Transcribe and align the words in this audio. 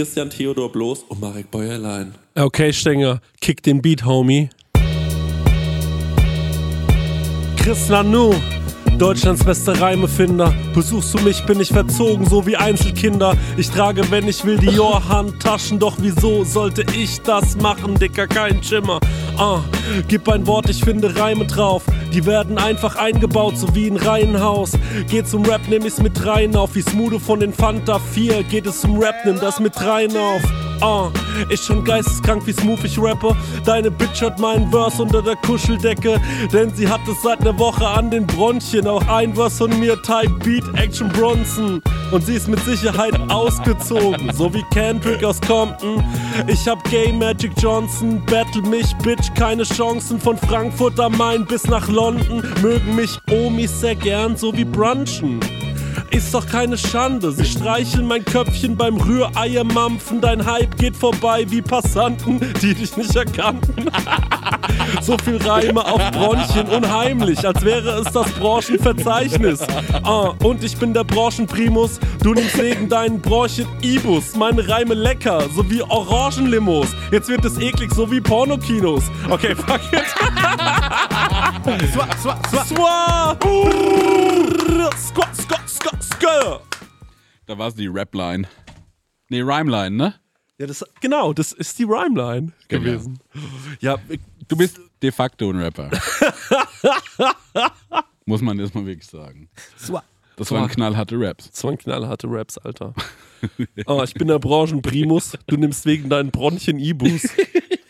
Christian 0.00 0.30
Theodor 0.30 0.72
Bloß 0.72 1.02
und 1.08 1.20
Marek 1.20 1.50
Bäuerlein. 1.50 2.14
Okay, 2.34 2.72
Stenger, 2.72 3.20
kick 3.42 3.62
den 3.62 3.82
Beat, 3.82 4.06
Homie. 4.06 4.48
Chris 7.58 7.86
Nanu, 7.90 8.32
Deutschlands 9.00 9.42
bester 9.42 9.80
Reimefinder. 9.80 10.52
Besuchst 10.74 11.14
du 11.14 11.18
mich, 11.22 11.42
bin 11.46 11.58
ich 11.58 11.68
verzogen, 11.68 12.28
so 12.28 12.46
wie 12.46 12.58
Einzelkinder. 12.58 13.34
Ich 13.56 13.70
trage, 13.70 14.10
wenn 14.10 14.28
ich 14.28 14.44
will, 14.44 14.58
die 14.58 14.78
Handtaschen. 14.78 15.78
Doch 15.78 15.96
wieso 15.98 16.44
sollte 16.44 16.84
ich 16.94 17.22
das 17.22 17.56
machen, 17.56 17.94
Dicker? 17.94 18.26
Kein 18.26 18.62
Schimmer. 18.62 19.00
Ah, 19.38 19.60
gib 20.06 20.28
ein 20.28 20.46
Wort, 20.46 20.68
ich 20.68 20.84
finde 20.84 21.18
Reime 21.18 21.46
drauf. 21.46 21.84
Die 22.12 22.26
werden 22.26 22.58
einfach 22.58 22.96
eingebaut, 22.96 23.56
so 23.56 23.74
wie 23.74 23.86
ein 23.86 23.96
Reihenhaus. 23.96 24.72
Geht 25.08 25.28
zum 25.28 25.46
Rap, 25.46 25.62
nehm 25.66 25.86
ich's 25.86 26.02
mit 26.02 26.26
rein 26.26 26.54
auf. 26.54 26.74
Wie 26.74 26.82
Smudo 26.82 27.18
von 27.18 27.40
den 27.40 27.54
Fanta 27.54 27.98
4. 27.98 28.42
Geht 28.42 28.66
es 28.66 28.82
zum 28.82 28.98
Rap, 28.98 29.14
nimm 29.24 29.40
das 29.40 29.60
mit 29.60 29.80
rein 29.80 30.14
auf. 30.14 30.42
Ah, 30.80 31.10
ist 31.50 31.66
schon 31.66 31.84
geisteskrank, 31.84 32.46
wie 32.46 32.52
smooth 32.52 32.82
ich 32.84 32.98
rappe. 32.98 33.36
Deine 33.66 33.90
Bitch 33.90 34.22
hat 34.22 34.38
meinen 34.38 34.70
Verse 34.70 35.02
unter 35.02 35.20
der 35.20 35.36
Kuscheldecke. 35.36 36.20
Denn 36.52 36.74
sie 36.74 36.88
hat 36.88 37.00
es 37.06 37.20
seit 37.22 37.40
ner 37.42 37.58
Woche 37.58 37.86
an 37.86 38.10
den 38.10 38.26
Bronchien. 38.26 38.86
Auch 38.86 39.06
ein 39.08 39.34
Verse 39.34 39.58
von 39.58 39.78
mir, 39.78 40.00
Type 40.02 40.32
Beat, 40.42 40.64
Action 40.78 41.08
Bronson. 41.10 41.82
Und 42.12 42.24
sie 42.24 42.34
ist 42.34 42.48
mit 42.48 42.60
Sicherheit 42.60 43.14
ausgezogen, 43.30 44.32
so 44.32 44.52
wie 44.54 44.64
Kendrick 44.72 45.22
aus 45.22 45.40
Compton. 45.42 46.02
Ich 46.46 46.66
hab 46.66 46.82
Gay 46.90 47.12
Magic 47.12 47.52
Johnson, 47.60 48.24
battle 48.26 48.62
mich, 48.62 48.96
Bitch, 49.04 49.32
keine 49.34 49.64
Chancen. 49.64 50.18
Von 50.18 50.36
Frankfurt 50.36 50.98
am 50.98 51.16
Main 51.16 51.44
bis 51.44 51.66
nach 51.66 51.88
London 51.88 52.42
mögen 52.62 52.96
mich 52.96 53.18
Omis 53.30 53.80
sehr 53.80 53.94
gern, 53.94 54.36
so 54.36 54.56
wie 54.56 54.64
Brunchen. 54.64 55.40
Ist 56.10 56.34
doch 56.34 56.46
keine 56.46 56.76
Schande. 56.76 57.32
Sie 57.32 57.44
streicheln 57.44 58.06
mein 58.06 58.24
Köpfchen 58.24 58.76
beim 58.76 58.96
Rühreiermampfen. 58.96 60.20
Dein 60.20 60.44
Hype 60.44 60.76
geht 60.76 60.96
vorbei 60.96 61.46
wie 61.48 61.62
Passanten, 61.62 62.40
die 62.60 62.74
dich 62.74 62.96
nicht 62.96 63.14
erkannten. 63.14 63.90
so 65.02 65.16
viel 65.24 65.36
Reime 65.36 65.84
auf 65.84 66.00
Bronchien, 66.10 66.68
unheimlich, 66.68 67.46
als 67.46 67.64
wäre 67.64 68.00
es 68.00 68.12
das 68.12 68.30
Branchenverzeichnis. 68.32 69.60
Ah, 70.02 70.34
und 70.42 70.64
ich 70.64 70.76
bin 70.76 70.94
der 70.94 71.04
Branchenprimus. 71.04 72.00
Du 72.22 72.34
nimmst 72.34 72.58
wegen 72.58 72.88
deinen 72.88 73.20
Bronchien 73.20 73.68
Ibus. 73.82 74.34
Meine 74.36 74.68
Reime 74.68 74.94
lecker, 74.94 75.44
so 75.54 75.68
wie 75.70 75.82
Orangenlimos. 75.82 76.88
Jetzt 77.10 77.28
wird 77.28 77.44
es 77.44 77.58
eklig, 77.58 77.92
so 77.94 78.10
wie 78.10 78.20
Pornokinos. 78.20 79.04
Okay, 79.28 79.54
fuck 79.54 79.80
it. 79.92 80.00
Swa, 81.50 82.06
swa, 82.16 82.38
swa. 82.48 82.64
Swa! 82.64 83.36
Squat, 84.96 85.34
squat, 85.36 85.68
squat. 85.68 86.62
Da 87.46 87.58
war 87.58 87.66
es 87.68 87.74
die 87.74 87.88
Rap-Line. 87.88 88.46
Nee, 89.30 89.40
Rhyme-Line, 89.42 89.96
ne? 89.96 90.14
Ja, 90.58 90.66
das, 90.68 90.84
genau, 91.00 91.32
das 91.32 91.50
ist 91.52 91.76
die 91.80 91.84
Rhymeline 91.84 92.52
Genau. 92.68 92.84
gewesen. 92.84 93.18
Ja, 93.80 93.96
Du 94.46 94.56
bist 94.56 94.78
de 95.02 95.10
facto 95.10 95.50
ein 95.50 95.56
Rapper. 95.60 95.90
Muss 98.26 98.42
man 98.42 98.58
erstmal 98.60 98.86
wirklich 98.86 99.06
sagen. 99.08 99.48
Swa. 99.78 100.04
Das 100.40 100.50
waren 100.52 100.68
knallharte 100.68 101.16
Raps. 101.18 101.50
Das 101.50 101.62
waren 101.64 101.76
knallharte 101.76 102.26
Raps, 102.26 102.56
Alter. 102.56 102.94
Oh, 103.84 104.02
ich 104.02 104.14
bin 104.14 104.26
der 104.28 104.38
Branchenprimus. 104.38 105.36
Du 105.46 105.58
nimmst 105.58 105.84
wegen 105.84 106.08
deinen 106.08 106.30
Bronchien 106.30 106.78
Ibus. 106.78 107.28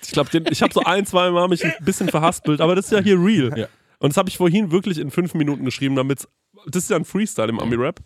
Ich 0.03 0.11
glaube, 0.11 0.31
ich 0.51 0.61
habe 0.61 0.75
so 0.75 0.81
ein, 0.83 1.07
zwei 1.07 1.31
Mal 1.31 1.47
mich 1.47 1.65
ein 1.65 1.73
bisschen 1.85 2.09
verhaspelt, 2.09 2.61
aber 2.61 2.75
das 2.75 2.87
ist 2.87 2.91
ja 2.91 2.99
hier 2.99 3.23
real. 3.23 3.57
Ja. 3.57 3.69
Und 4.01 4.11
das 4.11 4.17
habe 4.17 4.29
ich 4.29 4.37
vorhin 4.37 4.73
wirklich 4.73 4.99
in 4.99 5.13
fünf 5.13 5.35
Minuten 5.35 5.65
geschrieben, 5.65 5.95
damit 5.95 6.27
das 6.67 6.83
ist 6.83 6.91
ja 6.91 6.97
ein 6.97 7.05
Freestyle 7.05 7.49
im 7.49 7.61
Ami-Rap. 7.61 8.01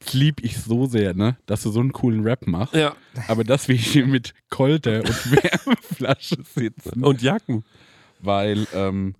Das 0.00 0.12
lieb 0.12 0.42
ich 0.42 0.58
so 0.58 0.86
sehr, 0.86 1.14
ne? 1.14 1.36
Dass 1.46 1.62
du 1.62 1.70
so 1.70 1.78
einen 1.78 1.92
coolen 1.92 2.24
Rap 2.24 2.48
machst. 2.48 2.74
Ja. 2.74 2.96
Aber 3.28 3.44
dass 3.44 3.68
wir 3.68 3.76
hier 3.76 4.08
mit 4.08 4.34
Kolte 4.48 5.04
und 5.04 5.30
Wärmeflasche 5.30 6.38
sitzen. 6.42 7.04
Und 7.04 7.22
Jacken. 7.22 7.64
Weil 8.18 8.66
ähm, 8.74 9.14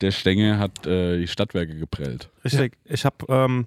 der 0.00 0.10
Stenge 0.10 0.58
hat 0.58 0.86
äh, 0.86 1.18
die 1.18 1.28
Stadtwerke 1.28 1.76
geprellt. 1.76 2.30
Richtig. 2.44 2.76
Ich 2.84 3.04
habe 3.04 3.16
ähm, 3.28 3.66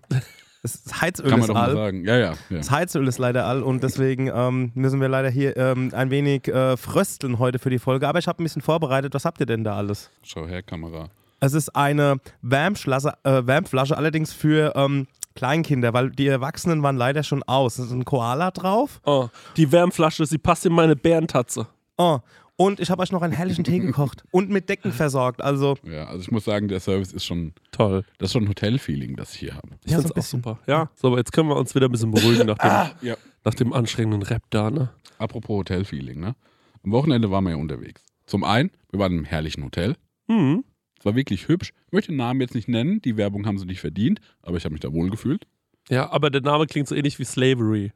das 0.63 1.01
Heizöl 1.01 1.25
Kann 1.29 1.39
man 1.39 1.41
ist 1.41 1.47
doch 1.49 1.55
mal 1.55 1.69
all. 1.69 1.75
sagen. 1.75 2.05
Ja, 2.05 2.17
ja. 2.17 2.31
ja. 2.49 2.57
Das 2.57 2.71
Heizöl 2.71 3.07
ist 3.07 3.19
leider 3.19 3.45
all 3.45 3.61
und 3.63 3.83
deswegen 3.83 4.31
ähm, 4.33 4.71
müssen 4.75 5.01
wir 5.01 5.09
leider 5.09 5.29
hier 5.29 5.57
ähm, 5.57 5.91
ein 5.93 6.09
wenig 6.09 6.47
äh, 6.47 6.77
frösteln 6.77 7.37
heute 7.37 7.59
für 7.59 7.69
die 7.69 7.79
Folge. 7.79 8.07
Aber 8.07 8.19
ich 8.19 8.27
habe 8.27 8.41
ein 8.41 8.45
bisschen 8.45 8.61
vorbereitet. 8.61 9.13
Was 9.13 9.25
habt 9.25 9.39
ihr 9.41 9.45
denn 9.45 9.63
da 9.63 9.75
alles? 9.75 10.09
Schau 10.23 10.47
her, 10.47 10.63
Kamera. 10.63 11.09
Es 11.41 11.53
ist 11.53 11.75
eine 11.75 12.15
Wärmflasche, 12.41 13.13
äh, 13.23 13.45
Wärmflasche 13.45 13.97
allerdings 13.97 14.31
für 14.31 14.73
ähm, 14.77 15.07
Kleinkinder, 15.35 15.93
weil 15.93 16.11
die 16.11 16.27
Erwachsenen 16.27 16.81
waren 16.81 16.95
leider 16.95 17.23
schon 17.23 17.43
aus. 17.43 17.77
Es 17.79 17.87
ist 17.87 17.91
ein 17.91 18.05
Koala 18.05 18.51
drauf. 18.51 19.01
Oh, 19.05 19.27
die 19.57 19.69
Wärmflasche, 19.69 20.25
sie 20.25 20.37
passt 20.37 20.65
in 20.65 20.71
meine 20.71 20.95
Bärentatze. 20.95 21.67
Oh. 21.97 22.19
Und 22.63 22.79
ich 22.79 22.89
habe 22.89 23.01
euch 23.01 23.11
noch 23.11 23.21
einen 23.21 23.33
herrlichen 23.33 23.63
Tee 23.63 23.79
gekocht 23.79 24.23
und 24.31 24.49
mit 24.49 24.69
Decken 24.69 24.91
versorgt. 24.91 25.41
Also 25.41 25.75
Ja, 25.83 26.05
also 26.05 26.21
ich 26.21 26.31
muss 26.31 26.45
sagen, 26.45 26.67
der 26.67 26.79
Service 26.79 27.11
ist 27.11 27.25
schon, 27.25 27.53
Toll. 27.71 28.05
das 28.17 28.29
ist 28.29 28.33
schon 28.33 28.43
ein 28.45 28.49
Hotel-Feeling, 28.49 29.15
das 29.15 29.33
ich 29.33 29.39
hier 29.41 29.55
habe. 29.55 29.69
Ich 29.85 29.91
Ja, 29.91 29.97
find's 29.99 30.09
so 30.09 30.13
ein 30.15 30.19
auch 30.19 30.25
super. 30.25 30.59
Ja, 30.67 30.89
so, 30.95 31.07
aber 31.09 31.17
jetzt 31.17 31.31
können 31.33 31.49
wir 31.49 31.55
uns 31.57 31.75
wieder 31.75 31.87
ein 31.87 31.91
bisschen 31.91 32.11
beruhigen 32.11 32.45
nach 32.47 32.57
dem, 32.57 33.07
Ja. 33.07 33.15
nach 33.43 33.53
dem 33.53 33.73
anstrengenden 33.73 34.21
Rap 34.23 34.43
da, 34.49 34.71
ne? 34.71 34.89
Apropos 35.17 35.57
Hotel-Feeling, 35.57 36.19
ne? 36.19 36.35
Am 36.83 36.91
Wochenende 36.91 37.29
waren 37.31 37.43
wir 37.43 37.51
ja 37.51 37.57
unterwegs. 37.57 38.01
Zum 38.25 38.43
einen, 38.43 38.71
wir 38.91 38.99
waren 38.99 39.11
in 39.11 39.17
einem 39.19 39.25
herrlichen 39.25 39.63
Hotel. 39.63 39.95
Mhm. 40.27 40.63
Es 40.99 41.05
war 41.05 41.15
wirklich 41.15 41.47
hübsch. 41.49 41.73
Ich 41.87 41.91
möchte 41.91 42.11
den 42.13 42.17
Namen 42.17 42.39
jetzt 42.39 42.55
nicht 42.55 42.69
nennen, 42.69 43.01
die 43.01 43.17
Werbung 43.17 43.45
haben 43.45 43.57
sie 43.57 43.65
nicht 43.65 43.81
verdient, 43.81 44.21
aber 44.41 44.55
ich 44.57 44.63
habe 44.63 44.71
mich 44.73 44.79
da 44.81 44.93
wohl 44.93 45.09
gefühlt. 45.09 45.45
Ja, 45.89 46.09
aber 46.11 46.29
der 46.29 46.41
Name 46.41 46.65
klingt 46.65 46.87
so 46.87 46.95
ähnlich 46.95 47.19
wie 47.19 47.25
Slavery, 47.25 47.91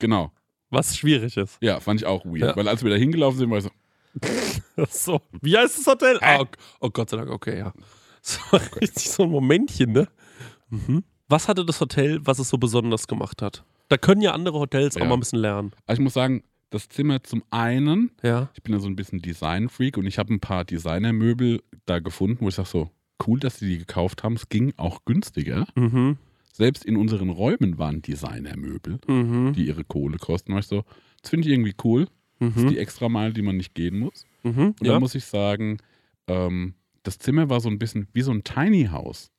Genau. 0.00 0.32
was 0.70 0.96
schwierig 0.96 1.36
ist. 1.36 1.58
Ja, 1.60 1.78
fand 1.80 2.00
ich 2.00 2.06
auch 2.06 2.24
weird. 2.24 2.38
Ja. 2.40 2.56
Weil 2.56 2.66
als 2.68 2.82
wir 2.82 2.90
da 2.90 2.96
hingelaufen 2.96 3.38
sind, 3.38 3.50
war 3.50 3.58
ich 3.58 3.64
so, 3.64 3.70
So, 4.90 5.20
wie 5.40 5.56
heißt 5.56 5.78
das 5.78 5.86
Hotel? 5.86 6.18
Ah, 6.20 6.40
ok- 6.40 6.56
oh, 6.80 6.90
Gott 6.90 7.10
sei 7.10 7.16
Dank, 7.18 7.30
okay, 7.30 7.58
ja. 7.58 7.72
So, 8.22 8.38
richtig 8.80 9.08
so 9.10 9.22
ein 9.24 9.30
Momentchen, 9.30 9.92
ne? 9.92 10.08
Mhm. 10.68 11.04
Was 11.28 11.48
hatte 11.48 11.64
das 11.64 11.80
Hotel, 11.80 12.20
was 12.24 12.38
es 12.38 12.48
so 12.50 12.58
besonders 12.58 13.06
gemacht 13.06 13.40
hat? 13.42 13.64
Da 13.88 13.96
können 13.96 14.20
ja 14.20 14.32
andere 14.32 14.58
Hotels 14.58 14.96
auch 14.96 15.00
Ja. 15.00 15.06
mal 15.06 15.14
ein 15.14 15.20
bisschen 15.20 15.38
lernen. 15.38 15.72
also 15.86 16.00
ich 16.00 16.04
muss 16.04 16.14
sagen, 16.14 16.42
das 16.70 16.88
Zimmer 16.88 17.22
zum 17.22 17.42
einen, 17.50 18.10
Ja. 18.22 18.50
ich 18.54 18.62
bin 18.62 18.74
ja 18.74 18.80
so 18.80 18.88
ein 18.88 18.94
bisschen 18.96 19.20
Design-Freak 19.20 19.96
und 19.96 20.06
ich 20.06 20.18
habe 20.18 20.32
ein 20.34 20.40
paar 20.40 20.64
Designermöbel 20.64 21.62
da 21.86 21.98
gefunden, 21.98 22.38
wo 22.44 22.48
ich 22.48 22.54
sage 22.54 22.68
so, 22.68 22.90
cool, 23.26 23.40
dass 23.40 23.58
sie 23.58 23.66
die 23.68 23.78
gekauft 23.78 24.22
haben. 24.22 24.34
Es 24.34 24.48
ging 24.48 24.72
auch 24.76 25.04
günstiger. 25.04 25.66
Mhm. 25.74 26.18
Selbst 26.52 26.84
in 26.84 26.96
unseren 26.96 27.30
Räumen 27.30 27.78
waren 27.78 28.02
Designermöbel, 28.02 28.98
Mhm. 29.06 29.52
die 29.54 29.66
ihre 29.66 29.84
Kohle 29.84 30.18
kosten. 30.18 30.50
Da 30.50 30.54
war 30.54 30.60
ich 30.60 30.66
so, 30.66 30.84
das 31.22 31.30
finde 31.30 31.48
ich 31.48 31.54
irgendwie 31.54 31.74
cool. 31.84 32.06
Das 32.40 32.56
ist 32.56 32.64
Mhm. 32.64 32.68
die 32.70 32.78
extra 32.78 33.08
Meile, 33.08 33.32
die 33.32 33.42
man 33.42 33.56
nicht 33.56 33.74
gehen 33.74 33.98
muss. 33.98 34.24
Mhm. 34.42 34.68
Und 34.80 34.84
Ja. 34.86 34.94
da 34.94 35.00
muss 35.00 35.14
ich 35.14 35.24
sagen, 35.26 35.76
ähm, 36.26 36.74
das 37.02 37.18
Zimmer 37.18 37.48
war 37.50 37.60
so 37.60 37.68
ein 37.68 37.78
bisschen 37.78 38.08
wie 38.12 38.22
so 38.22 38.32
ein 38.32 38.42
Tiny 38.44 38.86
House. 38.86 39.30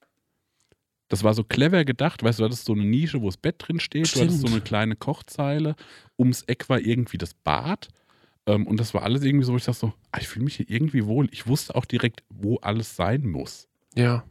Das 1.09 1.23
war 1.23 1.33
so 1.33 1.43
clever 1.43 1.83
gedacht, 1.83 2.23
weißt 2.23 2.39
du, 2.39 2.43
du 2.43 2.45
hattest 2.45 2.65
so 2.65 2.73
eine 2.73 2.85
Nische, 2.85 3.21
wo 3.21 3.25
das 3.25 3.35
Bett 3.37 3.55
drin 3.59 3.79
steht, 3.79 4.15
du 4.15 4.19
hattest 4.21 4.39
so 4.39 4.47
Stimmt. 4.47 4.53
eine 4.53 4.61
kleine 4.61 4.95
Kochzeile, 4.95 5.75
ums 6.17 6.43
Eck 6.43 6.69
war 6.69 6.79
irgendwie 6.79 7.17
das 7.17 7.33
Bad. 7.33 7.89
Ähm, 8.47 8.65
und 8.65 8.79
das 8.79 8.93
war 8.93 9.03
alles 9.03 9.23
irgendwie 9.23 9.45
so, 9.45 9.51
wo 9.53 9.57
ich 9.57 9.65
dachte 9.65 9.79
so, 9.79 9.93
ah, 10.11 10.19
ich 10.21 10.27
fühle 10.27 10.45
mich 10.45 10.55
hier 10.55 10.69
irgendwie 10.69 11.05
wohl. 11.05 11.27
Ich 11.31 11.47
wusste 11.47 11.75
auch 11.75 11.85
direkt, 11.85 12.23
wo 12.29 12.57
alles 12.57 12.95
sein 12.95 13.27
muss. 13.27 13.67
Ja. 13.95 14.23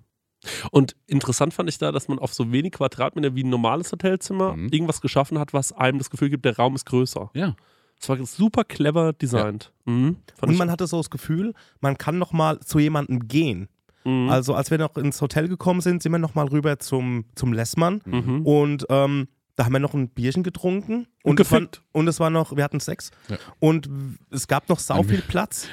Und 0.70 0.96
interessant 1.06 1.52
fand 1.52 1.68
ich 1.68 1.76
da, 1.78 1.92
dass 1.92 2.08
man 2.08 2.18
auf 2.18 2.32
so 2.32 2.50
wenig 2.50 2.72
Quadratmeter 2.72 3.34
wie 3.34 3.44
ein 3.44 3.50
normales 3.50 3.92
Hotelzimmer 3.92 4.56
Mhm. 4.56 4.68
irgendwas 4.72 5.00
geschaffen 5.02 5.38
hat, 5.38 5.52
was 5.52 5.72
einem 5.72 5.98
das 5.98 6.08
Gefühl 6.08 6.30
gibt, 6.30 6.44
der 6.46 6.56
Raum 6.56 6.74
ist 6.74 6.86
größer. 6.86 7.30
Ja. 7.34 7.54
Es 8.00 8.08
war 8.08 8.16
super 8.24 8.64
clever 8.64 9.12
designt. 9.12 9.72
Mhm. 9.84 10.16
Fand 10.38 10.52
und 10.52 10.58
man 10.58 10.70
hatte 10.70 10.86
so 10.86 10.96
das 10.96 11.10
Gefühl, 11.10 11.52
man 11.80 11.98
kann 11.98 12.18
noch 12.18 12.32
mal 12.32 12.58
zu 12.60 12.78
jemandem 12.78 13.28
gehen. 13.28 13.68
Mhm. 14.04 14.30
Also 14.30 14.54
als 14.54 14.70
wir 14.70 14.78
noch 14.78 14.96
ins 14.96 15.20
Hotel 15.20 15.48
gekommen 15.48 15.82
sind, 15.82 16.02
sind 16.02 16.12
wir 16.12 16.18
noch 16.18 16.34
mal 16.34 16.46
rüber 16.48 16.78
zum, 16.78 17.26
zum 17.34 17.52
Lessmann 17.52 18.00
Mhm. 18.06 18.46
und 18.46 18.86
ähm, 18.88 19.28
da 19.56 19.66
haben 19.66 19.72
wir 19.74 19.80
noch 19.80 19.92
ein 19.92 20.08
Bierchen 20.08 20.42
getrunken 20.42 21.06
Und 21.22 21.38
es 21.38 21.52
war, 21.52 21.60
und 21.92 22.08
es 22.08 22.18
war 22.18 22.30
noch, 22.30 22.56
wir 22.56 22.64
hatten 22.64 22.80
Sex 22.80 23.10
Ja. 23.28 23.36
und 23.58 23.90
es 24.30 24.48
gab 24.48 24.70
noch 24.70 24.78
sau 24.78 25.02
viel 25.02 25.20
Platz. 25.20 25.66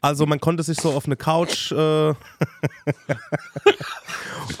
Also 0.00 0.26
man 0.26 0.40
konnte 0.40 0.62
sich 0.64 0.80
so 0.80 0.90
auf 0.92 1.06
eine 1.06 1.16
Couch 1.16 1.70
äh, 1.72 2.08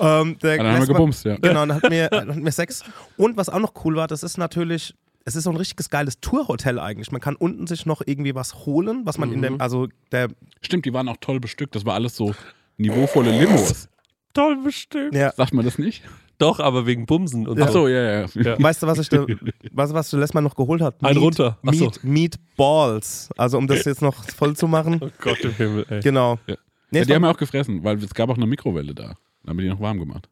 ähm, 0.00 0.38
der 0.38 0.56
Dann 0.58 0.66
haben 0.66 0.80
wir 0.80 0.86
gebumst, 0.86 1.24
ja. 1.24 1.36
Genau, 1.36 1.66
dann 1.66 1.74
hatten 1.74 1.90
wir, 1.90 2.08
hatten 2.12 2.44
wir 2.44 2.52
Sex. 2.52 2.82
Und 3.16 3.36
was 3.36 3.48
auch 3.48 3.58
noch 3.60 3.72
cool 3.84 3.96
war, 3.96 4.06
das 4.08 4.22
ist 4.22 4.38
natürlich, 4.38 4.94
es 5.24 5.36
ist 5.36 5.44
so 5.44 5.50
ein 5.50 5.56
richtiges 5.56 5.90
geiles 5.90 6.20
Tourhotel 6.20 6.78
eigentlich. 6.78 7.12
Man 7.12 7.20
kann 7.20 7.36
unten 7.36 7.66
sich 7.66 7.86
noch 7.86 8.02
irgendwie 8.04 8.34
was 8.34 8.66
holen, 8.66 9.02
was 9.04 9.18
man 9.18 9.32
in 9.32 9.42
dem, 9.42 9.60
also 9.60 9.88
der, 10.10 10.28
Stimmt, 10.60 10.84
die 10.84 10.92
waren 10.92 11.08
auch 11.08 11.16
toll 11.20 11.40
bestückt. 11.40 11.74
Das 11.74 11.84
war 11.84 11.94
alles 11.94 12.16
so 12.16 12.34
niveauvolle 12.76 13.38
Limos. 13.38 13.88
Toll 14.34 14.56
bestimmt. 14.64 15.14
ja, 15.14 15.32
Sagt 15.32 15.52
man 15.52 15.64
das 15.64 15.78
nicht? 15.78 16.02
Doch, 16.38 16.58
aber 16.58 16.86
wegen 16.86 17.06
Bumsen 17.06 17.46
und 17.46 17.60
Ach 17.60 17.68
so. 17.68 17.72
so, 17.82 17.88
ja, 17.88 18.22
ja. 18.22 18.26
Ja. 18.34 18.60
weißt 18.60 18.82
du, 18.82 18.86
was 18.86 18.98
ich 18.98 19.08
da, 19.08 19.26
was, 19.72 19.94
was 19.94 20.10
du 20.10 20.16
letztes 20.16 20.34
Mal 20.34 20.40
noch 20.40 20.56
geholt 20.56 20.80
hat? 20.82 20.96
Ein 21.02 21.16
runter. 21.16 21.58
Ach 21.64 21.72
so. 21.74 21.84
Meat, 21.84 22.02
Meatballs. 22.02 23.28
Also 23.36 23.58
um 23.58 23.66
das 23.68 23.84
jetzt 23.84 24.02
noch 24.02 24.24
voll 24.24 24.56
zu 24.56 24.66
machen. 24.66 24.98
Oh 25.00 25.08
Gott 25.20 25.38
im 25.40 25.52
Himmel, 25.52 25.86
ey. 25.88 26.00
Genau. 26.00 26.38
Ja. 26.46 26.56
Nee, 26.90 26.98
Ja, 27.00 27.04
die 27.04 27.14
haben 27.14 27.22
wir 27.22 27.30
auch 27.30 27.36
gefressen, 27.36 27.84
weil 27.84 28.02
es 28.02 28.12
gab 28.12 28.28
auch 28.28 28.36
eine 28.36 28.46
Mikrowelle 28.46 28.94
da. 28.94 29.04
Dann 29.42 29.50
haben 29.50 29.58
wir 29.58 29.62
die 29.64 29.70
noch 29.70 29.80
warm 29.80 29.98
gemacht. 29.98 30.28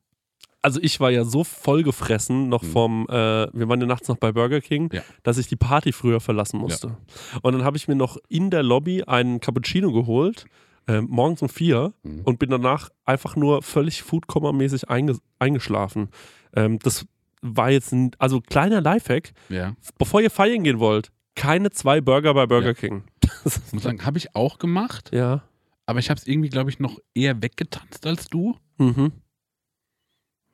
Also 0.62 0.81
ich 0.83 1.01
war 1.01 1.11
ja 1.11 1.25
so 1.25 1.45
vollgefressen 1.45 2.49
noch 2.49 2.65
vom, 2.65 3.07
äh, 3.09 3.12
wir 3.53 3.69
waren 3.69 3.81
ja 3.81 3.87
nachts 3.87 4.09
noch 4.09 4.17
bei 4.19 4.33
Burger 4.33 4.61
King, 4.61 4.85
Mhm. 4.85 4.91
Ja. 4.93 5.03
dass 5.23 5.39
ich 5.39 5.49
die 5.49 5.57
Party 5.57 5.93
früher 5.93 6.21
verlassen 6.21 6.59
musste. 6.59 6.97
Und 7.43 7.53
dann 7.55 7.65
habe 7.65 7.77
ich 7.77 7.89
mir 7.89 7.95
noch 7.95 8.17
in 8.29 8.51
der 8.51 8.62
Lobby 8.62 9.03
einen 9.05 9.41
Cappuccino 9.41 9.93
geholt, 9.93 10.45
äh, 10.87 11.01
morgens 11.01 11.43
um 11.43 11.49
vier 11.49 11.93
Mhm. 12.03 12.23
und 12.25 12.39
bin 12.39 12.51
danach 12.51 12.91
einfach 13.05 13.37
nur 13.37 13.62
völlig 13.62 14.03
Foodkoma-mäßig 14.03 14.89
einge 14.89 15.17
eingeschlafen. 15.39 16.09
Ähm, 16.55 16.79
das 16.81 17.07
war 17.43 17.71
jetzt 17.71 17.93
ein, 17.93 18.11
also 18.19 18.41
kleiner 18.41 18.81
Lifehack, 18.83 19.33
Ja. 19.49 19.75
bevor 19.99 20.21
ihr 20.21 20.31
feiern 20.31 20.62
gehen 20.65 20.79
wollt, 20.79 21.11
keine 21.37 21.71
zwei 21.71 22.01
Burger 22.03 22.35
bei 22.35 22.47
Burger 22.47 22.69
Ja. 22.69 22.75
King. 22.75 23.05
Ich 23.67 23.73
muss 23.73 23.83
sagen, 23.85 24.05
habe 24.05 24.19
ich 24.19 24.35
auch 24.35 24.59
gemacht, 24.59 25.11
Ja. 25.15 25.43
aber 25.87 26.01
ich 26.01 26.11
habe 26.11 26.21
es 26.21 26.27
irgendwie, 26.27 26.51
glaube 26.51 26.69
ich, 26.69 26.79
noch 26.81 26.99
eher 27.15 27.41
weggetanzt 27.43 28.05
als 28.07 28.27
du. 28.29 28.57
Mhm. 28.77 29.12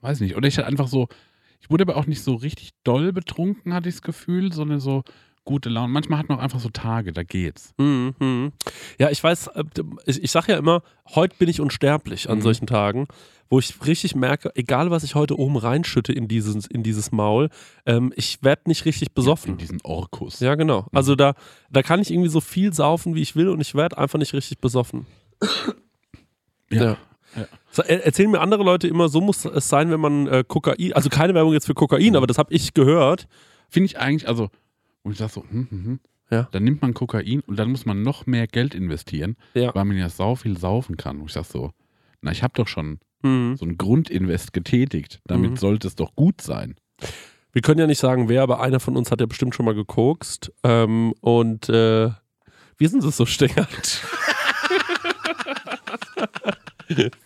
Weiß 0.00 0.20
nicht. 0.20 0.36
Oder 0.36 0.48
ich 0.48 0.56
hatte 0.58 0.66
einfach 0.66 0.88
so, 0.88 1.08
ich 1.60 1.70
wurde 1.70 1.82
aber 1.82 1.96
auch 1.96 2.06
nicht 2.06 2.22
so 2.22 2.34
richtig 2.34 2.70
doll 2.84 3.12
betrunken, 3.12 3.74
hatte 3.74 3.88
ich 3.88 3.96
das 3.96 4.02
Gefühl, 4.02 4.52
sondern 4.52 4.80
so 4.80 5.02
gute 5.44 5.68
Laune. 5.68 5.92
Manchmal 5.92 6.18
hat 6.18 6.28
man 6.28 6.38
auch 6.38 6.42
einfach 6.42 6.58
so 6.60 6.70
Tage, 6.70 7.12
da 7.12 7.22
geht's. 7.22 7.72
Mhm, 7.78 8.14
mhm. 8.18 8.52
Ja, 8.98 9.10
ich 9.10 9.22
weiß, 9.22 9.46
äh, 9.48 9.64
ich, 10.04 10.22
ich 10.24 10.30
sage 10.32 10.52
ja 10.52 10.58
immer, 10.58 10.82
heute 11.14 11.36
bin 11.38 11.48
ich 11.48 11.60
unsterblich 11.60 12.28
an 12.28 12.38
Mhm. 12.38 12.42
solchen 12.42 12.66
Tagen, 12.66 13.06
wo 13.48 13.60
ich 13.60 13.86
richtig 13.86 14.16
merke, 14.16 14.50
egal 14.56 14.90
was 14.90 15.04
ich 15.04 15.14
heute 15.14 15.38
oben 15.38 15.56
reinschütte 15.56 16.12
in 16.12 16.26
dieses, 16.26 16.66
in 16.66 16.82
dieses 16.82 17.12
Maul, 17.12 17.48
ähm, 17.86 18.12
ich 18.16 18.42
werde 18.42 18.62
nicht 18.66 18.84
richtig 18.86 19.08
In 19.10 19.14
besoffen. 19.14 19.56
diesen 19.56 19.80
Orkus. 19.84 20.40
Ja, 20.40 20.56
genau. 20.56 20.88
Also 20.92 21.14
da, 21.14 21.34
da 21.70 21.82
kann 21.84 22.00
ich 22.00 22.10
irgendwie 22.10 22.28
so 22.28 22.40
viel 22.40 22.72
saufen, 22.72 23.14
wie 23.14 23.22
ich 23.22 23.36
will 23.36 23.48
und 23.48 23.60
ich 23.60 23.76
werde 23.76 23.98
einfach 23.98 24.18
nicht 24.18 24.34
richtig 24.34 24.58
besoffen. 24.58 25.06
Ja. 26.70 26.82
Ja. 26.84 26.96
Er, 27.86 28.04
erzählen 28.06 28.30
mir 28.30 28.40
andere 28.40 28.62
Leute 28.64 28.88
immer, 28.88 29.08
so 29.08 29.20
muss 29.20 29.44
es 29.44 29.68
sein, 29.68 29.90
wenn 29.90 30.00
man 30.00 30.26
äh, 30.28 30.44
Kokain, 30.46 30.92
also 30.94 31.08
keine 31.10 31.34
Werbung 31.34 31.52
jetzt 31.52 31.66
für 31.66 31.74
Kokain, 31.74 32.16
aber 32.16 32.26
das 32.26 32.38
habe 32.38 32.52
ich 32.54 32.72
gehört. 32.74 33.28
Finde 33.68 33.86
ich 33.86 33.98
eigentlich, 33.98 34.28
also, 34.28 34.48
wo 35.04 35.10
ich 35.10 35.18
sage 35.18 35.32
so, 35.32 35.42
hm, 35.42 35.66
hm, 35.70 35.84
hm. 35.84 36.00
Ja. 36.30 36.48
Dann 36.50 36.64
nimmt 36.64 36.82
man 36.82 36.92
Kokain 36.94 37.40
und 37.46 37.56
dann 37.56 37.70
muss 37.70 37.86
man 37.86 38.02
noch 38.02 38.26
mehr 38.26 38.48
Geld 38.48 38.74
investieren, 38.74 39.36
Ja. 39.54 39.72
weil 39.74 39.84
man 39.84 39.96
ja 39.96 40.08
sau 40.08 40.34
viel 40.34 40.58
saufen 40.58 40.96
kann. 40.96 41.20
Wo 41.20 41.26
ich 41.26 41.32
sage 41.32 41.46
so, 41.48 41.70
na, 42.20 42.32
ich 42.32 42.42
habe 42.42 42.54
doch 42.56 42.66
schon 42.66 42.98
Mhm. 43.22 43.56
so 43.56 43.64
ein 43.64 43.78
Grundinvest 43.78 44.52
getätigt. 44.52 45.20
Damit 45.26 45.52
Mhm. 45.52 45.56
sollte 45.56 45.86
es 45.86 45.94
doch 45.94 46.14
gut 46.16 46.40
sein. 46.40 46.74
Wir 47.52 47.62
können 47.62 47.78
ja 47.80 47.86
nicht 47.86 47.98
sagen, 48.00 48.28
wer, 48.28 48.42
aber 48.42 48.60
einer 48.60 48.80
von 48.80 48.96
uns 48.96 49.10
hat 49.10 49.20
ja 49.20 49.26
bestimmt 49.26 49.54
schon 49.54 49.64
mal 49.66 49.74
gekokst. 49.74 50.52
Ähm, 50.64 51.14
und 51.20 51.68
äh, 51.68 52.10
wie 52.78 52.86
sind 52.88 53.04
es 53.04 53.16
so 53.16 53.24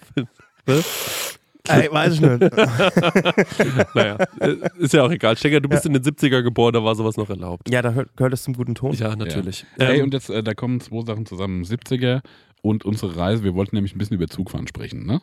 Ey, 1.69 1.93
weiß 1.93 2.15
ich 2.15 2.21
nicht. 2.21 2.41
naja, 3.95 4.17
äh, 4.41 4.57
ist 4.79 4.93
ja 4.95 5.05
auch 5.05 5.11
egal. 5.11 5.37
Stenger, 5.37 5.61
du 5.61 5.69
bist 5.69 5.87
in 5.87 5.93
den 5.93 6.03
70er 6.03 6.43
geboren, 6.43 6.73
da 6.73 6.83
war 6.83 6.95
sowas 6.95 7.17
noch 7.17 7.29
erlaubt. 7.29 7.71
Ja, 7.71 7.83
da 7.83 7.93
hört, 7.93 8.17
gehört 8.17 8.33
es 8.33 8.43
zum 8.43 8.55
guten 8.55 8.75
Ton. 8.75 8.93
Ja, 8.95 9.15
natürlich. 9.15 9.67
Ey, 9.79 9.99
Ähm, 9.99 10.05
und 10.05 10.15
jetzt, 10.15 10.31
äh, 10.31 10.43
da 10.43 10.55
kommen 10.55 10.81
zwei 10.81 11.05
Sachen 11.05 11.27
zusammen. 11.27 11.63
70er 11.65 12.23
und 12.63 12.85
unsere 12.85 13.17
Reise. 13.17 13.45
Wir 13.45 13.55
wollten 13.55 13.77
nämlich 13.77 13.95
ein 13.95 13.99
bisschen 13.99 14.17
über 14.17 14.27
Zugfahren 14.27 14.67
sprechen, 14.67 15.07
ne? 15.07 15.21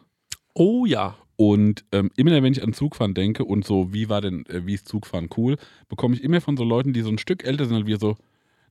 oh 0.53 0.85
ja. 0.85 1.15
Und 1.39 1.85
ähm, 1.91 2.09
immer 2.15 2.31
wenn 2.31 2.51
ich 2.51 2.63
an 2.63 2.73
Zugfahren 2.73 3.13
denke 3.13 3.45
und 3.45 3.63
so, 3.63 3.93
wie 3.93 4.09
war 4.09 4.21
denn, 4.21 4.43
äh, 4.47 4.65
wie 4.65 4.73
ist 4.73 4.87
Zugfahren 4.87 5.29
cool, 5.37 5.57
bekomme 5.87 6.15
ich 6.15 6.23
immer 6.23 6.41
von 6.41 6.57
so 6.57 6.63
Leuten, 6.63 6.93
die 6.93 7.01
so 7.01 7.09
ein 7.09 7.19
Stück 7.19 7.43
älter 7.43 7.65
sind, 7.65 7.77
als 7.77 7.85
wir 7.85 7.99
so, 7.99 8.15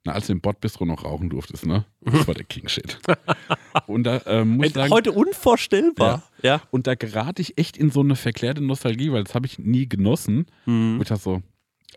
na, 0.06 0.12
als 0.12 0.26
du 0.28 0.32
im 0.32 0.40
Bordbistro 0.40 0.84
noch 0.86 1.04
rauchen 1.04 1.28
durftest, 1.28 1.66
ne? 1.66 1.84
Das 2.00 2.26
war 2.26 2.34
der 2.34 2.44
King-Shit. 2.44 2.98
und 3.86 4.04
da 4.04 4.22
ähm, 4.26 4.56
muss 4.56 4.68
ich 4.68 4.72
sagen, 4.74 4.92
Heute 4.92 5.12
unvorstellbar. 5.12 6.22
Ja. 6.42 6.62
und 6.70 6.86
da 6.86 6.94
gerate 6.94 7.42
ich 7.42 7.58
echt 7.58 7.76
in 7.76 7.90
so 7.90 8.00
eine 8.00 8.16
verklärte 8.16 8.62
Nostalgie, 8.62 9.12
weil 9.12 9.24
das 9.24 9.34
habe 9.34 9.46
ich 9.46 9.58
nie 9.58 9.88
genossen. 9.88 10.46
Mhm. 10.64 10.98
Wo 10.98 11.02
ich 11.02 11.08
dachte 11.08 11.22
so, 11.22 11.42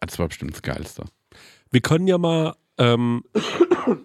ah, 0.02 0.06
das 0.06 0.18
war 0.20 0.28
bestimmt 0.28 0.54
das 0.54 0.62
Geilste. 0.62 1.06
Wir 1.72 1.82
können 1.82 2.08
ja 2.08 2.18
mal, 2.18 2.56
ähm, 2.78 3.24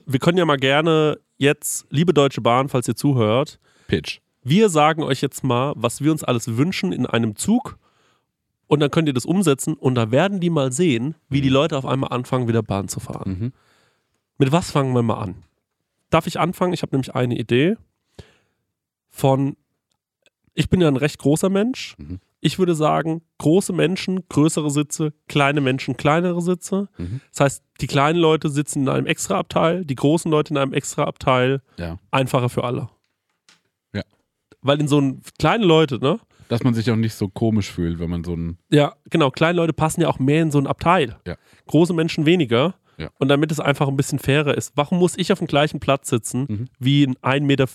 wir 0.06 0.20
können 0.20 0.38
ja 0.38 0.44
mal 0.44 0.58
gerne 0.58 1.18
jetzt, 1.38 1.86
liebe 1.90 2.12
Deutsche 2.12 2.40
Bahn, 2.40 2.68
falls 2.68 2.86
ihr 2.86 2.96
zuhört, 2.96 3.58
Pitch. 3.88 4.20
wir 4.42 4.68
sagen 4.68 5.02
euch 5.02 5.22
jetzt 5.22 5.42
mal, 5.44 5.72
was 5.76 6.02
wir 6.02 6.12
uns 6.12 6.22
alles 6.22 6.56
wünschen 6.56 6.92
in 6.92 7.06
einem 7.06 7.36
Zug 7.36 7.78
und 8.66 8.80
dann 8.80 8.90
könnt 8.90 9.08
ihr 9.08 9.14
das 9.14 9.24
umsetzen 9.24 9.74
und 9.74 9.94
da 9.94 10.10
werden 10.10 10.40
die 10.40 10.50
mal 10.50 10.72
sehen, 10.72 11.14
wie 11.28 11.40
die 11.40 11.48
Leute 11.48 11.76
auf 11.78 11.86
einmal 11.86 12.12
anfangen, 12.12 12.48
wieder 12.48 12.62
Bahn 12.62 12.88
zu 12.88 13.00
fahren. 13.00 13.38
Mhm. 13.38 13.52
Mit 14.38 14.52
was 14.52 14.70
fangen 14.70 14.94
wir 14.94 15.02
mal 15.02 15.20
an? 15.20 15.44
Darf 16.10 16.26
ich 16.26 16.38
anfangen? 16.38 16.72
Ich 16.72 16.82
habe 16.82 16.94
nämlich 16.94 17.14
eine 17.14 17.36
Idee 17.36 17.76
von, 19.08 19.56
ich 20.54 20.68
bin 20.68 20.80
ja 20.80 20.88
ein 20.88 20.96
recht 20.96 21.18
großer 21.18 21.50
Mensch. 21.50 21.94
Mhm. 21.98 22.20
Ich 22.40 22.58
würde 22.58 22.74
sagen, 22.74 23.22
große 23.38 23.72
Menschen, 23.72 24.28
größere 24.28 24.70
Sitze, 24.70 25.14
kleine 25.28 25.60
Menschen, 25.60 25.96
kleinere 25.96 26.42
Sitze. 26.42 26.88
Mhm. 26.98 27.20
Das 27.30 27.40
heißt, 27.40 27.64
die 27.80 27.86
kleinen 27.86 28.18
Leute 28.18 28.50
sitzen 28.50 28.82
in 28.82 28.88
einem 28.88 29.06
Extraabteil, 29.06 29.84
die 29.84 29.94
großen 29.94 30.30
Leute 30.30 30.52
in 30.52 30.58
einem 30.58 30.74
Extraabteil. 30.74 31.62
Ja. 31.78 31.98
Einfacher 32.10 32.50
für 32.50 32.64
alle. 32.64 32.90
Ja. 33.94 34.02
Weil 34.60 34.80
in 34.80 34.88
so 34.88 34.98
einen 34.98 35.22
kleine 35.38 35.64
Leute, 35.64 35.98
ne? 35.98 36.20
Dass 36.48 36.62
man 36.62 36.74
sich 36.74 36.90
auch 36.90 36.96
nicht 36.96 37.14
so 37.14 37.28
komisch 37.28 37.70
fühlt, 37.70 37.98
wenn 37.98 38.10
man 38.10 38.24
so 38.24 38.34
ein. 38.34 38.58
Ja, 38.70 38.94
genau. 39.08 39.30
Kleine 39.30 39.56
Leute 39.56 39.72
passen 39.72 40.02
ja 40.02 40.08
auch 40.08 40.18
mehr 40.18 40.42
in 40.42 40.50
so 40.50 40.58
ein 40.58 40.66
Abteil. 40.66 41.16
Ja. 41.26 41.36
Große 41.66 41.94
Menschen 41.94 42.26
weniger. 42.26 42.74
Ja. 42.96 43.10
Und 43.18 43.28
damit 43.28 43.50
es 43.52 43.60
einfach 43.60 43.88
ein 43.88 43.96
bisschen 43.96 44.18
fairer 44.18 44.56
ist. 44.56 44.72
Warum 44.76 44.98
muss 44.98 45.16
ich 45.16 45.32
auf 45.32 45.38
dem 45.38 45.46
gleichen 45.48 45.80
Platz 45.80 46.08
sitzen 46.10 46.46
Mhm. 46.48 46.68
wie 46.78 47.06
ein 47.06 47.16
1,60 47.22 47.40
Meter 47.46 47.66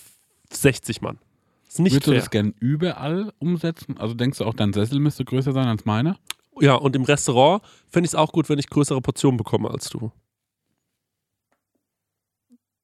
Mann? 1.02 1.18
Das 1.64 1.74
ist 1.74 1.78
nicht 1.80 1.92
Würdest 1.92 2.06
du 2.06 2.10
fair. 2.12 2.20
das 2.20 2.30
gern 2.30 2.54
überall 2.58 3.32
umsetzen? 3.38 3.96
Also 3.98 4.14
denkst 4.14 4.38
du 4.38 4.44
auch, 4.44 4.54
dein 4.54 4.72
Sessel 4.72 4.98
müsste 4.98 5.24
größer 5.24 5.52
sein 5.52 5.66
als 5.68 5.84
meiner? 5.84 6.18
Ja, 6.60 6.74
und 6.74 6.96
im 6.96 7.04
Restaurant 7.04 7.62
fände 7.88 8.06
ich 8.06 8.10
es 8.10 8.14
auch 8.14 8.32
gut, 8.32 8.48
wenn 8.48 8.58
ich 8.58 8.68
größere 8.68 9.00
Portionen 9.00 9.36
bekomme 9.36 9.70
als 9.70 9.88
du. 9.88 10.10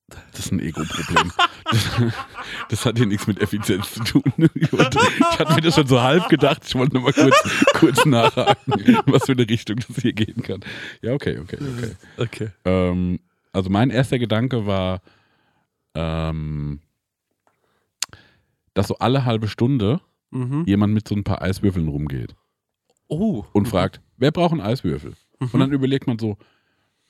Das 0.09 0.39
ist 0.47 0.53
ein 0.53 0.61
Ego-Problem. 0.61 1.33
das, 1.65 1.91
das 2.69 2.87
hat 2.87 2.97
hier 2.97 3.07
nichts 3.07 3.27
mit 3.27 3.41
Effizienz 3.43 3.93
zu 3.95 4.05
tun. 4.05 4.23
Ich, 4.55 4.73
wollte, 4.73 4.99
ich 5.33 5.39
hatte 5.41 5.55
mir 5.55 5.61
das 5.61 5.75
schon 5.75 5.87
so 5.89 6.01
halb 6.01 6.29
gedacht. 6.29 6.63
Ich 6.65 6.75
wollte 6.77 6.95
nur 6.95 7.03
mal 7.03 7.13
kurz, 7.13 7.37
kurz 7.75 8.05
nachhaken, 8.07 8.99
was 9.07 9.25
für 9.27 9.33
eine 9.33 9.49
Richtung 9.49 9.77
das 9.77 9.97
hier 10.01 10.13
gehen 10.13 10.43
kann. 10.43 10.61
Ja, 11.03 11.13
okay, 11.13 11.39
okay, 11.41 11.59
okay. 11.61 11.97
Okay. 12.19 12.51
Ähm, 12.65 13.19
also 13.53 13.69
mein 13.69 13.91
erster 13.91 14.19
Gedanke 14.21 14.65
war, 14.67 15.01
ähm, 15.95 16.81
dass 18.75 18.89
so 18.89 18.99
alle 18.99 19.25
halbe 19.25 19.49
Stunde 19.49 20.01
Mhm. 20.33 20.65
jemand 20.67 20.93
mit 20.93 21.07
so 21.09 21.15
ein 21.15 21.23
paar 21.25 21.41
Eiswürfeln 21.41 21.87
rumgeht 21.89 22.35
Oh. 23.09 23.45
und 23.53 23.69
fragt, 23.69 24.01
wer 24.19 24.33
braucht 24.33 24.53
einen 24.53 24.61
Eiswürfel? 24.61 25.15
Mhm. 25.41 25.49
Und 25.53 25.61
dann 25.61 25.73
überlegt 25.73 26.07
man 26.09 26.19
so, 26.19 26.37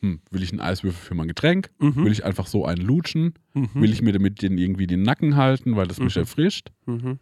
hm, 0.03 0.21
will 0.31 0.43
ich 0.43 0.51
einen 0.53 0.61
Eiswürfel 0.61 1.01
für 1.09 1.15
mein 1.15 1.29
Getränk? 1.29 1.71
Mhm. 1.79 2.05
Will 2.05 2.13
ich 2.13 2.25
einfach 2.25 2.47
so 2.47 2.65
einen 2.67 2.83
lutschen? 2.83 3.35
Mhm. 3.55 3.71
Will 3.75 3.93
ich 3.93 4.03
mir 4.03 4.13
damit 4.13 4.43
den 4.43 4.59
irgendwie 4.59 4.87
den 4.87 5.03
Nacken 5.03 5.37
halten, 5.37 5.77
weil 5.77 5.87
das 5.87 5.99
mich 5.99 6.15
Mhm. 6.17 6.21
erfrischt? 6.23 6.69
Mhm. 6.87 7.19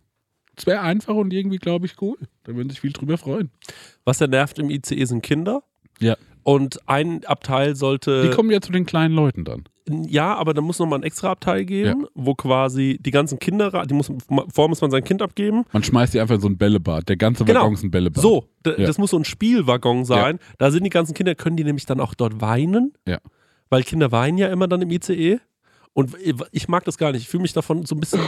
Das 0.57 0.66
wäre 0.66 0.81
einfach 0.83 1.14
und 1.14 1.33
irgendwie, 1.33 1.59
glaube 1.59 1.87
ich, 1.87 2.00
cool. 2.00 2.16
Da 2.45 2.54
würden 2.54 2.71
sich 2.71 2.81
viel 2.81 2.93
drüber 2.93 3.19
freuen. 3.19 3.50
Was 4.04 4.21
ja 4.21 4.26
nervt 4.26 4.59
im 4.59 4.71
ICE 4.71 5.04
sind 5.04 5.23
Kinder. 5.23 5.62
Ja. 6.00 6.16
Und 6.45 6.88
ein 6.88 7.25
Abteil 7.25 7.75
sollte. 7.75 8.23
Die 8.23 8.31
kommen 8.31 8.50
ja 8.50 8.61
zu 8.61 8.71
den 8.71 8.87
kleinen 8.87 9.14
Leuten 9.14 9.45
dann. 9.45 9.64
Ja, 9.88 10.35
aber 10.37 10.55
da 10.55 10.62
muss 10.62 10.79
nochmal 10.79 11.00
ein 11.00 11.03
extra 11.03 11.31
Abteil 11.31 11.64
geben, 11.67 12.07
wo 12.14 12.35
quasi 12.35 12.99
die 13.00 13.11
ganzen 13.11 13.38
Kinder, 13.38 13.85
die 13.87 13.93
muss, 13.95 14.11
vorher 14.29 14.69
muss 14.69 14.81
man 14.81 14.91
sein 14.91 15.05
Kind 15.05 15.21
abgeben. 15.21 15.64
Man 15.73 15.83
schmeißt 15.85 16.14
die 16.14 16.21
einfach 16.21 16.37
in 16.37 16.41
so 16.41 16.49
ein 16.49 16.57
Bällebad. 16.57 17.07
Der 17.09 17.17
ganze 17.17 17.45
Genau. 17.45 17.61
Waggon 17.61 17.75
ist 17.75 17.83
ein 17.83 17.91
Bällebad. 17.91 18.23
So, 18.23 18.49
Ja. 18.67 18.73
das 18.76 18.97
muss 18.97 19.11
so 19.11 19.19
ein 19.19 19.25
Spielwaggon 19.26 20.05
sein. 20.07 20.38
Da 20.59 20.71
sind 20.71 20.85
die 20.85 20.91
ganzen 20.91 21.12
Kinder, 21.12 21.35
können 21.35 21.57
die 21.59 21.64
nämlich 21.64 21.85
dann 21.85 22.00
auch 22.00 22.14
dort 22.14 22.41
weinen. 22.41 22.95
Ja. 23.07 23.19
Weil 23.69 23.83
Kinder 23.83 24.11
weinen 24.11 24.38
ja 24.38 24.49
immer 24.49 24.69
dann 24.69 24.81
im 24.81 24.91
ICE. 24.91 25.38
Und 25.93 26.17
ich 26.50 26.67
mag 26.69 26.85
das 26.85 26.97
gar 26.99 27.12
nicht. 27.12 27.23
Ich 27.23 27.29
fühle 27.29 27.43
mich 27.43 27.53
davon 27.53 27.85
so 27.85 27.95
ein 27.95 28.00
bisschen. 28.00 28.21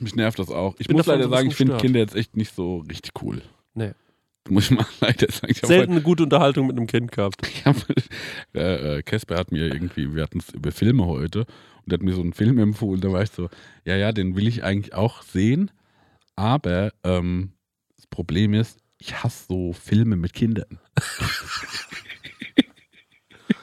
Mich 0.00 0.14
nervt 0.16 0.38
das 0.38 0.50
auch. 0.50 0.74
Ich 0.78 0.88
muss 0.90 1.06
leider 1.06 1.24
so 1.24 1.30
sagen, 1.30 1.48
ich 1.48 1.54
finde. 1.54 1.76
Kinder 1.76 2.00
jetzt 2.00 2.16
echt 2.16 2.36
nicht 2.36 2.54
so 2.54 2.78
richtig 2.90 3.12
cool. 3.22 3.40
Nee. 3.74 3.92
Muss 4.48 4.64
ich 4.64 4.70
mal 4.76 4.86
leider 5.00 5.30
sagen. 5.30 5.50
Ich 5.50 5.58
Selten 5.60 5.92
eine 5.92 6.02
gute 6.02 6.24
Unterhaltung 6.24 6.66
mit 6.66 6.76
einem 6.76 6.86
Kind 6.86 7.12
gehabt. 7.12 7.40
Hab, 7.64 7.76
äh, 8.54 8.98
äh, 8.98 9.02
Casper 9.02 9.36
hat 9.38 9.52
mir 9.52 9.72
irgendwie, 9.72 10.14
wir 10.14 10.22
hatten 10.22 10.38
es 10.38 10.50
über 10.50 10.72
Filme 10.72 11.06
heute 11.06 11.40
und 11.84 11.92
er 11.92 11.94
hat 11.94 12.02
mir 12.02 12.14
so 12.14 12.20
einen 12.20 12.32
Film 12.34 12.58
empfohlen, 12.58 13.00
da 13.00 13.10
war 13.12 13.22
ich 13.22 13.30
so, 13.30 13.48
ja, 13.84 13.96
ja, 13.96 14.12
den 14.12 14.36
will 14.36 14.46
ich 14.46 14.62
eigentlich 14.64 14.94
auch 14.94 15.22
sehen, 15.22 15.70
aber 16.36 16.92
ähm, 17.04 17.52
das 17.96 18.06
Problem 18.06 18.54
ist, 18.54 18.78
ich 18.98 19.22
hasse 19.22 19.46
so 19.48 19.72
Filme 19.72 20.16
mit 20.16 20.32
Kindern. 20.34 20.78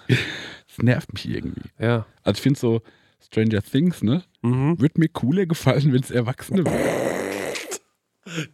das 0.08 0.78
nervt 0.80 1.14
mich 1.14 1.28
irgendwie. 1.30 1.70
Ja. 1.80 2.06
Also 2.24 2.38
ich 2.38 2.42
finde 2.44 2.60
so 2.60 2.82
Stranger 3.24 3.62
Things, 3.62 4.02
ne, 4.04 4.24
Mhm. 4.42 4.80
wird 4.80 4.98
mir 4.98 5.08
cooler 5.10 5.46
gefallen, 5.46 5.94
wenn 5.94 6.02
es 6.02 6.12
Erwachsene 6.12 6.66
wären. 6.66 7.11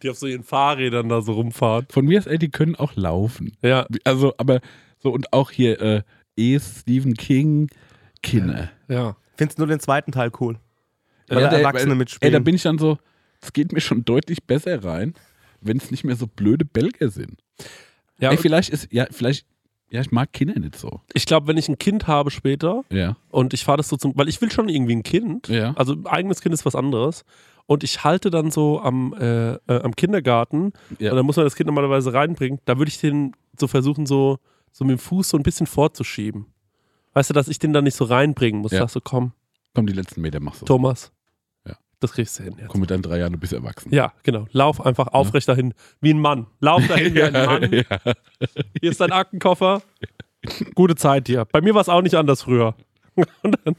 Die 0.02 0.10
auf 0.10 0.18
so 0.18 0.26
ihren 0.26 0.42
Fahrrädern 0.44 1.08
da 1.08 1.20
so 1.22 1.32
rumfahren. 1.32 1.86
Von 1.90 2.04
mir 2.06 2.18
ist, 2.18 2.26
ey, 2.26 2.38
die 2.38 2.50
können 2.50 2.74
auch 2.76 2.94
laufen. 2.96 3.56
Ja. 3.62 3.86
Also, 4.04 4.34
aber 4.38 4.60
so 4.98 5.10
und 5.10 5.32
auch 5.32 5.50
hier 5.50 5.80
äh, 5.80 6.02
E. 6.36 6.58
Stephen 6.60 7.14
King, 7.14 7.68
Kinder. 8.22 8.70
Ja. 8.88 9.16
Findest 9.36 9.58
nur 9.58 9.66
den 9.68 9.80
zweiten 9.80 10.12
Teil 10.12 10.30
cool. 10.40 10.58
Ja, 11.28 11.36
Weil 11.36 11.42
da 11.44 11.50
der- 11.50 11.58
Erwachsene 11.60 11.90
weil- 11.92 11.98
mitspielen. 11.98 12.32
Ey, 12.32 12.38
da 12.38 12.42
bin 12.42 12.54
ich 12.54 12.62
dann 12.62 12.78
so, 12.78 12.98
es 13.40 13.52
geht 13.52 13.72
mir 13.72 13.80
schon 13.80 14.04
deutlich 14.04 14.44
besser 14.44 14.82
rein, 14.84 15.14
wenn 15.60 15.76
es 15.76 15.90
nicht 15.90 16.04
mehr 16.04 16.16
so 16.16 16.26
blöde 16.26 16.64
Belgier 16.64 17.10
sind. 17.10 17.42
Ja, 18.18 18.30
Ey, 18.30 18.36
vielleicht 18.36 18.70
ist, 18.70 18.88
ja, 18.92 19.06
vielleicht, 19.10 19.46
ja, 19.90 20.00
ich 20.00 20.10
mag 20.10 20.32
Kinder 20.32 20.58
nicht 20.58 20.76
so. 20.76 21.00
ich 21.14 21.26
glaube, 21.26 21.46
wenn 21.46 21.56
ich 21.56 21.68
ein 21.68 21.78
Kind 21.78 22.06
habe 22.08 22.30
später 22.30 22.82
Ja. 22.90 23.16
und 23.30 23.54
ich 23.54 23.64
fahre 23.64 23.76
das 23.76 23.88
so 23.88 23.96
zum, 23.96 24.16
weil 24.16 24.28
ich 24.28 24.40
will 24.40 24.50
schon 24.50 24.68
irgendwie 24.68 24.96
ein 24.96 25.02
Kind. 25.04 25.48
Ja. 25.48 25.72
Also 25.76 25.92
ein 25.94 26.06
eigenes 26.06 26.40
Kind 26.40 26.52
ist 26.54 26.64
was 26.66 26.74
anderes. 26.74 27.24
Und 27.68 27.84
ich 27.84 28.02
halte 28.02 28.30
dann 28.30 28.50
so 28.50 28.80
am, 28.80 29.12
äh, 29.12 29.52
äh, 29.52 29.58
am 29.66 29.94
Kindergarten 29.94 30.72
Ja. 30.98 31.10
und 31.10 31.18
da 31.18 31.22
muss 31.22 31.36
man 31.36 31.44
das 31.44 31.54
Kind 31.54 31.66
normalerweise 31.66 32.14
reinbringen. 32.14 32.60
Da 32.64 32.78
würde 32.78 32.88
ich 32.88 32.98
den 32.98 33.36
so 33.60 33.66
versuchen, 33.68 34.06
so, 34.06 34.38
so 34.72 34.84
mit 34.86 34.92
dem 34.92 34.98
Fuß 34.98 35.28
so 35.28 35.36
ein 35.36 35.42
bisschen 35.42 35.66
vorzuschieben. 35.66 36.46
Weißt 37.12 37.28
du, 37.28 37.34
dass 37.34 37.46
ich 37.46 37.58
den 37.58 37.74
dann 37.74 37.84
nicht 37.84 37.94
so 37.94 38.04
reinbringen 38.06 38.62
muss. 38.62 38.72
Ja. 38.72 38.80
Sagst 38.80 38.96
du, 38.96 39.00
komm, 39.02 39.32
Komm, 39.74 39.86
die 39.86 39.92
letzten 39.92 40.22
Meter 40.22 40.40
machst 40.40 40.62
du. 40.62 40.64
Thomas. 40.64 41.12
Ja. 41.66 41.76
Das 42.00 42.12
kriegst 42.12 42.38
du 42.38 42.42
hin 42.44 42.54
jetzt. 42.58 42.68
Komm 42.68 42.80
mit 42.80 42.90
deinen 42.90 43.02
drei 43.02 43.18
Jahren, 43.18 43.32
du 43.34 43.38
bist 43.38 43.52
erwachsen. 43.52 43.92
Ja, 43.94 44.14
genau. 44.22 44.46
Lauf 44.52 44.84
einfach 44.84 45.08
aufrecht 45.08 45.46
dahin, 45.48 45.74
wie 46.00 46.14
ein 46.14 46.20
Mann. 46.20 46.46
Lauf 46.60 46.86
dahin 46.88 47.14
wie 47.14 47.22
ein 47.22 47.32
Mann. 47.46 47.70
ja. 47.70 47.84
Hier 48.80 48.90
ist 48.90 49.00
dein 49.00 49.12
Aktenkoffer. 49.12 49.82
Gute 50.74 50.94
Zeit 50.96 51.26
hier. 51.28 51.44
Bei 51.44 51.60
mir 51.60 51.74
war 51.74 51.82
es 51.82 51.90
auch 51.90 52.00
nicht 52.00 52.14
anders 52.14 52.42
früher. 52.42 52.74
Und 53.42 53.58
dann, 53.64 53.76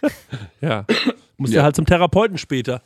ja. 0.62 0.86
Muss 1.36 1.50
Ja. 1.50 1.56
ja 1.58 1.62
halt 1.64 1.76
zum 1.76 1.84
Therapeuten 1.84 2.38
später. 2.38 2.80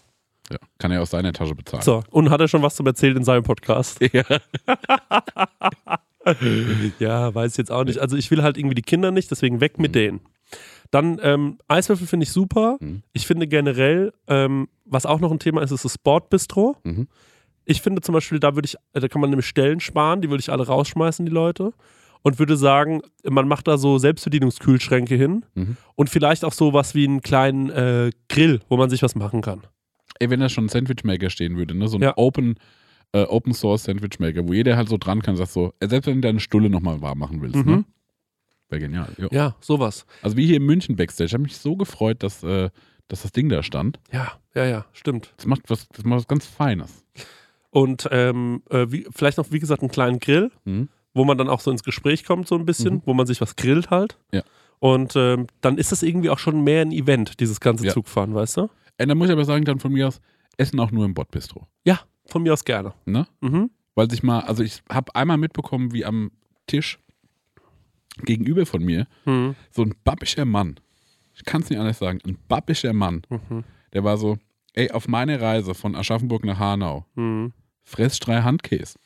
Ja. 0.50 0.58
Kann 0.78 0.92
er 0.92 1.02
aus 1.02 1.10
seiner 1.10 1.32
Tasche 1.32 1.54
bezahlen. 1.54 1.82
So, 1.82 2.02
und 2.10 2.30
hat 2.30 2.40
er 2.40 2.48
schon 2.48 2.62
was 2.62 2.76
zum 2.76 2.86
Erzählen 2.86 3.16
in 3.16 3.24
seinem 3.24 3.42
Podcast? 3.42 3.98
Ja. 4.12 4.24
Ja, 6.98 7.34
weiß 7.34 7.56
jetzt 7.56 7.70
auch 7.72 7.84
nicht. 7.84 7.98
Also 8.00 8.16
ich 8.16 8.30
will 8.30 8.42
halt 8.42 8.58
irgendwie 8.58 8.74
die 8.74 8.82
Kinder 8.82 9.10
nicht, 9.10 9.30
deswegen 9.30 9.60
weg 9.60 9.78
mit 9.78 9.94
denen. 9.94 10.20
Dann 10.90 11.18
ähm, 11.22 11.58
Eiswürfel 11.68 12.06
finde 12.06 12.24
ich 12.24 12.32
super. 12.32 12.76
Mhm. 12.80 13.02
Ich 13.12 13.26
finde 13.26 13.46
generell, 13.46 14.12
ähm, 14.26 14.68
was 14.84 15.06
auch 15.06 15.20
noch 15.20 15.30
ein 15.30 15.38
Thema 15.38 15.62
ist, 15.62 15.70
ist 15.70 15.84
das 15.84 15.94
Sportbistro. 15.94 16.76
Mhm. 16.84 17.08
Ich 17.64 17.82
finde 17.82 18.00
zum 18.02 18.14
Beispiel, 18.14 18.40
da 18.40 18.54
würde 18.54 18.66
ich, 18.66 18.76
äh, 18.94 19.00
da 19.00 19.08
kann 19.08 19.20
man 19.20 19.30
nämlich 19.30 19.46
Stellen 19.46 19.80
sparen, 19.80 20.22
die 20.22 20.30
würde 20.30 20.40
ich 20.40 20.50
alle 20.50 20.66
rausschmeißen, 20.66 21.24
die 21.26 21.32
Leute. 21.32 21.72
Und 22.22 22.38
würde 22.38 22.56
sagen, 22.56 23.00
man 23.24 23.46
macht 23.46 23.68
da 23.68 23.78
so 23.78 23.98
Selbstbedienungskühlschränke 23.98 25.14
hin 25.14 25.44
Mhm. 25.54 25.76
und 25.94 26.10
vielleicht 26.10 26.44
auch 26.44 26.52
so 26.52 26.72
was 26.72 26.94
wie 26.94 27.06
einen 27.06 27.20
kleinen 27.22 27.70
äh, 27.70 28.10
Grill, 28.28 28.60
wo 28.68 28.76
man 28.76 28.90
sich 28.90 29.02
was 29.02 29.14
machen 29.14 29.40
kann. 29.40 29.62
Ey, 30.18 30.30
wenn 30.30 30.40
da 30.40 30.48
schon 30.48 30.66
ein 30.66 30.68
Sandwichmaker 30.68 31.30
stehen 31.30 31.56
würde, 31.56 31.74
ne? 31.76 31.88
so 31.88 31.96
ein 31.98 32.02
Ja. 32.02 32.14
Open, 32.16 32.56
äh, 33.12 33.22
Open 33.24 33.54
Source 33.54 33.84
Sandwichmaker, 33.84 34.46
wo 34.48 34.52
jeder 34.52 34.76
halt 34.76 34.88
so 34.88 34.96
dran 34.98 35.22
kann, 35.22 35.36
sagt 35.36 35.52
so, 35.52 35.72
äh, 35.80 35.88
selbst 35.88 36.06
wenn 36.06 36.16
du 36.16 36.20
deine 36.22 36.40
Stulle 36.40 36.70
nochmal 36.70 37.00
warm 37.00 37.18
machen 37.18 37.40
willst, 37.40 37.56
Mhm. 37.64 37.70
ne? 37.70 37.84
Wäre 38.70 38.80
genial. 38.82 39.08
Jo. 39.16 39.28
Ja, 39.30 39.56
sowas. 39.60 40.04
Also 40.22 40.36
wie 40.36 40.46
hier 40.46 40.56
in 40.56 40.64
München 40.64 40.96
Backstage, 40.96 41.26
ich 41.28 41.32
habe 41.34 41.42
mich 41.44 41.56
so 41.56 41.76
gefreut, 41.76 42.22
dass, 42.22 42.42
äh, 42.42 42.68
dass 43.08 43.22
das 43.22 43.32
Ding 43.32 43.48
da 43.48 43.62
stand. 43.62 43.98
Ja, 44.12 44.32
ja, 44.54 44.66
ja, 44.66 44.84
stimmt. 44.92 45.32
Das 45.38 45.46
macht 45.46 45.62
was, 45.68 45.88
das 45.88 46.04
macht 46.04 46.18
was 46.18 46.28
ganz 46.28 46.44
Feines. 46.46 47.02
Und 47.70 48.08
ähm, 48.10 48.62
äh, 48.70 48.86
wie, 48.90 49.06
vielleicht 49.14 49.38
noch, 49.38 49.50
wie 49.52 49.58
gesagt, 49.58 49.82
einen 49.82 49.90
kleinen 49.90 50.18
Grill. 50.20 50.50
Mhm. 50.64 50.88
wo 51.14 51.24
man 51.24 51.36
dann 51.38 51.48
auch 51.48 51.58
so 51.60 51.72
ins 51.72 51.82
Gespräch 51.82 52.22
kommt, 52.24 52.46
so 52.46 52.54
ein 52.54 52.64
bisschen, 52.64 52.96
Mhm. 52.96 53.02
wo 53.06 53.14
man 53.14 53.26
sich 53.26 53.40
was 53.40 53.56
grillt 53.56 53.90
halt. 53.90 54.18
Ja. 54.30 54.42
Und 54.78 55.16
ähm, 55.16 55.48
dann 55.62 55.76
ist 55.76 55.90
das 55.90 56.04
irgendwie 56.04 56.30
auch 56.30 56.38
schon 56.38 56.62
mehr 56.62 56.82
ein 56.82 56.92
Event, 56.92 57.40
dieses 57.40 57.58
ganze 57.58 57.86
Ja. 57.86 57.92
Zugfahren, 57.92 58.34
weißt 58.36 58.58
du? 58.58 58.68
Äh, 58.98 59.06
dann 59.06 59.16
muss 59.18 59.28
ich 59.28 59.32
aber 59.32 59.44
sagen, 59.44 59.64
dann 59.64 59.78
von 59.80 59.92
mir 59.92 60.08
aus, 60.08 60.20
Essen 60.58 60.78
auch 60.80 60.90
nur 60.90 61.04
im 61.04 61.14
Bordbistro. 61.14 61.66
Ja, 61.84 62.00
von 62.26 62.42
mir 62.42 62.52
aus 62.52 62.64
gerne. 62.64 62.92
Ne? 63.06 63.26
Mhm. 63.40 63.70
Weil 63.94 64.10
sich 64.10 64.22
mal, 64.22 64.40
also 64.40 64.62
ich 64.62 64.82
habe 64.90 65.14
einmal 65.14 65.38
mitbekommen, 65.38 65.92
wie 65.92 66.04
am 66.04 66.30
Tisch 66.66 66.98
gegenüber 68.24 68.66
von 68.66 68.84
mir 68.84 69.06
Mhm. 69.24 69.54
so 69.70 69.82
ein 69.82 69.94
babbischer 70.04 70.44
Mann, 70.44 70.78
ich 71.34 71.44
kann 71.44 71.62
es 71.62 71.70
nicht 71.70 71.78
anders 71.78 71.98
sagen, 71.98 72.18
ein 72.26 72.36
babbischer 72.48 72.92
Mann, 72.92 73.22
Mhm. 73.30 73.64
der 73.92 74.02
war 74.04 74.16
so, 74.18 74.36
ey, 74.74 74.90
auf 74.90 75.06
meiner 75.08 75.40
Reise 75.40 75.74
von 75.74 75.94
Aschaffenburg 75.94 76.44
nach 76.44 76.58
Hanau, 76.58 77.06
Mhm. 77.14 77.52
fress 77.84 78.18
drei 78.18 78.42
Handkäse. 78.42 78.98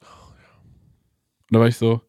Und 0.00 1.54
da 1.56 1.60
war 1.60 1.68
ich 1.68 1.76
so, 1.76 2.00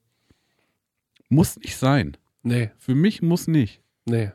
muss 1.30 1.58
nicht 1.58 1.78
sein. 1.78 2.18
Nee, 2.44 2.72
Für 2.78 2.96
mich 2.96 3.22
muss 3.22 3.48
nicht. 3.48 3.82
nee. 4.06 4.32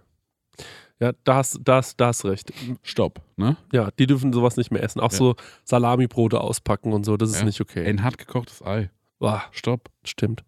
Ja, 0.98 1.12
da 1.24 1.34
hast, 1.36 1.60
da, 1.62 1.76
hast, 1.76 2.00
da 2.00 2.06
hast 2.06 2.24
recht. 2.24 2.52
Stopp, 2.82 3.20
ne? 3.36 3.56
Ja, 3.72 3.90
die 3.98 4.06
dürfen 4.06 4.32
sowas 4.32 4.56
nicht 4.56 4.70
mehr 4.70 4.82
essen. 4.82 5.00
Auch 5.00 5.12
Ja. 5.12 5.18
so 5.18 5.36
Salamibrote 5.64 6.40
auspacken 6.40 6.92
und 6.94 7.04
so, 7.04 7.16
das 7.18 7.30
ist 7.30 7.40
Ja. 7.40 7.44
nicht 7.44 7.60
okay. 7.60 7.86
Ein 7.86 8.02
hart 8.02 8.16
gekochtes 8.18 8.62
Ei. 8.62 8.90
Boah, 9.18 9.42
Stopp. 9.50 9.90
stimmt. 10.04 10.42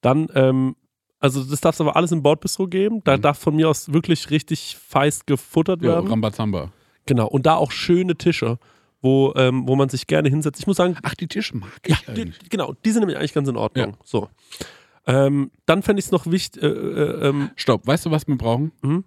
Dann, 0.00 0.26
ähm, 0.34 0.74
also 1.20 1.44
das 1.44 1.60
darf 1.60 1.76
es 1.76 1.80
aber 1.80 1.94
alles 1.94 2.10
im 2.10 2.22
Bordbistro 2.22 2.66
geben. 2.66 3.00
Da 3.04 3.16
Mhm. 3.16 3.22
darf 3.22 3.38
von 3.38 3.54
mir 3.54 3.68
aus 3.68 3.92
wirklich 3.92 4.30
richtig 4.30 4.76
feist 4.76 5.26
gefuttert 5.26 5.82
Ja, 5.82 5.90
werden. 5.90 6.08
Rambazamba. 6.08 6.72
Genau. 7.06 7.28
Und 7.28 7.46
da 7.46 7.54
auch 7.54 7.70
schöne 7.70 8.16
Tische, 8.16 8.58
wo, 9.02 9.32
ähm, 9.36 9.68
wo 9.68 9.76
man 9.76 9.88
sich 9.88 10.06
gerne 10.08 10.28
hinsetzt. 10.28 10.58
Ich 10.60 10.66
muss 10.66 10.76
sagen, 10.78 10.96
Ach, 11.02 11.14
die 11.14 11.28
Tische 11.28 11.56
mag 11.56 11.70
Ja, 11.86 11.94
ich 11.94 12.14
die, 12.14 12.22
eigentlich. 12.22 12.50
genau, 12.50 12.74
die 12.84 12.90
sind 12.90 13.00
nämlich 13.00 13.18
eigentlich 13.18 13.34
ganz 13.34 13.48
in 13.48 13.56
Ordnung. 13.56 13.96
So. 14.04 14.28
Ähm, 15.06 15.50
dann 15.66 15.82
fände 15.82 15.98
ich 16.00 16.06
es 16.06 16.12
noch 16.12 16.26
wichtig, 16.26 16.62
äh, 16.62 16.66
äh, 16.66 17.28
ähm, 17.28 17.50
Stopp, 17.56 17.86
weißt 17.86 18.06
du, 18.06 18.10
was 18.12 18.26
wir 18.28 18.36
brauchen? 18.36 18.70
Mhm. 18.82 19.04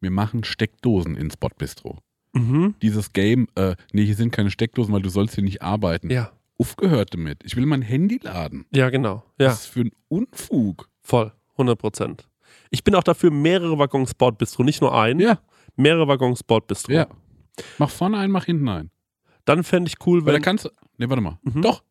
Wir 0.00 0.10
machen 0.10 0.44
Steckdosen 0.44 1.16
ins 1.16 1.36
Bordbistro. 1.36 1.98
mhm, 2.32 2.74
Dieses 2.82 3.12
Game, 3.12 3.48
äh, 3.56 3.74
nee, 3.92 4.04
hier 4.04 4.14
sind 4.14 4.30
keine 4.32 4.50
Steckdosen, 4.50 4.92
weil 4.94 5.02
du 5.02 5.08
sollst 5.08 5.34
hier 5.34 5.44
nicht 5.44 5.62
arbeiten. 5.62 6.10
ja, 6.10 6.30
Aufgehört 6.60 7.14
damit. 7.14 7.44
Ich 7.44 7.54
will 7.56 7.66
mein 7.66 7.82
Handy 7.82 8.18
laden. 8.22 8.66
ja, 8.72 8.90
genau. 8.90 9.22
Ja, 9.38 9.46
Was 9.48 9.60
ist 9.60 9.66
für 9.66 9.80
ein 9.82 9.92
Unfug. 10.08 10.88
voll, 11.02 11.32
100 11.52 11.78
Prozent. 11.78 12.28
Ich 12.70 12.82
bin 12.82 12.94
auch 12.96 13.04
dafür 13.04 13.30
mehrere 13.30 13.78
Waggons 13.78 14.12
Bordbistro, 14.14 14.64
nicht 14.64 14.80
nur 14.80 14.92
ein, 14.98 15.20
Ja, 15.20 15.38
mehrere 15.76 16.08
Waggons 16.08 16.42
Bordbistro. 16.42 16.92
ja. 16.92 17.06
Mach 17.78 17.90
vorne 17.90 18.18
ein, 18.18 18.30
mach 18.30 18.44
hinten 18.46 18.68
ein. 18.68 18.90
Dann 19.44 19.62
fände 19.64 19.88
ich 19.88 20.04
cool, 20.06 20.20
Weil 20.24 20.32
da 20.32 20.36
wenn. 20.36 20.42
kannst 20.42 20.64
du. 20.64 20.70
Nee, 20.98 21.08
warte 21.08 21.22
mal. 21.22 21.38
Mhm. 21.42 21.62
Doch. 21.62 21.82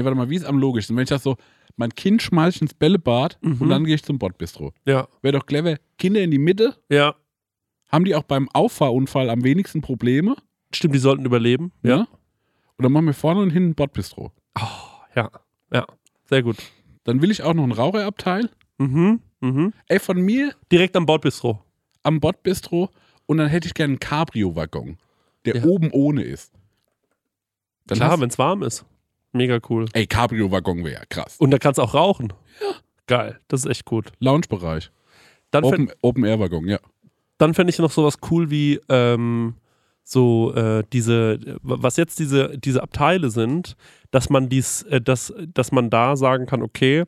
Nee, 0.00 0.04
warte 0.06 0.16
mal, 0.16 0.30
wie 0.30 0.36
ist 0.36 0.46
am 0.46 0.58
logischsten? 0.58 0.96
Wenn 0.96 1.02
ich 1.02 1.10
das 1.10 1.22
so, 1.22 1.36
mein 1.76 1.90
Kind 1.94 2.22
schmeiß 2.22 2.56
ich 2.56 2.62
ins 2.62 2.72
Bällebad 2.72 3.36
Mhm. 3.42 3.60
und 3.60 3.68
dann 3.68 3.84
gehe 3.84 3.94
ich 3.94 4.02
zum 4.02 4.18
Bordbistro. 4.18 4.72
Ja, 4.86 5.08
Wäre 5.20 5.38
doch 5.38 5.44
clever. 5.44 5.76
Kinder 5.98 6.22
in 6.22 6.30
die 6.30 6.38
Mitte. 6.38 6.74
ja, 6.88 7.14
Haben 7.92 8.04
die 8.06 8.14
auch 8.14 8.22
beim 8.22 8.48
Auffahrunfall 8.48 9.28
am 9.28 9.44
wenigsten 9.44 9.82
Probleme? 9.82 10.36
stimmt, 10.72 10.94
die 10.94 10.98
sollten 11.00 11.24
überleben. 11.26 11.72
Ja, 11.82 11.96
Ne? 11.98 12.08
Und 12.78 12.84
dann 12.84 12.92
machen 12.92 13.04
wir 13.06 13.12
vorne 13.12 13.40
und 13.42 13.50
hinten 13.50 13.74
Bordbistro. 13.74 14.32
ja, 15.14 15.30
ja, 15.70 15.86
sehr 16.24 16.42
gut. 16.42 16.56
Dann 17.04 17.20
will 17.20 17.30
ich 17.30 17.42
auch 17.42 17.52
noch 17.52 17.64
ein 17.64 17.72
Raucherabteil. 17.72 18.48
Mhm, 18.78 19.20
mhm. 19.40 19.74
Ey, 19.86 19.98
von 19.98 20.18
mir 20.18 20.54
Direkt 20.72 20.96
am 20.96 21.04
Bordbistro. 21.04 21.62
am 22.04 22.20
Bordbistro 22.20 22.88
und 23.26 23.36
dann 23.36 23.48
hätte 23.48 23.66
ich 23.66 23.74
gerne 23.74 23.92
einen 23.92 24.00
Cabrio-Waggon, 24.00 24.96
der 25.44 25.56
Ja. 25.56 25.64
oben 25.64 25.90
ohne 25.92 26.22
ist. 26.22 26.54
Dann 27.86 27.98
Klar, 27.98 28.18
wenn 28.20 28.30
es 28.30 28.38
warm 28.38 28.62
ist. 28.62 28.86
Mega 29.32 29.58
cool. 29.68 29.86
Ey, 29.92 30.06
Cabrio-Waggon 30.06 30.78
wäre 30.84 30.94
ja 31.00 31.04
krass. 31.08 31.36
Und 31.38 31.50
da 31.52 31.58
kannst 31.58 31.78
du 31.78 31.82
auch 31.82 31.94
rauchen. 31.94 32.32
Ja. 32.60 32.74
Geil, 33.06 33.40
das 33.48 33.60
ist 33.64 33.70
echt 33.70 33.84
gut. 33.84 34.12
Lounge-Bereich. 34.20 34.90
Dann 35.50 35.64
fänd- 35.64 35.72
Open, 35.74 35.92
Open 36.02 36.24
Air 36.24 36.38
Waggon, 36.40 36.66
ja. 36.68 36.78
dann 37.38 37.54
fände 37.54 37.70
ich 37.70 37.78
noch 37.78 37.90
sowas 37.90 38.18
cool 38.30 38.50
wie 38.50 38.80
ähm, 38.88 39.54
so 40.04 40.52
äh, 40.54 40.84
diese, 40.92 41.38
was 41.62 41.96
jetzt 41.96 42.18
diese, 42.18 42.56
diese 42.58 42.82
Abteile 42.82 43.30
sind, 43.30 43.76
dass 44.12 44.30
man 44.30 44.48
dies, 44.48 44.82
äh, 44.84 45.00
dass, 45.00 45.32
dass 45.54 45.72
man 45.72 45.90
da 45.90 46.16
sagen 46.16 46.46
kann, 46.46 46.62
okay, 46.62 47.04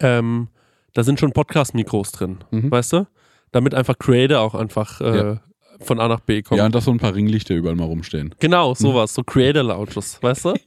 ähm, 0.00 0.48
da 0.94 1.02
sind 1.02 1.20
schon 1.20 1.32
Podcast-Mikros 1.32 2.12
drin, 2.12 2.38
Mhm. 2.50 2.70
weißt 2.70 2.92
du? 2.94 3.06
Damit 3.52 3.74
einfach 3.74 3.98
Creator 3.98 4.40
auch 4.40 4.54
einfach 4.54 5.00
äh, 5.00 5.16
Ja. 5.16 5.40
von 5.80 5.98
A 6.00 6.08
nach 6.08 6.20
B 6.20 6.42
kommen. 6.42 6.58
Ja, 6.58 6.66
und 6.66 6.74
dass 6.74 6.84
so 6.84 6.90
ein 6.90 6.98
paar 6.98 7.14
Ringlichter 7.14 7.54
überall 7.54 7.74
mal 7.76 7.84
rumstehen. 7.86 8.34
Genau, 8.38 8.74
sowas, 8.74 9.14
so 9.14 9.22
Creator 9.22 9.62
Lounges, 9.62 10.22
weißt 10.22 10.44
du? 10.46 10.54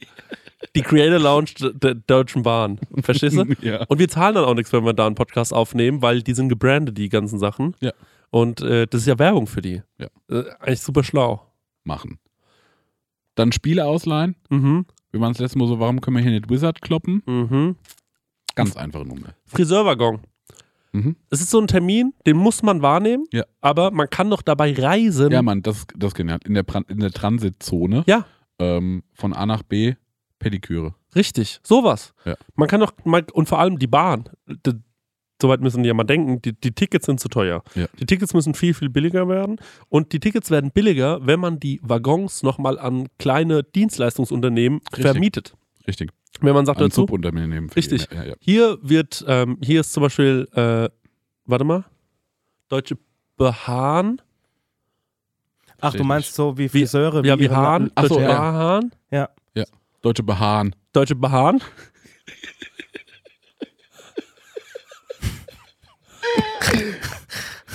Die 0.76 0.82
Creator 0.82 1.20
Lounge 1.20 1.72
der, 1.74 1.96
Deutschen 1.96 2.44
Bahn, 2.44 2.80
verstehst 3.02 3.36
du? 3.38 3.46
ja. 3.62 3.84
Und 3.88 4.00
wir 4.00 4.08
zahlen 4.08 4.36
dann 4.36 4.46
auch 4.46 4.54
nichts, 4.54 4.72
wenn 4.74 4.86
wir 4.86 4.94
da 4.94 5.06
einen 5.06 5.16
Podcast 5.16 5.54
aufnehmen, 5.54 6.02
weil 6.02 6.22
die 6.24 6.34
sind 6.34 6.50
gebrandet, 6.50 6.98
die 6.98 7.10
ganzen 7.10 7.38
Sachen. 7.40 7.76
Ja. 7.82 7.92
Und 8.30 8.62
äh, 8.62 8.88
das 8.88 9.02
ist 9.02 9.08
ja 9.08 9.20
Werbung 9.20 9.48
für 9.48 9.62
die. 9.62 9.82
Ja. 10.00 10.08
Äh, 10.30 10.44
eigentlich 10.60 10.82
super 10.82 11.04
schlau. 11.04 11.46
Machen. 11.84 12.18
Dann 13.36 13.52
Spiele 13.52 13.86
ausleihen. 13.86 14.36
Mhm. 14.50 14.86
Wir 15.12 15.20
waren 15.20 15.34
das 15.34 15.40
letzte 15.40 15.58
Mal 15.60 15.68
so, 15.68 15.80
warum 15.80 16.02
können 16.02 16.18
wir 16.18 16.24
hier 16.24 16.32
nicht 16.32 16.50
Wizard 16.50 16.82
kloppen? 16.82 17.22
Mhm. 17.26 17.76
Ganz 18.56 18.76
einfache 18.78 19.06
Nummer. 19.06 19.30
Friseurwaggon. 19.46 20.22
Mhm. 20.94 21.16
Es 21.30 21.42
ist 21.42 21.50
so 21.50 21.60
ein 21.60 21.68
Termin, 21.68 22.14
den 22.26 22.38
muss 22.38 22.62
man 22.64 22.82
wahrnehmen, 22.84 23.26
Ja. 23.32 23.44
aber 23.62 23.90
man 23.92 24.10
kann 24.10 24.30
doch 24.30 24.44
dabei 24.44 24.74
reisen. 24.74 25.32
Ja, 25.32 25.42
Mann, 25.42 25.62
das, 25.64 25.86
das 25.98 26.14
genial. 26.14 26.40
In 26.46 26.54
der, 26.54 26.64
in 26.88 27.00
der 27.00 27.12
Transitzone 27.12 28.04
Ja. 28.08 28.26
ähm, 28.60 29.04
von 29.14 29.34
A 29.34 29.46
nach 29.48 29.64
B 29.64 29.96
Pediküre. 30.44 30.94
Richtig, 31.16 31.60
sowas. 31.64 32.14
Ja. 32.26 32.36
Man 32.56 32.68
kann 32.68 32.80
doch, 32.82 32.94
mal, 33.04 33.24
und 33.34 33.48
vor 33.50 33.60
allem 33.60 33.80
die 33.80 33.88
Bahn, 33.88 34.26
d- 34.48 34.74
soweit 35.42 35.62
müssen 35.62 35.84
die 35.84 35.88
ja 35.88 35.94
mal 35.94 36.04
denken, 36.04 36.42
die, 36.42 36.54
die 36.54 36.72
Tickets 36.72 37.06
sind 37.06 37.20
zu 37.20 37.28
teuer. 37.30 37.64
Ja. 37.76 37.88
Die 38.00 38.06
Tickets 38.06 38.34
müssen 38.34 38.54
viel, 38.54 38.74
viel 38.74 38.90
billiger 38.90 39.28
werden. 39.28 39.58
Und 39.90 40.14
die 40.14 40.20
Tickets 40.20 40.50
werden 40.52 40.72
billiger, 40.72 41.26
wenn 41.26 41.40
man 41.40 41.60
die 41.60 41.80
Waggons 41.84 42.44
nochmal 42.44 42.80
an 42.80 43.08
kleine 43.20 43.64
Dienstleistungsunternehmen 43.64 44.80
Richtig. 44.92 45.02
vermietet. 45.02 45.56
Richtig. 45.88 46.12
Wenn 46.42 46.54
man 46.54 46.66
sagt 46.66 46.80
Ein 46.80 46.86
dazu, 46.90 47.02
Subunternehmen. 47.02 47.70
Richtig. 47.72 48.08
die- 48.08 48.16
Ja, 48.16 48.24
ja. 48.24 48.34
hier 48.40 48.78
wird, 48.82 49.24
ähm, 49.28 49.58
hier 49.62 49.82
ist 49.82 49.92
zum 49.94 50.02
Beispiel, 50.04 50.48
äh, 50.54 50.90
warte 51.46 51.66
mal, 51.66 51.84
Deutsche 52.70 52.98
Bahn. 53.38 54.22
Ach, 55.82 55.94
du 55.94 56.04
meinst 56.04 56.34
so 56.34 56.58
wie 56.58 56.70
Friseure? 56.70 57.26
Ja, 57.26 57.38
wie 57.38 57.50
Hahn, 57.50 57.84
Lappen- 57.84 57.92
Ach 57.96 58.04
so, 58.04 58.16
Deutsche 58.16 58.30
ja. 58.30 58.38
Hahn, 58.38 58.92
Ja. 59.12 59.30
Ja. 60.04 60.10
Deutsche 60.10 60.24
Behaaren. 60.24 60.76
Deutsche 60.92 61.16
Bahn. 61.16 61.62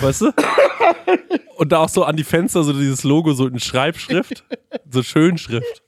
weißt 0.01 0.21
du? 0.23 0.33
Und 1.57 1.73
da 1.73 1.79
auch 1.79 1.89
so 1.89 2.05
an 2.05 2.17
die 2.17 2.25
Fenster 2.25 2.63
so 2.63 2.73
dieses 2.73 3.03
Logo 3.03 3.33
so 3.33 3.47
in 3.47 3.59
Schreibschrift, 3.59 4.45
so 4.91 5.03
Schönschrift. 5.03 5.83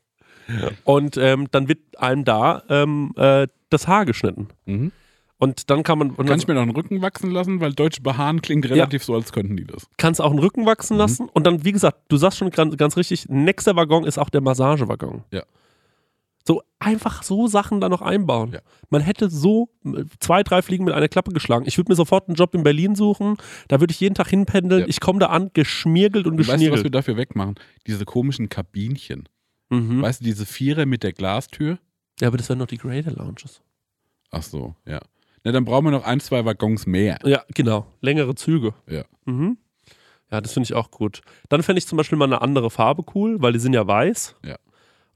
Und 0.85 1.17
ähm, 1.17 1.47
dann 1.51 1.69
wird 1.69 1.79
einem 1.99 2.25
da 2.25 2.63
ähm, 2.69 3.13
äh, 3.17 3.47
das 3.69 3.87
Haar 3.87 4.05
geschnitten. 4.05 4.49
Mhm. 4.67 4.91
Und 5.39 5.71
dann 5.71 5.85
kann 5.85 5.99
man, 5.99 6.11
und 6.11 6.27
Kann 6.27 6.39
ich 6.39 6.49
mir 6.49 6.55
noch 6.55 6.63
einen 6.63 6.73
Rücken 6.73 7.01
wachsen 7.01 7.31
lassen, 7.31 7.61
weil 7.61 7.73
Deutsche 7.73 8.03
Behaaren 8.03 8.43
klingt 8.43 8.69
relativ 8.69 9.05
so, 9.05 9.15
als 9.15 9.33
könnten 9.33 9.57
die 9.57 9.65
das. 9.65 9.87
kannst 9.97 10.21
auch 10.21 10.31
einen 10.31 10.41
Rücken 10.41 10.67
wachsen 10.67 10.99
lassen. 10.99 11.29
Und 11.33 11.47
dann, 11.47 11.65
wie 11.65 11.73
gesagt, 11.73 11.99
du 12.09 12.17
sagst 12.19 12.39
schon 12.39 12.51
ganz, 12.51 12.77
ganz 12.77 12.97
richtig, 12.97 13.29
nächster 13.29 13.77
Waggon 13.77 14.05
ist 14.05 14.19
auch 14.19 14.29
der 14.29 14.43
Massagewaggon. 14.43 15.25
Ja. 15.31 15.45
So 16.51 16.65
einfach 16.81 17.23
so 17.23 17.47
Sachen 17.47 17.81
da 17.81 17.89
noch 17.89 18.03
einbauen. 18.03 18.51
Ja. 18.53 18.59
Man 18.89 19.03
hätte 19.03 19.31
so 19.31 19.69
zwei, 20.19 20.43
drei 20.43 20.63
Fliegen 20.63 20.85
mit 20.85 20.93
einer 20.95 21.07
Klappe 21.07 21.31
geschlagen. 21.31 21.65
Ich 21.69 21.79
würde 21.79 21.93
mir 21.93 21.95
sofort 21.95 22.27
einen 22.27 22.35
Job 22.35 22.57
in 22.57 22.65
Berlin 22.65 22.97
suchen. 22.97 23.37
Da 23.69 23.79
würde 23.79 23.93
ich 23.93 24.01
jeden 24.01 24.17
Tag 24.17 24.27
hinpendeln. 24.31 24.81
Ja. 24.81 24.89
Ich 24.89 24.99
komme 24.99 25.21
da 25.21 25.27
an, 25.27 25.53
geschmiergelt 25.55 26.27
und 26.27 26.33
Und 26.33 26.49
weißt 26.49 26.61
du, 26.61 26.73
was 26.73 26.83
wir 26.83 26.91
dafür 26.91 27.17
wegmachen? 27.17 27.55
Diese 27.87 28.05
komischen 28.05 28.49
Kabinchen. 28.49 29.29
Mhm. 29.69 30.03
Weißt 30.03 30.23
du, 30.23 30.25
diese 30.25 30.45
Vierer 30.45 30.87
mit 30.87 31.05
der 31.05 31.13
Glastür? 31.13 31.79
Ja, 32.21 32.27
aber 32.27 32.37
das 32.37 32.49
wären 32.49 32.59
noch 32.59 32.67
die 32.67 32.79
Greater 32.79 33.13
Lounges. 33.13 33.63
Ach 34.33 34.43
so, 34.43 34.75
ja. 34.89 34.99
Na, 35.45 35.53
dann 35.53 35.65
brauchen 35.65 35.85
wir 35.85 35.93
noch 35.93 36.05
ein, 36.05 36.19
zwei 36.19 36.45
Waggons 36.45 36.85
mehr. 36.85 37.21
Ja, 37.25 37.45
genau. 37.55 37.87
Längere 38.01 38.35
Züge. 38.35 38.75
Ja. 38.89 39.05
Mhm. 39.25 39.57
Ja, 40.33 40.41
das 40.41 40.53
finde 40.53 40.65
ich 40.65 40.75
auch 40.75 40.91
gut. 40.91 41.21
Dann 41.49 41.63
fände 41.63 41.79
ich 41.79 41.87
zum 41.87 41.97
Beispiel 41.97 42.19
mal 42.19 42.25
eine 42.25 42.43
andere 42.43 42.71
Farbe 42.71 43.05
cool, 43.15 43.41
weil 43.41 43.53
die 43.53 43.61
sind 43.61 43.73
ja 43.73 43.87
weiß. 43.87 44.35
Ja. 44.45 44.57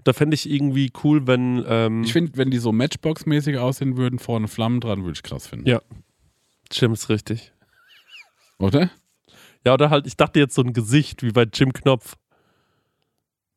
Da 0.05 0.13
fände 0.13 0.35
ich 0.35 0.49
irgendwie 0.49 0.93
cool, 1.03 1.27
wenn. 1.27 1.65
Ähm, 1.67 2.03
Ich 2.05 2.13
finde, 2.13 2.37
wenn 2.37 2.51
die 2.51 2.59
so 2.59 2.73
Matchbox-mäßig 2.73 3.59
aussehen 3.59 3.97
würden, 3.97 4.19
vorne 4.19 4.49
Flammen 4.49 4.81
dran, 4.81 5.03
würde 5.03 5.15
ich 5.17 5.23
krass 5.23 5.47
finden. 5.47 5.67
Ja. 5.69 5.81
Stimmt's 6.71 7.09
richtig. 7.09 7.53
Oder? 8.59 8.91
Ja, 9.67 9.75
oder 9.75 9.91
halt, 9.91 10.07
ich 10.07 10.17
dachte 10.17 10.39
jetzt 10.39 10.55
so 10.55 10.63
ein 10.63 10.73
Gesicht 10.75 11.23
wie 11.23 11.31
bei 11.33 11.45
Jim 11.53 11.73
Knopf. 11.73 12.17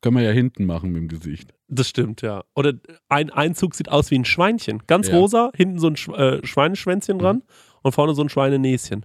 Können 0.00 0.16
wir 0.16 0.22
ja 0.22 0.30
hinten 0.30 0.64
machen 0.64 0.90
mit 0.92 1.02
dem 1.02 1.08
Gesicht. 1.08 1.52
Das 1.68 1.88
stimmt, 1.88 2.22
ja. 2.22 2.44
Oder 2.54 2.74
ein 3.08 3.30
Einzug 3.30 3.74
sieht 3.74 3.88
aus 3.90 4.10
wie 4.10 4.18
ein 4.18 4.24
Schweinchen. 4.24 4.82
Ganz 4.86 5.08
Ja. 5.08 5.16
rosa, 5.16 5.50
hinten 5.54 5.78
so 5.78 5.88
ein 5.88 5.96
Sch 5.96 6.08
äh, 6.08 6.44
Schweineschwänzchen 6.46 7.18
dran 7.18 7.42
und 7.82 7.92
vorne 7.92 8.14
so 8.14 8.22
ein 8.22 8.28
Schweinenäschen. 8.28 9.04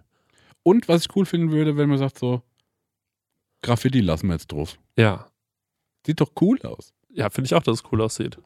Und 0.62 0.88
was 0.88 1.02
ich 1.02 1.16
cool 1.16 1.26
finden 1.26 1.52
würde, 1.52 1.76
wenn 1.78 1.90
man 1.90 1.98
sagt 1.98 2.20
so, 2.20 2.42
Graffiti 3.64 4.02
lassen 4.02 4.28
wir 4.28 4.34
jetzt 4.36 4.52
drauf. 4.52 4.78
Ja. 4.98 5.28
Sieht 6.06 6.22
doch 6.22 6.32
cool 6.42 6.60
aus. 6.62 6.94
Ja, 7.14 7.30
finde 7.30 7.48
ich 7.48 7.56
auch, 7.56 7.64
dass 7.64 7.80
es 7.80 7.92
cool 7.92 8.02
aussieht. 8.02 8.38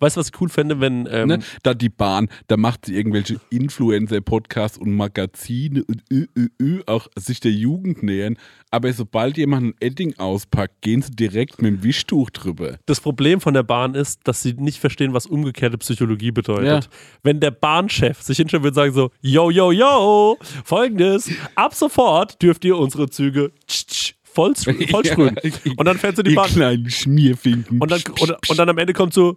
Weißt 0.00 0.16
du, 0.16 0.20
was 0.20 0.28
ich 0.28 0.40
cool 0.40 0.48
fände, 0.48 0.80
wenn. 0.80 1.06
Ähm, 1.10 1.28
ne? 1.28 1.38
Da 1.62 1.74
die 1.74 1.90
Bahn, 1.90 2.28
da 2.48 2.56
macht 2.56 2.86
sie 2.86 2.96
irgendwelche 2.96 3.38
Influencer-Podcasts 3.50 4.78
und 4.78 4.94
Magazine 4.94 5.84
und 5.84 6.02
ü, 6.10 6.26
ü, 6.36 6.48
ü, 6.60 6.80
auch 6.86 7.08
sich 7.16 7.40
der 7.40 7.52
Jugend 7.52 8.02
nähern. 8.02 8.38
Aber 8.70 8.92
sobald 8.92 9.36
jemand 9.36 9.66
ein 9.66 9.74
Edding 9.80 10.18
auspackt, 10.18 10.80
gehen 10.80 11.02
sie 11.02 11.10
direkt 11.10 11.60
mit 11.60 11.72
dem 11.72 11.82
Wischtuch 11.82 12.30
drüber. 12.30 12.78
Das 12.86 13.00
Problem 13.00 13.40
von 13.40 13.52
der 13.52 13.62
Bahn 13.62 13.94
ist, 13.94 14.20
dass 14.24 14.42
sie 14.42 14.54
nicht 14.54 14.78
verstehen, 14.78 15.12
was 15.12 15.26
umgekehrte 15.26 15.76
Psychologie 15.76 16.30
bedeutet. 16.30 16.84
Ja. 16.84 16.90
Wenn 17.22 17.40
der 17.40 17.50
Bahnchef 17.50 18.22
sich 18.22 18.38
hinstellen 18.38 18.62
würde 18.62 18.72
und 18.72 18.74
sagen 18.76 18.94
so, 18.94 19.10
yo, 19.20 19.50
yo, 19.50 19.70
yo, 19.70 20.38
folgendes, 20.64 21.30
ab 21.56 21.74
sofort 21.74 22.40
dürft 22.40 22.64
ihr 22.64 22.78
unsere 22.78 23.10
Züge 23.10 23.52
tsch, 23.66 23.86
tsch, 23.86 24.14
voll, 24.34 24.54
voll 24.90 25.04
sprühen. 25.04 25.36
Und 25.76 25.84
dann 25.86 25.98
fährt 25.98 26.16
so 26.16 26.22
die 26.22 26.30
Ihr 26.30 26.36
Bahn. 26.36 26.50
kleinen 26.50 26.90
Schmierfinken. 26.90 27.80
Und 27.80 27.90
dann, 27.90 28.02
und, 28.20 28.50
und 28.50 28.58
dann 28.58 28.68
am 28.68 28.78
Ende 28.78 28.92
kommt 28.92 29.14
so, 29.14 29.36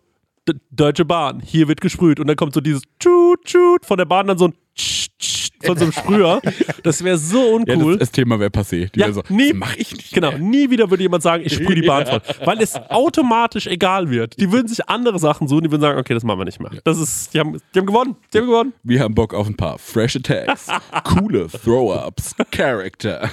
Deutsche 0.72 1.06
Bahn, 1.06 1.40
hier 1.40 1.68
wird 1.68 1.80
gesprüht. 1.80 2.20
Und 2.20 2.28
dann 2.28 2.36
kommt 2.36 2.54
so 2.54 2.62
dieses 2.62 2.84
Tschut, 3.00 3.46
Tschut 3.46 3.86
von 3.86 3.98
der 3.98 4.06
Bahn, 4.06 4.28
dann 4.28 4.38
so 4.38 4.48
ein 4.48 4.54
Tsch, 4.76 5.08
Tsch 5.18 5.50
von 5.64 5.78
so 5.78 5.86
einem 5.86 5.94
Sprüher. 5.94 6.42
Das 6.84 7.04
wäre 7.04 7.18
so 7.18 7.38
ja, 7.38 7.76
uncool. 7.76 7.94
das, 7.94 8.10
das 8.10 8.12
Thema 8.12 8.40
wäre 8.40 8.50
passé. 8.50 8.92
Die 8.92 9.00
Ja, 9.00 9.08
wär 9.08 9.14
so, 9.14 9.24
nie, 9.30 9.54
mach 9.54 9.76
ich 9.76 9.96
nicht. 9.96 10.14
Genau, 10.14 10.38
nie 10.38 10.70
wieder 10.70 10.90
würde 10.90 11.04
jemand 11.04 11.24
sagen, 11.24 11.44
ich 11.46 11.54
sprühe 11.54 11.76
die 11.76 11.84
Bahn 11.84 12.06
voll. 12.08 12.22
Weil 12.46 12.62
es 12.62 12.76
automatisch 12.76 13.68
egal 13.68 14.10
wird. 14.10 14.40
Die 14.40 14.52
würden 14.52 14.68
sich 14.68 14.90
andere 14.90 15.20
Sachen 15.20 15.48
suchen, 15.48 15.64
die 15.64 15.72
würden 15.72 15.82
sagen, 15.82 16.00
okay, 16.00 16.14
das 16.14 16.24
machen 16.24 16.40
wir 16.40 16.46
nicht 16.46 16.60
mehr. 16.60 16.72
Das 16.84 16.98
ist, 17.00 17.34
die 17.34 17.40
haben, 17.40 17.58
die 17.74 17.80
haben 17.80 17.86
gewonnen, 17.86 18.16
die 18.34 18.40
haben 18.40 18.48
gewonnen. 18.48 18.74
Wir 18.84 19.00
haben 19.00 19.16
Bock 19.16 19.34
auf 19.34 19.48
ein 19.48 19.56
paar 19.56 19.80
Fresh 19.80 20.18
Attacks, 20.18 20.68
coole 21.04 21.48
Throw-Ups, 21.48 22.36
Character 22.52 23.30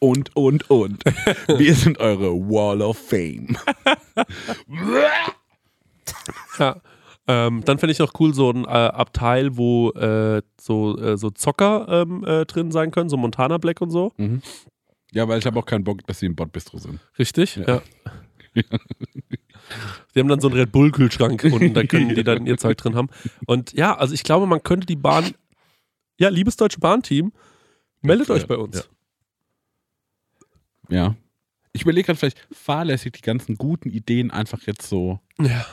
und, 0.00 0.34
und, 0.34 0.68
und. 0.68 1.04
Wir 1.46 1.74
sind 1.74 2.00
eure 2.00 2.32
Wall 2.34 2.82
of 2.82 2.98
Fame. 2.98 3.56
Ja. 6.58 6.80
Ähm, 7.28 7.62
dann 7.64 7.78
fände 7.78 7.92
ich 7.92 8.00
noch 8.00 8.12
cool 8.18 8.34
so 8.34 8.50
ein 8.50 8.64
äh, 8.64 8.68
Abteil, 8.68 9.56
wo 9.56 9.90
äh, 9.90 10.42
so, 10.60 10.98
äh, 10.98 11.16
so 11.16 11.30
Zocker 11.30 11.86
ähm, 11.88 12.24
äh, 12.24 12.44
drin 12.44 12.72
sein 12.72 12.90
können, 12.90 13.08
so 13.08 13.16
Montana 13.16 13.58
Black 13.58 13.80
und 13.80 13.90
so. 13.90 14.12
Ja, 15.12 15.28
weil 15.28 15.38
ich 15.38 15.46
habe 15.46 15.58
auch 15.58 15.66
keinen 15.66 15.84
Bock, 15.84 16.04
dass 16.06 16.18
sie 16.18 16.26
im 16.26 16.34
Bordbistro 16.34 16.78
sind. 16.78 16.98
Richtig? 17.18 17.56
Ja. 17.56 17.82
Ja. 18.54 18.62
Die 20.14 20.20
haben 20.20 20.28
dann 20.28 20.40
so 20.40 20.48
einen 20.48 20.58
Red 20.58 20.72
Bull-Kühlschrank 20.72 21.44
unten, 21.44 21.74
da 21.74 21.84
können 21.84 22.14
die 22.14 22.24
dann 22.24 22.46
ihr 22.46 22.58
Zeug 22.58 22.76
drin 22.76 22.96
haben. 22.96 23.08
Und 23.46 23.72
ja, 23.72 23.96
also 23.96 24.14
ich 24.14 24.24
glaube, 24.24 24.46
man 24.46 24.62
könnte 24.62 24.86
die 24.86 24.96
Bahn, 24.96 25.32
ja, 26.18 26.28
liebes 26.28 26.56
Deutsche 26.56 26.80
Bahn-Team, 26.80 27.32
meldet 28.02 28.30
euch 28.30 28.48
bei 28.48 28.56
uns. 28.56 28.78
Ja. 28.78 28.82
Ich 31.72 31.82
überlege 31.82 32.06
gerade 32.06 32.18
vielleicht 32.18 32.46
fahrlässig 32.52 33.12
die 33.12 33.20
ganzen 33.22 33.56
guten 33.56 33.90
Ideen 33.90 34.30
einfach 34.30 34.60
jetzt 34.66 34.88
so. 34.88 35.20
Ja. 35.40 35.64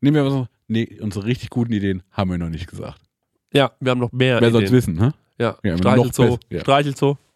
Nehmen 0.00 0.14
wir 0.16 0.22
mal 0.24 0.30
so, 0.30 0.46
nee, 0.68 0.98
unsere 1.00 1.24
richtig 1.26 1.50
guten 1.50 1.72
Ideen 1.72 2.02
haben 2.12 2.30
wir 2.30 2.38
noch 2.38 2.48
nicht 2.50 2.68
gesagt. 2.68 3.00
Ja, 3.52 3.72
wir 3.80 3.90
haben 3.90 3.98
noch 4.00 4.12
mehr. 4.12 4.40
Wer 4.40 4.50
soll 4.52 4.62
es 4.64 4.72
wissen, 4.72 4.94
ne? 4.94 5.14
Ja, 5.38 5.56
Ja, 5.64 5.76
Streichelzoo. 5.76 6.22
besser, 6.36 6.38
ja. 6.50 6.60
Streichelzoo. 6.60 7.16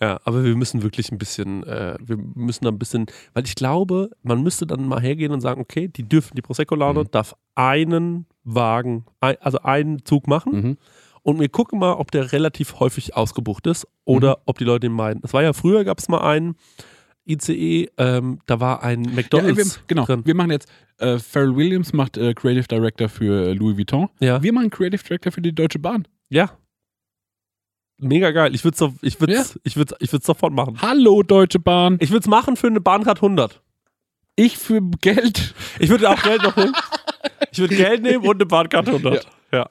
Ja, 0.00 0.18
aber 0.24 0.42
wir 0.42 0.56
müssen 0.56 0.82
wirklich 0.82 1.12
ein 1.12 1.18
bisschen, 1.18 1.62
äh, 1.62 1.96
wir 2.00 2.16
müssen 2.16 2.64
da 2.64 2.72
ein 2.72 2.78
bisschen, 2.78 3.06
weil 3.34 3.44
ich 3.44 3.54
glaube, 3.54 4.10
man 4.24 4.42
müsste 4.42 4.66
dann 4.66 4.84
mal 4.88 5.00
hergehen 5.00 5.30
und 5.30 5.40
sagen, 5.40 5.60
okay, 5.60 5.86
die 5.86 6.02
dürfen, 6.02 6.34
die 6.34 6.42
Prosecco-Laune 6.42 7.04
Mhm. 7.04 7.10
darf 7.12 7.36
einen 7.54 8.26
Wagen, 8.42 9.04
ein, 9.20 9.36
also 9.40 9.60
einen 9.60 10.04
Zug 10.04 10.26
machen 10.26 10.52
Mhm. 10.52 10.78
Und 11.22 11.40
wir 11.40 11.48
gucken 11.48 11.78
mal, 11.78 11.92
ob 11.94 12.10
der 12.10 12.32
relativ 12.32 12.80
häufig 12.80 13.16
ausgebucht 13.16 13.66
ist 13.66 13.86
oder 14.04 14.42
ob 14.46 14.58
die 14.58 14.64
Leute 14.64 14.86
ihn 14.86 14.92
meiden. 14.92 15.20
Es 15.24 15.32
war 15.32 15.42
ja 15.42 15.52
früher, 15.52 15.84
gab 15.84 15.98
es 15.98 16.08
mal 16.08 16.20
einen 16.20 16.56
ICE, 17.26 17.88
ähm, 17.98 18.40
da 18.46 18.58
war 18.58 18.82
ein 18.82 19.04
Ja, 19.04 19.10
McDonalds 19.12 19.76
wir, 19.76 19.82
genau. 19.86 20.04
drin. 20.04 20.22
Wir 20.26 20.34
machen 20.34 20.50
jetzt, 20.50 20.68
äh, 20.98 21.18
Pharrell 21.18 21.54
Williams 21.54 21.92
macht 21.92 22.16
äh, 22.16 22.34
Creative 22.34 22.66
Director 22.66 23.08
für 23.08 23.48
äh, 23.48 23.52
Louis 23.52 23.76
Vuitton. 23.76 24.08
Ja. 24.20 24.42
Wir 24.42 24.52
machen 24.52 24.70
Creative 24.70 25.02
Director 25.02 25.30
für 25.32 25.40
die 25.42 25.54
Deutsche 25.54 25.78
Bahn. 25.78 26.08
Ja. 26.30 26.50
Mega 27.98 28.32
geil. 28.32 28.54
Ich 28.54 28.64
würde 28.64 28.84
es 28.84 28.92
ich 29.02 29.16
Ja. 29.28 29.44
ich 29.62 29.76
würd's, 29.76 29.94
ich 30.00 30.12
würd's 30.12 30.26
sofort 30.26 30.52
machen. 30.52 30.82
Hallo, 30.82 31.22
Deutsche 31.22 31.60
Bahn. 31.60 31.98
Ich 32.00 32.10
würde 32.10 32.22
es 32.22 32.26
machen 32.26 32.56
für 32.56 32.66
eine 32.66 32.80
Bahncard 32.80 33.18
100. 33.18 33.62
Ich 34.34 34.58
für 34.58 34.80
Geld. 35.00 35.54
Ich 35.78 35.88
würde 35.90 36.10
auch 36.10 36.20
Geld 36.22 36.42
noch 36.42 36.56
nehmen. 36.56 36.74
Ich 37.52 37.58
würde 37.60 37.76
Geld 37.76 38.02
nehmen 38.02 38.26
und 38.26 38.36
eine 38.36 38.46
Bahncard 38.46 38.88
100. 38.88 39.26
Ja. 39.52 39.70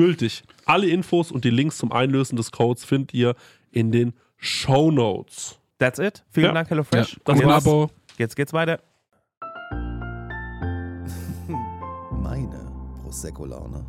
gültig. 0.00 0.42
Alle 0.64 0.88
Infos 0.88 1.30
und 1.30 1.44
die 1.44 1.50
Links 1.50 1.78
zum 1.78 1.92
Einlösen 1.92 2.36
des 2.36 2.50
Codes 2.52 2.84
findet 2.84 3.14
ihr 3.14 3.34
in 3.70 3.92
den 3.92 4.14
Show 4.38 4.90
Notes. 4.90 5.58
That's 5.78 5.98
it. 5.98 6.24
Vielen 6.30 6.46
Ja. 6.46 6.52
Dank, 6.52 6.70
HelloFresh. 6.70 7.20
Das 7.24 7.38
jetzt, 7.38 7.46
war's. 7.46 7.66
Abo. 7.66 7.90
jetzt 8.18 8.36
geht's 8.36 8.52
weiter. 8.52 8.80
Meine 12.12 12.70
Prosecco-Laune. 13.02 13.84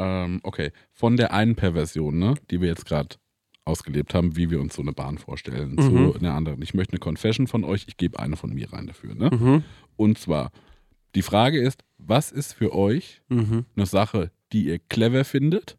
Ähm, 0.00 0.40
okay, 0.44 0.70
von 0.92 1.16
der 1.16 1.32
einen 1.32 1.56
Perversion, 1.56 2.18
ne, 2.18 2.34
die 2.50 2.60
wir 2.60 2.68
jetzt 2.68 2.86
gerade 2.86 3.16
ausgelebt 3.64 4.14
haben, 4.14 4.36
wie 4.36 4.48
wir 4.50 4.60
uns 4.60 4.74
so 4.76 4.82
eine 4.82 4.92
Bahn 4.92 5.18
vorstellen, 5.18 5.72
Mhm. 5.74 6.12
zu 6.12 6.18
einer 6.18 6.34
anderen. 6.34 6.62
Ich 6.62 6.72
möchte 6.72 6.92
eine 6.92 7.00
Confession 7.00 7.46
von 7.48 7.64
euch, 7.64 7.84
ich 7.88 7.96
gebe 7.96 8.18
eine 8.18 8.36
von 8.36 8.54
mir 8.54 8.72
rein 8.72 8.86
dafür. 8.86 9.14
Ne? 9.14 9.30
Mhm. 9.30 9.64
Und 9.96 10.18
zwar, 10.18 10.52
die 11.14 11.22
Frage 11.22 11.60
ist, 11.60 11.82
was 12.08 12.30
ist 12.32 12.52
für 12.54 12.72
euch 12.74 13.20
Mhm. 13.28 13.64
eine 13.76 13.86
Sache, 13.86 14.30
die 14.52 14.66
ihr 14.66 14.78
clever 14.78 15.24
findet 15.24 15.76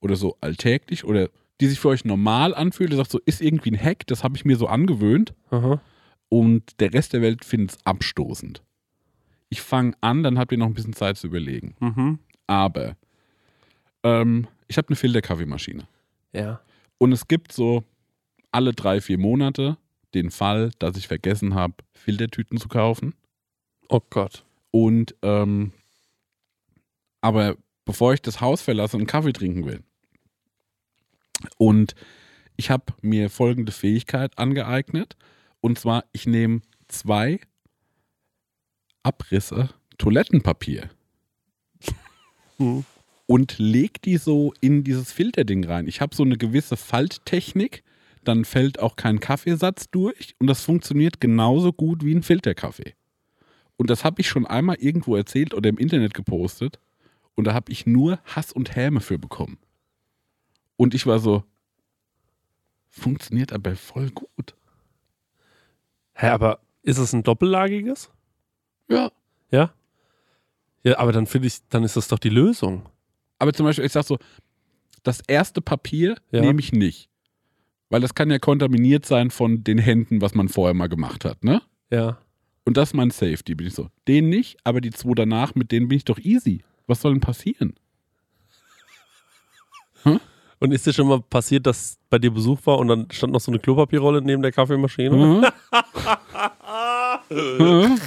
oder 0.00 0.16
so 0.16 0.36
alltäglich 0.40 1.04
oder 1.04 1.28
die 1.60 1.66
sich 1.68 1.78
für 1.80 1.88
euch 1.88 2.04
normal 2.04 2.54
anfühlt, 2.54 2.90
ihr 2.90 2.96
sagt 2.96 3.10
so, 3.12 3.20
ist 3.24 3.40
irgendwie 3.40 3.70
ein 3.70 3.80
Hack, 3.82 4.06
das 4.06 4.24
habe 4.24 4.36
ich 4.36 4.44
mir 4.44 4.56
so 4.56 4.66
angewöhnt 4.66 5.32
Aha. 5.50 5.80
und 6.28 6.80
der 6.80 6.92
Rest 6.92 7.12
der 7.12 7.22
Welt 7.22 7.44
findet 7.44 7.70
es 7.72 7.86
abstoßend. 7.86 8.62
Ich 9.48 9.60
fange 9.60 9.94
an, 10.00 10.22
dann 10.22 10.38
habt 10.38 10.50
ihr 10.52 10.58
noch 10.58 10.66
ein 10.66 10.74
bisschen 10.74 10.94
Zeit 10.94 11.18
zu 11.18 11.26
überlegen. 11.28 11.74
Mhm. 11.80 12.18
Aber 12.46 12.96
ähm, 14.02 14.48
ich 14.68 14.76
habe 14.78 14.88
eine 14.88 14.96
Filterkaffeemaschine. 14.96 15.86
Ja. 16.32 16.60
Und 16.98 17.12
es 17.12 17.28
gibt 17.28 17.52
so 17.52 17.84
alle 18.50 18.72
drei, 18.72 19.00
vier 19.00 19.18
Monate 19.18 19.76
den 20.14 20.30
Fall, 20.30 20.70
dass 20.78 20.96
ich 20.96 21.06
vergessen 21.08 21.54
habe, 21.54 21.74
Filtertüten 21.94 22.58
zu 22.58 22.68
kaufen. 22.68 23.14
Oh 23.88 24.00
Gott. 24.10 24.44
Und 24.72 25.14
ähm, 25.22 25.72
aber 27.20 27.56
bevor 27.84 28.14
ich 28.14 28.22
das 28.22 28.40
Haus 28.40 28.60
verlasse 28.60 28.96
und 28.96 29.06
Kaffee 29.06 29.32
trinken 29.32 29.64
will. 29.64 29.84
Und 31.56 31.94
ich 32.56 32.70
habe 32.70 32.92
mir 33.00 33.30
folgende 33.30 33.70
Fähigkeit 33.72 34.36
angeeignet. 34.38 35.16
Und 35.60 35.78
zwar, 35.78 36.04
ich 36.12 36.26
nehme 36.26 36.62
zwei 36.88 37.40
Abrisse 39.04 39.70
Toilettenpapier 39.98 40.90
Mhm. 42.58 42.84
und 43.26 43.58
leg 43.58 44.02
die 44.02 44.16
so 44.16 44.52
in 44.60 44.84
dieses 44.84 45.12
Filterding 45.12 45.64
rein. 45.64 45.86
Ich 45.86 46.00
habe 46.00 46.14
so 46.14 46.22
eine 46.22 46.36
gewisse 46.36 46.76
Falttechnik, 46.76 47.82
dann 48.24 48.44
fällt 48.44 48.78
auch 48.78 48.96
kein 48.96 49.20
Kaffeesatz 49.20 49.90
durch 49.90 50.34
und 50.38 50.46
das 50.46 50.64
funktioniert 50.64 51.20
genauso 51.20 51.72
gut 51.72 52.04
wie 52.04 52.14
ein 52.14 52.22
Filterkaffee. 52.22 52.94
Und 53.76 53.90
das 53.90 54.04
habe 54.04 54.20
ich 54.20 54.28
schon 54.28 54.46
einmal 54.46 54.76
irgendwo 54.76 55.16
erzählt 55.16 55.54
oder 55.54 55.68
im 55.68 55.78
Internet 55.78 56.14
gepostet 56.14 56.78
und 57.34 57.44
da 57.46 57.54
habe 57.54 57.72
ich 57.72 57.86
nur 57.86 58.18
Hass 58.24 58.52
und 58.52 58.76
Häme 58.76 59.00
für 59.00 59.18
bekommen. 59.18 59.58
Und 60.76 60.94
ich 60.94 61.06
war 61.06 61.18
so, 61.18 61.44
funktioniert 62.88 63.52
aber 63.52 63.74
voll 63.76 64.10
gut. 64.10 64.54
Hä, 66.14 66.28
aber 66.28 66.60
ist 66.82 66.98
es 66.98 67.12
ein 67.12 67.22
doppellagiges? 67.22 68.10
Ja. 68.88 69.10
Ja? 69.50 69.72
Ja, 70.84 70.98
aber 70.98 71.12
dann 71.12 71.26
finde 71.26 71.48
ich, 71.48 71.66
dann 71.68 71.84
ist 71.84 71.96
das 71.96 72.08
doch 72.08 72.18
die 72.18 72.28
Lösung. 72.28 72.88
Aber 73.38 73.52
zum 73.52 73.64
Beispiel, 73.66 73.84
ich 73.84 73.92
sag 73.92 74.04
so, 74.04 74.18
das 75.02 75.20
erste 75.26 75.60
Papier 75.60 76.16
Ja. 76.30 76.40
nehme 76.40 76.60
ich 76.60 76.72
nicht. 76.72 77.08
Weil 77.88 78.00
das 78.00 78.14
kann 78.14 78.30
ja 78.30 78.38
kontaminiert 78.38 79.04
sein 79.06 79.30
von 79.30 79.64
den 79.64 79.78
Händen, 79.78 80.20
was 80.20 80.34
man 80.34 80.48
vorher 80.48 80.74
mal 80.74 80.88
gemacht 80.88 81.24
hat, 81.24 81.44
ne? 81.44 81.62
Ja. 81.90 82.18
Und 82.64 82.76
das 82.76 82.90
ist 82.90 82.94
mein 82.94 83.10
Safety, 83.10 83.54
bin 83.54 83.66
ich 83.66 83.74
so. 83.74 83.88
Den 84.06 84.28
nicht, 84.28 84.56
aber 84.64 84.80
die 84.80 84.90
zwei 84.90 85.14
danach, 85.14 85.54
mit 85.54 85.72
denen 85.72 85.88
bin 85.88 85.96
ich 85.96 86.04
doch 86.04 86.18
easy. 86.18 86.62
Was 86.86 87.00
soll 87.00 87.12
denn 87.12 87.20
passieren? 87.20 87.74
Und 90.58 90.70
ist 90.70 90.86
dir 90.86 90.92
schon 90.92 91.08
mal 91.08 91.20
passiert, 91.20 91.66
dass 91.66 91.98
bei 92.08 92.20
dir 92.20 92.30
Besuch 92.30 92.60
war 92.66 92.78
und 92.78 92.86
dann 92.86 93.08
stand 93.10 93.32
noch 93.32 93.40
so 93.40 93.50
eine 93.50 93.58
Klopapierrolle 93.58 94.22
neben 94.22 94.42
der 94.42 94.52
Kaffeemaschine? 94.52 95.16
Mhm. 95.16 95.44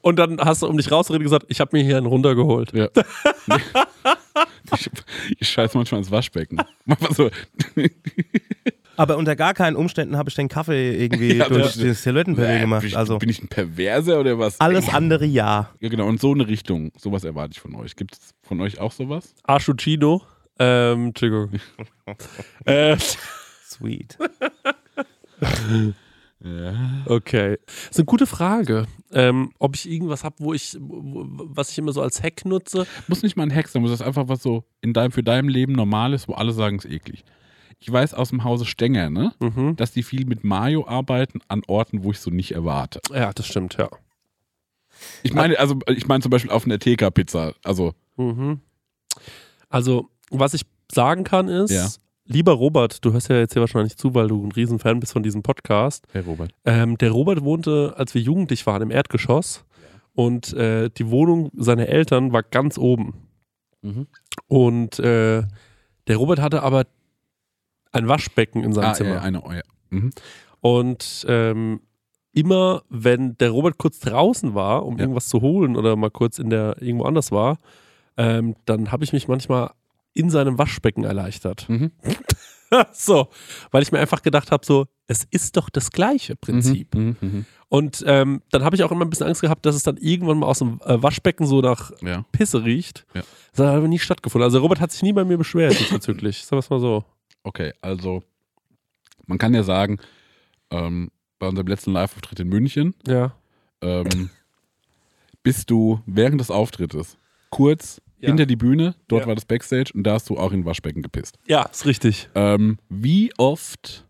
Und 0.00 0.16
dann 0.16 0.40
hast 0.40 0.62
du, 0.62 0.66
um 0.66 0.76
dich 0.76 0.90
rauszureden, 0.90 1.22
gesagt, 1.22 1.46
ich 1.48 1.60
habe 1.60 1.76
mir 1.76 1.84
hier 1.84 1.96
einen 1.96 2.06
runtergeholt. 2.06 2.72
Ja. 2.72 2.88
ich, 4.74 4.90
ich 5.38 5.48
scheiß 5.48 5.74
manchmal 5.74 6.00
ins 6.00 6.10
Waschbecken. 6.10 6.60
Mach 6.84 7.00
mal 7.00 7.12
so. 7.12 7.30
Aber 9.00 9.16
unter 9.16 9.34
gar 9.34 9.54
keinen 9.54 9.76
Umständen 9.76 10.18
habe 10.18 10.28
ich 10.28 10.34
den 10.34 10.48
Kaffee 10.48 10.94
irgendwie 11.02 11.32
Ja, 11.38 11.48
durch 11.48 11.62
das- 11.62 11.74
die 11.78 11.94
Silhouettenpille 11.94 12.56
Äh, 12.56 12.60
gemacht. 12.60 12.82
bin, 12.82 12.88
ich, 12.90 12.96
Also 12.98 13.18
bin 13.18 13.30
ich 13.30 13.42
ein 13.42 13.48
Perverser 13.48 14.20
oder 14.20 14.38
was? 14.38 14.60
alles 14.60 14.90
andere 14.90 15.24
ja. 15.24 15.70
Ja, 15.80 15.88
genau. 15.88 16.06
Und 16.06 16.20
so 16.20 16.32
eine 16.32 16.46
Richtung. 16.46 16.92
Sowas 16.98 17.24
erwarte 17.24 17.52
ich 17.52 17.60
von 17.60 17.74
euch. 17.76 17.96
Gibt 17.96 18.12
es 18.14 18.34
von 18.42 18.60
euch 18.60 18.78
auch 18.78 18.92
sowas? 18.92 19.34
Archucino. 19.44 20.20
Ähm, 20.58 21.06
Entschuldigung. 21.06 21.50
äh, 22.66 22.96
Sweet. 23.64 24.18
Ja. 26.42 26.74
okay. 27.06 27.58
Das 27.66 27.74
ist 27.92 27.98
eine 27.98 28.04
gute 28.06 28.26
Frage. 28.26 28.86
Ähm, 29.12 29.52
ob 29.58 29.76
ich 29.76 29.90
irgendwas 29.90 30.24
habe, 30.24 30.36
wo 30.38 30.52
ich, 30.54 30.76
wo, 30.78 31.24
was 31.26 31.70
ich 31.70 31.78
immer 31.78 31.92
so 31.92 32.00
als 32.02 32.22
Hack 32.22 32.44
nutze. 32.44 32.86
Muss 33.08 33.22
nicht 33.22 33.36
mal 33.36 33.42
ein 33.44 33.54
Hack 33.54 33.68
sein, 33.68 33.82
muss 33.82 33.90
das 33.90 34.02
einfach 34.02 34.28
was 34.28 34.42
so 34.42 34.64
in 34.80 34.92
deinem, 34.92 35.12
für 35.12 35.22
dein 35.22 35.48
Leben 35.48 35.72
normal 35.72 36.12
ist, 36.14 36.28
wo 36.28 36.34
alle 36.34 36.52
sagen, 36.52 36.76
es 36.76 36.84
ist 36.84 36.92
eklig. 36.92 37.24
Ich 37.82 37.90
weiß 37.90 38.12
aus 38.14 38.28
dem 38.28 38.44
Hause 38.44 38.66
Stenger, 38.66 39.08
ne, 39.10 39.32
Mhm. 39.40 39.74
dass 39.76 39.90
die 39.92 40.02
viel 40.02 40.26
mit 40.26 40.44
Mayo 40.44 40.86
arbeiten 40.86 41.40
an 41.48 41.62
Orten, 41.66 42.04
wo 42.04 42.10
ich 42.12 42.20
so 42.20 42.30
nicht 42.30 42.52
erwarte. 42.52 43.00
Ja, 43.12 43.32
das 43.32 43.46
stimmt, 43.46 43.76
ja. 43.78 43.88
Ich 45.22 45.32
meine, 45.32 45.58
also 45.58 45.78
ich 45.88 46.06
meine 46.06 46.20
zum 46.22 46.30
Beispiel 46.30 46.50
auf 46.50 46.66
einer 46.66 46.78
TK-Pizza. 46.78 47.54
Also, 47.64 47.94
Mhm. 48.16 48.60
Also, 49.70 50.10
was 50.30 50.52
ich 50.52 50.62
sagen 50.92 51.24
kann 51.24 51.48
ist, 51.48 51.70
Ja. 51.70 51.88
lieber 52.26 52.52
Robert, 52.52 53.02
du 53.04 53.12
hörst 53.12 53.30
ja 53.30 53.36
jetzt 53.38 53.54
hier 53.54 53.60
wahrscheinlich 53.62 53.96
zu, 53.96 54.14
weil 54.14 54.28
du 54.28 54.44
ein 54.44 54.52
Riesenfan 54.52 55.00
bist 55.00 55.12
von 55.14 55.22
diesem 55.22 55.42
Podcast. 55.42 56.06
Herr 56.12 56.24
Robert. 56.26 56.52
Ähm, 56.66 56.98
der 56.98 57.12
Robert 57.12 57.42
wohnte, 57.44 57.94
als 57.96 58.12
wir 58.14 58.20
jugendlich 58.20 58.66
waren, 58.66 58.82
im 58.82 58.90
Erdgeschoss. 58.90 59.64
Und 60.12 60.52
äh, 60.52 60.90
die 60.90 61.08
Wohnung 61.08 61.50
seiner 61.56 61.86
Eltern 61.88 62.32
war 62.32 62.42
ganz 62.42 62.76
oben. 62.76 63.14
Mhm. 63.80 64.06
Und 64.48 64.98
äh, 64.98 65.44
der 66.08 66.16
Robert 66.16 66.40
hatte 66.40 66.62
aber 66.62 66.84
ein 67.92 68.08
Waschbecken 68.08 68.62
in 68.64 68.72
seinem 68.72 68.90
Ah, 68.90 68.94
Zimmer. 68.94 69.14
ja, 69.14 69.20
eine, 69.20 69.42
oh, 69.42 69.52
ja. 69.52 69.62
Mhm. 69.90 70.10
Und 70.60 71.24
ähm, 71.28 71.80
immer, 72.32 72.82
wenn 72.88 73.36
der 73.38 73.50
Robert 73.50 73.78
kurz 73.78 73.98
draußen 74.00 74.54
war, 74.54 74.84
um 74.86 74.94
Ja. 74.96 75.00
irgendwas 75.02 75.28
zu 75.28 75.40
holen 75.40 75.76
oder 75.76 75.96
mal 75.96 76.10
kurz 76.10 76.38
in 76.38 76.50
der 76.50 76.76
irgendwo 76.80 77.04
anders 77.04 77.32
war, 77.32 77.58
ähm, 78.16 78.54
dann 78.66 78.92
habe 78.92 79.04
ich 79.04 79.12
mich 79.12 79.26
manchmal 79.28 79.70
in 80.12 80.30
seinem 80.30 80.58
Waschbecken 80.58 81.04
erleichtert. 81.04 81.68
Mhm. 81.68 81.90
so, 82.92 83.28
weil 83.70 83.82
ich 83.82 83.90
mir 83.92 83.98
einfach 83.98 84.22
gedacht 84.22 84.52
habe, 84.52 84.64
so, 84.64 84.86
es 85.06 85.24
ist 85.30 85.56
doch 85.56 85.70
das 85.70 85.90
gleiche 85.90 86.36
Prinzip. 86.36 86.94
Mhm. 86.94 87.16
Mhm. 87.20 87.46
Und 87.68 88.04
ähm, 88.06 88.42
dann 88.50 88.64
habe 88.64 88.76
ich 88.76 88.82
auch 88.84 88.90
immer 88.92 89.04
ein 89.04 89.10
bisschen 89.10 89.26
Angst 89.26 89.40
gehabt, 89.42 89.64
dass 89.66 89.74
es 89.76 89.82
dann 89.84 89.96
irgendwann 89.96 90.38
mal 90.38 90.46
aus 90.46 90.58
dem 90.58 90.80
äh, 90.84 91.00
Waschbecken 91.02 91.46
so 91.46 91.60
nach 91.60 91.90
Ja. 92.02 92.24
Pisse 92.32 92.64
riecht. 92.64 93.06
Ja. 93.14 93.22
Das 93.54 93.66
hat 93.66 93.74
aber 93.76 93.88
nie 93.88 93.98
stattgefunden. 93.98 94.44
Also 94.44 94.58
Robert 94.60 94.80
hat 94.80 94.92
sich 94.92 95.02
nie 95.02 95.12
bei 95.12 95.24
mir 95.24 95.38
beschwert 95.38 95.78
diesbezüglich. 95.78 96.44
Sagen 96.44 96.56
wir 96.56 96.58
es 96.60 96.70
mal 96.70 96.80
so. 96.80 97.04
Okay, 97.42 97.72
also 97.80 98.22
man 99.26 99.38
kann 99.38 99.54
ja 99.54 99.62
sagen, 99.62 99.98
ähm, 100.70 101.10
bei 101.38 101.48
unserem 101.48 101.66
letzten 101.68 101.92
Live-Auftritt 101.92 102.40
in 102.40 102.48
München 102.48 102.94
Ja. 103.06 103.34
ähm, 103.80 104.30
bist 105.42 105.70
du 105.70 106.00
während 106.06 106.40
des 106.40 106.50
Auftrittes 106.50 107.16
kurz 107.50 108.00
Ja. 108.20 108.28
hinter 108.28 108.44
die 108.46 108.56
Bühne, 108.56 108.94
dort 109.08 109.22
Ja. 109.22 109.28
war 109.28 109.34
das 109.34 109.46
Backstage 109.46 109.92
und 109.94 110.04
da 110.04 110.14
hast 110.14 110.28
du 110.28 110.36
auch 110.36 110.52
in 110.52 110.64
Waschbecken 110.66 111.02
gepisst. 111.02 111.38
Ja, 111.46 111.62
ist 111.64 111.86
richtig. 111.86 112.28
Ähm, 112.34 112.78
wie 112.90 113.32
oft 113.38 114.06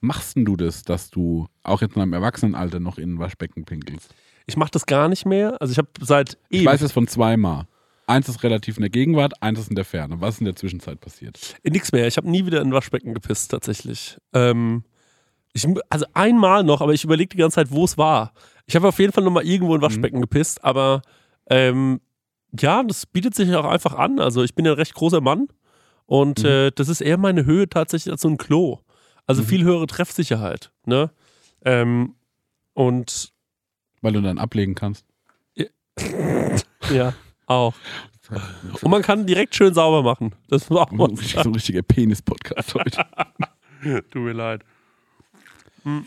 machst 0.00 0.36
du 0.36 0.56
das, 0.56 0.82
dass 0.82 1.10
du 1.10 1.48
auch 1.62 1.80
jetzt 1.80 1.96
in 1.96 2.02
einem 2.02 2.12
Erwachsenenalter 2.12 2.80
noch 2.80 2.98
in 2.98 3.14
ein 3.14 3.18
Waschbecken 3.18 3.64
pinkelst? 3.64 4.14
Ich 4.46 4.56
mache 4.56 4.70
das 4.70 4.84
gar 4.86 5.08
nicht 5.08 5.24
mehr. 5.26 5.56
Also 5.60 5.72
ich 5.72 5.78
habe 5.78 5.88
seit 6.00 6.36
Ich 6.50 6.60
ewig- 6.60 6.66
weiß 6.66 6.82
es 6.82 6.92
von 6.92 7.06
zweimal. 7.06 7.66
Eins 8.10 8.28
ist 8.28 8.42
relativ 8.42 8.76
in 8.76 8.80
der 8.80 8.90
Gegenwart, 8.90 9.40
eins 9.40 9.60
ist 9.60 9.68
in 9.68 9.76
der 9.76 9.84
Ferne. 9.84 10.20
Was 10.20 10.34
ist 10.34 10.40
in 10.40 10.46
der 10.46 10.56
Zwischenzeit 10.56 11.00
passiert? 11.00 11.54
Nix 11.62 11.92
mehr. 11.92 12.08
Ich 12.08 12.16
habe 12.16 12.28
nie 12.28 12.44
wieder 12.44 12.60
in 12.60 12.70
ein 12.70 12.72
Waschbecken 12.72 13.14
gepisst, 13.14 13.52
tatsächlich. 13.52 14.18
Ähm, 14.32 14.82
ich, 15.52 15.64
also 15.88 16.06
einmal 16.12 16.64
noch, 16.64 16.80
aber 16.80 16.92
ich 16.92 17.04
überlege 17.04 17.28
die 17.28 17.36
ganze 17.36 17.54
Zeit, 17.54 17.70
wo 17.70 17.84
es 17.84 17.96
war. 17.96 18.32
Ich 18.66 18.74
habe 18.74 18.88
auf 18.88 18.98
jeden 18.98 19.12
Fall 19.12 19.22
noch 19.22 19.30
mal 19.30 19.46
irgendwo 19.46 19.76
in 19.76 19.80
ein 19.80 19.82
Waschbecken 19.82 20.20
gepisst, 20.20 20.64
aber 20.64 21.02
ähm, 21.48 22.00
ja, 22.58 22.82
das 22.82 23.06
bietet 23.06 23.36
sich 23.36 23.54
auch 23.54 23.64
einfach 23.64 23.94
an. 23.94 24.18
Also 24.18 24.42
ich 24.42 24.56
bin 24.56 24.64
ja 24.64 24.72
ein 24.72 24.78
recht 24.78 24.94
großer 24.94 25.20
Mann 25.20 25.46
und 26.06 26.42
äh, 26.42 26.72
das 26.72 26.88
ist 26.88 27.02
eher 27.02 27.16
meine 27.16 27.44
Höhe 27.44 27.68
tatsächlich 27.68 28.10
als 28.10 28.22
so 28.22 28.28
ein 28.28 28.38
Klo. 28.38 28.80
Also 29.28 29.44
viel 29.44 29.62
höhere 29.62 29.86
Treffsicherheit. 29.86 30.72
Ne? 30.84 31.12
Ähm, 31.64 32.16
und 32.74 33.32
Weil 34.00 34.14
du 34.14 34.20
dann 34.20 34.38
ablegen 34.38 34.74
kannst. 34.74 35.06
ja, 36.92 37.14
auch. 37.50 37.74
Und 38.82 38.90
man 38.90 39.02
kann 39.02 39.26
direkt 39.26 39.54
schön 39.56 39.74
sauber 39.74 40.02
machen. 40.02 40.34
Das 40.48 40.70
war 40.70 40.82
auch 40.82 40.90
So 40.90 40.96
mal 40.96 41.08
ein 41.08 41.16
richtig- 41.18 41.42
so 41.42 41.48
ein 41.50 41.54
richtiger 41.54 41.82
Penis-Podcast 41.82 42.74
heute. 42.74 43.04
Tut 44.10 44.22
mir 44.22 44.32
leid. 44.32 44.62
Hm. 45.82 46.06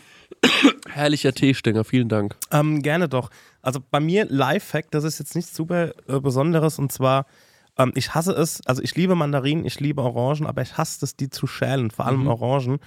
Herrlicher 0.88 1.32
Teestänger, 1.32 1.84
vielen 1.84 2.08
Dank. 2.08 2.36
Ähm, 2.50 2.82
gerne 2.82 3.08
doch. 3.08 3.30
Also 3.62 3.80
bei 3.90 4.00
mir 4.00 4.26
Lifehack, 4.28 4.90
das 4.90 5.04
ist 5.04 5.18
jetzt 5.18 5.34
nichts 5.34 5.54
super 5.54 5.92
äh, 6.08 6.20
Besonderes 6.20 6.78
und 6.78 6.92
zwar, 6.92 7.26
ähm, 7.78 7.92
ich 7.94 8.14
hasse 8.14 8.32
es, 8.32 8.64
also 8.66 8.82
ich 8.82 8.94
liebe 8.94 9.14
Mandarinen, 9.14 9.64
ich 9.64 9.80
liebe 9.80 10.02
Orangen, 10.02 10.46
aber 10.46 10.62
ich 10.62 10.76
hasse 10.76 11.04
es, 11.04 11.16
die 11.16 11.30
zu 11.30 11.46
schälen, 11.46 11.90
vor 11.90 12.06
allem 12.06 12.26
Orangen. 12.26 12.78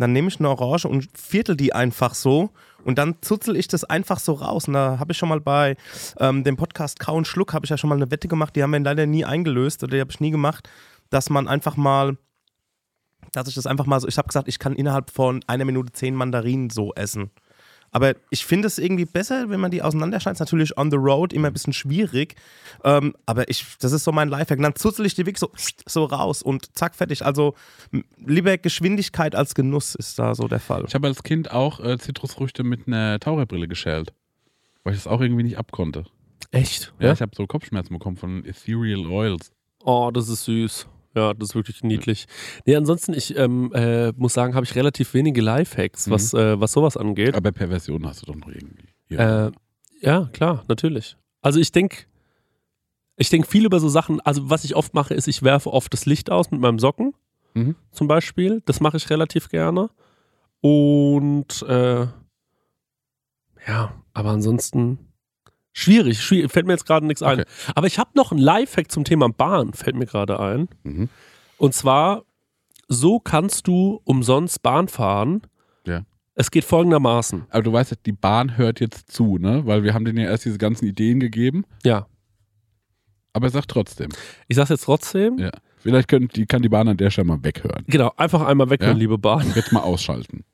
Dann 0.00 0.12
nehme 0.12 0.28
ich 0.28 0.38
eine 0.38 0.50
Orange 0.50 0.86
und 0.86 1.08
viertel 1.16 1.56
die 1.56 1.72
einfach 1.72 2.14
so 2.14 2.50
und 2.84 2.98
dann 2.98 3.16
zuzel 3.20 3.56
ich 3.56 3.68
das 3.68 3.84
einfach 3.84 4.18
so 4.18 4.34
raus. 4.34 4.68
Und 4.68 4.74
da 4.74 4.98
habe 4.98 5.12
ich 5.12 5.18
schon 5.18 5.28
mal 5.28 5.40
bei 5.40 5.76
ähm, 6.20 6.44
dem 6.44 6.56
Podcast 6.56 7.00
Kau 7.00 7.16
und 7.16 7.26
Schluck, 7.26 7.52
habe 7.52 7.64
ich 7.64 7.70
ja 7.70 7.78
schon 7.78 7.88
mal 7.88 7.96
eine 7.96 8.10
Wette 8.10 8.28
gemacht, 8.28 8.54
die 8.56 8.62
haben 8.62 8.72
wir 8.72 8.80
leider 8.80 9.06
nie 9.06 9.24
eingelöst 9.24 9.82
oder 9.82 9.96
die 9.96 10.00
habe 10.00 10.10
ich 10.10 10.20
nie 10.20 10.30
gemacht, 10.30 10.68
dass 11.10 11.30
man 11.30 11.48
einfach 11.48 11.76
mal 11.76 12.16
dass 13.32 13.48
ich 13.48 13.54
das 13.54 13.66
einfach 13.66 13.86
mal 13.86 14.00
so, 14.00 14.08
ich 14.08 14.18
habe 14.18 14.28
gesagt, 14.28 14.48
ich 14.48 14.58
kann 14.58 14.74
innerhalb 14.74 15.10
von 15.10 15.42
einer 15.46 15.64
Minute 15.64 15.92
zehn 15.92 16.14
Mandarinen 16.14 16.70
so 16.70 16.94
essen. 16.94 17.30
Aber 17.96 18.14
ich 18.28 18.44
finde 18.44 18.66
es 18.66 18.76
irgendwie 18.76 19.06
besser, 19.06 19.48
wenn 19.48 19.58
man 19.58 19.70
die 19.70 19.80
auseinanderschneidet. 19.80 20.36
Ist 20.36 20.40
natürlich 20.40 20.76
on 20.76 20.90
the 20.90 20.98
road 20.98 21.32
immer 21.32 21.46
ein 21.46 21.54
bisschen 21.54 21.72
schwierig. 21.72 22.34
Ähm, 22.84 23.14
aber 23.24 23.48
ich, 23.48 23.64
das 23.80 23.92
ist 23.92 24.04
so 24.04 24.12
mein 24.12 24.28
Lifehack. 24.28 24.58
Und 24.58 24.64
dann 24.64 24.74
zuzel 24.74 25.06
ich 25.06 25.14
die 25.14 25.24
wirklich 25.24 25.38
so, 25.38 25.50
so 25.86 26.04
raus 26.04 26.42
und 26.42 26.76
zack, 26.76 26.94
fertig. 26.94 27.24
Also 27.24 27.54
lieber 28.18 28.58
Geschwindigkeit 28.58 29.34
als 29.34 29.54
Genuss 29.54 29.94
ist 29.94 30.18
da 30.18 30.34
so 30.34 30.46
der 30.46 30.60
Fall. 30.60 30.84
Ich 30.86 30.94
habe 30.94 31.06
als 31.06 31.22
Kind 31.22 31.50
auch 31.50 31.80
äh, 31.80 31.96
Zitrusfrüchte 31.96 32.64
mit 32.64 32.86
einer 32.86 33.18
Taucherbrille 33.18 33.66
geschält. 33.66 34.12
Weil 34.84 34.92
ich 34.92 34.98
das 34.98 35.06
auch 35.06 35.22
irgendwie 35.22 35.44
nicht 35.44 35.56
abkonnte. 35.56 36.04
Echt? 36.50 36.92
Ja, 37.00 37.14
ich 37.14 37.22
habe 37.22 37.32
so 37.34 37.46
Kopfschmerzen 37.46 37.94
bekommen 37.94 38.18
von 38.18 38.44
Ethereal 38.44 39.06
Oils. 39.06 39.52
Oh, 39.82 40.10
das 40.12 40.28
ist 40.28 40.44
süß. 40.44 40.86
Ja, 41.16 41.32
das 41.34 41.48
ist 41.50 41.54
wirklich 41.54 41.82
niedlich. 41.82 42.26
Nee, 42.66 42.76
ansonsten, 42.76 43.14
ich 43.14 43.36
ähm, 43.36 43.72
äh, 43.72 44.12
muss 44.12 44.34
sagen, 44.34 44.54
habe 44.54 44.64
ich 44.66 44.74
relativ 44.74 45.14
wenige 45.14 45.40
Lifehacks, 45.40 46.10
was, 46.10 46.34
äh, 46.34 46.60
was 46.60 46.72
sowas 46.72 46.96
angeht. 46.98 47.34
Aber 47.34 47.52
Perversion 47.52 48.06
hast 48.06 48.22
du 48.22 48.26
doch 48.26 48.36
noch 48.36 48.48
irgendwie. 48.48 48.84
Ja. 49.08 49.46
Äh, 49.46 49.52
ja, 50.00 50.28
klar, 50.34 50.62
natürlich. 50.68 51.16
Also 51.40 51.58
ich 51.58 51.72
denke, 51.72 52.04
ich 53.16 53.30
denke 53.30 53.48
viel 53.48 53.64
über 53.64 53.80
so 53.80 53.88
Sachen, 53.88 54.20
also 54.20 54.50
was 54.50 54.64
ich 54.64 54.76
oft 54.76 54.92
mache, 54.92 55.14
ist, 55.14 55.26
ich 55.26 55.42
werfe 55.42 55.72
oft 55.72 55.90
das 55.92 56.04
Licht 56.04 56.30
aus 56.30 56.50
mit 56.50 56.60
meinem 56.60 56.78
Socken, 56.78 57.14
Mhm. 57.54 57.74
zum 57.90 58.06
Beispiel. 58.08 58.62
Das 58.66 58.80
mache 58.80 58.98
ich 58.98 59.08
relativ 59.08 59.48
gerne. 59.48 59.88
Und 60.60 61.62
äh, 61.62 62.06
ja, 63.66 63.94
aber 64.12 64.30
ansonsten 64.30 64.98
schwierig, 65.76 66.20
schwierig 66.22 66.50
fällt 66.50 66.66
mir 66.66 66.72
jetzt 66.72 66.86
gerade 66.86 67.06
nichts 67.06 67.22
ein. 67.22 67.40
Okay. 67.40 67.48
Aber 67.74 67.86
ich 67.86 67.98
habe 67.98 68.10
noch 68.14 68.32
einen 68.32 68.40
Lifehack 68.40 68.90
zum 68.90 69.04
Thema 69.04 69.28
Bahn, 69.28 69.72
fällt 69.74 69.96
mir 69.96 70.06
gerade 70.06 70.40
ein. 70.40 70.68
Mhm. 70.84 71.08
Und 71.58 71.74
zwar, 71.74 72.24
so 72.88 73.18
kannst 73.20 73.66
du 73.66 74.00
umsonst 74.04 74.62
Bahn 74.62 74.88
fahren. 74.88 75.42
Ja. 75.86 76.02
Es 76.34 76.50
geht 76.50 76.64
folgendermaßen. 76.64 77.46
Aber 77.50 77.62
du 77.62 77.72
weißt 77.72 77.90
ja, 77.92 77.96
die 78.04 78.12
Bahn 78.12 78.56
hört 78.56 78.80
jetzt 78.80 79.10
zu, 79.12 79.38
ne? 79.38 79.62
Weil 79.66 79.82
wir 79.82 79.94
haben 79.94 80.04
denen 80.04 80.18
ja 80.18 80.28
erst 80.30 80.44
diese 80.44 80.58
ganzen 80.58 80.86
Ideen 80.86 81.18
gegeben. 81.20 81.64
Ja, 81.84 82.06
Aber 83.32 83.50
sag 83.50 83.66
trotzdem. 83.68 84.08
ich 84.48 84.56
sag's 84.56 84.70
jetzt 84.70 84.84
trotzdem. 84.84 85.38
Ja. 85.38 85.50
Vielleicht 85.78 86.08
können, 86.08 86.28
die, 86.28 86.46
kann 86.46 86.62
die 86.62 86.68
Bahn 86.68 86.88
an 86.88 86.96
der 86.96 87.10
Stelle 87.10 87.26
mal 87.26 87.42
weghören. 87.44 87.84
Genau, 87.86 88.12
einfach 88.16 88.40
einmal 88.44 88.70
weg, 88.70 88.82
Ja. 88.82 88.92
liebe 88.92 89.18
Bahn. 89.18 89.52
Jetzt 89.54 89.72
mal 89.72 89.80
ausschalten. 89.80 90.44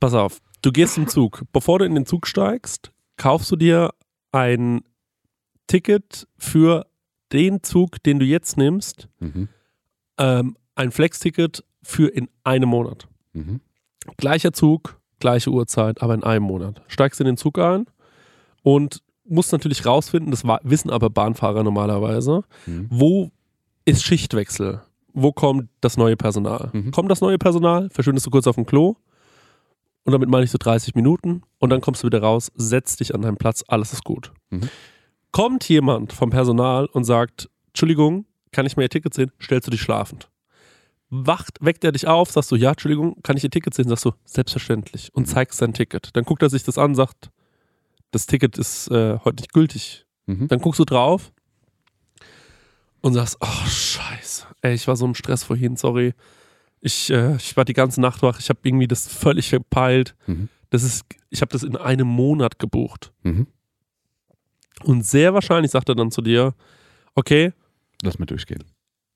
Pass 0.00 0.14
auf, 0.14 0.40
du 0.62 0.72
gehst 0.72 0.96
im 0.98 1.08
Zug. 1.08 1.42
Bevor 1.52 1.78
du 1.78 1.84
in 1.84 1.94
den 1.94 2.06
Zug 2.06 2.26
steigst, 2.26 2.92
kaufst 3.16 3.50
du 3.50 3.56
dir 3.56 3.90
ein 4.32 4.82
Ticket 5.66 6.26
für 6.38 6.86
den 7.32 7.62
Zug, 7.62 8.02
den 8.02 8.18
du 8.18 8.24
jetzt 8.24 8.56
nimmst. 8.56 9.08
Mhm. 9.18 9.48
Ähm, 10.18 10.56
ein 10.74 10.90
Flex-Ticket 10.92 11.64
für 11.82 12.08
in 12.08 12.28
einem 12.44 12.68
Monat. 12.68 13.08
Mhm. 13.32 13.60
Gleicher 14.16 14.52
Zug, 14.52 15.00
gleiche 15.18 15.50
Uhrzeit, 15.50 16.02
aber 16.02 16.14
in 16.14 16.22
einem 16.22 16.44
Monat. 16.44 16.82
Steigst 16.86 17.20
in 17.20 17.26
den 17.26 17.36
Zug 17.36 17.58
ein 17.58 17.86
und 18.62 19.02
musst 19.24 19.50
natürlich 19.52 19.84
rausfinden, 19.84 20.30
das 20.30 20.44
wissen 20.62 20.90
aber 20.90 21.10
Bahnfahrer 21.10 21.64
normalerweise, 21.64 22.42
Mhm. 22.66 22.86
wo 22.90 23.30
ist 23.84 24.04
Schichtwechsel? 24.04 24.82
Wo 25.12 25.32
kommt 25.32 25.68
das 25.80 25.96
neue 25.96 26.16
Personal? 26.16 26.70
Mhm. 26.72 26.90
Kommt 26.92 27.10
das 27.10 27.20
neue 27.20 27.38
Personal, 27.38 27.88
verschwindest 27.90 28.26
du 28.26 28.30
kurz 28.30 28.46
auf 28.46 28.54
dem 28.56 28.66
Klo 28.66 28.96
und 30.06 30.12
damit 30.12 30.28
meine 30.28 30.44
ich 30.44 30.50
so 30.52 30.58
30 30.58 30.94
Minuten 30.94 31.42
und 31.58 31.70
dann 31.70 31.80
kommst 31.80 32.02
du 32.02 32.06
wieder 32.06 32.22
raus, 32.22 32.52
setzt 32.54 33.00
dich 33.00 33.14
an 33.14 33.22
deinen 33.22 33.36
Platz, 33.36 33.64
alles 33.66 33.92
ist 33.92 34.04
gut. 34.04 34.32
Mhm. 34.50 34.70
Kommt 35.32 35.68
jemand 35.68 36.12
vom 36.12 36.30
Personal 36.30 36.86
und 36.86 37.04
sagt, 37.04 37.50
Entschuldigung, 37.68 38.24
kann 38.52 38.66
ich 38.66 38.76
mir 38.76 38.84
Ihr 38.84 38.88
Ticket 38.88 39.12
sehen? 39.12 39.32
Stellst 39.42 39.66
du 39.66 39.70
dich 39.72 39.82
schlafend. 39.82 40.30
wacht, 41.10 41.58
weckt 41.60 41.84
er 41.84 41.92
dich 41.92 42.06
auf, 42.06 42.30
sagst 42.30 42.50
du, 42.52 42.56
ja, 42.56 42.70
Entschuldigung, 42.70 43.20
kann 43.22 43.36
ich 43.36 43.44
Ihr 43.44 43.50
Ticket 43.50 43.74
sehen? 43.74 43.88
Sagst 43.88 44.04
du, 44.04 44.12
selbstverständlich. 44.24 45.10
Und 45.12 45.26
zeigst 45.26 45.60
dein 45.60 45.74
Ticket. 45.74 46.16
Dann 46.16 46.24
guckt 46.24 46.42
er 46.42 46.50
sich 46.50 46.62
das 46.62 46.78
an, 46.78 46.94
sagt, 46.94 47.30
das 48.12 48.26
Ticket 48.26 48.58
ist 48.58 48.88
äh, 48.90 49.18
heute 49.24 49.42
nicht 49.42 49.52
gültig. 49.52 50.06
Mhm. 50.26 50.48
Dann 50.48 50.60
guckst 50.60 50.78
du 50.78 50.84
drauf 50.84 51.32
und 53.00 53.12
sagst, 53.12 53.36
oh, 53.40 53.66
scheiße. 53.66 54.46
Ey, 54.62 54.74
ich 54.74 54.86
war 54.88 54.96
so 54.96 55.04
im 55.04 55.14
Stress 55.14 55.42
vorhin, 55.44 55.76
sorry. 55.76 56.14
Ich, 56.80 57.10
äh, 57.10 57.36
ich 57.36 57.56
war 57.56 57.64
die 57.64 57.72
ganze 57.72 58.00
Nacht 58.00 58.22
wach, 58.22 58.38
ich 58.38 58.48
habe 58.48 58.60
irgendwie 58.62 58.86
das 58.88 59.08
völlig 59.08 59.48
verpeilt. 59.48 60.14
Mhm. 60.26 60.48
Das 60.70 60.82
ist, 60.82 61.04
ich 61.30 61.40
habe 61.40 61.52
das 61.52 61.62
in 61.62 61.76
einem 61.76 62.06
Monat 62.06 62.58
gebucht. 62.58 63.12
Mhm. 63.22 63.46
Und 64.84 65.04
sehr 65.06 65.32
wahrscheinlich 65.34 65.70
sagt 65.72 65.88
er 65.88 65.94
dann 65.94 66.10
zu 66.10 66.20
dir, 66.22 66.54
okay, 67.14 67.52
Lass 68.02 68.18
mal 68.18 68.26
durchgehen. 68.26 68.62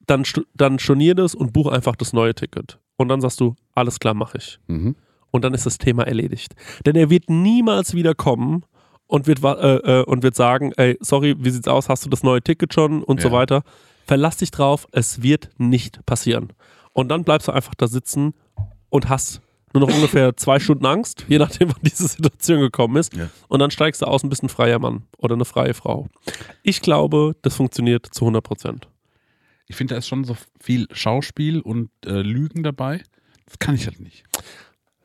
dann, 0.06 0.24
dann 0.54 0.78
stornier 0.78 1.14
das 1.14 1.34
und 1.34 1.52
buch 1.52 1.66
einfach 1.66 1.96
das 1.96 2.12
neue 2.12 2.34
Ticket. 2.34 2.78
Und 2.96 3.08
dann 3.08 3.20
sagst 3.20 3.40
du, 3.40 3.54
alles 3.74 3.98
klar, 4.00 4.14
mache 4.14 4.38
ich. 4.38 4.58
Mhm. 4.68 4.96
Und 5.30 5.44
dann 5.44 5.54
ist 5.54 5.66
das 5.66 5.78
Thema 5.78 6.04
erledigt. 6.06 6.54
Denn 6.86 6.96
er 6.96 7.10
wird 7.10 7.28
niemals 7.30 7.94
wieder 7.94 8.14
kommen 8.14 8.64
und 9.06 9.26
wird, 9.26 9.44
äh, 9.44 10.00
äh, 10.00 10.04
und 10.04 10.22
wird 10.22 10.34
sagen, 10.34 10.72
ey, 10.76 10.96
sorry, 11.00 11.34
wie 11.38 11.50
sieht's 11.50 11.68
aus, 11.68 11.88
hast 11.88 12.04
du 12.04 12.08
das 12.10 12.22
neue 12.22 12.42
Ticket 12.42 12.72
schon 12.74 13.02
und 13.02 13.20
so 13.20 13.28
Ja. 13.28 13.34
weiter. 13.34 13.62
Verlass 14.06 14.38
dich 14.38 14.50
drauf, 14.50 14.88
es 14.92 15.22
wird 15.22 15.50
nicht 15.58 16.04
passieren. 16.06 16.52
Und 17.00 17.08
dann 17.08 17.24
bleibst 17.24 17.48
du 17.48 17.52
einfach 17.52 17.74
da 17.74 17.88
sitzen 17.88 18.34
und 18.90 19.08
hast 19.08 19.40
nur 19.72 19.86
noch 19.86 19.94
ungefähr 19.94 20.36
zwei 20.36 20.58
Stunden 20.58 20.84
Angst, 20.84 21.24
je 21.28 21.38
nachdem, 21.38 21.68
wann 21.68 21.82
diese 21.82 22.08
Situation 22.08 22.60
gekommen 22.60 22.96
ist. 22.96 23.14
Ja. 23.14 23.30
Und 23.48 23.60
dann 23.60 23.70
steigst 23.70 24.02
du 24.02 24.06
aus 24.06 24.22
und 24.22 24.28
bist 24.28 24.42
ein 24.42 24.50
freier 24.50 24.78
Mann 24.78 25.04
oder 25.16 25.34
eine 25.34 25.46
freie 25.46 25.72
Frau. 25.72 26.08
Ich 26.62 26.82
glaube, 26.82 27.36
das 27.40 27.56
funktioniert 27.56 28.06
zu 28.10 28.24
100 28.24 28.44
Prozent. 28.44 28.88
Ich 29.66 29.76
finde, 29.76 29.94
da 29.94 29.98
ist 29.98 30.08
schon 30.08 30.24
so 30.24 30.36
viel 30.60 30.88
Schauspiel 30.92 31.60
und 31.60 31.90
äh, 32.04 32.20
Lügen 32.20 32.62
dabei. 32.62 33.02
Das 33.46 33.58
kann 33.58 33.74
ich 33.74 33.86
halt 33.86 34.00
nicht. 34.00 34.24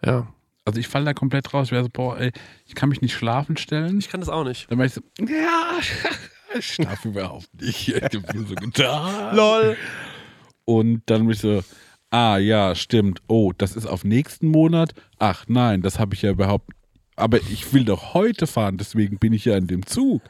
Ja. 0.04 0.28
Also 0.66 0.80
ich 0.80 0.88
falle 0.88 1.06
da 1.06 1.14
komplett 1.14 1.54
raus. 1.54 1.68
Ich 1.68 1.72
wäre 1.72 1.84
so, 1.84 1.90
boah, 1.94 2.20
ey, 2.20 2.32
ich 2.66 2.76
kann 2.76 2.90
mich 2.90 3.02
nicht 3.02 3.14
schlafen 3.14 3.56
stellen. 3.56 4.00
Ich 4.00 4.10
kann 4.10 4.20
das 4.20 4.30
auch 4.30 4.44
nicht. 4.44 4.70
Dann 4.70 4.80
war 4.80 4.86
ich 4.86 4.94
so, 4.94 5.02
ja, 5.20 5.78
ich 6.58 6.74
schlafe 6.74 7.10
überhaupt 7.10 7.48
nicht. 7.62 7.88
Ich 7.88 7.96
hab 7.96 8.34
mir 8.34 8.46
so 8.48 8.56
getan. 8.56 9.36
Lol. 9.36 9.78
Und 10.66 11.04
dann 11.06 11.22
bin 11.22 11.30
ich 11.30 11.40
so, 11.40 11.62
ah 12.16 12.38
ja, 12.38 12.76
stimmt. 12.76 13.22
Oh, 13.28 13.52
das 13.58 13.76
ist 13.76 13.86
auf 13.86 14.04
nächsten 14.06 14.48
Monat. 14.48 14.94
Ach 15.20 15.46
nein, 15.48 15.82
das 15.82 16.00
habe 16.00 16.16
ich 16.16 16.22
ja 16.22 16.32
überhaupt. 16.32 16.70
Aber 17.18 17.38
ich 17.38 17.74
will 17.74 17.84
doch 17.86 18.14
heute 18.14 18.48
fahren, 18.48 18.78
deswegen 18.78 19.18
bin 19.20 19.34
ich 19.34 19.46
ja 19.46 19.58
in 19.58 19.68
dem 19.68 19.86
Zug. 19.86 20.22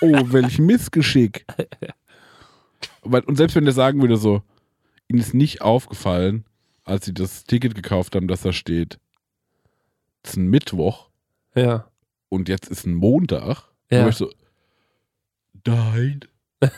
Oh, 0.00 0.12
welch 0.32 0.58
Missgeschick. 0.58 1.44
Und 3.02 3.36
selbst 3.36 3.54
wenn 3.56 3.64
der 3.64 3.74
sagen 3.74 4.00
würde 4.00 4.16
so, 4.16 4.42
ihnen 5.08 5.20
ist 5.20 5.34
nicht 5.34 5.62
aufgefallen, 5.62 6.44
als 6.84 7.04
sie 7.06 7.14
das 7.14 7.44
Ticket 7.44 7.74
gekauft 7.74 8.14
haben, 8.14 8.28
dass 8.28 8.42
da 8.42 8.52
steht, 8.52 8.98
es 10.22 10.30
ist 10.32 10.36
ein 10.36 10.48
Mittwoch 10.48 11.08
Ja. 11.54 11.88
und 12.28 12.48
jetzt 12.48 12.68
ist 12.68 12.86
ein 12.86 12.94
Montag. 12.94 13.64
Ja. 13.90 14.02
War 14.02 14.08
ich 14.10 14.16
so, 14.16 14.30
nein. 15.64 16.20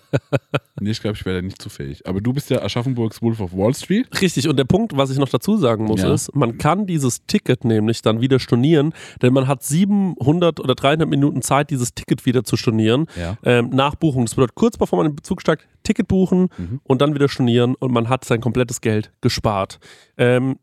nee, 0.80 0.90
ich 0.90 1.00
glaube, 1.00 1.16
ich 1.16 1.24
wäre 1.24 1.36
da 1.36 1.42
nicht 1.42 1.60
zu 1.60 1.68
fähig. 1.68 2.06
Aber 2.06 2.20
du 2.20 2.32
bist 2.32 2.50
ja 2.50 2.62
Aschaffenburgs 2.62 3.22
Wolf 3.22 3.40
of 3.40 3.52
Wall 3.52 3.74
Street. 3.74 4.06
Richtig, 4.20 4.48
und 4.48 4.56
der 4.58 4.64
Punkt, 4.64 4.96
was 4.96 5.10
ich 5.10 5.18
noch 5.18 5.28
dazu 5.28 5.56
sagen 5.56 5.84
muss, 5.84 6.02
Ja. 6.02 6.12
ist, 6.12 6.34
man 6.34 6.58
kann 6.58 6.86
dieses 6.86 7.26
Ticket 7.26 7.64
nämlich 7.64 8.02
dann 8.02 8.20
wieder 8.20 8.38
stornieren, 8.38 8.92
denn 9.22 9.32
man 9.32 9.46
hat 9.48 9.62
700 9.62 10.60
oder 10.60 10.74
300 10.74 11.08
Minuten 11.08 11.42
Zeit, 11.42 11.70
dieses 11.70 11.94
Ticket 11.94 12.26
wieder 12.26 12.44
zu 12.44 12.56
stornieren. 12.56 13.06
Ja. 13.16 13.36
Ähm, 13.44 13.70
nach 13.70 13.94
Buchung. 13.94 14.24
Das 14.24 14.34
bedeutet, 14.34 14.54
kurz 14.54 14.76
bevor 14.76 14.98
man 14.98 15.06
in 15.10 15.16
den 15.16 15.24
Zug 15.24 15.40
steigt, 15.40 15.66
Ticket 15.82 16.08
buchen 16.08 16.48
Mhm. 16.56 16.80
und 16.84 17.00
dann 17.02 17.14
wieder 17.14 17.28
stornieren 17.28 17.74
und 17.74 17.92
man 17.92 18.08
hat 18.08 18.24
sein 18.24 18.40
komplettes 18.40 18.80
Geld 18.80 19.12
gespart. 19.20 19.78
Ähm, 20.16 20.58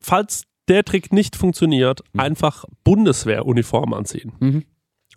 falls 0.00 0.44
der 0.68 0.84
Trick 0.84 1.12
nicht 1.12 1.34
funktioniert, 1.36 2.02
einfach 2.16 2.64
Bundeswehruniform 2.84 3.94
anziehen. 3.94 4.32
Mhm. 4.40 4.64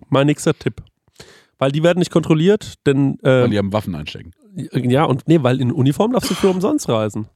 Mein 0.10 0.28
nächster 0.28 0.58
Tipp. 0.58 0.82
Weil 1.62 1.72
die 1.72 1.84
werden 1.84 2.00
nicht 2.00 2.10
kontrolliert, 2.10 2.86
denn 2.88 3.20
äh, 3.20 3.44
Weil 3.44 3.50
die 3.52 3.58
haben 3.60 3.72
Waffen 3.72 3.94
einstecken. 3.94 4.32
ja 4.74 5.04
und 5.04 5.28
nee, 5.28 5.44
weil 5.44 5.62
in 5.62 5.72
Uniform 5.72 6.14
darfst 6.14 6.32
du 6.32 6.34
für 6.34 6.50
umsonst 6.50 6.90
reisen. 6.90 7.28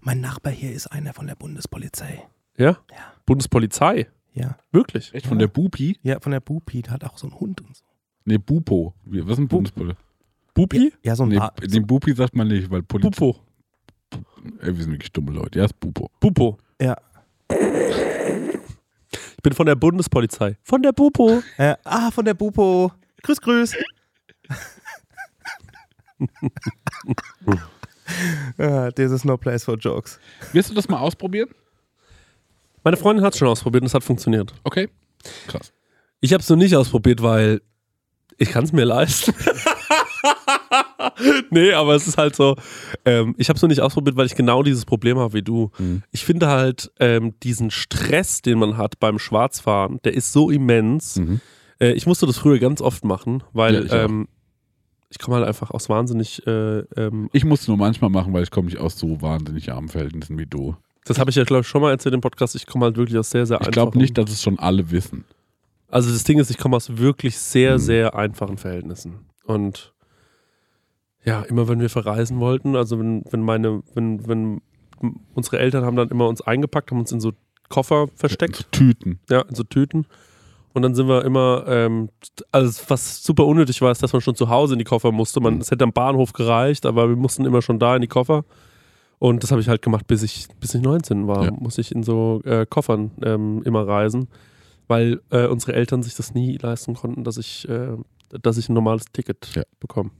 Mein 0.00 0.22
Nachbar 0.22 0.50
hier 0.50 0.72
ist 0.72 0.86
einer 0.86 1.12
von 1.12 1.26
der 1.26 1.34
Bundespolizei. 1.34 2.22
Ja? 2.56 2.78
Ja. 2.90 3.12
Bundespolizei. 3.26 4.06
Ja. 4.32 4.56
Wirklich? 4.72 5.12
Echt? 5.12 5.26
Von 5.26 5.38
der 5.38 5.48
Bupi? 5.48 5.98
Ja, 6.02 6.20
von 6.20 6.32
der 6.32 6.40
Bupi, 6.40 6.80
der 6.80 6.94
hat 6.94 7.04
auch 7.04 7.18
so 7.18 7.26
einen 7.26 7.38
Hund 7.38 7.60
und 7.60 7.76
so. 7.76 7.84
Nee, 8.24 8.38
Bupo. 8.38 8.94
Wie- 9.04 9.22
Was 9.26 9.32
ist 9.32 9.38
ein 9.40 9.48
Bundespolizei? 9.48 9.98
Bupi? 10.54 10.94
Ja, 11.04 11.14
so 11.14 11.24
ein 11.24 11.28
Nee, 11.28 11.36
Wa- 11.38 11.52
den 11.62 11.86
Bupi 11.86 12.14
sagt 12.14 12.34
man 12.34 12.48
nicht, 12.48 12.70
weil 12.70 12.82
Polizei. 12.82 13.10
Pupo. 13.10 13.40
Ey, 14.62 14.74
wir 14.74 14.82
sind 14.84 14.92
wirklich 14.92 15.12
dumme 15.12 15.32
Leute. 15.32 15.58
Ja, 15.58 15.66
ist 15.66 15.78
Bupo. 15.78 16.10
Pupo. 16.18 16.56
Ja. 16.80 16.96
Ich 17.50 19.42
bin 19.42 19.52
von 19.52 19.66
der 19.66 19.74
Bundespolizei. 19.74 20.56
Von 20.62 20.82
der 20.82 20.92
Pupo. 20.92 21.42
Äh, 21.58 21.74
ah, 21.84 22.10
von 22.10 22.24
der 22.24 22.34
Bupo. 22.34 22.92
Grüß, 23.22 23.40
grüß. 23.40 23.76
ah, 28.58 28.90
this 28.92 29.12
is 29.12 29.24
no 29.24 29.36
place 29.36 29.64
for 29.64 29.76
jokes. 29.76 30.18
Willst 30.52 30.70
du 30.70 30.74
das 30.74 30.88
mal 30.88 30.98
ausprobieren? 30.98 31.50
Meine 32.82 32.96
Freundin 32.96 33.24
hat 33.24 33.34
es 33.34 33.38
schon 33.38 33.48
ausprobiert 33.48 33.82
und 33.82 33.86
es 33.86 33.94
hat 33.94 34.04
funktioniert. 34.04 34.54
Okay. 34.64 34.88
Krass. 35.46 35.72
Ich 36.20 36.32
habe 36.32 36.42
es 36.42 36.48
noch 36.48 36.56
nicht 36.56 36.74
ausprobiert, 36.76 37.22
weil 37.22 37.60
ich 38.38 38.50
kann 38.50 38.64
es 38.64 38.72
mir 38.72 38.84
leisten. 38.84 39.34
nee, 41.50 41.72
aber 41.72 41.94
es 41.94 42.06
ist 42.06 42.16
halt 42.16 42.36
so, 42.36 42.56
ähm, 43.04 43.34
ich 43.36 43.48
habe 43.48 43.56
es 43.56 43.62
noch 43.62 43.68
nicht 43.68 43.80
ausprobiert, 43.80 44.16
weil 44.16 44.26
ich 44.26 44.34
genau 44.34 44.62
dieses 44.62 44.86
Problem 44.86 45.18
habe 45.18 45.34
wie 45.34 45.42
du. 45.42 45.70
Mhm. 45.78 46.02
Ich 46.10 46.24
finde 46.24 46.48
halt 46.48 46.90
ähm, 47.00 47.34
diesen 47.42 47.70
Stress, 47.70 48.40
den 48.42 48.58
man 48.58 48.78
hat 48.78 48.98
beim 48.98 49.18
Schwarzfahren, 49.18 50.00
der 50.04 50.14
ist 50.14 50.32
so 50.32 50.50
immens. 50.50 51.16
Mhm. 51.16 51.40
Äh, 51.80 51.92
ich 51.92 52.06
musste 52.06 52.26
das 52.26 52.38
früher 52.38 52.58
ganz 52.58 52.80
oft 52.80 53.04
machen, 53.04 53.42
weil 53.52 53.74
Ja, 53.74 53.80
ich 53.82 53.92
ähm, 53.92 54.28
ich 55.08 55.18
komme 55.18 55.38
halt 55.38 55.46
einfach 55.48 55.70
aus 55.72 55.88
wahnsinnig, 55.88 56.46
äh, 56.46 56.80
ähm, 56.96 57.28
Ich 57.32 57.44
muss 57.44 57.62
es 57.62 57.68
nur 57.68 57.76
manchmal 57.76 58.10
machen, 58.10 58.32
weil 58.32 58.44
ich 58.44 58.50
komme 58.52 58.66
nicht 58.66 58.78
aus 58.78 58.96
so 58.98 59.20
wahnsinnig 59.20 59.72
armen 59.72 59.88
Verhältnissen 59.88 60.38
wie 60.38 60.46
du. 60.46 60.76
das 61.04 61.18
habe 61.18 61.30
ich 61.30 61.36
ja 61.36 61.42
glaube 61.44 61.62
ich 61.62 61.66
schon 61.68 61.82
mal 61.82 61.90
erzählt 61.90 62.14
im 62.14 62.20
Podcast, 62.20 62.54
ich 62.54 62.66
komme 62.66 62.84
halt 62.84 62.96
wirklich 62.96 63.18
aus 63.18 63.30
sehr, 63.30 63.44
sehr 63.46 63.60
Ich 63.60 63.70
glaube 63.70 63.88
einfachen- 63.88 63.98
nicht, 64.02 64.16
dass 64.18 64.30
es 64.30 64.40
schon 64.42 64.58
alle 64.58 64.90
wissen. 64.92 65.24
Also 65.88 66.12
das 66.12 66.22
Ding 66.22 66.38
ist, 66.38 66.50
ich 66.50 66.58
komme 66.58 66.76
aus 66.76 66.96
wirklich 66.98 67.36
sehr, 67.38 67.74
Mhm. 67.74 67.78
sehr 67.78 68.14
einfachen 68.14 68.56
Verhältnissen. 68.58 69.26
Und 69.44 69.92
ja, 71.24 71.42
immer 71.42 71.66
wenn 71.68 71.80
wir 71.80 71.90
verreisen 71.90 72.38
wollten, 72.38 72.76
also 72.76 72.98
wenn, 72.98 73.24
wenn 73.30 73.40
meine, 73.42 73.82
wenn, 73.94 74.26
wenn 74.28 74.60
unsere 75.34 75.58
Eltern 75.58 75.84
haben 75.84 75.96
dann 75.96 76.08
immer 76.10 76.28
uns 76.28 76.40
eingepackt, 76.40 76.90
haben 76.92 77.00
uns 77.00 77.10
in 77.12 77.20
so 77.20 77.32
Koffer 77.68 78.06
versteckt, 78.14 78.56
So 78.56 78.62
Tüten. 78.70 79.18
ja, 79.28 79.40
in 79.42 79.54
so 79.54 79.64
Tüten. 79.64 80.06
Und 80.72 80.82
dann 80.82 80.94
sind 80.94 81.08
wir 81.08 81.24
immer, 81.24 81.64
ähm, 81.66 82.10
also 82.52 82.82
was 82.88 83.24
super 83.24 83.44
unnötig 83.46 83.82
war, 83.82 83.90
ist, 83.90 84.02
dass 84.02 84.12
man 84.12 84.22
schon 84.22 84.36
zu 84.36 84.48
Hause 84.48 84.74
in 84.74 84.78
die 84.78 84.84
Koffer 84.84 85.10
musste. 85.10 85.40
Man, 85.40 85.54
Mhm. 85.56 85.60
es 85.62 85.70
hätte 85.70 85.82
am 85.84 85.92
Bahnhof 85.92 86.32
gereicht, 86.32 86.86
aber 86.86 87.08
wir 87.08 87.16
mussten 87.16 87.44
immer 87.44 87.60
schon 87.62 87.78
da 87.80 87.96
in 87.96 88.02
die 88.02 88.08
Koffer. 88.08 88.44
Und 89.18 89.42
das 89.42 89.50
habe 89.50 89.60
ich 89.60 89.68
halt 89.68 89.82
gemacht, 89.82 90.06
bis 90.06 90.22
ich, 90.22 90.46
bis 90.60 90.74
ich 90.74 90.80
19 90.82 91.26
war. 91.26 91.44
Ja. 91.46 91.50
Muss 91.50 91.76
ich 91.78 91.92
in 91.92 92.02
so 92.04 92.40
äh, 92.44 92.64
Koffern 92.66 93.10
ähm, 93.22 93.62
immer 93.64 93.86
reisen, 93.86 94.28
weil 94.88 95.20
äh, 95.30 95.46
unsere 95.46 95.74
Eltern 95.74 96.02
sich 96.02 96.14
das 96.14 96.34
nie 96.34 96.56
leisten 96.56 96.94
konnten, 96.94 97.24
dass 97.24 97.36
ich, 97.36 97.68
äh, 97.68 97.96
dass 98.40 98.56
ich 98.56 98.68
ein 98.68 98.74
normales 98.74 99.04
Ticket 99.12 99.50
Ja. 99.54 99.62
bekomme. 99.80 100.10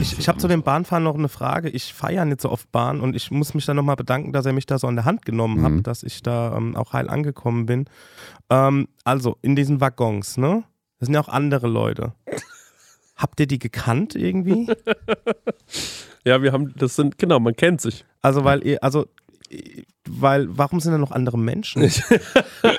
Ich, 0.00 0.18
ich 0.18 0.28
habe 0.28 0.38
zu 0.38 0.48
dem 0.48 0.62
Bahnfahren 0.62 1.04
noch 1.04 1.14
eine 1.14 1.28
Frage. 1.28 1.68
Ich 1.68 1.94
ja 2.10 2.24
nicht 2.24 2.40
so 2.40 2.50
oft 2.50 2.70
Bahn 2.72 3.00
und 3.00 3.16
ich 3.16 3.30
muss 3.30 3.54
mich 3.54 3.64
dann 3.66 3.76
nochmal 3.76 3.96
bedanken, 3.96 4.32
dass 4.32 4.46
er 4.46 4.52
mich 4.52 4.66
da 4.66 4.78
so 4.78 4.86
an 4.86 4.96
der 4.96 5.04
Hand 5.04 5.24
genommen 5.24 5.62
hat, 5.62 5.72
Mhm. 5.72 5.82
dass 5.82 6.02
ich 6.02 6.22
da 6.22 6.56
ähm, 6.56 6.76
auch 6.76 6.92
heil 6.92 7.08
angekommen 7.08 7.66
bin. 7.66 7.86
Ähm, 8.50 8.88
also, 9.04 9.36
in 9.42 9.56
diesen 9.56 9.80
Waggons, 9.80 10.36
ne? 10.36 10.64
Das 10.98 11.06
sind 11.06 11.14
ja 11.14 11.20
auch 11.20 11.28
andere 11.28 11.66
Leute. 11.68 12.12
Habt 13.16 13.40
ihr 13.40 13.46
die 13.46 13.58
gekannt 13.58 14.14
irgendwie? 14.14 14.68
Ja, 16.24 16.42
wir 16.42 16.52
haben, 16.52 16.74
das 16.76 16.96
sind, 16.96 17.18
genau, 17.18 17.38
man 17.38 17.54
kennt 17.54 17.80
sich. 17.80 18.04
Also, 18.20 18.42
weil 18.42 18.66
ihr, 18.66 18.82
also, 18.82 19.06
weil, 20.08 20.46
warum 20.56 20.80
sind 20.80 20.92
da 20.92 20.98
noch 20.98 21.10
andere 21.12 21.38
Menschen? 21.38 21.82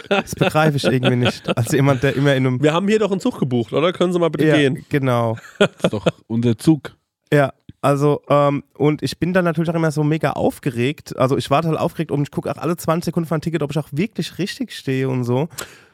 Das 0.10 0.36
begreife 0.36 0.78
ich 0.78 0.86
irgendwie 0.86 1.16
nicht. 1.18 1.48
Als 1.58 1.72
jemand, 1.72 2.02
der 2.04 2.16
immer 2.16 2.34
in 2.36 2.46
einem. 2.48 2.62
Wir 2.64 2.74
haben 2.74 2.88
hier 2.88 3.00
doch 3.00 3.12
einen 3.12 3.20
Zug 3.20 3.40
gebucht, 3.40 3.74
oder? 3.74 3.92
Können 3.94 4.14
Sie 4.14 4.20
mal 4.20 4.30
bitte 4.30 4.48
Ja, 4.48 4.56
gehen? 4.58 4.86
genau. 4.90 5.38
Das 5.60 5.70
ist 5.84 5.94
doch 5.94 6.06
unser 6.28 6.58
Zug. 6.58 6.96
Ja, 7.32 7.54
also, 7.82 8.22
ähm, 8.30 8.64
und 8.78 9.04
ich 9.04 9.20
bin 9.20 9.34
dann 9.34 9.44
natürlich 9.46 9.70
auch 9.70 9.76
immer 9.76 9.92
so 9.92 10.04
mega 10.04 10.32
aufgeregt. 10.32 11.18
Also, 11.18 11.38
ich 11.38 11.50
warte 11.50 11.68
halt 11.68 11.78
aufgeregt 11.78 12.12
und 12.12 12.22
ich 12.24 12.32
gucke 12.32 12.50
auch 12.52 12.58
alle 12.58 12.78
20 12.78 13.06
Sekunden 13.06 13.28
für 13.28 13.36
ein 13.36 13.42
Ticket, 13.42 13.62
ob 13.64 13.72
ich 13.72 13.78
auch 13.78 13.90
wirklich 13.92 14.38
richtig 14.38 14.72
stehe 14.72 15.10
und 15.10 15.24
so. 15.26 15.50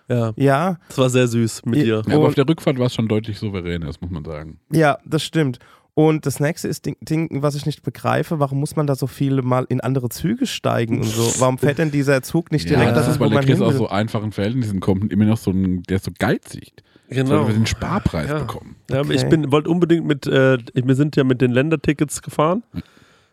Ja, 0.10 0.34
Ja, 0.36 0.78
das 0.90 0.98
war 0.98 1.10
sehr 1.10 1.28
süß 1.28 1.66
mit 1.66 1.80
Ja. 1.80 2.02
dir. 2.02 2.04
Ja, 2.08 2.16
aber 2.18 2.28
auf 2.28 2.36
der 2.36 2.48
Rückfahrt 2.48 2.78
war 2.78 2.86
es 2.88 2.94
schon 2.94 3.08
deutlich 3.08 3.40
souveräner, 3.40 3.88
das 3.88 4.00
muss 4.02 4.12
man 4.12 4.24
sagen. 4.26 4.60
ja, 4.72 4.98
das 5.06 5.24
stimmt. 5.24 5.60
Und 5.96 6.26
das 6.26 6.40
nächste 6.40 6.68
ist 6.68 6.86
Ding, 6.88 6.98
Ding, 7.02 7.44
was 7.44 7.54
ich 7.54 7.68
nicht 7.68 7.84
begreife, 7.84 8.40
warum 8.40 8.60
muss 8.60 8.76
man 8.76 8.88
da 8.88 8.96
so 8.96 9.06
viele 9.06 9.44
mal 9.44 9.66
in 9.70 9.80
andere 9.80 10.10
Züge 10.10 10.48
steigen 10.48 10.98
und 11.00 11.06
so? 11.06 11.34
Warum 11.40 11.60
fährt 11.60 11.78
denn 11.78 11.92
dieser 11.92 12.24
Zug 12.24 12.52
nicht 12.52 12.68
direkt 12.68 12.96
das 12.96 13.06
das 13.06 13.16
ist, 13.16 13.20
weil 13.20 13.30
der 13.30 13.42
Chris 13.44 13.62
aus 13.62 13.76
so 13.76 13.88
einfachen 13.90 14.32
Verhältnissen 14.32 14.80
kommt 14.80 15.04
und 15.04 15.14
immer 15.14 15.26
noch 15.26 15.38
so 15.38 15.52
ein, 15.52 15.84
der 15.84 15.98
ist 15.98 16.06
so 16.06 16.12
geizig. 16.18 16.74
Genau. 17.10 17.28
Sollte 17.30 17.48
wir 17.50 17.54
den 17.54 17.68
Sparpreis 17.68 18.28
Ja. 18.30 18.40
bekommen. 18.40 18.76
Ja, 18.90 19.02
aber 19.02 19.14
ich 19.14 19.22
Okay. 19.22 19.30
bin, 19.30 19.52
wollte 19.52 19.70
unbedingt 19.70 20.06
mit, 20.08 20.26
äh, 20.26 20.58
wir 20.74 20.96
sind 20.96 21.16
ja 21.16 21.24
mit 21.24 21.42
den 21.42 21.52
Ländertickets 21.52 22.24
gefahren. 22.24 22.64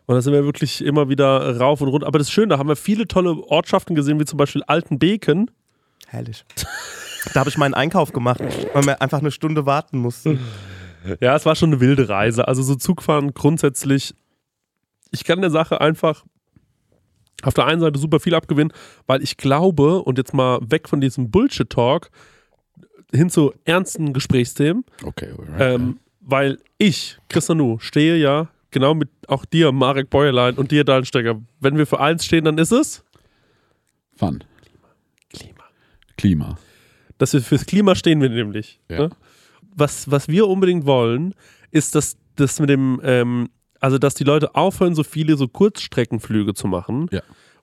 Und 0.05 0.15
da 0.15 0.21
sind 0.21 0.33
wir 0.33 0.43
wirklich 0.45 0.83
immer 0.85 1.09
wieder 1.09 1.57
rauf 1.57 1.81
und 1.81 1.87
runter. 1.87 2.05
Aber 2.05 2.19
das 2.19 2.27
ist 2.27 2.33
schön, 2.33 2.49
da 2.49 2.59
haben 2.59 2.69
wir 2.69 2.75
viele 2.75 3.07
tolle 3.07 3.37
Ortschaften 3.47 3.95
gesehen, 3.95 4.19
wie 4.19 4.25
zum 4.25 4.37
Beispiel 4.37 4.61
Altenbeken. 4.67 5.49
Herrlich. 6.07 6.45
Da 7.33 7.39
habe 7.39 7.49
ich 7.49 7.57
meinen 7.57 7.73
Einkauf 7.73 8.11
gemacht, 8.11 8.41
weil 8.73 8.85
wir 8.85 9.01
einfach 9.01 9.19
eine 9.19 9.31
Stunde 9.31 9.65
warten 9.65 9.97
mussten. 9.97 10.39
Ja, 11.19 11.35
es 11.35 11.45
war 11.45 11.55
schon 11.55 11.69
eine 11.71 11.79
wilde 11.79 12.09
Reise. 12.09 12.47
Also 12.47 12.61
so 12.63 12.75
Zugfahren 12.75 13.33
grundsätzlich, 13.33 14.13
ich 15.11 15.23
kann 15.23 15.41
der 15.41 15.49
Sache 15.49 15.81
einfach 15.81 16.23
auf 17.43 17.53
der 17.53 17.65
einen 17.65 17.81
Seite 17.81 17.99
super 17.99 18.19
viel 18.19 18.35
abgewinnen, 18.35 18.71
weil 19.07 19.23
ich 19.23 19.37
glaube, 19.37 20.03
und 20.03 20.17
jetzt 20.17 20.33
mal 20.33 20.59
weg 20.61 20.87
von 20.87 21.01
diesem 21.01 21.31
Bullshit-Talk 21.31 22.09
hin 23.11 23.29
zu 23.29 23.53
ernsten 23.65 24.13
Gesprächsthemen, 24.13 24.85
Okay, 25.03 25.31
alright. 25.37 25.59
ähm, 25.59 25.99
weil 26.21 26.59
ich, 26.77 27.17
Christian 27.29 27.57
Nu, 27.57 27.79
stehe 27.79 28.15
ja 28.17 28.49
genau 28.69 28.93
mit 28.93 29.09
auch 29.27 29.43
dir, 29.43 29.71
Marek 29.71 30.09
Bäuerlein 30.09 30.55
und 30.55 30.71
dir, 30.71 30.83
Dallenstecker. 30.83 31.41
Wenn 31.59 31.77
wir 31.77 31.87
für 31.87 31.99
eins 31.99 32.25
stehen, 32.25 32.45
dann 32.45 32.57
ist 32.57 32.71
es 32.71 33.03
Fun. 34.15 34.43
Klima. 35.33 35.63
Klima. 36.15 36.57
Dass 37.17 37.33
wir 37.33 37.41
fürs 37.41 37.65
Klima 37.65 37.95
stehen 37.95 38.21
wir 38.21 38.29
nämlich. 38.29 38.79
Ja. 38.87 38.99
Ne? 38.99 39.09
Was, 39.75 40.09
was 40.11 40.27
wir 40.27 40.47
unbedingt 40.47 40.85
wollen, 40.85 41.33
ist, 41.71 41.95
dass 41.95 42.17
das 42.35 42.59
mit 42.59 42.69
dem, 42.69 42.99
ähm, 43.03 43.49
also 43.79 43.97
dass 43.97 44.13
die 44.13 44.23
Leute 44.23 44.55
aufhören, 44.55 44.95
so 44.95 45.03
viele 45.03 45.37
so 45.37 45.47
Kurzstreckenflüge 45.47 46.53
zu 46.53 46.67
machen, 46.67 47.07
Ja. 47.11 47.21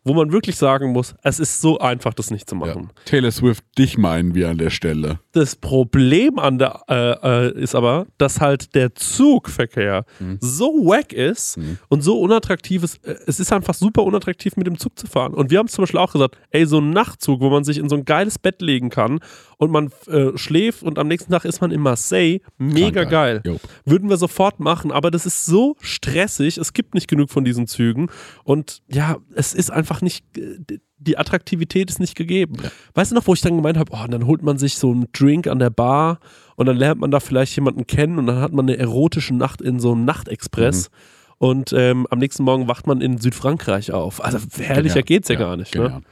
Wo 0.09 0.14
man 0.14 0.32
wirklich 0.32 0.56
sagen 0.56 0.92
muss, 0.92 1.14
es 1.22 1.38
ist 1.38 1.61
so 1.61 1.78
einfach, 1.78 2.14
das 2.14 2.30
nicht 2.30 2.48
zu 2.48 2.56
Ja. 2.56 2.61
machen. 2.66 2.90
Taylor 3.04 3.30
Swift, 3.30 3.62
dich 3.78 3.96
meinen 3.98 4.34
wir 4.34 4.48
an 4.48 4.59
der 4.59 4.70
Stelle. 4.70 5.20
Das 5.32 5.54
Problem 5.54 6.38
an 6.38 6.59
der 6.59 6.80
äh, 6.88 7.46
äh, 7.48 7.61
ist 7.62 7.74
aber, 7.76 8.06
dass 8.18 8.40
halt 8.40 8.74
der 8.74 8.94
Zugverkehr 8.94 10.04
Mhm. 10.18 10.38
so 10.40 10.66
wack 10.84 11.12
ist 11.12 11.59
und 11.88 12.02
so 12.02 12.18
unattraktiv 12.20 12.82
ist. 12.82 13.04
Äh, 13.06 13.16
Es 13.26 13.38
ist 13.40 13.52
einfach 13.52 13.74
super 13.74 14.02
unattraktiv, 14.04 14.56
mit 14.56 14.66
dem 14.66 14.78
Zug 14.78 14.98
zu 14.98 15.06
fahren. 15.06 15.34
Und 15.34 15.50
wir 15.50 15.59
haben 15.59 15.68
zum 15.68 15.82
Beispiel 15.82 16.00
auch 16.00 16.12
gesagt, 16.12 16.36
ey, 16.50 16.64
so 16.66 16.78
ein 16.80 16.90
Nachtzug, 16.90 17.40
wo 17.40 17.50
man 17.50 17.62
sich 17.64 17.78
in 17.78 17.88
so 17.88 17.96
ein 17.96 18.04
geiles 18.04 18.38
Bett 18.38 18.62
legen 18.62 18.88
kann 18.90 19.20
und 19.59 19.70
man 19.70 19.90
äh, 20.06 20.36
schläft 20.36 20.82
und 20.82 20.98
am 20.98 21.09
nächsten 21.09 21.30
Tag 21.32 21.44
ist 21.44 21.61
man 21.61 21.70
in 21.70 21.80
Marseille, 21.80 22.40
mega 22.56 23.00
Krank 23.02 23.11
geil. 23.11 23.40
Jo. 23.44 23.59
Würden 23.84 24.09
wir 24.09 24.16
sofort 24.16 24.61
machen, 24.61 24.90
aber 24.92 25.11
das 25.11 25.26
ist 25.26 25.44
so 25.46 25.76
stressig. 25.80 26.56
Es 26.59 26.72
gibt 26.72 26.94
nicht 26.94 27.09
genug 27.09 27.30
von 27.30 27.44
diesen 27.44 27.66
Zügen. 27.66 28.09
Und 28.44 28.80
ja, 28.88 29.16
es 29.34 29.52
ist 29.52 29.70
einfach 29.70 29.97
nicht, 30.03 30.24
äh, 30.36 30.78
die 30.99 31.18
Attraktivität 31.18 31.90
ist 31.90 32.01
nicht 32.01 32.16
gegeben. 32.16 32.57
Weißt 32.94 33.11
du 33.11 33.14
noch, 33.14 33.26
wo 33.26 33.34
ich 33.34 33.40
dann 33.40 33.57
gemeint 33.57 33.78
habe, 33.78 33.92
oh, 33.92 34.07
dann 34.09 34.26
holt 34.26 34.42
man 34.42 34.59
sich 34.59 34.76
so 34.76 34.90
einen 34.90 35.07
Drink 35.12 35.46
an 35.46 35.59
der 35.59 35.70
Bar 35.70 36.18
und 36.57 36.66
dann 36.66 36.76
lernt 36.76 37.01
man 37.01 37.11
da 37.11 37.20
vielleicht 37.20 37.55
jemanden 37.57 37.86
kennen 37.86 38.18
und 38.18 38.26
dann 38.26 38.40
hat 38.40 38.53
man 38.53 38.68
eine 38.68 38.78
erotische 38.78 39.34
Nacht 39.34 39.62
in 39.62 39.78
so 39.80 39.92
einem 39.92 40.05
Nachtexpress. 40.05 40.90
Und 41.38 41.72
ähm, 41.72 42.07
am 42.11 42.18
nächsten 42.18 42.42
Morgen 42.42 42.66
wacht 42.66 42.86
man 42.88 43.01
in 43.01 43.18
Südfrankreich 43.18 43.92
auf. 43.92 44.24
Also 44.24 44.38
herrlicher 44.57 44.94
Genial. 44.94 45.03
geht's 45.05 45.28
ja, 45.28 45.36
gar 45.36 45.57
nicht. 45.57 45.74
Ne? 45.74 46.03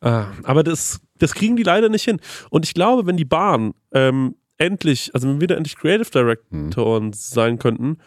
Ah, 0.00 0.28
aber 0.44 0.62
das, 0.62 1.00
das 1.18 1.34
kriegen 1.34 1.56
die 1.56 1.62
leider 1.62 1.90
nicht 1.90 2.04
hin. 2.04 2.18
Und 2.48 2.64
ich 2.64 2.72
glaube, 2.72 3.06
wenn 3.06 3.18
die 3.18 3.26
Bahn 3.26 3.74
ähm, 3.92 4.36
endlich, 4.56 5.10
also 5.14 5.28
wenn 5.28 5.40
wir 5.40 5.48
da 5.48 5.56
endlich 5.56 5.76
Creative 5.76 6.10
Directoren 6.10 7.12
sein 7.12 7.58
könnten, 7.58 7.98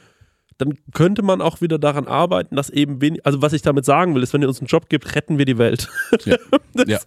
dann 0.58 0.78
könnte 0.94 1.22
man 1.24 1.42
auch 1.42 1.62
wieder 1.62 1.80
daran 1.80 2.08
arbeiten, 2.08 2.56
dass 2.56 2.70
eben 2.70 3.02
wenig, 3.02 3.26
also 3.26 3.42
was 3.42 3.54
ich 3.54 3.62
damit 3.62 3.86
sagen 3.86 4.16
will, 4.16 4.24
ist, 4.24 4.34
wenn 4.34 4.42
ihr 4.42 4.48
uns 4.48 4.60
einen 4.60 4.68
Job 4.68 4.90
gibt, 4.90 5.16
retten 5.16 5.38
wir 5.38 5.46
die 5.46 5.58
Welt. 5.58 5.90
Ja. 6.26 6.38
Das- 6.74 6.88
Ja. 6.90 7.00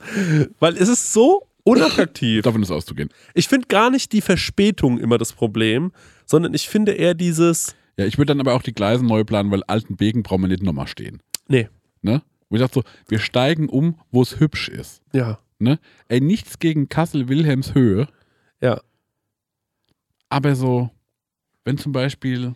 Weil 0.61 0.77
es 0.77 0.89
ist 0.89 1.13
so 1.13 1.47
unattraktiv. 1.65 2.43
Davon 2.43 2.63
ist 2.63 2.71
auszugehen. 2.71 3.09
Ich 3.35 3.49
finde 3.49 3.67
gar 3.67 3.91
nicht 3.91 4.13
die 4.13 4.21
Verspätung 4.21 4.99
immer 4.99 5.19
das 5.19 5.33
Problem, 5.33 5.93
sondern 6.25 6.55
ich 6.55 6.69
finde 6.69 6.93
eher 6.93 7.15
dieses, 7.15 7.75
Ja, 7.97 8.05
ich 8.07 8.17
würde 8.19 8.27
dann 8.31 8.41
aber 8.41 8.55
auch 8.55 8.63
die 8.63 8.73
Gleise 8.73 9.05
neu 9.05 9.25
planen, 9.25 9.51
weil 9.51 9.63
Altenbeken 9.65 10.23
brauchen 10.23 10.43
wir 10.43 10.49
nicht 10.49 10.63
nochmal 10.63 10.87
stehen. 10.87 11.21
nee, 11.49 11.69
Ne? 12.03 12.23
Wo 12.49 12.55
ich 12.57 12.63
dachte 12.63 12.75
so, 12.75 12.83
wir 13.09 13.19
steigen 13.19 13.69
um, 13.69 13.99
wo 14.13 14.23
es 14.23 14.39
hübsch 14.39 14.69
ist. 14.69 15.03
ja, 15.13 15.39
Ne? 15.59 15.79
Ey, 16.09 16.21
nichts 16.21 16.59
gegen 16.61 16.89
Kassel-Wilhelmshöhe, 16.89 18.07
ja, 18.61 18.81
aber 20.29 20.55
so, 20.55 20.91
wenn 21.65 21.79
zum 21.79 21.93
Beispiel 21.93 22.55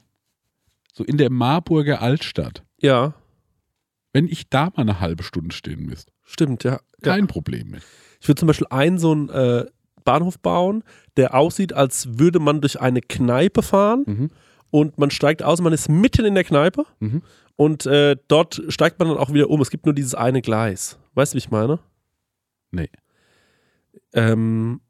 so 0.93 1.05
in 1.05 1.17
der 1.19 1.31
Marburger 1.31 2.01
Altstadt, 2.03 2.63
ja, 2.81 3.15
wenn 4.13 4.27
ich 4.27 4.49
da 4.51 4.67
mal 4.67 4.79
eine 4.83 5.01
halbe 5.01 5.23
Stunde 5.23 5.55
stehen 5.55 5.87
müsste, 5.87 6.13
stimmt, 6.25 6.65
ja. 6.65 6.73
ja. 6.73 6.79
kein 7.03 7.27
Problem 7.27 7.71
mit. 7.71 7.83
Ich 8.21 8.29
würde 8.29 8.39
zum 8.41 8.47
Beispiel 8.49 8.67
einen 8.71 8.99
so 8.99 9.13
einen 9.13 9.29
äh, 9.29 9.67
Bahnhof 10.05 10.39
bauen, 10.41 10.83
der 11.17 11.35
aussieht, 11.35 11.73
als 11.73 12.19
würde 12.19 12.39
man 12.41 12.61
durch 12.61 12.81
eine 12.81 13.01
Kneipe 13.01 13.63
fahren 13.63 14.05
Mhm. 14.07 14.31
und 14.71 14.99
man 14.99 15.11
steigt 15.11 15.43
aus, 15.43 15.61
man 15.61 15.73
ist 15.73 15.89
mitten 15.89 16.25
in 16.25 16.35
der 16.35 16.45
Kneipe 16.45 16.85
Mhm. 16.99 17.23
und 17.57 17.87
äh, 17.87 18.17
dort 18.29 18.63
steigt 18.69 18.99
man 18.99 19.09
dann 19.09 19.19
auch 19.19 19.33
wieder 19.33 19.49
um. 19.51 19.61
Es 19.61 19.71
gibt 19.71 19.87
nur 19.87 19.95
dieses 19.95 20.15
eine 20.15 20.43
Gleis. 20.43 20.99
Weißt 21.15 21.33
du, 21.33 21.37
wie 21.37 21.39
ich 21.41 21.51
meine? 21.51 21.79
Nee. 22.73 22.89
Ähm, 24.13 24.81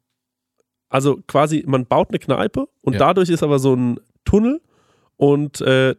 also 0.88 1.18
quasi, 1.26 1.64
man 1.66 1.86
baut 1.86 2.09
eine 2.11 2.18
Kneipe 2.18 2.68
und 2.80 2.94
Ja. 2.94 2.98
dadurch 3.01 3.28
ist 3.30 3.42
aber 3.42 3.59
so 3.59 3.74
ein 3.74 4.01
Tunnel 4.24 4.61
und 5.21 5.61
äh, 5.61 5.95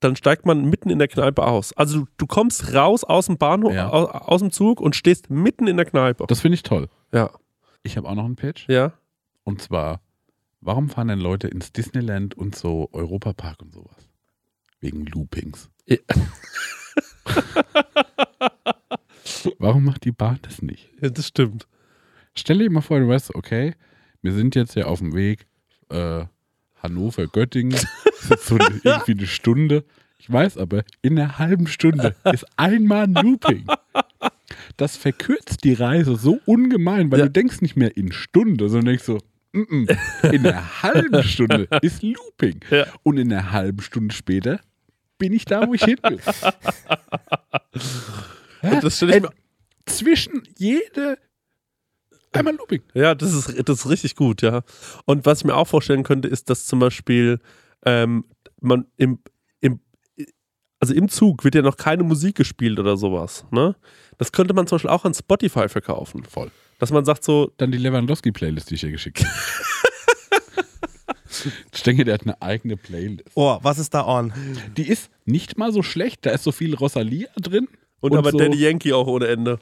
dann 0.00 0.16
steigt 0.16 0.46
man 0.46 0.64
mitten 0.64 0.90
in 0.90 0.98
der 0.98 1.08
Kneipe 1.08 1.46
aus. 1.46 1.72
Also 1.74 2.00
du, 2.00 2.06
du 2.16 2.26
kommst 2.26 2.72
raus 2.74 3.04
aus 3.04 3.26
dem 3.26 3.36
Bahnhof, 3.38 3.72
Ja. 3.74 3.90
aus, 3.90 4.08
aus 4.10 4.40
dem 4.40 4.50
Zug 4.50 4.80
und 4.80 4.96
stehst 4.96 5.30
mitten 5.30 5.66
in 5.66 5.76
der 5.76 5.86
Kneipe. 5.86 6.24
Das 6.26 6.40
finde 6.40 6.54
ich 6.54 6.62
toll. 6.62 6.88
ja, 7.12 7.30
Ich 7.82 7.96
habe 7.96 8.08
auch 8.08 8.14
noch 8.14 8.24
einen 8.24 8.36
Pitch. 8.36 8.68
ja. 8.68 8.92
Und 9.44 9.60
zwar, 9.60 10.00
warum 10.60 10.88
fahren 10.88 11.08
denn 11.08 11.18
Leute 11.20 11.48
ins 11.48 11.72
Disneyland 11.72 12.34
und 12.36 12.54
so 12.56 12.88
Europapark 12.92 13.60
und 13.60 13.72
sowas? 13.74 14.08
Wegen 14.80 15.04
Loopings. 15.06 15.68
Ja. 15.86 15.98
warum 19.58 19.84
macht 19.84 20.04
die 20.04 20.12
Bahn 20.12 20.38
das 20.42 20.62
nicht? 20.62 20.90
Ja, 21.00 21.10
das 21.10 21.28
stimmt. 21.28 21.66
Stell 22.34 22.58
dir 22.58 22.70
mal 22.70 22.80
vor, 22.80 22.98
du 23.00 23.08
weißt, 23.08 23.34
okay, 23.34 23.74
wir 24.22 24.32
sind 24.32 24.54
jetzt 24.54 24.74
ja 24.76 24.86
auf 24.86 25.00
dem 25.00 25.14
Weg 25.14 25.46
äh, 25.90 26.24
Hannover, 26.82 27.26
Göttingen, 27.26 27.70
das 27.72 27.84
ist 28.22 28.30
jetzt 28.30 28.46
so 28.46 28.56
eine, 28.56 28.80
irgendwie 28.84 29.12
eine 29.12 29.26
Stunde. 29.26 29.84
Ich 30.18 30.30
weiß 30.32 30.56
aber, 30.58 30.84
in 31.02 31.18
einer 31.18 31.38
halben 31.38 31.66
Stunde 31.66 32.14
ist 32.32 32.46
einmal 32.56 33.04
ein 33.04 33.14
Looping. 33.14 33.66
Das 34.76 34.96
verkürzt 34.96 35.64
die 35.64 35.72
Reise 35.72 36.16
so 36.16 36.40
ungemein, 36.46 37.10
weil 37.10 37.18
Ja. 37.20 37.24
du 37.26 37.32
denkst 37.32 37.60
nicht 37.60 37.76
mehr 37.76 37.96
in 37.96 38.12
Stunde, 38.12 38.68
sondern 38.68 38.86
denkst 38.86 39.04
so, 39.04 39.18
mm 39.52 39.60
-mm, 39.62 40.32
in 40.32 40.46
einer 40.46 40.82
halben 40.82 41.22
Stunde 41.24 41.66
ist 41.82 42.02
Looping. 42.02 42.60
Ja. 42.70 42.86
Und 43.02 43.18
in 43.18 43.32
einer 43.32 43.50
halben 43.52 43.80
Stunde 43.82 44.14
später 44.14 44.60
bin 45.18 45.32
ich 45.32 45.44
da, 45.44 45.66
wo 45.66 45.74
ich 45.74 45.84
hin 45.84 45.98
will. 46.02 46.20
Und 48.62 48.84
das 48.84 49.02
ich 49.02 49.08
mir- 49.08 49.30
zwischen 49.86 50.42
jede 50.56 51.18
einmal 52.32 52.56
Looping. 52.56 52.82
Ja, 52.94 53.14
das 53.14 53.32
ist, 53.32 53.68
das 53.68 53.80
ist 53.80 53.88
richtig 53.88 54.16
gut, 54.16 54.42
ja. 54.42 54.62
Und 55.04 55.26
was 55.26 55.40
ich 55.40 55.44
mir 55.44 55.54
auch 55.54 55.68
vorstellen 55.68 56.02
könnte, 56.02 56.28
ist, 56.28 56.50
dass 56.50 56.66
zum 56.66 56.78
Beispiel 56.78 57.40
ähm, 57.84 58.24
man 58.60 58.86
im, 58.96 59.18
im, 59.60 59.80
also 60.80 60.94
im 60.94 61.08
Zug 61.08 61.44
wird 61.44 61.54
ja 61.54 61.62
noch 61.62 61.76
keine 61.76 62.02
Musik 62.02 62.36
gespielt 62.36 62.78
oder 62.78 62.96
sowas, 62.96 63.44
ne? 63.50 63.76
Das 64.18 64.32
könnte 64.32 64.54
man 64.54 64.66
zum 64.66 64.76
Beispiel 64.76 64.90
auch 64.90 65.04
an 65.04 65.14
Spotify 65.14 65.68
verkaufen. 65.68 66.24
Voll. 66.24 66.50
Dass 66.78 66.90
man 66.90 67.04
sagt 67.04 67.24
so, 67.24 67.52
Dann 67.58 67.72
die 67.72 67.78
Lewandowski-Playlist, 67.78 68.70
die 68.70 68.74
ich 68.74 68.80
dir 68.80 68.90
geschickt 68.90 69.24
habe. 69.24 69.32
ich 71.72 71.82
denke, 71.82 72.04
der 72.04 72.14
hat 72.14 72.22
eine 72.22 72.40
eigene 72.42 72.76
Playlist. 72.76 73.30
Oh, 73.34 73.58
was 73.62 73.78
ist 73.78 73.94
da 73.94 74.06
on? 74.06 74.32
Die 74.76 74.88
ist 74.88 75.10
nicht 75.24 75.58
mal 75.58 75.72
so 75.72 75.82
schlecht. 75.82 76.26
Da 76.26 76.30
ist 76.30 76.44
so 76.44 76.52
viel 76.52 76.74
Rosalia 76.74 77.28
drin. 77.36 77.68
und, 78.00 78.16
aber 78.16 78.32
so, 78.32 78.38
Daddy 78.38 78.58
Yankee 78.58 78.92
auch 78.92 79.06
ohne 79.06 79.28
Ende. 79.28 79.58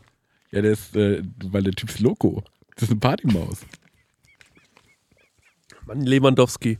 Ja, 0.50 0.62
der 0.62 0.72
ist, 0.72 0.96
äh, 0.96 1.22
weil 1.44 1.62
der 1.62 1.72
Typ 1.72 1.90
ist 1.90 2.00
Loco. 2.00 2.42
Das 2.80 2.88
ist 2.88 2.92
eine 2.92 3.00
Partymaus. 3.00 3.58
Mann, 5.86 6.00
Lewandowski. 6.00 6.78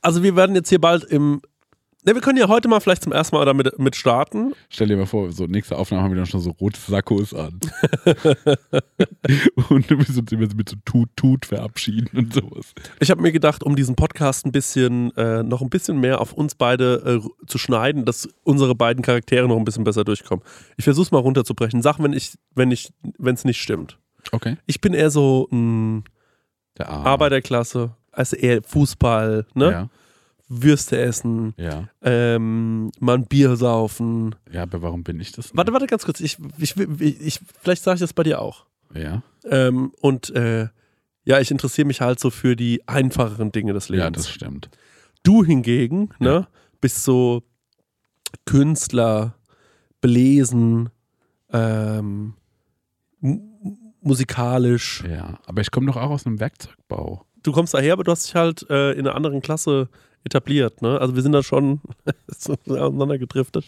Also 0.00 0.24
wir 0.24 0.34
werden 0.34 0.56
jetzt 0.56 0.68
hier 0.68 0.80
bald 0.80 1.04
im. 1.04 1.42
Ne, 2.04 2.14
wir 2.14 2.20
können 2.20 2.38
ja 2.38 2.48
heute 2.48 2.66
mal 2.66 2.80
vielleicht 2.80 3.04
zum 3.04 3.12
ersten 3.12 3.36
Mal 3.36 3.44
damit 3.44 3.78
mit 3.78 3.94
starten. 3.94 4.54
Stell 4.68 4.88
dir 4.88 4.96
mal 4.96 5.06
vor, 5.06 5.30
so 5.30 5.46
nächste 5.46 5.78
Aufnahme 5.78 6.02
haben 6.02 6.10
wir 6.10 6.16
dann 6.16 6.26
schon 6.26 6.40
so 6.40 6.50
rote 6.50 6.80
Sakkos 6.80 7.32
an. 7.32 7.60
und 9.68 9.88
wir 9.88 10.04
sind 10.06 10.32
immer 10.32 10.50
so 10.50 10.56
mit 10.56 10.68
so 10.68 10.74
Tut-Tut 10.84 11.46
verabschieden 11.46 12.18
und 12.18 12.34
sowas. 12.34 12.74
Ich 12.98 13.12
habe 13.12 13.22
mir 13.22 13.30
gedacht, 13.30 13.62
um 13.62 13.76
diesen 13.76 13.94
Podcast 13.94 14.44
ein 14.44 14.50
bisschen, 14.50 15.16
äh, 15.16 15.44
noch 15.44 15.62
ein 15.62 15.70
bisschen 15.70 16.00
mehr 16.00 16.20
auf 16.20 16.32
uns 16.32 16.56
beide 16.56 17.22
äh, 17.22 17.46
zu 17.46 17.58
schneiden, 17.58 18.04
dass 18.04 18.28
unsere 18.42 18.74
beiden 18.74 19.04
Charaktere 19.04 19.46
noch 19.46 19.56
ein 19.56 19.64
bisschen 19.64 19.84
besser 19.84 20.02
durchkommen. 20.02 20.44
Ich 20.76 20.82
versuche 20.82 21.04
es 21.04 21.12
mal 21.12 21.18
runterzubrechen. 21.18 21.82
Sag, 21.82 22.00
wenn 22.00 22.12
ich, 22.12 22.32
wenn 22.56 22.72
ich, 22.72 22.92
wenn 23.18 23.36
es 23.36 23.44
nicht 23.44 23.60
stimmt. 23.60 24.00
Okay. 24.30 24.56
Ich 24.66 24.80
bin 24.80 24.94
eher 24.94 25.10
so 25.10 25.48
Der 26.78 26.88
Arme. 26.88 27.06
Arbeiterklasse, 27.06 27.94
also 28.12 28.36
eher 28.36 28.62
Fußball, 28.62 29.46
ne? 29.54 29.70
Ja, 29.70 29.88
Würste 30.54 31.00
essen, 31.00 31.54
ja. 31.56 31.88
ähm, 32.02 32.90
mal 33.00 33.14
ein 33.16 33.26
Bier 33.26 33.56
saufen. 33.56 34.34
Ja, 34.50 34.62
aber 34.64 34.82
warum 34.82 35.02
bin 35.02 35.18
ich 35.18 35.32
das? 35.32 35.46
nicht? 35.46 35.56
Warte, 35.56 35.72
warte, 35.72 35.86
ganz 35.86 36.04
kurz. 36.04 36.20
Ich, 36.20 36.36
ich, 36.58 36.76
ich, 36.76 37.20
ich 37.20 37.40
vielleicht 37.62 37.82
sage 37.82 37.94
ich 37.94 38.00
das 38.00 38.12
bei 38.12 38.22
dir 38.22 38.38
auch. 38.40 38.66
Ja, 38.94 39.22
Ähm, 39.44 39.92
und 40.02 40.28
äh, 40.36 40.68
ja, 41.24 41.40
ich 41.40 41.50
interessiere 41.50 41.86
mich 41.86 42.02
halt 42.02 42.20
so 42.20 42.28
für 42.28 42.54
die 42.54 42.86
einfacheren 42.86 43.50
Dinge 43.50 43.72
des 43.72 43.88
Lebens. 43.88 44.04
ja, 44.04 44.10
das 44.10 44.28
stimmt. 44.28 44.68
Du 45.22 45.42
hingegen, 45.42 46.10
ne, 46.18 46.46
bist 46.82 47.02
so 47.04 47.42
Künstler, 48.44 49.34
belesen, 50.02 50.90
ähm, 51.52 52.34
musikalisch. 54.02 55.04
Ja, 55.08 55.38
aber 55.46 55.60
ich 55.60 55.70
komme 55.70 55.86
doch 55.86 55.96
auch 55.96 56.10
aus 56.10 56.26
einem 56.26 56.40
Werkzeugbau. 56.40 57.24
Du 57.42 57.52
kommst 57.52 57.74
daher, 57.74 57.94
aber 57.94 58.04
du 58.04 58.10
hast 58.12 58.26
dich 58.26 58.34
halt 58.34 58.68
äh, 58.70 58.92
in 58.92 59.00
einer 59.06 59.14
anderen 59.16 59.40
Klasse 59.40 59.88
etabliert. 60.24 60.82
Ne? 60.82 61.00
Also 61.00 61.16
wir 61.16 61.22
sind 61.22 61.32
da 61.32 61.42
schon 61.42 61.80
so 62.28 62.54
auseinandergedriftet. 62.68 63.64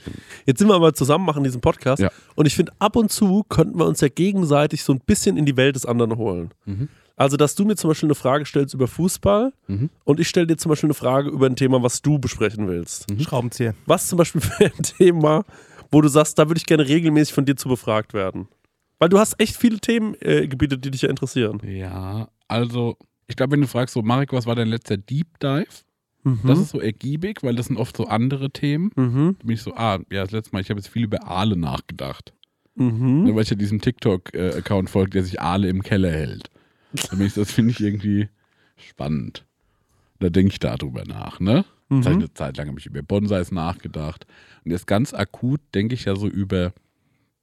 Jetzt 0.46 0.58
sind 0.60 0.68
wir 0.68 0.74
aber 0.76 0.94
zusammen, 0.94 1.24
machen 1.24 1.42
diesen 1.42 1.60
Podcast. 1.60 2.00
Ja. 2.00 2.10
Und 2.36 2.46
ich 2.46 2.54
finde, 2.54 2.72
ab 2.78 2.94
und 2.94 3.10
zu 3.10 3.44
könnten 3.48 3.78
wir 3.78 3.86
uns 3.86 4.00
ja 4.00 4.08
gegenseitig 4.08 4.84
so 4.84 4.92
ein 4.92 5.00
bisschen 5.00 5.36
in 5.36 5.46
die 5.46 5.56
Welt 5.56 5.74
des 5.74 5.84
anderen 5.86 6.16
holen. 6.16 6.50
Mhm. 6.64 6.88
Also, 7.16 7.36
dass 7.36 7.54
du 7.54 7.64
mir 7.64 7.76
zum 7.76 7.88
Beispiel 7.90 8.08
eine 8.08 8.14
Frage 8.16 8.44
stellst 8.44 8.74
über 8.74 8.88
Fußball 8.88 9.52
Mhm. 9.68 9.90
und 10.04 10.18
ich 10.20 10.28
stelle 10.28 10.46
dir 10.48 10.56
zum 10.56 10.68
Beispiel 10.70 10.88
eine 10.88 10.94
Frage 10.94 11.30
über 11.30 11.46
ein 11.46 11.54
Thema, 11.56 11.82
was 11.82 12.02
du 12.02 12.18
besprechen 12.18 12.66
willst. 12.68 13.06
Schraubenzieher. 13.20 13.74
Was 13.86 14.08
zum 14.08 14.18
Beispiel 14.18 14.40
für 14.40 14.64
ein 14.66 14.82
Thema, 14.82 15.44
wo 15.92 16.00
du 16.00 16.08
sagst, 16.08 16.38
da 16.38 16.48
würde 16.48 16.58
ich 16.58 16.66
gerne 16.66 16.86
regelmäßig 16.86 17.32
von 17.34 17.44
dir 17.44 17.56
zu 17.56 17.68
befragt 17.68 18.14
werden? 18.14 18.48
Weil 19.04 19.10
du 19.10 19.18
hast 19.18 19.38
echt 19.38 19.58
viele 19.58 19.80
Themengebiete, 19.80 20.76
äh, 20.76 20.78
die 20.78 20.90
dich 20.90 21.02
ja 21.02 21.10
interessieren. 21.10 21.60
Ja, 21.62 22.30
also, 22.48 22.96
ich 23.26 23.36
glaube, 23.36 23.52
wenn 23.52 23.60
du 23.60 23.66
fragst, 23.66 23.92
so, 23.92 24.00
Marek, 24.00 24.32
was 24.32 24.46
war 24.46 24.54
dein 24.54 24.68
letzter 24.68 24.96
Deep 24.96 25.38
Dive? 25.40 25.66
Mhm. 26.22 26.40
Das 26.42 26.58
ist 26.58 26.70
so 26.70 26.80
ergiebig, 26.80 27.42
weil 27.42 27.54
das 27.54 27.66
sind 27.66 27.76
oft 27.76 27.98
so 27.98 28.06
andere 28.06 28.48
Themen. 28.50 28.92
Mhm. 28.96 29.36
Da 29.38 29.44
bin 29.44 29.54
ich 29.56 29.60
so, 29.60 29.74
ah, 29.74 29.98
ja, 30.10 30.22
das 30.22 30.30
letzte 30.30 30.54
Mal, 30.54 30.62
ich 30.62 30.70
habe 30.70 30.80
jetzt 30.80 30.88
viel 30.88 31.04
über 31.04 31.28
Aale 31.28 31.54
nachgedacht. 31.54 32.32
Mhm. 32.76 33.34
Weil 33.34 33.42
ich 33.42 33.50
ja 33.50 33.56
diesem 33.56 33.82
TikTok-Account 33.82 34.88
folge, 34.88 35.10
der 35.10 35.24
sich 35.24 35.38
Aale 35.38 35.68
im 35.68 35.82
Keller 35.82 36.10
hält. 36.10 36.48
Ich, 36.94 37.34
das 37.34 37.52
finde 37.52 37.72
ich 37.72 37.80
irgendwie 37.80 38.30
spannend. 38.78 39.44
Da 40.18 40.30
denke 40.30 40.52
ich 40.52 40.60
darüber 40.60 41.04
nach, 41.04 41.40
ne? 41.40 41.66
Mhm. 41.90 42.06
eine 42.06 42.32
Zeit 42.32 42.56
lang 42.56 42.68
habe 42.68 42.80
ich 42.80 42.86
über 42.86 43.02
Bonsais 43.02 43.52
nachgedacht. 43.52 44.26
Und 44.64 44.70
jetzt 44.70 44.86
ganz 44.86 45.12
akut 45.12 45.60
denke 45.74 45.94
ich 45.94 46.06
ja 46.06 46.16
so 46.16 46.26
über 46.26 46.72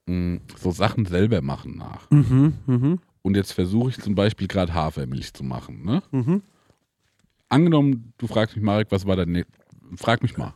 mh, 0.06 0.40
so 0.58 0.72
Sachen 0.72 1.06
selber 1.06 1.42
machen 1.42 1.78
nach. 1.78 2.10
Mhm. 2.12 2.54
Mhm. 2.66 3.00
Und 3.22 3.36
jetzt 3.36 3.52
versuche 3.52 3.92
ich 3.92 4.00
zum 4.00 4.16
Beispiel 4.16 4.48
gerade 4.48 4.74
Hafermilch 4.74 5.34
zu 5.34 5.44
machen, 5.44 5.84
ne? 5.86 6.02
Mhm. 6.12 6.42
Angenommen, 7.50 8.14
du 8.18 8.28
fragst 8.28 8.56
mich, 8.56 8.64
Marek, 8.64 8.88
was 8.92 9.06
war 9.06 9.16
dein... 9.16 9.32
Ne 9.32 9.46
Frag 9.98 10.24
mich 10.24 10.38
mal. 10.38 10.54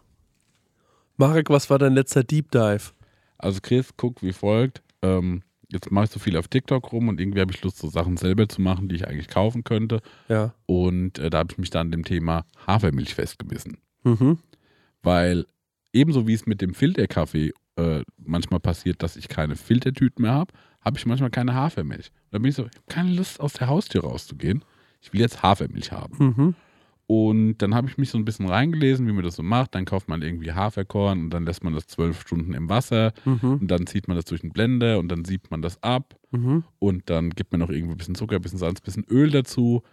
Marek, 1.18 1.50
was 1.50 1.70
war 1.70 1.78
dein 1.78 1.94
letzter 1.94 2.24
Deep 2.24 2.52
Dive? 2.52 2.94
Also 3.38 3.60
Chris, 3.62 3.90
guck 3.98 4.24
wie 4.24 4.32
folgt. 4.32 4.82
Ähm, 5.02 5.44
jetzt 5.70 5.92
mache 5.92 6.06
ich 6.06 6.12
so 6.12 6.20
viel 6.20 6.38
auf 6.38 6.48
TikTok 6.48 6.92
rum 6.94 7.10
und 7.10 7.20
irgendwie 7.20 7.42
habe 7.42 7.52
ich 7.52 7.62
Lust, 7.62 7.78
so 7.78 7.90
Sachen 7.90 8.16
selber 8.18 8.48
zu 8.48 8.62
machen, 8.62 8.88
die 8.88 8.96
ich 8.96 9.08
eigentlich 9.08 9.28
kaufen 9.28 9.64
könnte. 9.64 10.02
Ja. 10.30 10.54
Und 10.66 11.20
äh, 11.20 11.30
da 11.30 11.40
habe 11.40 11.52
ich 11.52 11.58
mich 11.58 11.70
dann 11.70 11.88
an 11.88 11.92
dem 11.92 12.06
Thema 12.06 12.46
Hafermilch 12.66 13.14
festgebissen. 13.14 13.78
Mhm. 14.04 14.40
Weil 15.04 15.46
ebenso 15.96 16.28
wie 16.28 16.34
es 16.34 16.46
mit 16.46 16.62
dem 16.62 16.74
Filterkaffee 16.74 17.54
äh, 17.78 18.04
manchmal 18.18 18.60
passiert, 18.60 19.02
dass 19.02 19.16
ich 19.16 19.28
keine 19.28 19.56
Filtertüten 19.56 20.22
mehr 20.24 20.34
habe, 20.34 20.54
habe 20.82 20.98
ich 20.98 21.06
manchmal 21.06 21.32
keine 21.32 21.56
Hafermilch. 21.56 22.12
Und 22.26 22.34
dann 22.34 22.42
bin 22.42 22.50
ich 22.50 22.56
so, 22.56 22.64
ich 22.64 22.76
habe 22.76 22.86
keine 22.88 23.12
Lust, 23.12 23.40
aus 23.40 23.54
der 23.54 23.68
Haustür 23.68 24.04
rauszugehen. 24.04 24.64
Ich 25.02 25.14
will 25.14 25.22
jetzt 25.22 25.42
Hafermilch 25.42 25.92
haben. 25.92 26.18
Mhm. 26.20 26.56
Und 27.08 27.58
dann 27.60 27.76
habe 27.76 27.88
ich 27.88 27.98
mich 27.98 28.10
so 28.10 28.18
ein 28.18 28.26
bisschen 28.26 28.48
reingelesen, 28.48 29.08
wie 29.08 29.12
man 29.12 29.24
das 29.24 29.36
so 29.36 29.44
macht. 29.44 29.76
Dann 29.76 29.86
kauft 29.86 30.10
man 30.10 30.22
irgendwie 30.22 30.54
Haferkorn 30.54 31.26
und 31.26 31.30
dann 31.30 31.46
lässt 31.46 31.64
man 31.64 31.74
das 31.74 31.86
zwölf 31.88 32.22
Stunden 32.22 32.54
im 32.54 32.68
Wasser. 32.68 33.14
Mhm. 33.26 33.60
Und 33.62 33.68
dann 33.70 33.86
zieht 33.86 34.08
man 34.08 34.18
das 34.18 34.26
durch 34.26 34.42
den 34.42 34.52
Blender 34.52 34.98
und 35.00 35.10
dann 35.10 35.24
siebt 35.24 35.52
man 35.52 35.62
das 35.62 35.82
ab. 35.84 36.16
Mhm. 36.32 36.64
Und 36.80 37.10
dann 37.10 37.30
gibt 37.30 37.52
man 37.52 37.62
noch 37.62 37.70
irgendwie 37.70 37.94
ein 37.94 37.98
bisschen 37.98 38.16
Zucker, 38.16 38.38
ein 38.38 38.42
bisschen 38.42 38.58
Salz, 38.58 38.80
ein 38.80 38.86
bisschen 38.86 39.06
Öl 39.10 39.30
dazu. 39.30 39.84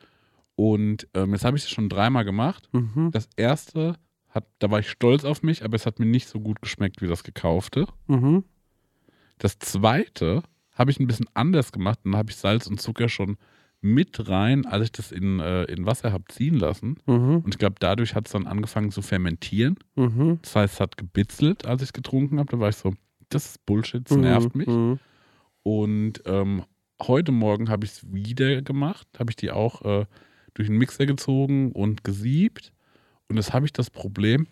Und 0.54 1.06
ähm, 1.14 1.32
jetzt 1.32 1.44
habe 1.44 1.56
ich 1.56 1.64
das 1.64 1.72
schon 1.72 1.90
dreimal 1.90 2.24
gemacht. 2.24 2.68
Mhm. 2.72 3.10
Das 3.12 3.28
erste, 3.36 3.96
hat, 4.32 4.46
da 4.58 4.70
war 4.70 4.80
ich 4.80 4.90
stolz 4.90 5.24
auf 5.24 5.42
mich, 5.42 5.64
aber 5.64 5.76
es 5.76 5.86
hat 5.86 5.98
mir 5.98 6.06
nicht 6.06 6.26
so 6.26 6.40
gut 6.40 6.60
geschmeckt 6.60 7.02
wie 7.02 7.06
das 7.06 7.22
gekaufte. 7.22 7.86
Mhm. 8.08 8.44
Das 9.38 9.58
zweite 9.58 10.42
habe 10.72 10.90
ich 10.90 10.98
ein 10.98 11.06
bisschen 11.06 11.28
anders 11.34 11.70
gemacht. 11.70 12.00
Dann 12.04 12.16
habe 12.16 12.30
ich 12.30 12.36
Salz 12.36 12.66
und 12.66 12.80
Zucker 12.80 13.08
schon 13.08 13.36
mit 13.82 14.28
rein, 14.28 14.64
als 14.64 14.84
ich 14.84 14.92
das 14.92 15.12
in, 15.12 15.40
äh, 15.40 15.64
in 15.64 15.84
Wasser 15.86 16.12
habe 16.12 16.24
ziehen 16.28 16.54
lassen. 16.54 16.98
Mhm. 17.06 17.38
Und 17.38 17.48
ich 17.54 17.58
glaube, 17.58 17.74
dadurch 17.78 18.14
hat 18.14 18.26
es 18.26 18.32
dann 18.32 18.46
angefangen 18.46 18.90
zu 18.90 19.02
fermentieren. 19.02 19.76
Mhm. 19.96 20.38
Das 20.42 20.56
heißt, 20.56 20.74
es 20.74 20.80
hat 20.80 20.96
gebitzelt, 20.96 21.66
als 21.66 21.82
ich 21.82 21.88
es 21.88 21.92
getrunken 21.92 22.38
habe. 22.38 22.50
Da 22.50 22.60
war 22.60 22.68
ich 22.68 22.76
so, 22.76 22.94
das 23.28 23.46
ist 23.46 23.66
Bullshit, 23.66 24.08
das 24.08 24.16
nervt 24.16 24.54
mich. 24.54 24.68
Mhm. 24.68 24.98
Und 25.64 26.22
ähm, 26.26 26.62
heute 27.02 27.32
Morgen 27.32 27.68
habe 27.68 27.84
ich 27.84 27.92
es 27.92 28.12
wieder 28.12 28.62
gemacht, 28.62 29.06
habe 29.18 29.30
ich 29.30 29.36
die 29.36 29.50
auch 29.50 29.82
äh, 29.82 30.06
durch 30.54 30.68
den 30.68 30.78
Mixer 30.78 31.06
gezogen 31.06 31.72
und 31.72 32.04
gesiebt. 32.04 32.72
Und 33.32 33.38
jetzt 33.38 33.54
habe 33.54 33.64
ich 33.64 33.72
das 33.72 33.88
Problem, 33.88 34.46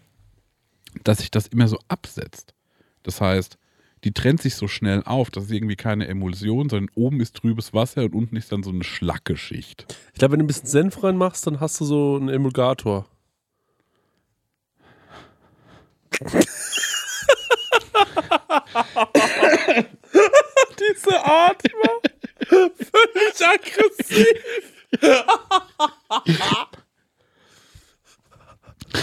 dass 1.04 1.18
sich 1.18 1.30
das 1.30 1.46
immer 1.46 1.68
so 1.68 1.78
absetzt. 1.88 2.54
Das 3.02 3.20
heißt, 3.20 3.58
die 4.04 4.12
trennt 4.12 4.40
sich 4.40 4.54
so 4.54 4.68
schnell 4.68 5.02
auf, 5.04 5.28
das 5.30 5.44
ist 5.44 5.50
irgendwie 5.50 5.76
keine 5.76 6.08
Emulsion, 6.08 6.70
sondern 6.70 6.90
oben 6.94 7.20
ist 7.20 7.36
trübes 7.36 7.74
Wasser 7.74 8.04
und 8.04 8.14
unten 8.14 8.36
ist 8.36 8.52
dann 8.52 8.62
so 8.62 8.70
eine 8.70 8.82
Schlackeschicht. 8.82 9.84
Ich 10.14 10.18
glaube, 10.18 10.32
wenn 10.32 10.38
du 10.38 10.44
ein 10.44 10.46
bisschen 10.46 10.66
Senf 10.66 11.02
reinmachst, 11.02 11.46
dann 11.46 11.60
hast 11.60 11.78
du 11.78 11.84
so 11.84 12.16
einen 12.16 12.30
Emulgator. 12.30 13.04
Diese 20.80 21.22
Art 21.22 21.62
war 21.64 22.00
völlig 22.48 23.46
aggressiv. 23.46 24.26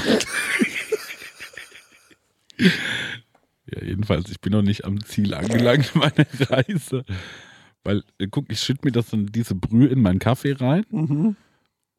Ja, 3.69 3.83
jedenfalls, 3.83 4.29
ich 4.31 4.39
bin 4.39 4.53
noch 4.53 4.61
nicht 4.61 4.85
am 4.85 5.03
Ziel 5.03 5.33
angelangt 5.33 5.91
meiner 5.95 6.25
Reise. 6.49 7.03
Weil, 7.83 8.03
äh, 8.17 8.27
guck, 8.31 8.49
ich 8.51 8.59
schütte 8.61 8.81
mir 8.85 8.91
das 8.91 9.09
dann 9.09 9.25
diese 9.27 9.55
Brühe 9.55 9.87
in 9.87 10.01
meinen 10.01 10.19
Kaffee 10.19 10.53
rein 10.53 10.85
Mhm. 10.89 11.35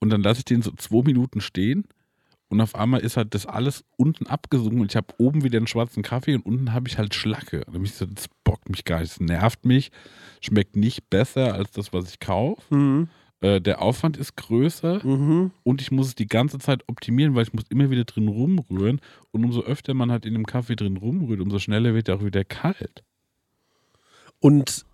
und 0.00 0.10
dann 0.10 0.22
lasse 0.22 0.38
ich 0.40 0.44
den 0.46 0.62
so 0.62 0.72
zwei 0.72 1.02
Minuten 1.02 1.42
stehen 1.42 1.84
und 2.48 2.62
auf 2.62 2.74
einmal 2.74 3.00
ist 3.00 3.18
halt 3.18 3.34
das 3.34 3.44
alles 3.44 3.84
unten 3.98 4.26
abgesunken 4.26 4.80
und 4.80 4.90
ich 4.90 4.96
habe 4.96 5.12
oben 5.18 5.44
wieder 5.44 5.58
einen 5.58 5.66
schwarzen 5.66 6.02
Kaffee 6.02 6.34
und 6.34 6.46
unten 6.46 6.72
habe 6.72 6.88
ich 6.88 6.96
halt 6.96 7.14
Schlacke. 7.14 7.64
Und 7.66 7.84
ich 7.84 7.92
so, 7.92 8.06
das 8.06 8.28
bockt 8.44 8.70
mich 8.70 8.84
gar 8.84 9.00
nicht, 9.00 9.12
das 9.12 9.20
nervt 9.20 9.66
mich, 9.66 9.90
schmeckt 10.40 10.74
nicht 10.74 11.10
besser 11.10 11.52
als 11.52 11.70
das, 11.72 11.92
was 11.92 12.08
ich 12.10 12.18
kaufe. 12.18 12.74
Mhm. 12.74 13.08
Äh, 13.40 13.60
der 13.60 13.80
Aufwand 13.82 14.16
ist 14.16 14.36
größer 14.36 15.06
Mhm. 15.06 15.52
und 15.62 15.80
ich 15.80 15.90
muss 15.92 16.08
es 16.08 16.14
die 16.16 16.26
ganze 16.26 16.58
Zeit 16.58 16.82
optimieren, 16.88 17.34
weil 17.36 17.44
ich 17.44 17.52
muss 17.52 17.64
immer 17.68 17.88
wieder 17.90 18.04
drin 18.04 18.26
rumrühren 18.28 19.00
und 19.30 19.44
umso 19.44 19.62
öfter 19.62 19.94
man 19.94 20.10
halt 20.10 20.26
in 20.26 20.34
dem 20.34 20.44
Kaffee 20.46 20.74
drin 20.76 20.96
rumrührt, 20.96 21.40
umso 21.40 21.58
schneller 21.60 21.94
wird 21.94 22.08
er 22.08 22.16
auch 22.16 22.24
wieder 22.24 22.44
kalt. 22.44 23.04
Und 24.40 24.84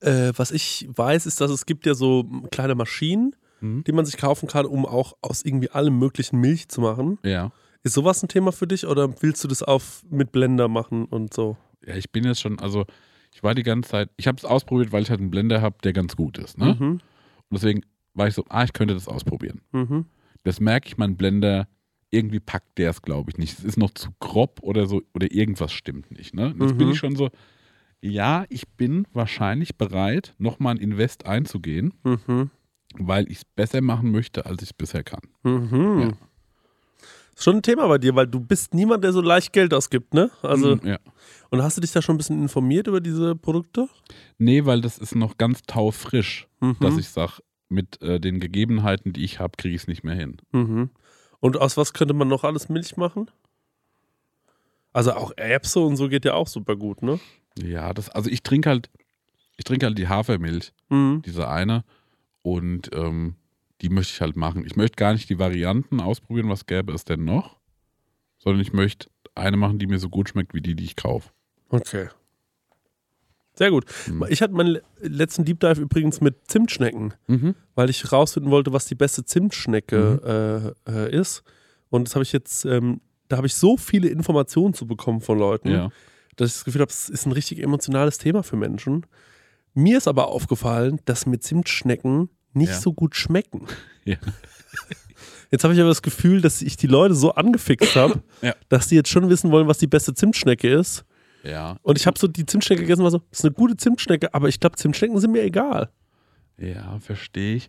äh, 0.00 0.32
was 0.36 0.50
ich 0.50 0.88
weiß, 0.94 1.26
ist, 1.26 1.40
dass 1.40 1.50
es 1.50 1.66
gibt 1.66 1.86
ja 1.86 1.94
so 1.94 2.24
kleine 2.50 2.74
Maschinen, 2.74 3.34
Mhm. 3.60 3.84
die 3.84 3.92
man 3.92 4.04
sich 4.04 4.16
kaufen 4.18 4.48
kann, 4.48 4.66
um 4.66 4.84
auch 4.84 5.14
aus 5.22 5.42
irgendwie 5.44 5.70
allem 5.70 5.98
möglichen 5.98 6.38
Milch 6.40 6.68
zu 6.68 6.80
machen. 6.80 7.18
Ja. 7.22 7.52
Ist 7.82 7.94
sowas 7.94 8.22
ein 8.22 8.28
Thema 8.28 8.50
für 8.52 8.66
dich 8.66 8.86
oder 8.86 9.22
willst 9.22 9.42
du 9.44 9.48
das 9.48 9.62
auf 9.62 10.02
mit 10.10 10.32
Blender 10.32 10.68
machen 10.68 11.04
und 11.06 11.32
so? 11.32 11.56
Ja, 11.86 11.94
ich 11.96 12.10
bin 12.10 12.24
jetzt 12.24 12.40
schon, 12.40 12.58
also 12.58 12.84
ich 13.32 13.42
war 13.42 13.54
die 13.54 13.62
ganze 13.62 13.90
Zeit, 13.90 14.10
ich 14.16 14.26
habe 14.26 14.36
es 14.38 14.44
ausprobiert, 14.44 14.90
weil 14.92 15.02
ich 15.02 15.10
halt 15.10 15.20
einen 15.20 15.30
Blender 15.30 15.62
habe, 15.62 15.76
der 15.84 15.92
ganz 15.92 16.16
gut 16.16 16.36
ist. 16.38 16.58
Ne? 16.58 16.76
Mhm. 16.78 17.00
Und 17.54 17.62
deswegen 17.62 17.82
war 18.14 18.26
ich 18.28 18.34
so, 18.34 18.44
ah, 18.48 18.64
ich 18.64 18.72
könnte 18.72 18.94
das 18.94 19.06
ausprobieren. 19.08 19.60
Mhm. 19.72 20.06
Das 20.42 20.58
merke 20.60 20.88
ich, 20.88 20.96
mein 20.96 21.16
Blender, 21.16 21.68
irgendwie 22.10 22.40
packt 22.40 22.78
der 22.78 22.90
es, 22.90 23.00
glaube 23.02 23.30
ich, 23.30 23.38
nicht. 23.38 23.58
Es 23.58 23.64
ist 23.64 23.76
noch 23.78 23.90
zu 23.92 24.08
grob 24.20 24.58
oder 24.62 24.86
so, 24.86 25.02
oder 25.14 25.30
irgendwas 25.32 25.72
stimmt 25.72 26.10
nicht. 26.10 26.34
Ne? 26.34 26.46
Und 26.52 26.60
Jetzt 26.62 26.76
bin 26.78 26.88
Mhm. 26.88 26.92
ich 26.92 26.98
schon 26.98 27.16
so, 27.16 27.30
ja, 28.00 28.44
ich 28.48 28.68
bin 28.68 29.06
wahrscheinlich 29.12 29.76
bereit, 29.76 30.34
nochmal 30.38 30.74
ein 30.74 30.80
Invest 30.80 31.26
einzugehen, 31.26 31.94
Mhm. 32.04 32.50
weil 32.98 33.30
ich 33.30 33.38
es 33.38 33.44
besser 33.44 33.80
machen 33.80 34.10
möchte, 34.10 34.46
als 34.46 34.62
ich 34.62 34.70
es 34.70 34.72
bisher 34.74 35.02
kann. 35.04 35.22
Mhm. 35.44 36.00
Ja. 36.00 36.12
Ist 37.36 37.42
schon 37.44 37.56
ein 37.56 37.62
Thema 37.62 37.88
bei 37.88 37.98
dir, 37.98 38.14
weil 38.14 38.28
du 38.28 38.38
bist 38.38 38.74
niemand, 38.74 39.02
der 39.02 39.12
so 39.12 39.20
leicht 39.20 39.52
Geld 39.52 39.74
ausgibt, 39.74 40.14
ne? 40.14 40.30
Also, 40.42 40.76
Mhm, 40.76 40.86
ja. 40.86 40.98
und 41.50 41.62
hast 41.62 41.76
du 41.76 41.80
dich 41.80 41.90
da 41.90 42.00
schon 42.00 42.14
ein 42.14 42.18
bisschen 42.18 42.40
informiert 42.40 42.86
über 42.86 43.00
diese 43.00 43.34
Produkte? 43.34 43.88
Nee, 44.38 44.64
weil 44.66 44.80
das 44.80 44.98
ist 44.98 45.16
noch 45.16 45.36
ganz 45.36 45.62
taufrisch, 45.62 46.46
Mhm. 46.60 46.76
dass 46.78 46.96
ich 46.96 47.08
sage, 47.08 47.32
mit 47.68 48.00
äh, 48.02 48.20
den 48.20 48.40
Gegebenheiten, 48.40 49.12
die 49.12 49.24
ich 49.24 49.40
habe, 49.40 49.56
kriege 49.56 49.74
ich 49.74 49.82
es 49.82 49.88
nicht 49.88 50.04
mehr 50.04 50.14
hin. 50.14 50.36
Mhm. 50.52 50.90
Und 51.40 51.56
aus 51.56 51.76
was 51.76 51.92
könnte 51.92 52.14
man 52.14 52.28
noch 52.28 52.44
alles 52.44 52.68
Milch 52.68 52.96
machen? 52.96 53.30
Also 54.92 55.12
auch 55.12 55.32
Erbse 55.36 55.80
und 55.80 55.96
so 55.96 56.08
geht 56.08 56.24
ja 56.24 56.34
auch 56.34 56.46
super 56.46 56.76
gut, 56.76 57.02
ne? 57.02 57.18
Ja, 57.58 57.92
das, 57.92 58.08
also 58.10 58.30
ich 58.30 58.42
trinke 58.42 58.68
halt, 58.68 58.90
ich 59.56 59.64
trinke 59.64 59.86
halt 59.86 59.98
die 59.98 60.08
Hafermilch, 60.08 60.72
Mhm. 60.88 61.22
diese 61.24 61.48
eine, 61.48 61.84
und 62.42 62.90
ähm, 62.94 63.34
die 63.80 63.88
möchte 63.88 64.12
ich 64.14 64.20
halt 64.20 64.36
machen. 64.36 64.64
Ich 64.64 64.76
möchte 64.76 64.96
gar 64.96 65.12
nicht 65.12 65.28
die 65.28 65.38
Varianten 65.38 66.00
ausprobieren, 66.00 66.48
was 66.48 66.66
gäbe 66.66 66.92
es 66.92 67.04
denn 67.04 67.24
noch, 67.24 67.58
sondern 68.38 68.60
ich 68.60 68.72
möchte 68.72 69.08
eine 69.34 69.56
machen, 69.56 69.78
die 69.78 69.86
mir 69.86 69.98
so 69.98 70.08
gut 70.08 70.28
schmeckt 70.28 70.54
wie 70.54 70.60
die, 70.60 70.76
die 70.76 70.84
ich 70.84 70.96
kaufe. 70.96 71.30
Okay. 71.70 72.08
Sehr 73.56 73.70
gut. 73.70 73.84
Mhm. 74.08 74.26
Ich 74.28 74.42
hatte 74.42 74.52
meinen 74.54 74.68
le- 74.72 74.82
letzten 75.00 75.44
Deep 75.44 75.60
Dive 75.60 75.80
übrigens 75.80 76.20
mit 76.20 76.36
Zimtschnecken, 76.48 77.14
Mhm. 77.28 77.54
weil 77.74 77.88
ich 77.90 78.10
rausfinden 78.12 78.50
wollte, 78.50 78.72
was 78.72 78.86
die 78.86 78.94
beste 78.96 79.24
Zimtschnecke 79.24 80.74
äh, 80.86 80.90
äh, 80.92 81.16
ist. 81.16 81.42
Und 81.90 82.08
das 82.08 82.14
habe 82.16 82.24
ich 82.24 82.32
jetzt, 82.32 82.64
ähm, 82.64 83.00
da 83.28 83.36
habe 83.36 83.46
ich 83.46 83.54
so 83.54 83.76
viele 83.76 84.08
Informationen 84.08 84.74
zu 84.74 84.86
bekommen 84.86 85.20
von 85.20 85.38
Leuten. 85.38 85.68
Ja. 85.70 85.90
dass 86.36 86.48
ich 86.48 86.54
das 86.54 86.64
Gefühl 86.64 86.80
habe, 86.80 86.90
es 86.90 87.08
ist 87.08 87.26
ein 87.26 87.32
richtig 87.32 87.62
emotionales 87.62 88.18
Thema 88.18 88.42
für 88.42 88.56
Menschen. 88.56 89.06
Mir 89.72 89.98
ist 89.98 90.08
aber 90.08 90.26
aufgefallen, 90.28 90.98
dass 91.04 91.26
mir 91.26 91.38
Zimtschnecken 91.38 92.28
nicht 92.54 92.70
Ja. 92.72 92.80
so 92.80 92.92
gut 92.92 93.14
schmecken. 93.14 93.66
Ja. 94.04 94.16
Jetzt 95.50 95.62
habe 95.64 95.72
ich 95.74 95.80
aber 95.80 95.88
das 95.88 96.02
Gefühl, 96.02 96.40
dass 96.40 96.60
ich 96.60 96.76
die 96.76 96.88
Leute 96.88 97.14
so 97.14 97.34
angefixt 97.34 97.94
habe, 97.96 98.22
dass 98.68 98.88
die 98.88 98.96
jetzt 98.96 99.08
schon 99.10 99.28
wissen 99.30 99.50
wollen, 99.52 99.68
was 99.68 99.78
die 99.78 99.86
beste 99.86 100.12
Zimtschnecke 100.12 100.68
ist. 100.68 101.04
Ja. 101.44 101.76
Und 101.82 101.98
ich 101.98 102.06
habe 102.06 102.18
so 102.18 102.26
die 102.26 102.46
Zimtschnecke 102.46 102.82
gegessen 102.82 103.02
war 103.04 103.10
so, 103.10 103.18
das 103.30 103.40
ist 103.40 103.44
eine 103.44 103.54
gute 103.54 103.76
Zimtschnecke, 103.76 104.32
aber 104.34 104.48
ich 104.48 104.60
glaube, 104.60 104.76
Zimtschnecken 104.76 105.18
sind 105.18 105.32
mir 105.32 105.42
egal. 105.42 105.90
Ja, 106.58 106.98
verstehe 107.00 107.56
ich. 107.56 107.68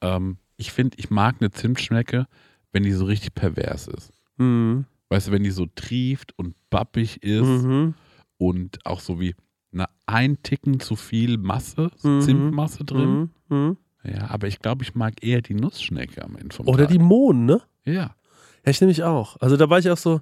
Ähm, 0.00 0.38
ich 0.56 0.72
finde, 0.72 0.96
ich 0.98 1.10
mag 1.10 1.36
eine 1.40 1.50
Zimtschnecke, 1.50 2.26
wenn 2.72 2.82
die 2.82 2.92
so 2.92 3.04
richtig 3.04 3.34
pervers 3.34 3.86
ist. 3.88 4.12
Mhm. 4.38 4.86
Weißt 5.08 5.28
du, 5.28 5.32
wenn 5.32 5.42
die 5.44 5.50
so 5.50 5.66
trieft 5.66 6.36
und 6.38 6.54
bappig 6.70 7.22
ist 7.22 7.42
Mhm. 7.64 7.94
und 8.38 8.78
auch 8.84 9.00
so 9.00 9.20
wie 9.20 9.34
eine 9.72 9.86
ein 10.06 10.42
Ticken 10.42 10.80
zu 10.80 10.96
viel 10.96 11.38
Masse, 11.38 11.90
Mhm. 12.02 12.20
Zimtmasse 12.22 12.84
drin. 12.84 13.30
Mhm. 13.48 13.56
Mhm. 13.56 13.76
Ja, 14.04 14.30
aber 14.30 14.48
ich 14.48 14.58
glaube, 14.58 14.82
ich 14.82 14.94
mag 14.94 15.22
eher 15.24 15.42
die 15.42 15.54
Nussschnecke 15.54 16.24
am 16.24 16.36
Ende 16.36 16.54
vom 16.56 16.66
Oder 16.66 16.84
Tag. 16.84 16.92
die 16.92 16.98
Mohn, 16.98 17.44
ne? 17.46 17.62
Ja. 17.84 18.16
Ja, 18.64 18.70
ich 18.70 18.80
nehme 18.80 18.90
ich 18.90 19.02
auch. 19.04 19.36
Also 19.40 19.56
da 19.56 19.68
war 19.70 19.78
ich 19.78 19.88
auch 19.90 19.96
so, 19.98 20.20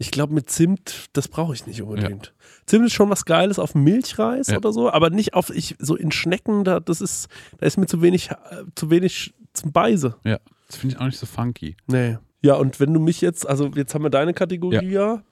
ich 0.00 0.10
glaube 0.10 0.32
mit 0.32 0.48
Zimt, 0.48 1.08
das 1.12 1.28
brauche 1.28 1.52
ich 1.52 1.66
nicht 1.66 1.82
unbedingt. 1.82 2.32
Zimt 2.64 2.86
ist 2.86 2.94
schon 2.94 3.10
was 3.10 3.26
Geiles 3.26 3.58
auf 3.58 3.74
Milchreis 3.74 4.48
Ja. 4.48 4.56
oder 4.56 4.72
so, 4.72 4.90
aber 4.90 5.10
nicht 5.10 5.34
auf, 5.34 5.50
ich, 5.50 5.76
so 5.78 5.94
in 5.94 6.10
Schnecken, 6.10 6.64
da, 6.64 6.80
das 6.80 7.02
ist, 7.02 7.28
da 7.58 7.66
ist 7.66 7.76
mir 7.76 7.84
zu 7.86 8.00
wenig, 8.00 8.30
äh, 8.30 8.64
zu 8.74 8.88
wenig 8.90 9.34
zum 9.52 9.72
Beise. 9.72 10.16
Ja. 10.24 10.38
Das 10.68 10.76
finde 10.76 10.94
ich 10.94 11.00
auch 11.00 11.06
nicht 11.06 11.18
so 11.18 11.26
funky. 11.26 11.76
Nee. 11.86 12.16
Ja, 12.40 12.54
und 12.54 12.80
wenn 12.80 12.94
du 12.94 13.00
mich 13.00 13.20
jetzt, 13.20 13.46
also 13.46 13.66
jetzt 13.74 13.94
haben 13.94 14.02
wir 14.02 14.08
deine 14.10 14.32
Kategorie 14.32 14.88
ja. 14.88 15.22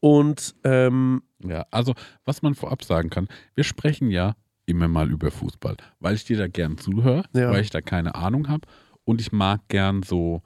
Und 0.00 0.54
ähm, 0.64 1.22
Ja, 1.44 1.66
also 1.70 1.94
was 2.24 2.42
man 2.42 2.54
vorab 2.54 2.84
sagen 2.84 3.10
kann, 3.10 3.26
wir 3.56 3.64
sprechen 3.64 4.10
ja 4.10 4.36
immer 4.66 4.86
mal 4.86 5.10
über 5.10 5.30
Fußball, 5.30 5.76
weil 5.98 6.14
ich 6.14 6.24
dir 6.24 6.36
da 6.36 6.46
gern 6.46 6.78
zuhöre, 6.78 7.24
Ja. 7.34 7.50
weil 7.50 7.62
ich 7.62 7.70
da 7.70 7.80
keine 7.80 8.14
Ahnung 8.14 8.48
habe 8.48 8.68
und 9.04 9.20
ich 9.20 9.32
mag 9.32 9.62
gern 9.68 10.02
so, 10.02 10.42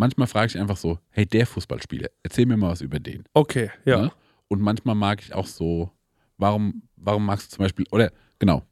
manchmal 0.00 0.26
frage 0.26 0.46
ich 0.48 0.58
einfach 0.58 0.76
so, 0.76 0.98
hey, 1.10 1.24
der 1.26 1.46
Fußballspieler, 1.46 2.08
erzähl 2.24 2.46
mir 2.46 2.56
mal 2.56 2.70
was 2.70 2.80
über 2.80 2.98
den. 2.98 3.22
okay, 3.34 3.70
ja. 3.84 4.02
Ne? 4.02 4.12
Und 4.48 4.60
manchmal 4.60 4.96
mag 4.96 5.20
ich 5.22 5.32
auch 5.32 5.46
so, 5.46 5.92
warum, 6.36 6.82
warum 6.96 7.24
magst 7.24 7.52
du 7.52 7.56
zum 7.56 7.62
Beispiel, 7.64 7.86
oder 7.92 8.10
genau, 8.40 8.64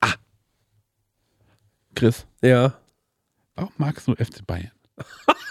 ah, 0.00 0.14
Chris, 1.94 2.26
Ja. 2.42 2.78
warum 3.56 3.72
magst 3.78 4.06
du 4.06 4.14
FC 4.14 4.46
Bayern? 4.46 4.70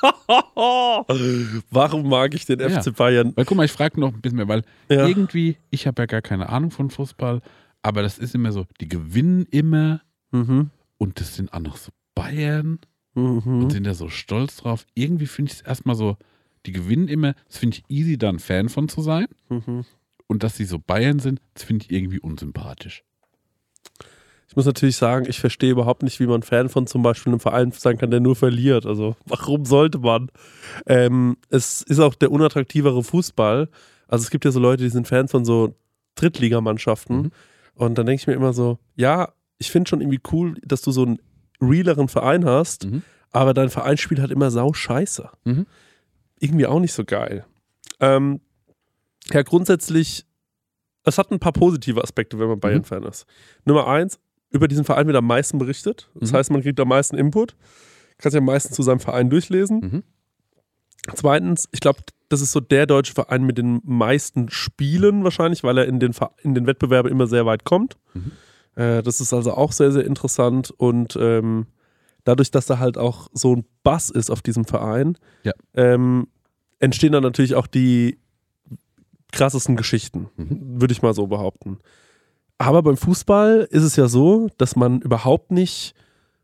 Warum 1.71 2.07
mag 2.09 2.33
ich 2.33 2.45
den 2.45 2.59
Ja. 2.59 2.69
FC 2.81 2.95
Bayern? 2.95 3.33
Weil 3.35 3.45
guck 3.45 3.57
mal, 3.57 3.63
ich 3.65 3.71
frage 3.71 3.99
noch 3.99 4.13
ein 4.13 4.21
bisschen 4.21 4.37
mehr, 4.37 4.47
weil 4.47 4.63
Ja. 4.89 5.05
irgendwie, 5.07 5.57
ich 5.71 5.87
habe 5.87 6.01
ja 6.01 6.05
gar 6.05 6.21
keine 6.21 6.49
Ahnung 6.49 6.71
von 6.71 6.89
Fußball, 6.89 7.41
aber 7.81 8.01
das 8.03 8.17
ist 8.19 8.35
immer 8.35 8.51
so, 8.51 8.65
die 8.79 8.87
gewinnen 8.87 9.45
immer 9.49 10.01
Mhm. 10.31 10.69
und 10.97 11.19
das 11.19 11.35
sind 11.35 11.53
auch 11.53 11.59
noch 11.59 11.77
so 11.77 11.91
Bayern 12.15 12.79
Mhm. 13.17 13.63
und 13.63 13.71
sind 13.71 13.85
da 13.85 13.95
so 13.95 14.09
stolz 14.09 14.57
drauf. 14.57 14.85
Irgendwie 14.93 15.25
finde 15.25 15.51
ich 15.51 15.59
es 15.59 15.65
erstmal 15.65 15.95
so, 15.95 16.17
die 16.67 16.71
gewinnen 16.71 17.07
immer, 17.07 17.33
das 17.47 17.57
finde 17.57 17.77
ich 17.77 17.83
easy, 17.89 18.17
da 18.17 18.29
ein 18.29 18.39
Fan 18.39 18.69
von 18.69 18.89
zu 18.89 19.01
sein. 19.01 19.27
Mhm. 19.49 19.85
Und 20.27 20.43
dass 20.43 20.55
sie 20.55 20.65
so 20.65 20.77
Bayern 20.77 21.19
sind, 21.19 21.41
das 21.53 21.63
finde 21.63 21.85
ich 21.85 21.91
irgendwie 21.91 22.19
unsympathisch. 22.19 23.03
Ich 24.49 24.55
muss 24.55 24.65
natürlich 24.65 24.97
sagen, 24.97 25.25
ich 25.27 25.39
verstehe 25.39 25.71
überhaupt 25.71 26.03
nicht, 26.03 26.19
wie 26.19 26.27
man 26.27 26.43
Fan 26.43 26.69
von 26.69 26.87
zum 26.87 27.01
Beispiel 27.01 27.31
einem 27.31 27.39
Verein 27.39 27.71
sein 27.71 27.97
kann, 27.97 28.11
der 28.11 28.19
nur 28.19 28.35
verliert. 28.35 28.85
Also 28.85 29.15
warum 29.25 29.65
sollte 29.65 29.99
man? 29.99 30.29
Ähm, 30.85 31.37
es 31.49 31.81
ist 31.81 31.99
auch 31.99 32.15
der 32.15 32.31
unattraktivere 32.31 33.03
Fußball. 33.03 33.69
Also 34.07 34.23
es 34.23 34.29
gibt 34.29 34.45
ja 34.45 34.51
so 34.51 34.59
Leute, 34.59 34.83
die 34.83 34.89
sind 34.89 35.07
Fans 35.07 35.31
von 35.31 35.43
so 35.43 35.75
Drittligamannschaften. 36.15 37.17
Mhm. 37.17 37.31
Und 37.75 37.97
dann 37.97 38.05
denke 38.05 38.21
ich 38.21 38.27
mir 38.27 38.33
immer 38.33 38.53
so, 38.53 38.79
ja, 38.95 39.33
ich 39.57 39.71
finde 39.71 39.89
schon 39.89 40.01
irgendwie 40.01 40.21
cool, 40.31 40.55
dass 40.63 40.81
du 40.81 40.91
so 40.91 41.03
einen 41.03 41.19
realeren 41.61 42.07
Verein 42.07 42.45
hast, 42.45 42.85
Mhm. 42.85 43.01
aber 43.31 43.53
dein 43.53 43.69
Verein 43.69 43.97
spielt 43.97 44.19
halt 44.19 44.31
immer 44.31 44.51
sau 44.51 44.73
scheiße. 44.73 45.29
Mhm. 45.45 45.65
Irgendwie 46.39 46.67
auch 46.67 46.79
nicht 46.79 46.93
so 46.93 47.03
geil. 47.03 47.45
Ähm, 47.99 48.41
ja, 49.31 49.41
grundsätzlich, 49.41 50.25
es 51.03 51.17
hat 51.17 51.31
ein 51.31 51.39
paar 51.39 51.53
positive 51.53 52.03
Aspekte, 52.03 52.37
wenn 52.39 52.47
man 52.47 52.59
Bayern-Fan 52.59 53.03
ist. 53.03 53.25
Nummer 53.65 53.87
eins, 53.87 54.19
über 54.51 54.67
diesen 54.67 54.85
Verein 54.85 55.07
wird 55.07 55.17
am 55.17 55.25
meisten 55.27 55.57
berichtet. 55.57 56.09
Das 56.15 56.31
Mhm. 56.31 56.35
heißt, 56.37 56.51
man 56.51 56.61
kriegt 56.61 56.79
am 56.79 56.87
meisten 56.89 57.17
Input. 57.17 57.55
Kann 58.19 58.31
sich 58.31 58.37
am 58.39 58.45
meisten 58.45 58.73
zu 58.73 58.81
seinem 58.83 58.99
Verein 58.99 59.29
durchlesen. 59.29 59.79
Mhm. 59.79 60.03
Zweitens, 61.15 61.67
ich 61.71 61.79
glaube, 61.79 61.99
das 62.29 62.41
ist 62.41 62.51
so 62.51 62.59
der 62.59 62.85
deutsche 62.85 63.13
Verein 63.13 63.43
mit 63.43 63.57
den 63.57 63.81
meisten 63.85 64.49
Spielen 64.49 65.23
wahrscheinlich, 65.23 65.63
weil 65.63 65.77
er 65.77 65.85
in 65.85 65.99
den, 65.99 66.13
in 66.43 66.53
den 66.55 66.67
Wettbewerben 66.67 67.11
immer 67.11 67.27
sehr 67.27 67.45
weit 67.45 67.63
kommt. 67.63 67.97
Mhm. 68.13 68.31
Äh, 68.77 69.01
das 69.03 69.19
ist 69.21 69.33
also 69.33 69.53
auch 69.53 69.71
sehr, 69.71 69.91
sehr 69.91 70.05
interessant 70.05 70.71
und 70.77 71.17
ähm, 71.19 71.65
dadurch, 72.23 72.51
dass 72.51 72.65
da 72.67 72.77
halt 72.79 72.97
auch 72.97 73.29
so 73.33 73.55
ein 73.55 73.65
Bass 73.83 74.09
ist 74.09 74.29
auf 74.29 74.41
diesem 74.41 74.65
Verein, 74.65 75.17
Ja. 75.43 75.53
ähm, 75.73 76.27
entstehen 76.79 77.11
dann 77.13 77.23
natürlich 77.23 77.55
auch 77.55 77.67
die 77.67 78.19
krassesten 79.31 79.75
Geschichten, 79.75 80.29
Mhm. 80.37 80.81
würde 80.81 80.91
ich 80.93 81.01
mal 81.01 81.13
so 81.13 81.27
behaupten. 81.27 81.79
Aber 82.57 82.81
beim 82.81 82.97
Fußball 82.97 83.67
ist 83.69 83.83
es 83.83 83.95
ja 83.95 84.07
so, 84.07 84.49
dass 84.57 84.75
man 84.75 85.01
überhaupt 85.01 85.51
nicht 85.51 85.93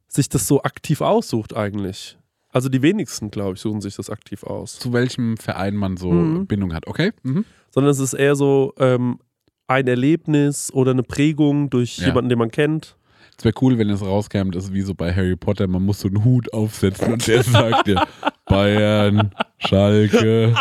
sich 0.08 0.30
das 0.30 0.48
so 0.48 0.62
aktiv 0.64 1.02
aussucht 1.02 1.56
eigentlich. 1.56 2.18
Also 2.50 2.70
die 2.70 2.84
wenigsten, 2.84 3.32
glaube 3.32 3.56
ich, 3.56 3.62
suchen 3.62 3.82
sich 3.82 3.96
das 3.96 4.12
aktiv 4.12 4.44
aus. 4.44 4.78
Zu 4.78 4.94
welchem 4.94 5.38
Verein 5.38 5.76
man 5.76 5.98
so 5.98 6.12
Mhm. 6.12 6.46
Bindung 6.46 6.74
hat. 6.74 6.86
Okay? 6.88 7.12
Mhm. 7.24 7.46
Sondern 7.72 7.90
es 7.92 8.00
ist 8.00 8.14
eher 8.14 8.36
so 8.36 8.74
ähm, 8.78 9.20
ein 9.68 9.88
Erlebnis 9.88 10.72
oder 10.74 10.92
eine 10.92 11.04
Prägung 11.04 11.70
durch 11.70 11.98
Ja. 12.00 12.08
jemanden, 12.08 12.30
den 12.30 12.40
man 12.40 12.52
kennt. 12.52 12.96
Es 13.38 13.46
wäre 13.46 13.56
cool, 13.62 13.78
wenn 13.80 13.90
es 13.90 14.02
rauskäme, 14.02 14.52
das 14.52 14.66
ist 14.66 14.74
wie 14.74 14.82
so 14.82 14.94
bei 14.94 15.14
Harry 15.14 15.36
Potter, 15.36 15.68
man 15.68 15.84
muss 15.84 16.02
so 16.02 16.08
einen 16.08 16.24
Hut 16.24 16.54
aufsetzen 16.54 17.14
und 17.14 17.26
der 17.28 17.44
sagt 17.44 17.88
dir 17.88 18.06
Bayern, 18.46 19.32
Schalke. 19.58 20.54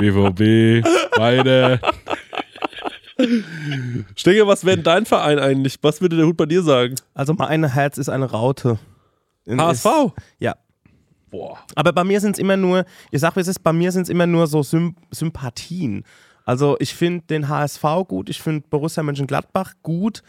BVB, 0.00 0.84
beide. 1.16 1.80
Stenge, 4.16 4.46
was 4.46 4.64
wäre 4.64 4.76
denn 4.76 4.84
dein 4.84 5.06
Verein 5.06 5.38
eigentlich? 5.38 5.78
Was 5.82 6.00
würde 6.00 6.16
der 6.16 6.26
Hut 6.26 6.36
bei 6.36 6.46
dir 6.46 6.62
sagen? 6.62 6.96
Also 7.14 7.34
mein 7.34 7.64
Herz 7.64 7.98
ist 7.98 8.08
eine 8.08 8.30
Raute. 8.30 8.78
HSV? 9.48 9.84
Ist, 9.86 10.12
ja. 10.40 10.56
Boah. 11.34 11.58
Aber 11.74 11.92
bei 11.92 12.04
mir 12.04 12.20
sind 12.20 12.36
es 12.36 12.38
immer 12.38 12.56
nur, 12.56 12.84
ich 13.10 13.20
sag 13.20 13.34
wie 13.34 13.40
es 13.40 13.48
ist, 13.48 13.58
bei 13.58 13.72
mir 13.72 13.90
sind 13.90 14.02
es 14.02 14.08
immer 14.08 14.26
nur 14.26 14.46
so 14.46 14.62
Sym 14.62 14.94
Sympathien. 15.10 16.04
Also 16.44 16.76
ich 16.78 16.94
finde 16.94 17.26
den 17.26 17.48
HSV 17.48 17.82
gut, 18.06 18.28
ich 18.30 18.40
finde 18.40 18.68
Borussia 18.70 19.02
Mönchengladbach 19.02 19.72
gut, 19.82 20.22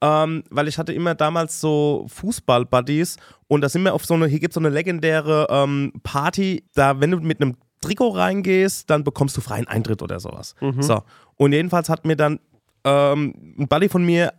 ähm, 0.00 0.44
weil 0.50 0.68
ich 0.68 0.78
hatte 0.78 0.92
immer 0.92 1.16
damals 1.16 1.60
so 1.60 2.06
Fußball-Buddies 2.08 3.16
und 3.48 3.62
da 3.62 3.68
sind 3.68 3.82
wir 3.82 3.92
auf 3.92 4.04
so 4.04 4.14
eine, 4.14 4.26
hier 4.26 4.38
gibt 4.38 4.52
es 4.52 4.54
so 4.54 4.60
eine 4.60 4.68
legendäre 4.68 5.48
ähm, 5.50 5.92
Party, 6.04 6.64
da 6.74 7.00
wenn 7.00 7.10
du 7.10 7.18
mit 7.18 7.40
einem 7.40 7.56
Trikot 7.80 8.10
reingehst, 8.10 8.88
dann 8.88 9.02
bekommst 9.02 9.36
du 9.36 9.40
freien 9.40 9.66
Eintritt 9.66 10.00
oder 10.00 10.20
sowas. 10.20 10.54
So. 10.82 11.02
Und 11.36 11.52
jedenfalls 11.52 11.88
hat 11.88 12.04
mir 12.04 12.14
dann 12.14 12.38
ähm, 12.84 13.56
ein 13.58 13.66
Buddy 13.66 13.88
von 13.88 14.04
mir 14.04 14.32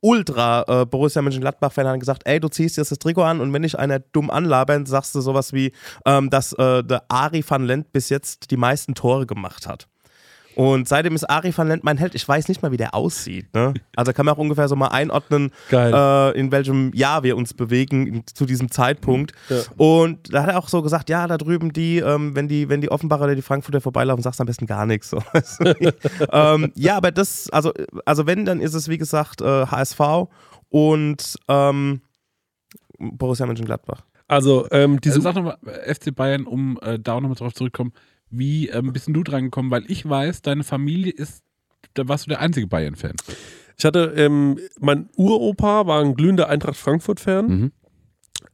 ultra 0.00 0.64
äh, 0.68 0.86
Borussia 0.86 1.22
Mönchengladbach-Fan 1.22 1.86
hat 1.86 2.00
gesagt, 2.00 2.22
ey, 2.24 2.40
du 2.40 2.48
ziehst 2.48 2.76
jetzt 2.76 2.90
das 2.90 2.98
Trikot 2.98 3.22
an 3.22 3.40
und 3.40 3.52
wenn 3.52 3.62
dich 3.62 3.78
einer 3.78 3.98
dumm 3.98 4.30
anlabert, 4.30 4.88
sagst 4.88 5.14
du 5.14 5.20
sowas 5.20 5.52
wie, 5.52 5.72
ähm, 6.04 6.30
dass 6.30 6.52
äh, 6.54 6.82
der 6.84 7.04
Ari 7.08 7.44
van 7.46 7.64
Lent 7.64 7.92
bis 7.92 8.08
jetzt 8.08 8.50
die 8.50 8.56
meisten 8.56 8.94
Tore 8.94 9.26
gemacht 9.26 9.66
hat. 9.66 9.88
Und 10.56 10.88
seitdem 10.88 11.14
ist 11.14 11.24
Ari 11.28 11.56
van 11.56 11.68
Lent 11.68 11.84
mein 11.84 11.98
Held. 11.98 12.14
Ich 12.14 12.26
weiß 12.26 12.48
nicht 12.48 12.62
mal, 12.62 12.72
wie 12.72 12.78
der 12.78 12.94
aussieht. 12.94 13.52
Ne? 13.54 13.74
Also 13.94 14.14
kann 14.14 14.24
man 14.24 14.34
auch 14.34 14.38
ungefähr 14.38 14.68
so 14.68 14.74
mal 14.74 14.88
einordnen, 14.88 15.52
äh, 15.70 16.38
in 16.38 16.50
welchem 16.50 16.94
Jahr 16.94 17.22
wir 17.22 17.36
uns 17.36 17.52
bewegen 17.52 18.06
in, 18.06 18.26
zu 18.26 18.46
diesem 18.46 18.70
Zeitpunkt. 18.70 19.32
Ja. 19.50 19.60
Und 19.76 20.32
da 20.32 20.42
hat 20.42 20.48
er 20.48 20.58
auch 20.58 20.68
so 20.68 20.80
gesagt, 20.80 21.10
ja, 21.10 21.26
da 21.26 21.36
drüben 21.36 21.74
die, 21.74 21.98
ähm, 21.98 22.34
wenn 22.34 22.48
die, 22.48 22.70
wenn 22.70 22.80
die 22.80 22.90
Offenbarer 22.90 23.24
oder 23.24 23.34
die 23.34 23.42
Frankfurter 23.42 23.82
vorbeilaufen, 23.82 24.22
sagst 24.22 24.40
du 24.40 24.44
am 24.44 24.46
besten 24.46 24.66
gar 24.66 24.86
nichts. 24.86 25.14
So. 25.46 25.72
ähm, 26.32 26.72
ja, 26.74 26.96
aber 26.96 27.12
das, 27.12 27.48
also, 27.50 27.72
also 28.04 28.26
wenn, 28.26 28.44
dann 28.44 28.60
ist 28.60 28.74
es 28.74 28.88
wie 28.88 28.98
gesagt 28.98 29.42
äh, 29.42 29.66
HSV 29.66 30.28
und 30.70 31.36
ähm, 31.48 32.00
Borussia 32.98 33.46
Mönchengladbach. 33.46 34.02
Also, 34.28 34.66
ähm, 34.70 35.00
diese. 35.00 35.16
Also 35.16 35.22
sag 35.22 35.34
nochmal, 35.36 35.58
FC 35.86 36.14
Bayern, 36.14 36.46
um 36.46 36.78
äh, 36.82 36.98
da 36.98 37.14
auch 37.14 37.20
nochmal 37.20 37.36
drauf 37.36 37.54
zurückzukommen, 37.54 37.92
wie 38.30 38.68
ähm, 38.68 38.92
bist 38.92 39.08
du 39.08 39.22
dran 39.22 39.44
gekommen? 39.44 39.70
Weil 39.70 39.84
ich 39.88 40.08
weiß, 40.08 40.42
deine 40.42 40.64
Familie 40.64 41.12
ist, 41.12 41.42
da 41.94 42.08
warst 42.08 42.26
du 42.26 42.30
der 42.30 42.40
einzige 42.40 42.66
Bayern-Fan. 42.66 43.14
ich 43.76 43.84
hatte, 43.84 44.12
ähm, 44.16 44.58
mein 44.80 45.08
Uropa 45.16 45.86
war 45.86 46.02
ein 46.02 46.14
glühender 46.14 46.48
Eintracht 46.48 46.76
Frankfurt-Fan. 46.76 47.46
Mhm. 47.46 47.72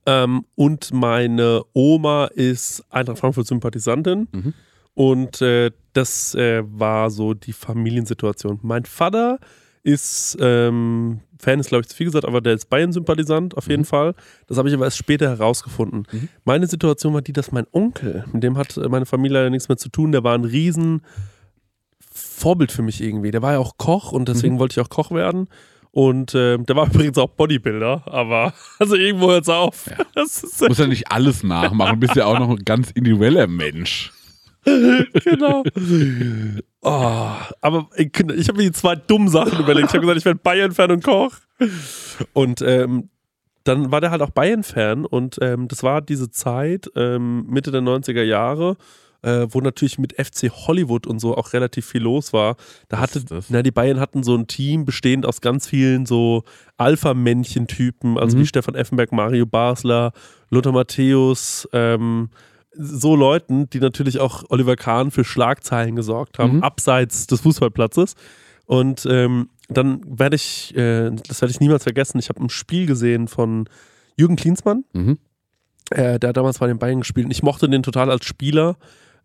Ähm, 0.06 0.44
und 0.54 0.92
meine 0.92 1.62
Oma 1.72 2.26
ist 2.26 2.84
Eintracht 2.90 3.18
Frankfurt-Sympathisantin. 3.18 4.28
Mhm. 4.32 4.54
Und 4.94 5.40
äh, 5.40 5.70
das 5.92 6.34
äh, 6.34 6.62
war 6.66 7.10
so 7.10 7.34
die 7.34 7.52
Familiensituation. 7.52 8.58
Mein 8.62 8.84
Vater 8.84 9.38
ist, 9.82 10.36
ähm, 10.40 11.20
Fan 11.38 11.58
ist 11.60 11.68
glaube 11.68 11.82
ich 11.82 11.88
zu 11.88 11.96
viel 11.96 12.06
gesagt, 12.06 12.24
aber 12.24 12.40
der 12.40 12.54
ist 12.54 12.70
Bayern-Sympathisant 12.70 13.56
auf 13.56 13.68
jeden 13.68 13.84
Fall. 13.84 14.14
Das 14.46 14.58
habe 14.58 14.68
ich 14.68 14.74
aber 14.74 14.84
erst 14.84 14.98
später 14.98 15.28
herausgefunden. 15.28 16.06
Mhm. 16.10 16.28
Meine 16.44 16.66
Situation 16.66 17.14
war 17.14 17.22
die, 17.22 17.32
dass 17.32 17.52
mein 17.52 17.66
Onkel, 17.72 18.24
mit 18.32 18.42
dem 18.42 18.56
hat 18.56 18.76
äh, 18.76 18.88
meine 18.88 19.06
Familie 19.06 19.38
leider 19.38 19.50
nichts 19.50 19.68
mehr 19.68 19.78
zu 19.78 19.88
tun, 19.88 20.12
der 20.12 20.24
war 20.24 20.34
ein 20.34 20.44
riesen 20.44 21.02
Vorbild 22.14 22.70
für 22.70 22.82
mich 22.82 23.02
irgendwie. 23.02 23.30
Der 23.30 23.42
war 23.42 23.52
ja 23.52 23.58
auch 23.58 23.76
Koch 23.78 24.12
und 24.12 24.28
deswegen 24.28 24.58
wollte 24.58 24.78
ich 24.78 24.84
auch 24.84 24.90
Koch 24.90 25.10
werden. 25.10 25.48
Und 25.90 26.34
ähm, 26.34 26.64
der 26.66 26.76
war 26.76 26.86
übrigens 26.92 27.18
auch 27.18 27.30
Bodybuilder, 27.30 28.04
aber 28.06 28.54
also 28.78 28.96
irgendwo 28.96 29.30
hört 29.30 29.42
es 29.42 29.48
auf. 29.48 29.86
Äh, 29.88 30.68
Muss 30.68 30.78
ja 30.78 30.86
nicht 30.86 31.10
alles 31.10 31.42
nachmachen, 31.42 32.00
bist 32.00 32.16
ja 32.16 32.26
auch 32.26 32.38
noch 32.38 32.50
ein 32.50 32.64
ganz 32.64 32.90
individueller 32.90 33.46
Mensch. 33.46 34.12
genau. 35.24 35.62
Oh, 36.82 37.32
aber 37.60 37.88
ich, 37.96 38.10
ich 38.18 38.48
habe 38.48 38.58
mir 38.58 38.64
die 38.64 38.72
zwei 38.72 38.96
dummen 38.96 39.28
Sachen 39.28 39.58
überlegt. 39.60 39.88
Ich 39.88 39.94
habe 39.94 40.00
gesagt, 40.00 40.18
ich 40.18 40.24
werde 40.24 40.40
Bayern-Fan 40.42 40.90
und 40.90 41.04
Koch. 41.04 41.32
Und 42.32 42.62
ähm, 42.62 43.08
dann 43.64 43.92
war 43.92 44.00
der 44.00 44.10
halt 44.10 44.22
auch 44.22 44.30
Bayern-Fan 44.30 45.04
und 45.06 45.38
ähm, 45.40 45.68
das 45.68 45.82
war 45.82 46.00
diese 46.00 46.30
Zeit, 46.30 46.90
ähm, 46.96 47.46
Mitte 47.46 47.70
der 47.70 47.80
90er 47.80 48.22
Jahre, 48.24 48.76
äh, 49.22 49.46
wo 49.50 49.60
natürlich 49.60 49.98
mit 49.98 50.14
FC 50.14 50.50
Hollywood 50.50 51.06
und 51.06 51.20
so 51.20 51.36
auch 51.36 51.52
relativ 51.52 51.86
viel 51.86 52.02
los 52.02 52.32
war. 52.32 52.56
Da 52.88 52.98
hatte, 52.98 53.22
na, 53.48 53.62
die 53.62 53.70
Bayern 53.70 54.00
hatten 54.00 54.24
so 54.24 54.34
ein 54.34 54.48
Team 54.48 54.84
bestehend 54.84 55.24
aus 55.26 55.40
ganz 55.40 55.68
vielen 55.68 56.06
so 56.06 56.42
Alpha-Männchen-Typen, 56.76 58.18
also 58.18 58.36
Mhm. 58.36 58.40
wie 58.42 58.46
Stefan 58.46 58.74
Effenberg, 58.74 59.12
Mario 59.12 59.46
Basler, 59.46 60.12
Lothar 60.50 60.72
Matthäus, 60.72 61.68
ähm, 61.72 62.30
so 62.74 63.14
Leuten, 63.16 63.68
die 63.70 63.80
natürlich 63.80 64.18
auch 64.18 64.44
Oliver 64.48 64.76
Kahn 64.76 65.10
für 65.10 65.24
Schlagzeilen 65.24 65.94
gesorgt 65.96 66.38
haben, 66.38 66.56
Mhm. 66.56 66.62
abseits 66.62 67.26
des 67.26 67.40
Fußballplatzes. 67.40 68.14
Und 68.66 69.06
ähm, 69.10 69.50
dann 69.68 70.00
werde 70.06 70.36
ich, 70.36 70.74
äh, 70.76 71.10
das 71.28 71.40
werde 71.42 71.50
ich 71.52 71.60
niemals 71.60 71.82
vergessen, 71.82 72.18
ich 72.18 72.28
habe 72.28 72.40
ein 72.42 72.48
Spiel 72.50 72.86
gesehen 72.86 73.28
von 73.28 73.68
Jürgen 74.16 74.36
Klinsmann, 74.36 74.84
Mhm. 74.92 75.18
äh, 75.90 76.18
der 76.18 76.28
hat 76.30 76.36
damals 76.36 76.58
bei 76.58 76.66
den 76.66 76.78
Bayern 76.78 77.00
gespielt. 77.00 77.26
Und 77.26 77.30
ich 77.32 77.42
mochte 77.42 77.68
den 77.68 77.82
total 77.82 78.10
als 78.10 78.24
Spieler. 78.24 78.76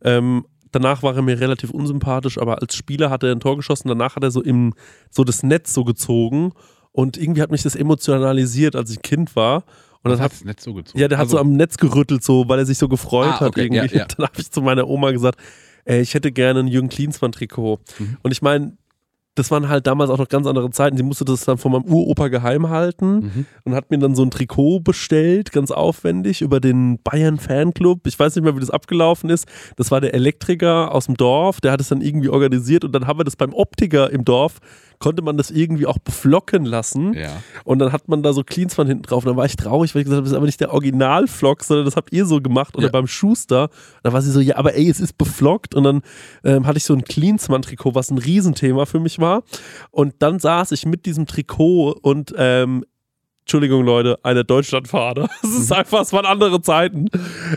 Ähm, 0.02 0.46
danach 0.72 1.02
war 1.04 1.16
er 1.16 1.22
mir 1.22 1.40
relativ 1.40 1.70
unsympathisch, 1.72 2.38
aber 2.38 2.62
als 2.62 2.76
Spieler 2.76 3.10
hat 3.10 3.24
er 3.24 3.32
ein 3.32 3.40
Tor 3.40 3.56
geschossen. 3.56 3.88
Danach 3.88 4.16
hat 4.16 4.24
er 4.24 4.32
so 4.32 4.42
im 4.42 4.74
so 5.10 5.24
das 5.24 5.44
Netz 5.44 5.74
so 5.74 5.84
gezogen. 5.86 6.52
Und 6.92 7.16
irgendwie 7.18 7.42
hat 7.42 7.52
mich 7.52 7.64
das 7.64 7.76
emotionalisiert, 7.76 8.76
als 8.76 8.90
ich 8.92 9.02
Kind 9.02 9.36
war. 9.36 9.64
Und 10.12 10.18
das 10.18 10.20
hat 10.22 10.32
hat's 10.32 10.44
nicht 10.46 10.62
so 10.62 10.74
gezogen. 10.74 11.00
ja, 11.00 11.08
der 11.08 11.18
hat 11.18 11.26
Also, 11.26 11.38
so 11.38 11.42
am 11.42 11.54
Netz 11.54 11.78
gerüttelt, 11.78 12.24
so, 12.24 12.48
weil 12.48 12.60
er 12.60 12.66
sich 12.66 12.78
so 12.78 12.88
gefreut 12.88 13.30
Ah, 13.34 13.40
hat 13.42 13.50
okay, 13.50 13.62
irgendwie. 13.66 13.96
ja, 13.96 14.02
ja. 14.02 14.06
Dann 14.18 14.28
habe 14.28 14.40
ich 14.42 14.52
zu 14.52 14.62
meiner 14.62 14.88
Oma 14.88 15.12
gesagt, 15.12 15.40
ey, 15.86 16.02
ich 16.02 16.14
hätte 16.14 16.32
gerne 16.32 16.60
ein 16.62 16.68
Jürgen 16.68 16.90
Klinsmann-Trikot. 16.90 17.80
Mhm. 18.00 18.18
Und 18.24 18.32
ich 18.32 18.42
meine, 18.42 18.78
das 19.36 19.52
waren 19.52 19.70
halt 19.70 19.86
damals 19.86 20.10
auch 20.10 20.18
noch 20.18 20.30
ganz 20.30 20.48
andere 20.48 20.72
Zeiten. 20.72 20.98
Sie 20.98 21.04
musste 21.04 21.24
das 21.24 21.46
dann 21.46 21.60
von 21.60 21.72
meinem 21.72 21.84
Uropa 21.86 22.28
geheim 22.28 22.70
halten 22.70 23.16
Mhm. 23.20 23.46
und 23.66 23.76
hat 23.76 23.92
mir 23.92 24.00
dann 24.00 24.16
so 24.16 24.24
ein 24.24 24.32
Trikot 24.32 24.80
bestellt, 24.80 25.52
ganz 25.52 25.70
aufwendig, 25.70 26.42
über 26.42 26.60
den 26.60 26.98
Bayern-Fanclub. 27.04 28.08
Ich 28.08 28.18
weiß 28.18 28.36
nicht 28.36 28.44
mehr, 28.44 28.56
wie 28.56 28.60
das 28.60 28.72
abgelaufen 28.72 29.30
ist. 29.30 29.46
Das 29.76 29.92
war 29.92 30.02
der 30.02 30.16
Elektriker 30.16 30.92
aus 30.94 31.06
dem 31.06 31.16
Dorf, 31.18 31.62
der 31.62 31.72
hat 31.72 31.82
es 31.82 31.90
dann 31.90 32.02
irgendwie 32.02 32.30
organisiert 32.30 32.84
und 32.84 32.94
dann 32.94 33.06
haben 33.06 33.20
wir 33.20 33.26
das 33.26 33.36
beim 33.36 33.54
Optiker 33.54 34.10
im 34.10 34.26
Dorf, 34.26 34.58
konnte 35.00 35.22
man 35.22 35.38
das 35.38 35.52
irgendwie 35.52 35.86
auch 35.86 36.00
beflocken 36.00 36.66
lassen. 36.66 37.14
Ja. 37.14 37.42
Und 37.64 37.80
dann 37.80 37.92
hat 37.92 38.08
man 38.08 38.24
da 38.24 38.34
so 38.34 38.44
Cleansman 38.44 38.88
hinten 38.88 39.04
drauf. 39.04 39.24
Und 39.24 39.30
dann 39.30 39.38
war 39.38 39.46
ich 39.46 39.56
traurig, 39.56 39.94
weil 39.94 40.02
ich 40.02 40.06
gesagt 40.06 40.18
habe, 40.18 40.24
das 40.24 40.32
ist 40.32 40.38
aber 40.38 40.46
nicht 40.48 40.60
der 40.60 40.74
Original-Flock, 40.74 41.64
sondern 41.64 41.86
das 41.86 41.96
habt 41.96 42.12
ihr 42.14 42.26
so 42.26 42.42
gemacht. 42.42 42.76
Oder 42.76 42.88
Ja. 42.88 42.92
beim 42.92 43.08
Schuster. 43.08 43.70
Da 44.04 44.14
war 44.14 44.22
sie 44.22 44.32
so, 44.32 44.40
ja, 44.40 44.56
aber 44.58 44.76
ey, 44.76 44.90
es 44.90 45.00
ist 45.00 45.18
beflockt. 45.18 45.76
Und 45.76 45.84
dann 45.84 46.02
ähm, 46.44 46.66
hatte 46.66 46.78
ich 46.78 46.84
so 46.84 46.94
ein 46.94 47.04
Cleansman-Trikot, 47.04 47.94
was 47.96 48.10
ein 48.10 48.18
Riesenthema 48.18 48.86
für 48.86 49.00
mich 49.00 49.20
war. 49.20 49.44
Und 49.92 50.16
dann 50.20 50.40
saß 50.40 50.72
ich 50.72 50.86
mit 50.86 51.06
diesem 51.06 51.26
Trikot 51.28 51.92
und 52.02 52.34
ähm, 52.38 52.84
Entschuldigung, 53.42 53.86
Leute, 53.86 54.20
eine 54.24 54.44
Deutschlandfahne. 54.44 55.30
Es 55.44 55.52
ist 55.58 55.72
einfach, 55.72 56.02
es 56.02 56.12
waren 56.12 56.26
andere 56.26 56.60
Zeiten. 56.62 57.06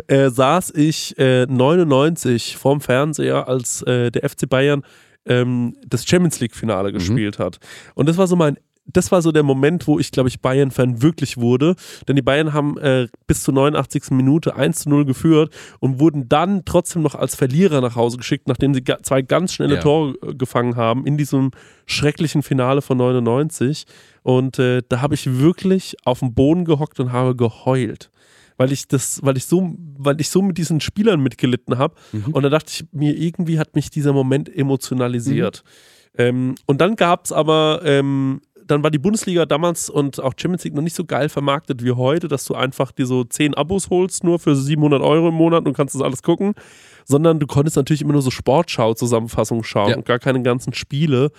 Äh, 0.07 0.31
saß 0.31 0.71
ich 0.77 1.19
äh, 1.19 1.47
99 1.47 2.57
vorm 2.57 2.81
Fernseher, 2.81 3.49
als 3.49 3.83
äh, 3.83 4.11
der 4.13 4.29
FC 4.29 4.49
Bayern 4.49 4.83
ähm, 5.31 5.77
das 5.87 6.07
Champions 6.07 6.41
League-Finale 6.41 6.93
gespielt 6.93 7.39
hat. 7.39 7.59
Und 7.95 8.09
das 8.09 8.19
war 8.19 8.27
so 8.27 8.37
mein. 8.37 8.59
Das 8.93 9.13
war 9.13 9.23
so 9.23 9.31
der 9.31 9.45
Moment, 9.45 9.87
wo 9.87 10.01
ich, 10.01 10.11
glaube 10.11 10.29
ich, 10.29 10.41
Bayern-Fan 10.41 11.01
wirklich 11.01 11.37
wurde. 11.37 11.77
Denn 12.09 12.17
die 12.17 12.23
Bayern 12.23 12.53
haben 12.53 12.77
äh, 12.79 13.07
bis 13.29 13.45
zur 13.45 13.55
89. 13.55 14.11
Minute 14.11 14.57
1 14.57 14.81
zu 14.81 14.89
0 14.89 15.05
geführt 15.05 15.55
und 15.79 16.01
wurden 16.01 16.29
dann 16.29 16.65
trotzdem 16.65 17.03
noch 17.03 17.15
als 17.15 17.37
Verlierer 17.37 17.81
nach 17.83 17.95
Hause 17.95 18.17
geschickt, 18.17 18.49
nachdem 18.49 18.75
sie 18.75 18.83
zwei 19.03 19.23
ganz 19.23 19.53
schnelle 19.53 19.77
Ja. 19.77 19.81
Tore 19.81 20.17
äh, 20.23 20.35
gefangen 20.35 20.75
haben 20.75 21.07
in 21.07 21.17
diesem 21.17 21.53
schrecklichen 21.87 22.43
Finale 22.43 22.83
von 22.83 22.99
99. 22.99 23.85
Und 24.25 24.59
äh, 24.59 24.83
da 24.89 25.01
habe 25.01 25.15
ich 25.15 25.39
wirklich 25.39 25.95
auf 26.05 26.19
dem 26.19 26.35
Boden 26.35 26.65
gehockt 26.65 26.99
und 26.99 27.13
habe 27.13 27.37
geheult. 27.37 28.11
Weil 28.61 28.73
ich 28.73 28.87
das, 28.89 29.21
weil 29.23 29.39
ich 29.39 29.47
so, 29.47 29.75
weil 29.97 30.21
ich 30.21 30.29
so 30.29 30.43
mit 30.43 30.59
diesen 30.59 30.83
Spielern 30.83 31.23
mitgelitten 31.23 31.79
habe. 31.79 31.95
Mhm. 32.13 32.27
Und 32.33 32.43
da 32.43 32.51
dachte 32.51 32.71
ich 32.71 32.85
mir, 32.93 33.17
irgendwie 33.17 33.59
hat 33.59 33.75
mich 33.75 33.89
dieser 33.89 34.13
Moment 34.13 34.55
emotionalisiert. 34.55 35.65
Mhm. 35.65 36.21
Ähm, 36.23 36.55
und 36.67 36.79
dann 36.83 36.95
gab 36.95 37.25
es 37.25 37.33
aber, 37.33 37.81
ähm, 37.85 38.43
dann 38.67 38.83
war 38.83 38.91
die 38.91 38.99
Bundesliga 38.99 39.47
damals 39.47 39.89
und 39.89 40.21
auch 40.21 40.35
Champions 40.37 40.65
League 40.65 40.75
noch 40.75 40.83
nicht 40.83 40.95
so 40.95 41.07
geil 41.07 41.31
vermarktet 41.31 41.83
wie 41.83 41.93
heute, 41.93 42.29
dass 42.29 42.45
du 42.45 42.55
einfach 42.55 42.93
dir 42.93 43.07
so 43.07 43.25
10 43.25 43.55
Abos 43.55 43.89
holst, 43.89 44.25
nur 44.25 44.39
für 44.39 44.55
700 44.55 45.01
Euro 45.01 45.29
im 45.29 45.35
Monat 45.37 45.67
und 45.67 45.73
kannst 45.73 45.95
das 45.95 46.03
alles 46.03 46.23
gucken. 46.23 46.53
Sondern 47.07 47.41
du 47.41 47.47
konntest 47.47 47.77
natürlich 47.77 48.03
immer 48.03 48.13
nur 48.13 48.21
so 48.21 48.31
Sportschau-Zusammenfassungen 48.31 49.65
schauen 49.65 49.89
Ja. 49.89 49.97
und 49.97 50.05
gar 50.05 50.19
keine 50.19 50.43
ganzen 50.43 50.75
Spiele. 50.75 51.31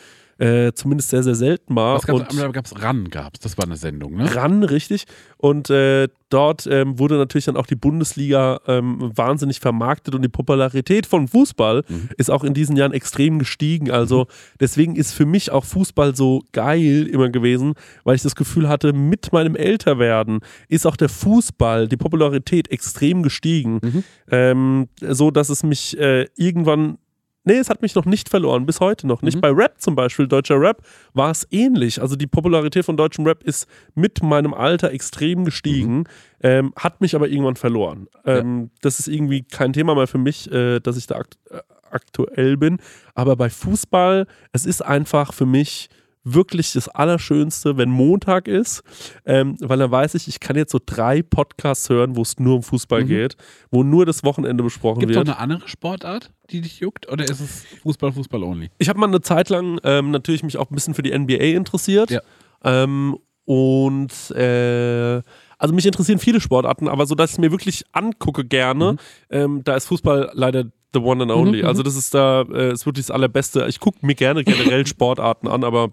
Äh, 0.41 0.73
zumindest 0.73 1.09
sehr, 1.11 1.21
sehr 1.21 1.35
selten 1.35 1.75
mal. 1.75 1.95
Was 1.95 2.07
gab's, 2.07 2.33
Und- 2.35 2.53
gab's 2.53 2.73
RAN, 2.81 3.09
gab's. 3.11 3.39
Das 3.41 3.57
war 3.59 3.65
eine 3.65 3.75
Sendung, 3.77 4.15
ne? 4.15 4.33
ran, 4.35 4.63
richtig. 4.63 5.05
Und 5.37 5.69
äh, 5.69 6.07
dort 6.29 6.65
ähm, 6.65 6.97
wurde 6.97 7.17
natürlich 7.17 7.45
dann 7.45 7.57
auch 7.57 7.67
die 7.67 7.75
Bundesliga 7.75 8.59
ähm, 8.65 9.11
wahnsinnig 9.15 9.59
vermarktet 9.59 10.15
und 10.15 10.23
die 10.23 10.29
Popularität 10.29 11.05
von 11.05 11.27
Fußball 11.27 11.83
Mhm. 11.87 12.09
ist 12.17 12.31
auch 12.31 12.43
in 12.43 12.53
diesen 12.55 12.75
Jahren 12.75 12.91
extrem 12.93 13.37
gestiegen. 13.37 13.91
Also 13.91 14.25
deswegen 14.59 14.95
ist 14.95 15.11
für 15.13 15.25
mich 15.27 15.51
auch 15.51 15.65
Fußball 15.65 16.15
so 16.15 16.41
geil 16.53 17.05
immer 17.11 17.29
gewesen, 17.29 17.73
weil 18.03 18.15
ich 18.15 18.21
das 18.23 18.35
Gefühl 18.35 18.67
hatte, 18.67 18.93
mit 18.93 19.31
meinem 19.33 19.55
Älterwerden 19.55 20.39
ist 20.69 20.87
auch 20.87 20.95
der 20.95 21.09
Fußball, 21.09 21.87
die 21.87 21.97
Popularität 21.97 22.71
extrem 22.71 23.21
gestiegen. 23.21 23.79
Mhm. 23.83 24.03
Ähm, 24.31 24.87
so 25.07 25.29
dass 25.29 25.49
es 25.49 25.61
mich 25.63 25.99
äh, 25.99 26.25
irgendwann 26.35 26.97
Nee, 27.43 27.57
es 27.57 27.69
hat 27.69 27.81
mich 27.81 27.95
noch 27.95 28.05
nicht 28.05 28.29
verloren, 28.29 28.65
bis 28.65 28.79
heute 28.79 29.07
noch 29.07 29.21
nicht. 29.21 29.35
Mhm. 29.35 29.41
Bei 29.41 29.49
Rap 29.49 29.81
zum 29.81 29.95
Beispiel, 29.95 30.27
deutscher 30.27 30.59
Rap, 30.59 30.83
war 31.13 31.31
es 31.31 31.47
ähnlich. 31.51 32.01
Also 32.01 32.15
die 32.15 32.27
Popularität 32.27 32.85
von 32.85 32.97
deutschem 32.97 33.25
Rap 33.25 33.43
ist 33.43 33.67
mit 33.95 34.21
meinem 34.21 34.53
Alter 34.53 34.91
extrem 34.91 35.45
gestiegen, 35.45 36.05
ähm, 36.43 36.73
hat 36.75 37.01
mich 37.01 37.15
aber 37.15 37.27
irgendwann 37.29 37.55
verloren. 37.55 38.07
Ähm, 38.25 38.69
Das 38.81 38.99
ist 38.99 39.07
irgendwie 39.07 39.43
kein 39.43 39.73
Thema 39.73 39.95
mehr 39.95 40.07
für 40.07 40.17
mich, 40.19 40.51
äh, 40.51 40.79
dass 40.79 40.97
ich 40.97 41.07
da 41.07 41.15
akt 41.15 41.37
äh, 41.49 41.59
aktuell 41.89 42.55
bin. 42.57 42.77
Aber 43.15 43.35
bei 43.35 43.49
Fußball, 43.49 44.25
es 44.53 44.65
ist 44.65 44.81
einfach 44.81 45.33
für 45.33 45.45
mich 45.45 45.89
wirklich 46.23 46.73
das 46.73 46.87
Allerschönste, 46.87 47.77
wenn 47.77 47.89
Montag 47.89 48.47
ist, 48.47 48.83
ähm, 49.25 49.55
weil 49.59 49.79
dann 49.79 49.89
weiß 49.91 50.13
ich, 50.15 50.27
ich 50.27 50.39
kann 50.39 50.55
jetzt 50.55 50.71
so 50.71 50.79
drei 50.85 51.21
Podcasts 51.23 51.89
hören, 51.89 52.15
wo 52.15 52.21
es 52.21 52.39
nur 52.39 52.55
um 52.57 52.63
Fußball 52.63 53.03
Mhm. 53.03 53.07
geht, 53.07 53.37
wo 53.71 53.83
nur 53.83 54.05
das 54.05 54.23
Wochenende 54.23 54.63
besprochen 54.63 54.99
Gibt 54.99 55.11
es 55.11 55.15
noch 55.17 55.25
wird. 55.25 55.37
eine 55.37 55.39
andere 55.53 55.67
Sportart, 55.67 56.31
die 56.51 56.61
dich 56.61 56.79
juckt? 56.79 57.11
Oder 57.11 57.23
ist 57.25 57.39
es 57.39 57.63
Fußball, 57.81 58.11
Fußball 58.11 58.43
only? 58.43 58.69
Ich 58.77 58.87
habe 58.89 58.99
mal 58.99 59.07
eine 59.07 59.21
Zeit 59.21 59.49
lang 59.49 59.79
ähm, 59.83 60.11
natürlich 60.11 60.43
mich 60.43 60.57
auch 60.57 60.69
ein 60.69 60.75
bisschen 60.75 60.93
für 60.93 61.01
die 61.03 61.17
NBA 61.17 61.55
interessiert. 61.55 62.11
Ja. 62.11 62.21
Ähm, 62.63 63.17
und 63.45 64.11
äh, 64.35 65.21
also 65.57 65.73
mich 65.73 65.85
interessieren 65.85 66.19
viele 66.19 66.39
Sportarten, 66.39 66.87
aber 66.87 67.05
so, 67.05 67.15
dass 67.15 67.33
ich 67.33 67.37
mir 67.39 67.51
wirklich 67.51 67.83
angucke 67.91 68.45
gerne, 68.45 68.95
ähm, 69.29 69.61
da 69.63 69.75
ist 69.75 69.87
Fußball 69.87 70.31
leider 70.33 70.65
the 70.93 70.99
one 70.99 71.23
and 71.23 71.31
only. 71.31 71.61
Mhm, 71.61 71.67
also 71.67 71.83
das 71.83 71.95
ist 71.95 72.13
da, 72.13 72.41
äh, 72.43 72.71
ist 72.73 72.85
wirklich 72.85 73.05
das 73.07 73.11
Allerbeste. 73.15 73.65
Ich 73.67 73.79
gucke 73.79 74.05
mir 74.05 74.15
gerne 74.15 74.43
generell 74.43 74.85
Sportarten 74.87 75.47
an, 75.47 75.63
aber 75.63 75.91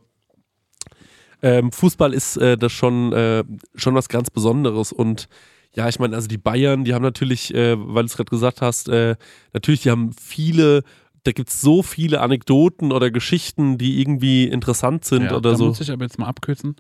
ähm, 1.43 1.73
Fußball 1.73 2.13
ist 2.15 2.37
äh, 2.37 2.57
das 2.57 2.73
schon, 2.73 3.13
äh, 3.13 3.45
schon 3.75 3.95
was 3.95 4.09
ganz 4.09 4.31
Besonderes 4.31 4.93
und 4.93 5.29
ja, 5.75 5.89
ich 5.89 5.99
meine, 5.99 6.17
also 6.17 6.29
die 6.29 6.39
Bayern, 6.39 6.85
die 6.85 6.95
haben 6.95 7.03
natürlich, 7.03 7.55
äh, 7.55 7.77
weil 7.79 8.03
du 8.03 8.07
es 8.07 8.17
gerade 8.17 8.31
gesagt 8.31 8.63
hast, 8.63 8.89
äh, 8.89 9.17
natürlich, 9.53 9.83
die 9.83 9.91
haben 9.91 10.13
viele, 10.13 10.83
da 11.25 11.33
gibt 11.33 11.51
es 11.51 11.61
so 11.61 11.83
viele 11.83 12.21
Anekdoten 12.21 12.91
oder 12.91 13.11
Geschichten, 13.11 13.77
die 13.79 14.01
irgendwie 14.01 14.45
interessant 14.45 15.05
sind 15.05 15.25
Ja, 15.25 15.37
oder 15.37 15.51
da 15.51 15.57
so. 15.57 15.67
muss 15.67 15.81
ich 15.81 15.91
aber 15.91 16.05
jetzt 16.05 16.19
mal 16.19 16.27
abkürzen 16.27 16.77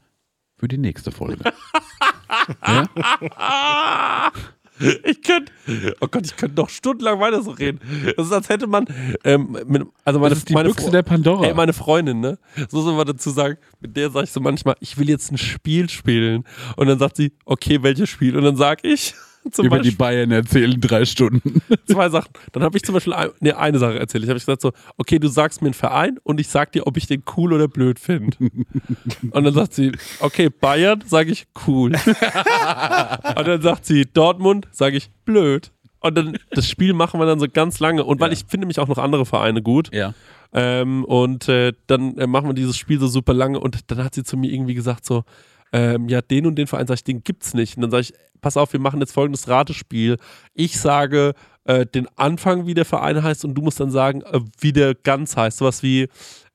für 0.57 0.69
die 0.69 0.79
nächste 0.79 1.13
Folge. 1.13 1.45
ja? 2.67 2.89
Ich 5.05 5.23
könnte, 5.23 5.53
oh 6.01 6.07
Gott, 6.09 6.27
ich 6.27 6.37
könnte 6.37 6.57
noch 6.57 6.69
stundenlang 6.69 7.21
weiter 7.21 7.43
so 7.43 7.51
reden. 7.51 7.81
Das 8.17 8.27
ist, 8.27 8.33
als 8.33 8.49
hätte 8.49 8.67
man, 8.67 8.87
ähm, 9.25 9.57
mit, 9.67 9.83
also 10.05 10.19
meine, 10.19 10.31
Das 10.31 10.39
ist 10.39 10.49
die 10.49 10.55
meine, 10.55 10.69
Büchse 10.69 10.91
der 10.91 11.03
Pandora. 11.03 11.47
Ey, 11.47 11.55
meine 11.55 11.73
Freundin, 11.73 12.21
ne? 12.21 12.39
So 12.69 12.83
soll 12.83 12.95
man 12.95 13.07
dazu 13.07 13.31
sagen, 13.31 13.57
mit 13.81 13.97
der 13.97 14.11
sage 14.11 14.25
ich 14.25 14.31
so 14.33 14.41
manchmal, 14.41 14.77
ich 14.81 14.99
will 14.99 15.09
jetzt 15.09 15.33
ein 15.33 15.39
Spiel 15.39 15.89
spielen. 15.89 16.45
Und 16.77 16.87
dann 16.87 16.99
sagt 16.99 17.17
sie, 17.17 17.33
okay, 17.45 17.83
welches 17.83 18.09
Spiel? 18.09 18.37
Und 18.37 18.45
dann 18.45 18.57
sag 18.57 18.85
ich, 18.85 19.15
zum 19.53 19.67
Über 19.67 19.77
die 19.79 19.91
Beispiel 19.91 19.97
Bayern 19.99 20.31
erzählen 20.31 20.81
drei 20.81 21.05
Stunden. 21.05 21.61
zwei 21.87 22.09
Sachen. 22.09 22.31
Dann 22.53 22.63
habe 22.63 22.77
ich 22.77 22.83
zum 22.85 22.95
Beispiel 22.95 23.13
ein, 23.13 23.31
nee, 23.41 23.53
eine 23.53 23.79
Sache 23.79 23.99
erzählt. 23.99 24.25
Ich 24.25 24.31
habe 24.31 24.39
gesagt 24.39 24.63
so, 24.63 24.73
okay, 24.97 25.19
du 25.19 25.29
sagst 25.29 25.63
mir 25.63 25.69
einen 25.69 25.75
Verein 25.75 26.19
und 26.23 26.41
ich 26.41 26.49
sag 26.49 26.73
dir, 26.73 26.87
ob 26.87 26.97
ich 26.97 27.07
den 27.07 27.23
cool 27.37 27.53
oder 27.53 27.69
blöd 27.69 27.99
finde. 27.99 28.37
Und 29.31 29.45
dann 29.45 29.55
sagt 29.55 29.75
sie, 29.75 29.93
okay, 30.21 30.49
Bayern, 30.51 31.03
sage 31.07 31.31
ich 31.33 31.47
cool. 31.67 31.93
Und 31.93 33.47
dann 33.47 33.63
sagt 33.63 33.87
sie, 33.87 34.05
Dortmund, 34.07 34.67
sage 34.71 34.97
ich 34.97 35.11
blöd. 35.25 35.71
Und 36.01 36.17
dann 36.17 36.39
das 36.51 36.69
Spiel 36.69 36.93
machen 36.93 37.19
wir 37.21 37.27
dann 37.27 37.41
so 37.41 37.47
ganz 37.53 37.81
lange. 37.81 38.05
Und 38.05 38.21
weil 38.21 38.29
Ja. 38.31 38.35
ich 38.35 38.45
finde 38.49 38.67
mich 38.67 38.79
auch 38.79 38.89
noch 38.89 38.99
andere 38.99 39.27
Vereine 39.27 39.63
gut. 39.63 39.93
Ja. 39.93 40.15
Ähm, 40.53 41.05
und 41.05 41.49
äh, 41.49 41.73
dann 41.89 42.17
äh, 42.19 42.27
machen 42.27 42.49
wir 42.49 42.55
dieses 42.55 42.77
Spiel 42.77 42.99
so 42.99 43.07
super 43.07 43.35
lange 43.35 43.61
und 43.61 43.91
dann 43.91 44.03
hat 44.03 44.15
sie 44.15 44.23
zu 44.25 44.37
mir 44.39 44.51
irgendwie 44.51 44.75
gesagt 44.75 45.05
so, 45.05 45.25
ähm, 45.73 46.09
ja, 46.09 46.21
den 46.21 46.47
und 46.47 46.57
den 46.57 46.67
Verein, 46.67 46.87
sag 46.87 46.97
ich, 46.97 47.05
den 47.05 47.23
gibt's 47.23 47.55
nicht. 47.55 47.77
Und 47.77 47.83
dann 47.83 47.91
sage 47.91 48.03
ich, 48.03 48.13
pass 48.41 48.57
auf, 48.57 48.73
wir 48.73 48.81
machen 48.81 49.01
jetzt 49.01 49.13
folgendes 49.13 49.49
Ratespiel. 49.49 50.17
Ich 50.55 50.79
sage 50.79 51.35
äh, 51.65 51.87
den 51.87 52.09
Anfang, 52.17 52.67
wie 52.67 52.75
der 52.75 52.85
Verein 52.85 53.23
heißt 53.23 53.45
und 53.45 53.55
du 53.55 53.63
musst 53.63 53.81
dann 53.81 53.91
sagen, 53.91 54.23
äh, 54.23 54.41
wie 54.61 54.73
der 54.73 54.95
ganz 54.95 55.37
heißt. 55.37 55.59
Sowas 55.59 55.83
wie 55.83 56.09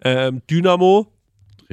ähm, 0.04 0.42
Dynamo, 0.50 1.14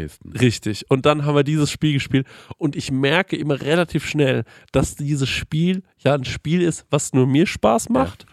Dresden. 0.01 0.33
Richtig. 0.33 0.91
Und 0.91 1.07
dann 1.07 1.25
haben 1.25 1.35
wir 1.35 1.45
dieses 1.45 1.71
Spiel 1.71 1.95
gespielt. 1.95 2.27
Und 2.57 2.77
ich 2.77 2.91
merke 2.91 3.37
immer 3.37 3.61
relativ 3.61 4.07
schnell, 4.07 4.45
dass 4.73 4.97
dieses 4.97 5.29
Spiel 5.29 5.83
ja 5.99 6.15
ein 6.15 6.25
Spiel 6.25 6.63
ist, 6.63 6.87
was 6.91 7.13
nur 7.13 7.27
mir 7.27 7.47
Spaß 7.47 7.89
macht, 7.89 8.27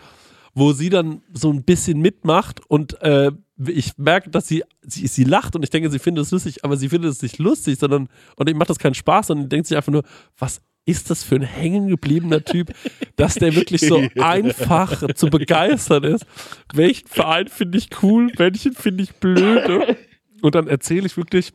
wo 0.53 0.73
sie 0.73 0.89
dann 0.89 1.21
so 1.33 1.51
ein 1.51 1.63
bisschen 1.63 1.99
mitmacht 1.99 2.61
und 2.67 3.01
äh, 3.01 3.31
ich 3.65 3.97
merke, 3.97 4.29
dass 4.29 4.47
sie, 4.47 4.63
sie, 4.81 5.07
sie 5.07 5.23
lacht 5.23 5.55
und 5.55 5.63
ich 5.63 5.69
denke, 5.69 5.89
sie 5.89 5.99
findet 5.99 6.25
es 6.25 6.31
lustig, 6.31 6.63
aber 6.63 6.77
sie 6.77 6.89
findet 6.89 7.11
es 7.11 7.21
nicht 7.21 7.39
lustig, 7.39 7.79
sondern, 7.79 8.07
und 8.35 8.49
ich 8.49 8.55
macht 8.55 8.69
das 8.69 8.79
keinen 8.79 8.93
Spaß, 8.93 9.27
sondern 9.27 9.49
denkt 9.49 9.67
sich 9.67 9.77
einfach 9.77 9.91
nur, 9.91 10.03
was 10.37 10.61
ist 10.85 11.09
das 11.09 11.23
für 11.23 11.35
ein 11.35 11.41
hängen 11.41 11.89
gebliebener 11.89 12.43
Typ, 12.43 12.71
dass 13.17 13.35
der 13.35 13.55
wirklich 13.55 13.81
so 13.81 14.01
einfach 14.15 15.13
zu 15.15 15.27
begeistern 15.27 16.05
ist. 16.05 16.25
Welchen 16.73 17.07
Verein 17.07 17.49
finde 17.49 17.77
ich 17.77 17.89
cool, 18.01 18.31
welchen 18.37 18.73
finde 18.73 19.03
ich 19.03 19.13
blöde? 19.15 19.97
Und 20.41 20.55
dann 20.55 20.67
erzähle 20.67 21.05
ich 21.05 21.17
wirklich, 21.17 21.51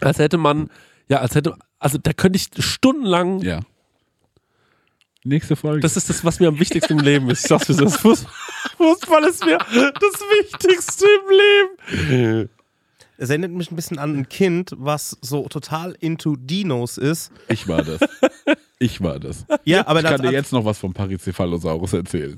als 0.00 0.18
hätte 0.18 0.38
man, 0.38 0.70
ja, 1.08 1.20
als 1.20 1.36
hätte, 1.36 1.54
also 1.78 1.98
da 1.98 2.12
könnte 2.12 2.36
ich 2.36 2.48
stundenlang, 2.64 3.40
Ja. 3.42 3.60
Nächste 5.28 5.56
Folge. 5.56 5.80
das 5.80 5.96
ist 5.96 6.08
das, 6.08 6.24
was 6.24 6.40
mir 6.40 6.48
am 6.48 6.58
wichtigsten 6.58 6.94
im 6.98 7.04
Leben 7.04 7.28
ist. 7.30 7.42
Ich 7.42 7.48
sag's, 7.48 7.68
es 7.68 7.78
ist. 7.80 7.96
Fußball, 7.98 8.32
Fußball 8.78 9.24
ist 9.24 9.44
mir 9.44 9.58
das 9.58 10.20
Wichtigste 10.40 11.04
im 11.06 12.08
Leben. 12.16 12.48
Es 13.18 13.28
erinnert 13.30 13.50
mich 13.50 13.70
ein 13.70 13.76
bisschen 13.76 13.98
an 13.98 14.16
ein 14.16 14.28
Kind, 14.28 14.72
was 14.76 15.18
so 15.20 15.46
total 15.48 15.94
into 16.00 16.36
Dinos 16.36 16.96
ist. 16.98 17.30
ich 17.48 17.66
war 17.68 17.82
das. 17.82 18.00
Ich 18.78 19.00
war 19.02 19.18
das. 19.18 19.44
Ja, 19.64 19.86
aber 19.86 20.00
Ich 20.00 20.06
kann 20.06 20.22
dir 20.22 20.30
jetzt 20.32 20.52
noch 20.52 20.64
was 20.64 20.78
vom 20.78 20.94
Parizephalosaurus 20.94 21.92
erzählen. 21.94 22.36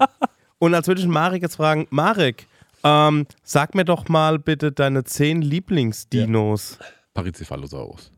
und 0.59 0.75
als 0.75 0.89
würde 0.89 1.01
ich 1.03 1.07
Marek 1.07 1.43
jetzt 1.43 1.57
fragen, 1.57 1.87
Marek, 1.91 2.47
ähm, 2.83 3.27
sag 3.45 3.75
mir 3.75 3.85
doch 3.85 4.09
mal 4.09 4.39
bitte 4.39 4.73
deine 4.73 5.05
zehn 5.05 5.43
Lieblingsdinos. 5.43 6.79
Parizephalosaurus. 7.15 8.11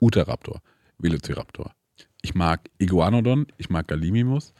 Utahraptor. 0.00 0.60
Velociraptor. 0.98 1.70
Ich 2.26 2.34
mag 2.34 2.68
Iguanodon. 2.78 3.46
Ich 3.56 3.70
mag 3.70 3.86
Gallimimus. 3.86 4.52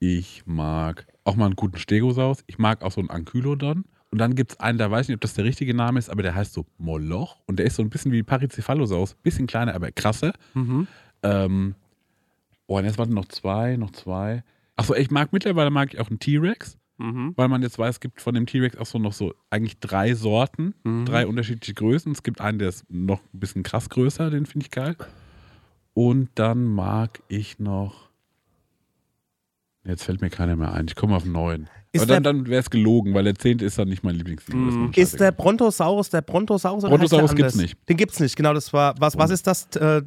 Ich 0.00 0.42
mag 0.44 1.06
auch 1.22 1.36
mal 1.36 1.46
einen 1.46 1.54
guten 1.54 1.78
Stegosaurus. 1.78 2.42
Ich 2.48 2.58
mag 2.58 2.82
auch 2.82 2.90
so 2.90 3.00
einen 3.00 3.10
Ankylodon. 3.10 3.84
Und 4.10 4.18
dann 4.18 4.34
gibt 4.34 4.50
es 4.50 4.58
einen, 4.58 4.76
da 4.76 4.90
weiß 4.90 5.02
ich 5.02 5.10
nicht, 5.10 5.14
ob 5.18 5.20
das 5.20 5.34
der 5.34 5.44
richtige 5.44 5.72
Name 5.72 6.00
ist, 6.00 6.10
aber 6.10 6.24
der 6.24 6.34
heißt 6.34 6.52
so 6.52 6.66
Moloch. 6.78 7.36
Und 7.46 7.60
der 7.60 7.66
ist 7.66 7.76
so 7.76 7.82
ein 7.84 7.90
bisschen 7.90 8.10
wie 8.10 8.24
Parizephalosaurus. 8.24 9.14
Bisschen 9.22 9.46
kleiner, 9.46 9.72
aber 9.72 9.92
krasser. 9.92 10.32
Ähm, 11.22 11.76
oh, 12.66 12.78
und 12.78 12.86
jetzt 12.86 12.98
warten 12.98 13.14
noch 13.14 13.26
zwei, 13.26 13.76
noch 13.76 13.92
zwei. 13.92 14.42
Achso, 14.74 14.96
ich 14.96 15.12
mag 15.12 15.32
mittlerweile 15.32 15.70
mag 15.70 15.94
ich 15.94 16.00
auch 16.00 16.10
einen 16.10 16.18
T-Rex. 16.18 16.76
Weil 17.36 17.46
man 17.46 17.62
jetzt 17.62 17.78
weiß, 17.78 17.94
es 17.94 18.00
gibt 18.00 18.20
von 18.20 18.34
dem 18.34 18.46
T-Rex 18.46 18.76
auch 18.78 18.86
so 18.86 18.98
noch 18.98 19.12
so 19.12 19.32
eigentlich 19.48 19.78
drei 19.78 20.14
Sorten, 20.14 20.74
drei 21.04 21.24
unterschiedliche 21.28 21.74
Größen. 21.74 22.10
Es 22.10 22.24
gibt 22.24 22.40
einen, 22.40 22.58
der 22.58 22.70
ist 22.70 22.84
noch 22.90 23.20
ein 23.32 23.38
bisschen 23.38 23.62
krass 23.62 23.88
größer, 23.90 24.28
den 24.30 24.44
finde 24.44 24.64
ich 24.64 24.72
geil. 24.72 24.96
Und 25.94 26.30
dann 26.36 26.64
mag 26.64 27.22
ich 27.28 27.58
noch. 27.58 28.08
Jetzt 29.84 30.04
fällt 30.04 30.20
mir 30.20 30.30
keiner 30.30 30.56
mehr 30.56 30.72
ein. 30.72 30.86
Ich 30.86 30.94
komme 30.94 31.16
auf. 31.16 31.24
Ist 31.94 32.02
Aber 32.02 32.06
dann, 32.06 32.22
dann 32.22 32.46
wäre 32.46 32.60
es 32.60 32.70
gelogen, 32.70 33.12
weil 33.12 33.24
der 33.24 33.34
zehnte 33.34 33.64
ist 33.66 33.78
dann 33.78 33.88
nicht 33.88 34.02
mein 34.02 34.14
Lieblingsdino. 34.14 34.68
ist 34.68 34.76
mir 34.76 35.02
Ist 35.02 35.20
der. 35.20 35.32
Brontosaurus 35.32 36.08
der 36.08 36.22
Brontosaurus? 36.22 36.84
oder 36.84 36.90
Brontosaurus 36.96 37.34
gibt's 37.34 37.54
anders? 37.54 37.56
nicht. 37.70 37.88
Den 37.88 37.96
gibt's 37.98 38.20
nicht, 38.20 38.34
genau. 38.36 38.54
Das 38.54 38.72
war, 38.72 38.94
was, 38.98 39.18
was 39.18 39.30
ist 39.30 39.46
das 39.46 39.66
äh, 39.76 40.00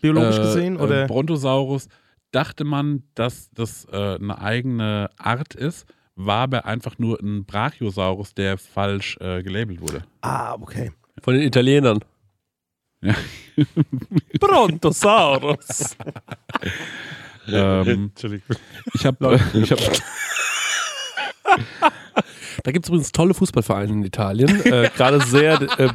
biologisch 0.00 0.36
Äh, 0.38 0.42
gesehen? 0.42 0.76
Oder? 0.76 1.04
Äh, 1.04 1.06
Brontosaurus 1.06 1.88
dachte 2.30 2.62
man, 2.64 3.02
dass 3.14 3.50
das 3.52 3.86
äh, 3.90 4.16
eine 4.16 4.38
eigene 4.40 5.10
Art 5.16 5.54
ist, 5.54 5.86
war 6.14 6.42
aber 6.42 6.66
einfach 6.66 6.98
nur 6.98 7.20
ein 7.20 7.44
Brachiosaurus, 7.44 8.34
der 8.34 8.56
falsch 8.58 9.16
äh, 9.20 9.42
gelabelt 9.42 9.80
wurde. 9.80 10.04
ah, 10.20 10.54
okay. 10.60 10.92
Von 11.22 11.34
den 11.34 11.42
Italienern. 11.44 12.00
Ja. 13.56 13.64
Brontosaurus. 14.40 15.96
ähm, 17.46 18.10
Entschuldigung. 18.10 18.56
ich 18.94 19.06
habe 19.06 19.40
ich 19.52 19.70
hab, 19.70 19.78
Da 22.64 22.72
gibt 22.72 22.86
es 22.86 22.88
übrigens 22.88 23.12
tolle 23.12 23.34
Fußballvereine 23.34 23.92
in 23.92 24.04
Italien. 24.04 24.60
äh, 24.64 24.90
Gerade 24.96 25.20
sehr 25.20 25.60
äh, 25.78 25.88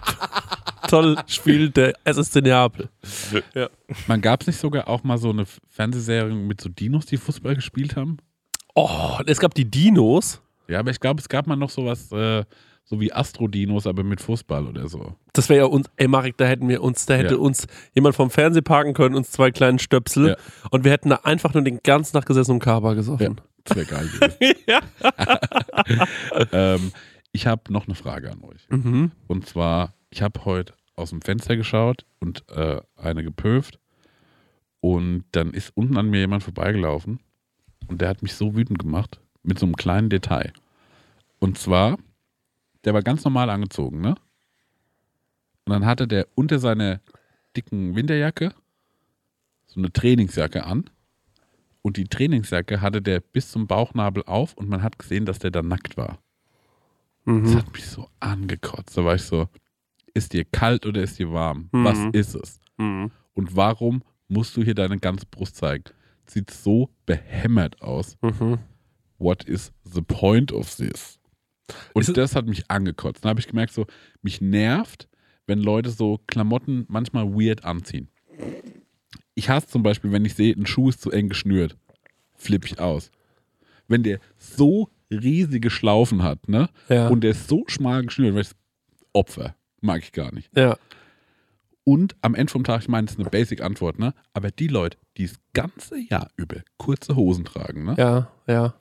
toll 0.87 1.17
spielt 1.27 1.77
der 1.77 1.93
SSC 2.03 2.41
Neapel. 2.41 2.89
man 4.07 4.21
gab 4.21 4.41
es 4.41 4.47
nicht 4.47 4.59
sogar 4.59 4.87
auch 4.87 5.03
mal 5.03 5.17
so 5.17 5.29
eine 5.31 5.45
Fernsehserie 5.69 6.33
mit 6.33 6.61
so 6.61 6.69
Dinos, 6.69 7.05
die 7.07 7.17
Fußball 7.17 7.55
gespielt 7.55 7.95
haben? 7.95 8.17
Oh, 8.75 9.17
es 9.25 9.39
gab 9.39 9.53
die 9.55 9.65
Dinos. 9.65 10.41
Ja, 10.67 10.79
aber 10.79 10.91
ich 10.91 10.99
glaube, 10.99 11.19
es 11.19 11.27
gab 11.27 11.47
mal 11.47 11.55
noch 11.55 11.71
sowas, 11.71 12.11
äh, 12.11 12.43
so 12.89 12.99
wie 12.99 13.13
Astrodinos, 13.13 13.85
aber 13.85 14.03
mit 14.03 14.19
Fußball 14.19 14.65
oder 14.65 14.87
so. 14.89 15.15
Das 15.33 15.47
wäre 15.47 15.59
ja 15.59 15.65
uns, 15.65 15.89
ey 15.97 16.07
Marek, 16.07 16.37
da 16.37 16.45
hätten 16.45 16.67
wir 16.67 16.81
uns, 16.81 17.05
da 17.05 17.13
hätte 17.15 17.35
Ja. 17.35 17.39
uns 17.39 17.67
jemand 17.93 18.15
vom 18.15 18.31
Fernsehen 18.31 18.63
parken 18.63 18.93
können, 18.95 19.13
uns 19.15 19.29
zwei 19.31 19.51
kleinen 19.51 19.77
Stöpsel 19.77 20.29
Ja. 20.29 20.35
und 20.71 20.83
wir 20.83 20.91
hätten 20.91 21.09
da 21.09 21.17
einfach 21.23 21.53
nur 21.53 21.63
den 21.63 21.81
ganzen 21.83 22.13
Tag 22.13 22.25
gesessen 22.25 22.51
und 22.53 22.59
Kaba 22.59 22.89
Ja, 22.89 22.95
gesoffen. 22.95 23.39
das 23.63 23.77
wäre 23.77 23.85
geil 23.85 24.07
gewesen. 24.09 24.55
ähm, 26.51 26.91
ich 27.31 27.45
habe 27.47 27.71
noch 27.71 27.85
eine 27.85 27.95
Frage 27.95 28.31
an 28.31 28.41
euch. 28.43 28.67
Mhm. 28.69 29.11
Und 29.27 29.45
zwar, 29.47 29.93
ich 30.09 30.21
habe 30.23 30.43
heute 30.45 30.73
aus 30.95 31.11
dem 31.11 31.21
Fenster 31.21 31.55
geschaut 31.55 32.05
und 32.19 32.43
äh, 32.49 32.81
eine 32.97 33.23
gepöft. 33.23 33.79
Und 34.81 35.25
dann 35.33 35.51
ist 35.51 35.71
unten 35.75 35.97
an 35.97 36.09
mir 36.09 36.21
jemand 36.21 36.41
vorbeigelaufen. 36.43 37.19
Und 37.87 38.01
der 38.01 38.09
hat 38.09 38.23
mich 38.23 38.33
so 38.33 38.55
wütend 38.55 38.79
gemacht 38.79 39.19
mit 39.43 39.59
so 39.59 39.65
einem 39.65 39.75
kleinen 39.75 40.09
Detail. 40.09 40.53
Und 41.39 41.57
zwar, 41.57 41.97
der 42.85 42.93
war 42.93 43.01
ganz 43.01 43.23
normal 43.23 43.49
angezogen, 43.49 44.01
ne? 44.01 44.15
Und 45.65 45.73
dann 45.73 45.85
hatte 45.85 46.07
der 46.07 46.27
unter 46.35 46.59
seiner 46.59 47.01
dicken 47.55 47.95
Winterjacke 47.95 48.53
so 49.67 49.79
eine 49.79 49.91
Trainingsjacke 49.93 50.63
an. 50.65 50.89
Und 51.81 51.97
die 51.97 52.05
Trainingsjacke 52.05 52.81
hatte 52.81 53.01
der 53.01 53.19
bis 53.19 53.51
zum 53.51 53.67
Bauchnabel 53.67 54.23
auf 54.25 54.53
und 54.55 54.67
man 54.69 54.81
hat 54.83 54.97
gesehen, 54.99 55.25
dass 55.25 55.39
der 55.39 55.51
da 55.51 55.61
nackt 55.61 55.95
war. 55.97 56.19
Das 57.25 57.35
Mhm. 57.35 57.55
hat 57.55 57.73
mich 57.73 57.85
so 57.87 58.09
angekotzt. 58.19 58.97
Da 58.97 59.05
war 59.05 59.15
ich 59.15 59.21
so, 59.23 59.47
ist 60.13 60.33
dir 60.33 60.43
kalt 60.45 60.85
oder 60.85 61.01
ist 61.03 61.19
dir 61.19 61.31
warm? 61.31 61.69
Mhm. 61.71 61.83
Was 61.83 61.99
ist 62.13 62.35
es? 62.35 62.59
Mhm. 62.77 63.11
Und 63.33 63.55
warum 63.55 64.03
musst 64.27 64.57
du 64.57 64.63
hier 64.63 64.73
deine 64.75 64.97
ganze 64.97 65.25
Brust 65.27 65.55
zeigen? 65.55 65.83
Sieht 66.25 66.49
so 66.51 66.89
behämmert 67.05 67.81
aus. 67.81 68.17
Mhm. 68.21 68.57
What 69.19 69.43
is 69.43 69.71
the 69.83 70.01
point 70.01 70.51
of 70.51 70.73
this? 70.75 71.18
Und 71.93 72.17
das 72.17 72.35
hat 72.35 72.45
mich 72.45 72.69
angekotzt. 72.69 73.23
Dann 73.23 73.29
habe 73.29 73.39
ich 73.39 73.47
gemerkt, 73.47 73.73
so, 73.73 73.85
mich 74.21 74.41
nervt, 74.41 75.07
wenn 75.47 75.59
Leute 75.59 75.89
so 75.89 76.19
Klamotten 76.27 76.85
manchmal 76.87 77.25
weird 77.33 77.63
anziehen. 77.65 78.09
Ich 79.35 79.49
hasse 79.49 79.67
zum 79.67 79.83
Beispiel, 79.83 80.11
wenn 80.11 80.25
ich 80.25 80.35
sehe, 80.35 80.53
ein 80.53 80.65
Schuh 80.65 80.89
ist 80.89 81.01
zu 81.01 81.11
eng 81.11 81.29
geschnürt. 81.29 81.77
Flippe 82.35 82.67
ich 82.67 82.79
aus. 82.79 83.11
Wenn 83.87 84.03
der 84.03 84.19
so 84.37 84.89
riesige 85.11 85.69
Schlaufen 85.69 86.23
hat, 86.23 86.47
ne? 86.47 86.69
Ja. 86.87 87.07
Und 87.07 87.21
der 87.21 87.31
ist 87.31 87.47
so 87.47 87.63
schmal 87.67 88.03
geschnürt, 88.03 88.35
weil 88.35 88.41
ich 88.41 88.51
Opfer. 89.13 89.55
Mag 89.81 90.01
ich 90.03 90.11
gar 90.11 90.33
nicht. 90.33 90.55
ja. 90.57 90.77
Und 91.85 92.15
am 92.21 92.35
Ende 92.35 92.51
vom 92.51 92.63
Tag, 92.63 92.81
ich 92.81 92.87
meine, 92.87 93.05
das 93.05 93.15
ist 93.15 93.19
eine 93.19 93.31
Basic-Antwort, 93.31 93.97
ne? 93.97 94.13
Aber 94.33 94.51
die 94.51 94.67
Leute, 94.67 94.97
die 95.17 95.25
das 95.25 95.37
ganze 95.53 95.97
Jahr 95.97 96.29
über 96.35 96.57
kurze 96.77 97.15
Hosen 97.15 97.45
tragen, 97.45 97.83
ne? 97.83 97.95
Ja, 97.97 98.31
ja. 98.45 98.75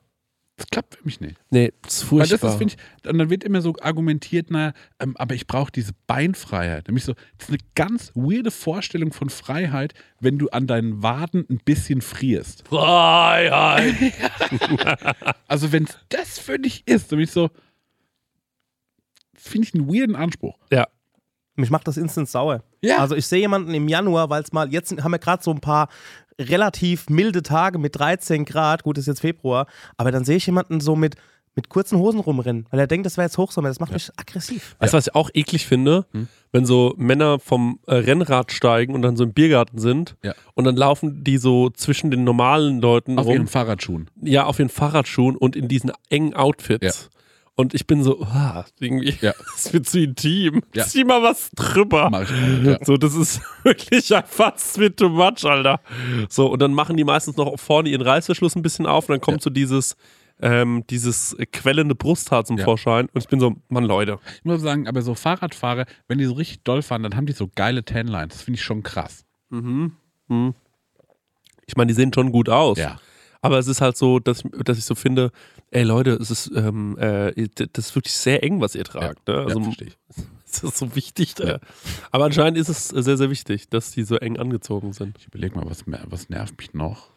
Das 0.59 0.67
klappt 0.67 0.95
für 0.95 1.05
mich 1.05 1.21
nicht. 1.21 1.37
Nee, 1.51 1.71
das 1.81 2.03
ist 2.03 2.11
Weil 2.11 2.19
das 2.19 2.29
furchtbar. 2.31 2.49
ist, 2.51 2.57
finde 2.57 2.73
ich, 2.75 3.09
und 3.09 3.17
dann 3.17 3.29
wird 3.29 3.45
immer 3.45 3.61
so 3.61 3.73
argumentiert, 3.81 4.47
na, 4.49 4.73
ähm, 4.99 5.15
aber 5.15 5.33
ich 5.33 5.47
brauche 5.47 5.71
diese 5.71 5.93
Beinfreiheit. 6.05 6.87
Nämlich 6.89 7.05
so, 7.05 7.13
das 7.37 7.47
ist 7.47 7.49
eine 7.49 7.59
ganz 7.75 8.11
weirde 8.13 8.51
Vorstellung 8.51 9.13
von 9.13 9.29
Freiheit, 9.29 9.93
wenn 10.19 10.37
du 10.37 10.49
an 10.49 10.67
deinen 10.67 11.01
Waden 11.01 11.45
ein 11.49 11.59
bisschen 11.63 12.01
frierst. 12.01 12.67
Freiheit. 12.67 13.95
Also, 15.47 15.71
wenn 15.71 15.85
es 15.85 15.97
das 16.09 16.37
für 16.39 16.59
dich 16.59 16.83
ist, 16.87 17.11
dann 17.11 17.17
bin 17.17 17.23
ich 17.23 17.31
so, 17.31 17.49
das 19.33 19.43
finde 19.47 19.67
ich 19.67 19.73
einen 19.73 19.87
weirden 19.87 20.15
Anspruch. 20.15 20.57
ja. 20.71 20.87
Mich 21.55 21.71
macht 21.71 21.87
das 21.89 21.97
instant 21.97 22.29
sauer. 22.29 22.63
Ja. 22.81 22.99
Also 22.99 23.15
ich 23.17 23.27
sehe 23.27 23.39
jemanden 23.41 23.73
im 23.73 23.89
Januar, 23.89 24.29
weil 24.29 24.41
es 24.41 24.53
mal, 24.53 24.71
jetzt 24.71 24.91
haben 25.03 25.11
wir 25.11 25.19
gerade 25.19 25.43
so 25.43 25.51
ein 25.51 25.59
paar 25.59 25.89
relativ 26.39 27.09
milde 27.09 27.43
Tage 27.43 27.77
mit 27.77 27.99
13 27.99 28.45
Grad, 28.45 28.83
gut, 28.83 28.97
ist 28.97 29.07
jetzt 29.07 29.21
Februar, 29.21 29.67
aber 29.97 30.11
dann 30.11 30.23
sehe 30.25 30.37
ich 30.37 30.45
jemanden 30.45 30.79
so 30.79 30.95
mit, 30.95 31.15
mit 31.55 31.67
kurzen 31.69 31.99
Hosen 31.99 32.19
rumrennen, 32.21 32.65
weil 32.69 32.79
er 32.79 32.87
denkt, 32.87 33.05
das 33.05 33.17
wäre 33.17 33.25
jetzt 33.25 33.37
Hochsommer. 33.37 33.67
Das 33.67 33.79
macht 33.81 33.91
mich 33.91 34.09
aggressiv. 34.15 34.75
Weißt 34.79 34.93
du, 34.93 34.97
was 34.97 35.07
ich 35.07 35.15
auch 35.15 35.29
eklig 35.33 35.65
finde? 35.67 36.05
Hm. 36.13 36.27
Wenn 36.51 36.65
so 36.65 36.93
Männer 36.97 37.39
vom 37.39 37.79
äh, 37.85 37.95
Rennrad 37.95 38.51
steigen 38.51 38.95
und 38.95 39.01
dann 39.01 39.17
so 39.17 39.23
im 39.25 39.33
Biergarten 39.33 39.77
sind 39.79 40.15
Ja. 40.23 40.33
und 40.55 40.63
dann 40.63 40.75
laufen 40.77 41.23
die 41.23 41.37
so 41.37 41.69
zwischen 41.69 42.09
den 42.11 42.23
normalen 42.23 42.79
Leuten 42.81 43.19
Auf 43.19 43.25
rum. 43.27 43.33
ihren 43.33 43.47
Fahrradschuhen. 43.47 44.09
ja, 44.21 44.45
auf 44.45 44.57
ihren 44.59 44.69
Fahrradschuhen 44.69 45.35
und 45.35 45.55
in 45.55 45.67
diesen 45.67 45.91
engen 46.09 46.33
Outfits. 46.33 47.09
Und 47.59 47.73
ich 47.73 47.85
bin 47.85 48.03
so, 48.03 48.21
ah, 48.23 48.63
irgendwie, 48.79 49.17
Ja. 49.19 49.33
das 49.53 49.73
wird 49.73 49.85
zu 49.85 49.99
intim. 49.99 50.61
Ja. 50.73 50.85
Zieh 50.85 51.03
mal 51.03 51.21
was 51.21 51.51
drüber. 51.51 52.07
Auch, 52.07 52.63
ja. 52.63 52.77
So, 52.85 52.95
das 52.95 53.15
ist 53.15 53.41
wirklich 53.63 54.15
einfach 54.15 54.53
mit 54.77 54.95
too 54.95 55.09
much, 55.09 55.43
Alter. 55.43 55.81
So, 56.29 56.47
und 56.47 56.61
dann 56.61 56.73
machen 56.73 56.95
die 56.95 57.03
meistens 57.03 57.35
noch 57.35 57.59
vorne 57.59 57.89
ihren 57.89 58.01
Reißverschluss 58.01 58.55
ein 58.55 58.61
bisschen 58.61 58.85
auf 58.85 59.09
und 59.09 59.15
dann 59.15 59.19
kommt 59.19 59.41
so 59.41 59.49
dieses, 59.49 59.97
ähm, 60.41 60.85
dieses 60.89 61.35
quellende 61.51 61.95
Brusthaar 61.95 62.45
zum. 62.45 62.59
Vorschein. 62.59 63.09
Und 63.13 63.21
ich 63.21 63.27
bin 63.27 63.41
so, 63.41 63.57
Mann, 63.67 63.83
Leute. 63.83 64.19
Ich 64.37 64.45
muss 64.45 64.61
sagen, 64.61 64.87
aber 64.87 65.01
so 65.01 65.13
Fahrradfahrer, 65.13 65.85
wenn 66.07 66.17
die 66.17 66.25
so 66.27 66.35
richtig 66.35 66.63
doll 66.63 66.81
fahren, 66.81 67.03
dann 67.03 67.17
haben 67.17 67.25
die 67.25 67.33
so 67.33 67.49
geile 67.53 67.83
Tanlines. 67.83 68.35
Das 68.35 68.41
finde 68.43 68.57
ich 68.57 68.63
schon 68.63 68.83
krass. 68.83 69.25
Ich 71.67 71.75
meine, 71.75 71.87
die 71.87 71.93
sehen 71.93 72.13
schon 72.13 72.31
gut 72.31 72.47
aus. 72.47 72.77
Ja. 72.77 72.99
Aber 73.41 73.57
es 73.57 73.67
ist 73.67 73.81
halt 73.81 73.95
so, 73.95 74.19
dass, 74.19 74.43
dass 74.65 74.77
ich 74.77 74.85
so 74.85 74.95
finde, 74.95 75.31
ey 75.71 75.83
Leute, 75.83 76.11
es 76.11 76.29
ist, 76.29 76.51
ähm, 76.55 76.97
äh, 76.97 77.31
das 77.55 77.87
ist 77.87 77.95
wirklich 77.95 78.13
sehr 78.13 78.43
eng, 78.43 78.59
was 78.59 78.75
ihr 78.75 78.83
tragt. 78.83 79.27
ne? 79.27 79.35
Also, 79.35 79.59
ja, 79.59 79.63
verstehe 79.65 79.87
ich. 79.87 79.97
Es 80.51 80.63
ist 80.63 80.77
so 80.79 80.95
wichtig. 80.95 81.35
Da. 81.35 81.59
Aber 82.09 82.25
anscheinend 82.25 82.57
ist 82.57 82.69
es 82.69 82.87
sehr, 82.87 83.17
sehr 83.17 83.29
wichtig, 83.29 83.69
dass 83.69 83.91
die 83.91 84.01
so 84.01 84.15
eng 84.15 84.39
angezogen 84.39 84.93
sind. 84.93 85.15
Ich 85.19 85.27
überlege 85.27 85.55
mal, 85.55 85.69
was, 85.69 85.83
was 85.85 86.29
nervt 86.29 86.57
mich 86.57 86.73
noch? 86.73 87.11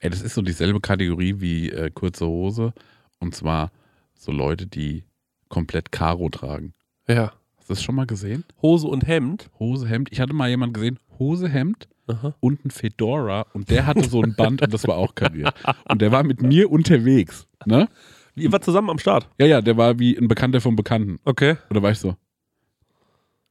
Ey, 0.00 0.10
das 0.10 0.20
ist 0.20 0.34
so 0.34 0.42
dieselbe 0.42 0.80
Kategorie 0.80 1.40
wie 1.40 1.70
äh, 1.70 1.90
kurze 1.94 2.26
Hose. 2.26 2.72
Und 3.20 3.36
zwar 3.36 3.70
so 4.18 4.32
Leute, 4.32 4.66
die 4.66 5.04
komplett 5.48 5.92
Karo 5.92 6.28
tragen. 6.28 6.74
Ja. 7.06 7.32
Hast 7.56 7.68
du 7.70 7.74
das 7.74 7.82
schon 7.84 7.94
mal 7.94 8.06
gesehen? 8.06 8.42
Hose 8.60 8.88
und 8.88 9.06
Hemd. 9.06 9.48
Hose, 9.60 9.86
Hemd. 9.86 10.08
Ich 10.10 10.18
hatte 10.18 10.32
mal 10.32 10.48
jemanden 10.50 10.72
gesehen, 10.72 10.98
Hose, 11.20 11.48
Hemd 11.48 11.86
Aha. 12.12 12.34
und 12.40 12.64
ein 12.64 12.70
Fedora. 12.70 13.46
Und 13.52 13.70
der 13.70 13.86
hatte 13.86 14.08
so 14.08 14.22
ein 14.22 14.34
Band 14.34 14.62
und 14.62 14.72
das 14.72 14.86
war 14.86 14.96
auch 14.96 15.14
kariert. 15.14 15.54
Und 15.88 16.00
der 16.02 16.12
war 16.12 16.22
mit 16.22 16.42
mir 16.42 16.70
unterwegs. 16.70 17.46
Ne? 17.64 17.88
Ihr 18.34 18.50
wart 18.52 18.64
zusammen 18.64 18.90
am 18.90 18.98
Start. 18.98 19.28
Ja, 19.38 19.46
ja, 19.46 19.60
der 19.60 19.76
war 19.76 19.98
wie 19.98 20.16
ein 20.16 20.28
Bekannter 20.28 20.60
vom 20.60 20.74
Bekannten. 20.76 21.18
Okay. 21.24 21.56
Oder 21.70 21.82
war 21.82 21.90
ich 21.90 21.98
so? 21.98 22.16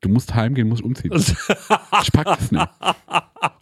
Du 0.01 0.09
musst 0.09 0.33
heimgehen, 0.33 0.67
musst 0.67 0.81
umziehen. 0.83 1.11
Ich 2.03 2.11
pack 2.11 2.25
das 2.25 2.51
nicht. 2.51 2.67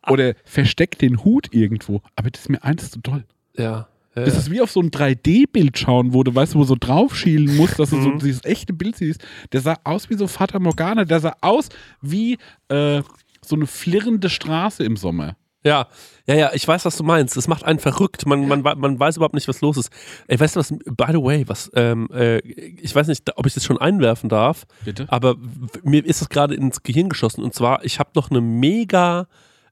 Oder 0.08 0.34
versteck 0.46 0.98
den 0.98 1.24
Hut 1.24 1.50
irgendwo. 1.52 2.02
Aber 2.16 2.30
das 2.32 2.42
ist 2.44 2.50
mir 2.50 2.64
eins 2.64 2.90
zu 2.92 3.00
doll. 3.00 3.26
Ja. 3.58 3.90
ja, 4.16 4.24
Das 4.24 4.34
ja. 4.36 4.40
ist 4.40 4.52
wie 4.52 4.62
auf 4.62 4.72
so 4.72 4.80
ein 4.82 4.90
3D-Bild 4.92 5.78
schauen, 5.78 6.14
wo 6.14 6.24
du 6.24 6.34
weißt, 6.34 6.56
wo 6.56 6.60
du 6.60 6.66
so 6.66 6.78
draufschielen 6.80 7.58
musst, 7.58 7.78
dass 7.80 7.90
du 7.90 8.02
so 8.02 8.12
dieses 8.14 8.46
echte 8.46 8.72
Bild 8.72 8.96
siehst. 8.96 9.22
Der 9.52 9.60
sah 9.60 9.78
aus 9.84 10.10
wie 10.10 10.16
so 10.16 10.28
Fata 10.28 10.60
Morgana. 10.60 11.04
Der 11.04 11.20
sah 11.20 11.36
aus 11.42 11.68
wie 12.02 12.38
äh, 12.70 13.02
so 13.50 13.56
eine 13.56 13.68
flirrende 13.68 14.30
Straße 14.30 14.84
im 14.84 14.96
Sommer. 14.96 15.36
Ja, 15.62 15.88
ja, 16.26 16.36
ja, 16.36 16.52
ich 16.54 16.66
weiß, 16.66 16.86
was 16.86 16.96
du 16.96 17.04
meinst. 17.04 17.36
Es 17.36 17.50
macht 17.50 17.66
einen 17.66 17.80
verrückt. 17.80 18.26
Man, 18.26 18.48
man, 18.48 18.62
man 18.62 19.00
weiß 19.00 19.18
überhaupt 19.18 19.34
nicht, 19.34 19.48
was 19.50 19.60
los 19.60 19.76
ist. 19.76 19.92
Ey, 20.28 20.40
weißt 20.40 20.56
du 20.56 20.60
was, 20.60 20.70
by 20.70 21.08
the 21.10 21.22
way, 21.22 21.44
was, 21.48 21.70
ähm, 21.76 22.08
äh, 22.14 22.38
ich 22.40 22.96
weiß 22.96 23.08
nicht, 23.08 23.30
ob 23.36 23.46
ich 23.46 23.54
das 23.54 23.66
schon 23.66 23.78
einwerfen 23.78 24.30
darf, 24.30 24.66
Bitte? 24.86 25.06
aber 25.10 25.36
mir 25.84 26.06
ist 26.06 26.22
es 26.22 26.30
gerade 26.30 26.56
ins 26.56 26.82
Gehirn 26.84 27.10
geschossen. 27.10 27.44
Und 27.44 27.54
zwar, 27.54 27.84
ich 27.84 28.00
habe 28.00 28.12
noch 28.16 28.32
eine 28.32 28.40
mega, 28.40 29.28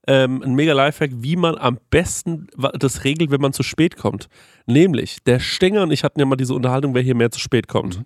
ähm, 0.07 0.43
ein 0.43 0.55
mega 0.55 0.73
Lifehack, 0.73 1.11
wie 1.13 1.37
man 1.37 1.57
am 1.57 1.79
besten 1.89 2.47
das 2.73 3.05
regelt, 3.05 3.31
wenn 3.31 3.41
man 3.41 3.53
zu 3.53 3.63
spät 3.63 3.95
kommt. 3.95 4.27
Nämlich, 4.65 5.23
der 5.25 5.39
Stenger 5.39 5.83
und 5.83 5.91
ich 5.91 6.03
hatten 6.03 6.19
ja 6.19 6.25
mal 6.25 6.35
diese 6.35 6.53
Unterhaltung, 6.53 6.95
wer 6.95 7.01
hier 7.01 7.15
mehr 7.15 7.31
zu 7.31 7.39
spät 7.39 7.69
kommt. 7.69 8.03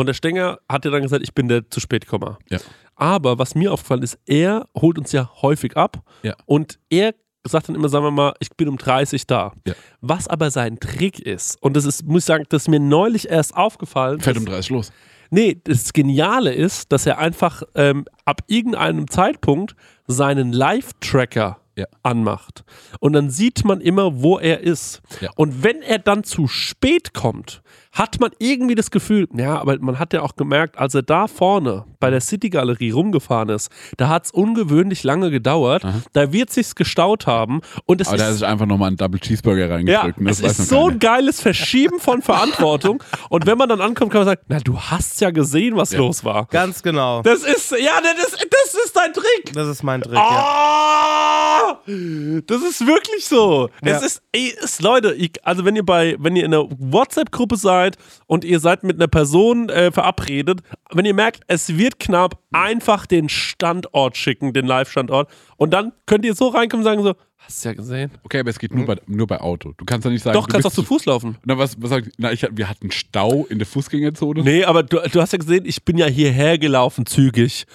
Und 0.00 0.06
der 0.06 0.14
Stenger 0.14 0.58
hat 0.66 0.86
ja 0.86 0.90
dann 0.90 1.02
gesagt, 1.02 1.22
ich 1.22 1.34
bin 1.34 1.48
der 1.48 1.68
zu 1.68 1.78
spät 1.78 2.06
Kommer. 2.06 2.38
Ja. 2.48 2.58
Aber 2.96 3.38
was 3.38 3.54
mir 3.54 3.70
aufgefallen 3.70 4.02
ist, 4.02 4.18
er 4.24 4.66
holt 4.74 4.96
uns 4.98 5.12
ja 5.12 5.30
häufig 5.42 5.76
ab 5.76 5.98
Ja. 6.22 6.34
und 6.46 6.78
er 6.88 7.14
sagt 7.46 7.68
dann 7.68 7.76
immer, 7.76 7.90
sagen 7.90 8.06
wir 8.06 8.10
mal, 8.10 8.32
ich 8.40 8.48
bin 8.56 8.68
um 8.68 8.78
30 8.78 9.26
da. 9.26 9.52
Ja. 9.66 9.74
Was 10.00 10.26
aber 10.26 10.50
sein 10.50 10.80
Trick 10.80 11.18
ist, 11.20 11.62
und 11.62 11.76
das 11.76 11.84
ist, 11.84 12.06
muss 12.06 12.22
ich 12.22 12.24
sagen, 12.24 12.44
das 12.48 12.62
ist 12.62 12.68
mir 12.68 12.80
neulich 12.80 13.28
erst 13.28 13.54
aufgefallen. 13.54 14.20
Fährt 14.20 14.38
um 14.38 14.46
30 14.46 14.70
los. 14.70 14.90
Nee, 15.28 15.60
das 15.64 15.92
Geniale 15.92 16.54
ist, 16.54 16.90
dass 16.92 17.04
er 17.04 17.18
einfach 17.18 17.62
ähm, 17.74 18.06
ab 18.24 18.40
irgendeinem 18.46 19.06
Zeitpunkt 19.06 19.76
seinen 20.06 20.54
Live-Tracker 20.54 21.60
Ja. 21.80 21.86
anmacht. 22.02 22.64
Und 23.00 23.12
dann 23.14 23.30
sieht 23.30 23.64
man 23.64 23.80
immer, 23.80 24.22
wo 24.22 24.38
er 24.38 24.60
ist. 24.60 25.00
Ja. 25.20 25.30
Und 25.36 25.62
wenn 25.62 25.82
er 25.82 25.98
dann 25.98 26.24
zu 26.24 26.46
spät 26.48 27.14
kommt, 27.14 27.62
hat 27.92 28.20
man 28.20 28.30
irgendwie 28.38 28.76
das 28.76 28.90
Gefühl, 28.92 29.26
ja, 29.34 29.58
aber 29.58 29.76
man 29.80 29.98
hat 29.98 30.12
ja 30.12 30.22
auch 30.22 30.36
gemerkt, 30.36 30.78
als 30.78 30.94
er 30.94 31.02
da 31.02 31.26
vorne 31.26 31.84
bei 31.98 32.08
der 32.10 32.20
City-Galerie 32.20 32.92
rumgefahren 32.92 33.48
ist, 33.48 33.68
da 33.96 34.08
hat 34.08 34.26
es 34.26 34.30
ungewöhnlich 34.30 35.02
lange 35.02 35.30
gedauert. 35.32 35.82
Da 36.12 36.32
wird 36.32 36.50
sich's 36.50 36.76
gestaut 36.76 37.26
haben. 37.26 37.60
Und 37.86 38.00
es 38.00 38.06
Aber 38.08 38.16
da 38.18 38.28
ist 38.28 38.36
ist 38.36 38.42
einfach 38.44 38.66
nochmal 38.66 38.92
ein 38.92 38.96
Double 38.96 39.18
Cheeseburger 39.18 39.66
ja, 39.66 39.74
reingedrückt. 39.74 40.18
und 40.18 40.24
das 40.26 40.38
es 40.38 40.44
weiß 40.44 40.58
ist 40.60 40.68
so 40.68 40.88
ein 40.88 40.98
geiles 41.00 41.40
Verschieben 41.40 41.98
von 41.98 42.22
Verantwortung. 42.30 43.02
Und 43.28 43.46
wenn 43.46 43.58
man 43.58 43.68
dann 43.68 43.80
ankommt, 43.80 44.12
kann 44.12 44.20
man 44.20 44.28
sagen, 44.28 44.42
na, 44.48 44.60
du 44.60 44.78
hast 44.78 45.20
ja 45.20 45.30
gesehen, 45.30 45.76
was 45.76 45.90
Ja. 45.92 45.98
los 45.98 46.24
war. 46.24 46.46
Ganz 46.46 46.82
genau. 46.84 47.22
Das 47.22 47.42
ist, 47.42 47.72
ja, 47.72 48.00
das, 48.02 48.30
das 48.30 48.59
ist 48.74 48.96
dein 48.96 49.12
Trick. 49.12 49.52
Das 49.52 49.68
ist 49.68 49.82
mein 49.82 50.02
Trick. 50.02 50.14
Ja. 50.14 50.20
Ah, 50.20 51.78
das 51.86 52.62
ist 52.62 52.86
wirklich 52.86 53.24
so. 53.26 53.68
Ja. 53.84 53.96
Es 53.96 54.02
ist, 54.02 54.22
ey, 54.32 54.54
es, 54.62 54.80
Leute, 54.80 55.14
ich, 55.14 55.32
also 55.44 55.64
wenn 55.64 55.76
ihr 55.76 55.84
bei, 55.84 56.16
wenn 56.18 56.36
ihr 56.36 56.44
in 56.44 56.54
einer 56.54 56.68
WhatsApp-Gruppe 56.70 57.56
seid 57.56 57.96
und 58.26 58.44
ihr 58.44 58.60
seid 58.60 58.82
mit 58.82 58.96
einer 58.96 59.08
Person 59.08 59.68
äh, 59.68 59.90
verabredet, 59.90 60.60
wenn 60.92 61.04
ihr 61.04 61.14
merkt, 61.14 61.42
es 61.46 61.76
wird 61.76 61.98
knapp, 61.98 62.38
einfach 62.52 63.06
den 63.06 63.28
Standort 63.28 64.16
schicken, 64.16 64.52
den 64.52 64.66
Live-Standort. 64.66 65.30
Und 65.56 65.70
dann 65.72 65.92
könnt 66.06 66.24
ihr 66.24 66.34
so 66.34 66.48
reinkommen 66.48 66.84
und 66.84 66.90
sagen 66.90 67.02
so, 67.02 67.14
hast 67.38 67.64
du 67.64 67.68
ja 67.68 67.74
gesehen? 67.74 68.10
Okay, 68.24 68.40
aber 68.40 68.50
es 68.50 68.58
geht 68.58 68.74
nur 68.74 68.86
bei, 68.86 68.96
nur 69.06 69.26
bei 69.26 69.40
Auto. 69.40 69.72
Du 69.76 69.84
kannst 69.84 70.04
ja 70.04 70.10
nicht 70.10 70.22
sagen, 70.22 70.34
Doch, 70.34 70.46
du 70.46 70.52
kannst 70.52 70.66
auch 70.66 70.72
zu 70.72 70.82
Fuß 70.82 71.06
laufen. 71.06 71.38
Na, 71.44 71.58
was, 71.58 71.80
was 71.80 71.90
sag 71.90 72.06
ich? 72.06 72.12
Na, 72.18 72.32
ich, 72.32 72.46
wir 72.50 72.68
hatten 72.68 72.90
Stau 72.90 73.46
in 73.48 73.58
der 73.58 73.66
Fußgängerzone. 73.66 74.42
Nee, 74.42 74.64
aber 74.64 74.82
du, 74.82 74.98
du 75.10 75.20
hast 75.20 75.32
ja 75.32 75.38
gesehen, 75.38 75.64
ich 75.64 75.84
bin 75.84 75.98
ja 75.98 76.06
hierher 76.06 76.58
gelaufen, 76.58 77.06
zügig. 77.06 77.66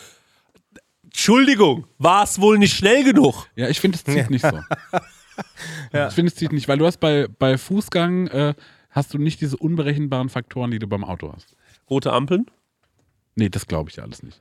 Entschuldigung, 1.15 1.85
war 1.97 2.23
es 2.25 2.39
wohl 2.41 2.57
nicht 2.57 2.75
schnell 2.75 3.03
genug? 3.05 3.47
Ja, 3.55 3.69
ich 3.69 3.79
finde, 3.79 3.95
es 3.97 4.03
zieht 4.03 4.29
nicht 4.29 4.45
so. 4.45 4.59
Ich 6.07 6.13
finde, 6.13 6.29
es 6.31 6.35
zieht 6.35 6.53
nicht, 6.53 6.67
weil 6.69 6.77
du 6.77 6.85
hast 6.85 6.99
bei, 6.99 7.27
bei 7.27 7.57
Fußgang, 7.57 8.27
äh, 8.27 8.53
hast 8.89 9.13
du 9.13 9.17
nicht 9.17 9.41
diese 9.41 9.57
unberechenbaren 9.57 10.29
Faktoren, 10.29 10.71
die 10.71 10.79
du 10.79 10.87
beim 10.87 11.03
Auto 11.03 11.33
hast. 11.33 11.55
Rote 11.89 12.13
Ampeln, 12.13 12.45
Nee, 13.35 13.49
das 13.49 13.65
glaube 13.67 13.89
ich 13.89 13.97
ja 13.97 14.03
alles 14.03 14.23
nicht. 14.23 14.37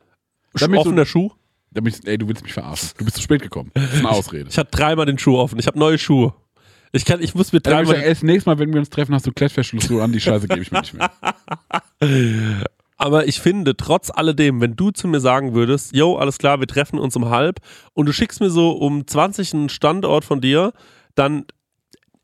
Sch- 0.55 0.61
Damit 0.61 0.79
offener 0.79 1.05
Schuh. 1.05 1.33
Damit 1.73 1.97
ich, 1.99 2.07
ey, 2.07 2.17
du 2.17 2.29
willst 2.29 2.45
mich 2.45 2.53
verarschen. 2.53 2.91
Du 2.97 3.05
bist 3.05 3.17
zu 3.17 3.23
spät 3.23 3.43
gekommen. 3.43 3.73
Das 3.75 3.93
ist 3.93 3.99
eine 3.99 4.09
Ausrede. 4.11 4.49
Ich 4.51 4.57
hatte 4.59 4.71
dreimal 4.71 5.07
den 5.07 5.19
Schuh 5.19 5.37
offen. 5.37 5.59
Ich 5.59 5.67
habe 5.67 5.79
neue 5.81 5.99
Schuhe. 5.99 6.33
Ich, 6.93 7.05
kann, 7.05 7.21
ich 7.21 7.35
muss 7.35 7.53
mir 7.53 7.57
ich 7.59 7.63
dreimal. 7.65 7.97
ey, 7.97 8.09
das 8.11 8.23
nächste 8.23 8.49
Mal, 8.51 8.61
wenn 8.61 8.73
wir 8.73 8.79
uns 8.79 8.89
treffen, 8.91 9.15
hast 9.17 9.27
du 9.27 9.33
Klettverschluss 9.33 9.87
so 9.87 10.01
an, 10.01 10.13
die 10.13 10.21
Scheiße 10.21 10.47
gebe 10.47 10.61
ich 10.63 10.71
mir 10.71 10.81
nicht 10.81 10.95
mehr. 10.95 11.11
Aber 13.05 13.29
ich 13.29 13.39
finde, 13.39 13.77
trotz 13.77 14.11
alledem, 14.11 14.63
wenn 14.63 14.77
du 14.77 14.91
zu 14.91 15.07
mir 15.09 15.21
sagen 15.21 15.53
würdest, 15.53 15.95
yo, 15.95 16.17
alles 16.17 16.39
klar, 16.39 16.61
wir 16.61 16.67
treffen 16.67 16.99
uns 16.99 17.15
um 17.17 17.29
halb 17.29 17.61
und 17.93 18.07
du 18.07 18.15
schickst 18.15 18.41
mir 18.41 18.49
so 18.49 18.71
um 18.71 19.07
20 19.07 19.53
einen 19.53 19.69
Standort 19.69 20.25
von 20.25 20.41
dir, 20.41 20.73
dann. 21.15 21.45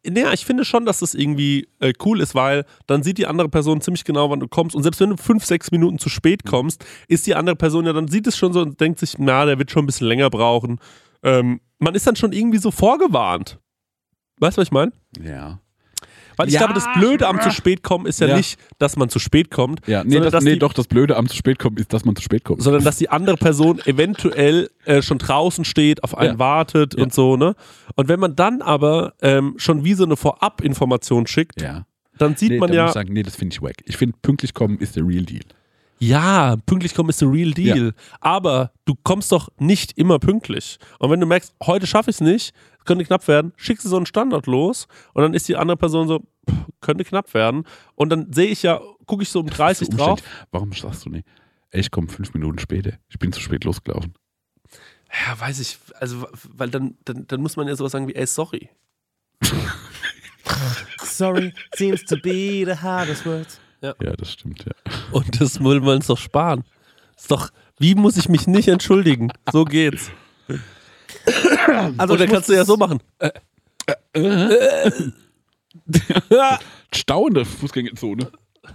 Naja, 0.03 0.33
ich 0.33 0.47
finde 0.47 0.65
schon, 0.65 0.87
dass 0.87 1.01
das 1.01 1.13
irgendwie 1.13 1.69
äh, 1.81 1.93
cool 2.03 2.23
ist, 2.23 2.35
weil 2.35 2.65
dann 2.87 3.03
sieht 3.03 3.19
die 3.19 3.27
andere 3.27 3.51
Person 3.51 3.83
ziemlich 3.83 4.05
genau, 4.05 4.31
wann 4.31 4.41
du 4.41 4.49
kommst. 4.49 4.75
Und 4.75 4.83
selbst 4.83 5.03
wenn 5.03 5.11
du 5.11 5.19
fünf, 5.19 5.45
sechs 5.45 5.71
Minuten 5.71 5.99
zu 5.99 6.09
spät 6.09 6.47
kommst, 6.47 6.83
ist 7.09 7.27
die 7.27 7.35
andere 7.35 7.57
Person 7.57 7.85
ja, 7.85 7.93
dann 7.93 8.09
sieht 8.09 8.27
es 8.27 8.39
schon 8.39 8.55
so 8.55 8.63
und 8.63 8.81
denkt 8.81 9.01
sich, 9.01 9.19
na, 9.19 9.45
der 9.45 9.59
wird 9.59 9.71
schon 9.71 9.83
ein 9.83 9.87
bisschen 9.87 10.07
länger 10.07 10.31
brauchen. 10.31 10.81
Ähm, 11.23 11.61
man 11.79 11.95
ist 11.95 12.07
dann 12.07 12.17
schon 12.17 12.33
irgendwie 12.33 12.57
so 12.57 12.71
vorgewarnt. 12.71 13.59
Weißt 14.39 14.57
du, 14.57 14.63
was 14.63 14.69
ich 14.69 14.73
meine? 14.73 14.93
Ja. 15.23 15.61
Weil 16.41 16.49
ich 16.49 16.55
Ja, 16.55 16.61
glaube, 16.61 16.73
das 16.75 16.87
Blöde 16.99 17.29
am 17.29 17.41
zu 17.41 17.51
spät 17.51 17.83
kommen 17.83 18.07
ist 18.07 18.19
ja, 18.21 18.29
Ja. 18.29 18.37
nicht, 18.39 18.59
dass 18.79 18.97
man 18.97 19.09
zu 19.11 19.19
spät 19.19 19.51
kommt, 19.51 19.87
Ja, 19.87 20.03
nee, 20.03 20.11
sondern, 20.13 20.23
das, 20.25 20.33
dass 20.33 20.45
nee 20.45 20.53
die, 20.55 20.59
doch, 20.59 20.73
das 20.73 20.87
Blöde 20.87 21.17
am 21.17 21.29
zu 21.29 21.37
spät 21.37 21.59
kommen 21.59 21.77
ist, 21.77 21.93
dass 21.93 22.05
man 22.07 22.17
zu 22.17 22.23
spät 22.23 22.45
kommt. 22.45 22.63
sondern 22.63 22.83
dass 22.83 22.97
die 22.97 23.11
andere 23.11 23.37
Person 23.37 23.79
eventuell 23.85 24.71
äh, 24.87 25.03
schon 25.03 25.19
draußen 25.19 25.65
steht, 25.67 26.03
auf 26.03 26.17
einen 26.17 26.33
Ja. 26.35 26.39
wartet 26.39 26.95
Ja. 26.97 27.03
und 27.05 27.13
so, 27.13 27.37
ne? 27.37 27.55
Und 27.95 28.09
wenn 28.09 28.19
man 28.21 28.35
dann 28.37 28.63
aber 28.63 29.13
ähm, 29.21 29.55
schon 29.59 29.85
wie 29.85 29.93
so 29.95 30.05
eine 30.05 30.17
Vorab-Information 30.17 31.27
schickt, 31.27 31.61
Ja. 31.61 31.85
dann 32.19 32.37
sieht 32.37 32.51
nee, 32.53 32.59
man 32.59 32.71
da 32.71 32.75
ja, 32.75 32.83
muss 32.85 32.91
ich 32.91 32.95
sagen, 32.95 33.13
nee, 33.13 33.23
das 33.23 33.37
finde 33.37 33.55
ich 33.55 33.63
wack. 33.63 33.77
Ich 33.85 33.97
finde, 33.97 34.17
pünktlich 34.23 34.55
kommen 34.55 34.79
ist 34.79 34.97
der 34.97 35.07
Real 35.07 35.25
Deal. 35.25 35.43
ja, 36.03 36.57
pünktlich 36.65 36.95
kommen 36.95 37.11
ist 37.11 37.19
the 37.19 37.27
real 37.27 37.51
deal. 37.53 37.93
Aber 38.21 38.73
du 38.87 38.95
kommst 39.03 39.33
doch 39.33 39.51
nicht 39.59 39.99
immer 39.99 40.19
pünktlich. 40.19 40.79
Und 40.99 41.11
wenn 41.11 41.21
du 41.21 41.27
merkst, 41.27 41.55
heute 41.67 41.87
schaffe 41.87 42.09
ich 42.11 42.17
es 42.17 42.21
nicht, 42.23 42.55
könnte 42.85 43.05
knapp 43.05 43.27
werden, 43.29 43.53
schickst 43.57 43.85
du 43.85 43.89
so 43.89 43.97
einen 43.97 44.07
Standard 44.07 44.47
los 44.47 44.87
und 45.15 45.23
dann 45.23 45.35
ist 45.35 45.49
die 45.49 45.57
andere 45.57 45.77
Person 45.77 46.09
so, 46.09 46.21
pff, 46.49 46.57
könnte 46.81 47.05
knapp 47.05 47.33
werden. 47.35 47.65
Und 47.95 48.11
dann 48.11 48.33
sehe 48.33 48.49
ich 48.49 48.63
ja, 48.63 48.81
gucke 49.07 49.23
ich 49.23 49.29
so 49.29 49.41
um 49.41 49.47
30 49.47 49.89
So 49.89 49.97
drauf. 49.97 50.21
Warum 50.51 50.73
sagst 50.73 51.05
du 51.07 51.11
nicht? 51.11 51.27
Ey, 51.71 51.81
ich 51.81 51.91
komme 51.91 52.09
fünf 52.09 52.35
Minuten 52.35 52.59
später. 52.59 52.95
Ich 53.09 53.19
bin 53.19 53.33
zu 53.33 53.41
spät 53.41 53.65
losgelaufen. 53.65 54.15
Ja, 55.27 55.39
weiß 55.39 55.61
ich. 55.61 55.79
Also, 55.99 56.27
weil 56.49 56.71
dann, 56.71 56.97
dann, 57.05 57.27
dann 57.27 57.41
muss 57.41 57.57
man 57.57 57.69
ja 57.69 57.77
sowas 57.77 57.93
sagen 57.93 58.09
wie, 58.09 58.15
ey, 58.15 58.27
sorry. 58.27 58.71
Sorry 61.03 61.53
seems 61.75 62.05
to 62.05 62.17
be 62.17 62.65
the 62.65 62.75
hardest 62.75 63.25
words. 63.27 63.61
Ja, 63.83 63.95
das 63.95 64.33
stimmt, 64.33 64.65
ja. 64.65 64.73
Und 65.13 65.41
das 65.41 65.63
wollen 65.63 65.85
wir 65.85 65.93
uns 65.93 66.07
doch 66.07 66.19
sparen. 66.19 66.65
Ist 67.17 67.31
doch, 67.31 67.51
wie 67.79 67.95
muss 67.95 68.17
ich 68.17 68.29
mich 68.29 68.47
nicht 68.47 68.69
entschuldigen? 68.69 69.33
So 69.53 69.65
geht's. 69.65 70.11
Also 71.99 72.15
Oder 72.15 72.25
ich 72.25 72.31
kannst 72.31 72.49
muss 72.49 72.55
du 72.55 72.55
ja 72.55 72.65
so 72.65 72.77
machen. 72.77 72.99
Der 75.87 77.47
Fußgängerzone. 77.47 78.31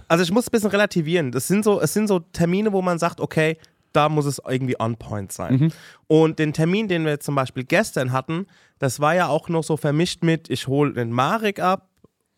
Also 0.08 0.24
ich 0.24 0.30
muss 0.30 0.46
ein 0.48 0.50
bisschen 0.50 0.70
relativieren. 0.70 1.32
Das 1.32 1.46
sind 1.48 1.64
so, 1.64 1.80
es 1.80 1.92
sind 1.92 2.08
so 2.08 2.20
Termine, 2.20 2.72
wo 2.72 2.82
man 2.82 2.98
sagt, 2.98 3.20
okay, 3.20 3.56
da 3.92 4.08
muss 4.08 4.26
es 4.26 4.40
irgendwie 4.46 4.78
on 4.78 4.96
point 4.96 5.32
sein. 5.32 5.72
Und 6.06 6.38
den 6.38 6.52
Termin, 6.52 6.88
den 6.88 7.04
wir 7.04 7.12
jetzt 7.12 7.24
zum 7.24 7.34
Beispiel 7.34 7.64
gestern 7.64 8.12
hatten, 8.12 8.46
das 8.78 9.00
war 9.00 9.14
ja 9.14 9.28
auch 9.28 9.48
noch 9.48 9.64
so 9.64 9.76
vermischt 9.76 10.22
mit, 10.22 10.50
ich 10.50 10.66
hole 10.68 10.92
den 10.92 11.10
Marek 11.10 11.60
ab, 11.60 11.88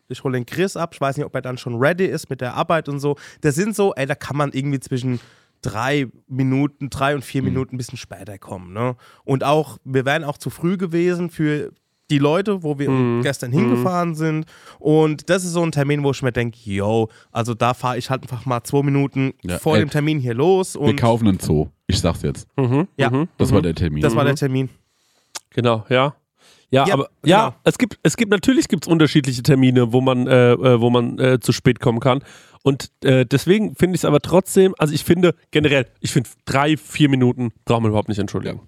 ich 0.07 0.23
hole 0.23 0.37
den 0.37 0.45
Chris 0.45 0.77
ab, 0.77 0.91
ich 0.93 1.01
weiß 1.01 1.17
nicht, 1.17 1.25
ob 1.25 1.35
er 1.35 1.41
dann 1.41 1.57
schon 1.57 1.75
ready 1.75 2.05
ist 2.05 2.29
mit 2.29 2.41
der 2.41 2.55
Arbeit 2.55 2.87
und 2.87 2.99
so. 2.99 3.17
Das 3.41 3.55
sind 3.55 3.75
so, 3.75 3.93
ey, 3.95 4.05
da 4.05 4.15
kann 4.15 4.37
man 4.37 4.51
irgendwie 4.53 4.79
zwischen 4.79 5.19
drei 5.61 6.07
Minuten, 6.27 6.89
drei 6.89 7.15
und 7.15 7.23
vier 7.23 7.41
Minuten 7.43 7.75
ein 7.75 7.77
bisschen 7.77 7.97
später 7.97 8.37
kommen. 8.37 8.73
Ne? 8.73 8.95
Und 9.25 9.43
auch, 9.43 9.77
wir 9.83 10.05
wären 10.05 10.23
auch 10.23 10.37
zu 10.37 10.49
früh 10.49 10.77
gewesen 10.77 11.29
für 11.29 11.71
die 12.09 12.17
Leute, 12.17 12.63
wo 12.63 12.79
wir 12.79 13.21
gestern 13.21 13.51
hingefahren 13.51 14.15
sind. 14.15 14.45
Und 14.79 15.29
das 15.29 15.43
ist 15.45 15.51
so 15.51 15.61
ein 15.61 15.71
Termin, 15.71 16.03
wo 16.03 16.09
ich 16.09 16.23
mir 16.23 16.31
denke, 16.31 16.57
yo, 16.63 17.07
also 17.31 17.53
da 17.53 17.75
fahre 17.75 17.99
ich 17.99 18.09
halt 18.09 18.23
einfach 18.23 18.47
mal 18.47 18.63
zwei 18.63 18.81
Minuten 18.81 19.33
Ja, 19.43 19.59
vor 19.59 19.75
ey, 19.75 19.81
dem 19.81 19.91
Termin 19.91 20.19
hier 20.19 20.33
los. 20.33 20.75
Wir 20.75 20.95
kaufen 20.95 21.27
einen 21.27 21.39
Zoo. 21.39 21.67
Ich 21.85 21.99
sag's 21.99 22.23
jetzt. 22.23 22.47
ja, 22.97 23.27
Das 23.37 23.51
war 23.51 23.61
der 23.61 23.75
Termin. 23.75 24.01
das 24.01 24.15
war 24.15 24.23
der 24.25 24.35
Termin. 24.35 24.69
Genau, 25.51 25.85
ja. 25.89 26.15
Ja, 26.71 26.87
Ja, 26.87 26.93
aber 26.93 27.09
ja, 27.25 27.45
genau. 27.47 27.55
es 27.63 27.77
gibt, 27.77 27.99
es 28.03 28.17
gibt 28.17 28.31
natürlich 28.31 28.67
gibt's 28.67 28.87
unterschiedliche 28.87 29.41
Termine, 29.43 29.91
wo 29.91 30.01
man, 30.01 30.27
äh, 30.27 30.53
äh, 30.53 30.81
wo 30.81 30.89
man 30.89 31.17
äh, 31.19 31.39
zu 31.39 31.51
spät 31.51 31.79
kommen 31.79 31.99
kann. 31.99 32.23
Und 32.61 32.91
äh, 33.03 33.25
deswegen 33.25 33.75
finde 33.75 33.95
ich 33.95 34.01
es 34.01 34.05
aber 34.05 34.19
trotzdem, 34.19 34.75
also 34.77 34.93
ich 34.93 35.03
finde 35.03 35.33
generell, 35.51 35.87
ich 36.01 36.11
finde 36.11 36.29
drei, 36.45 36.77
vier 36.77 37.09
Minuten 37.09 37.51
braucht 37.65 37.81
man 37.81 37.89
überhaupt 37.89 38.09
nicht 38.09 38.19
entschuldigen. 38.19 38.61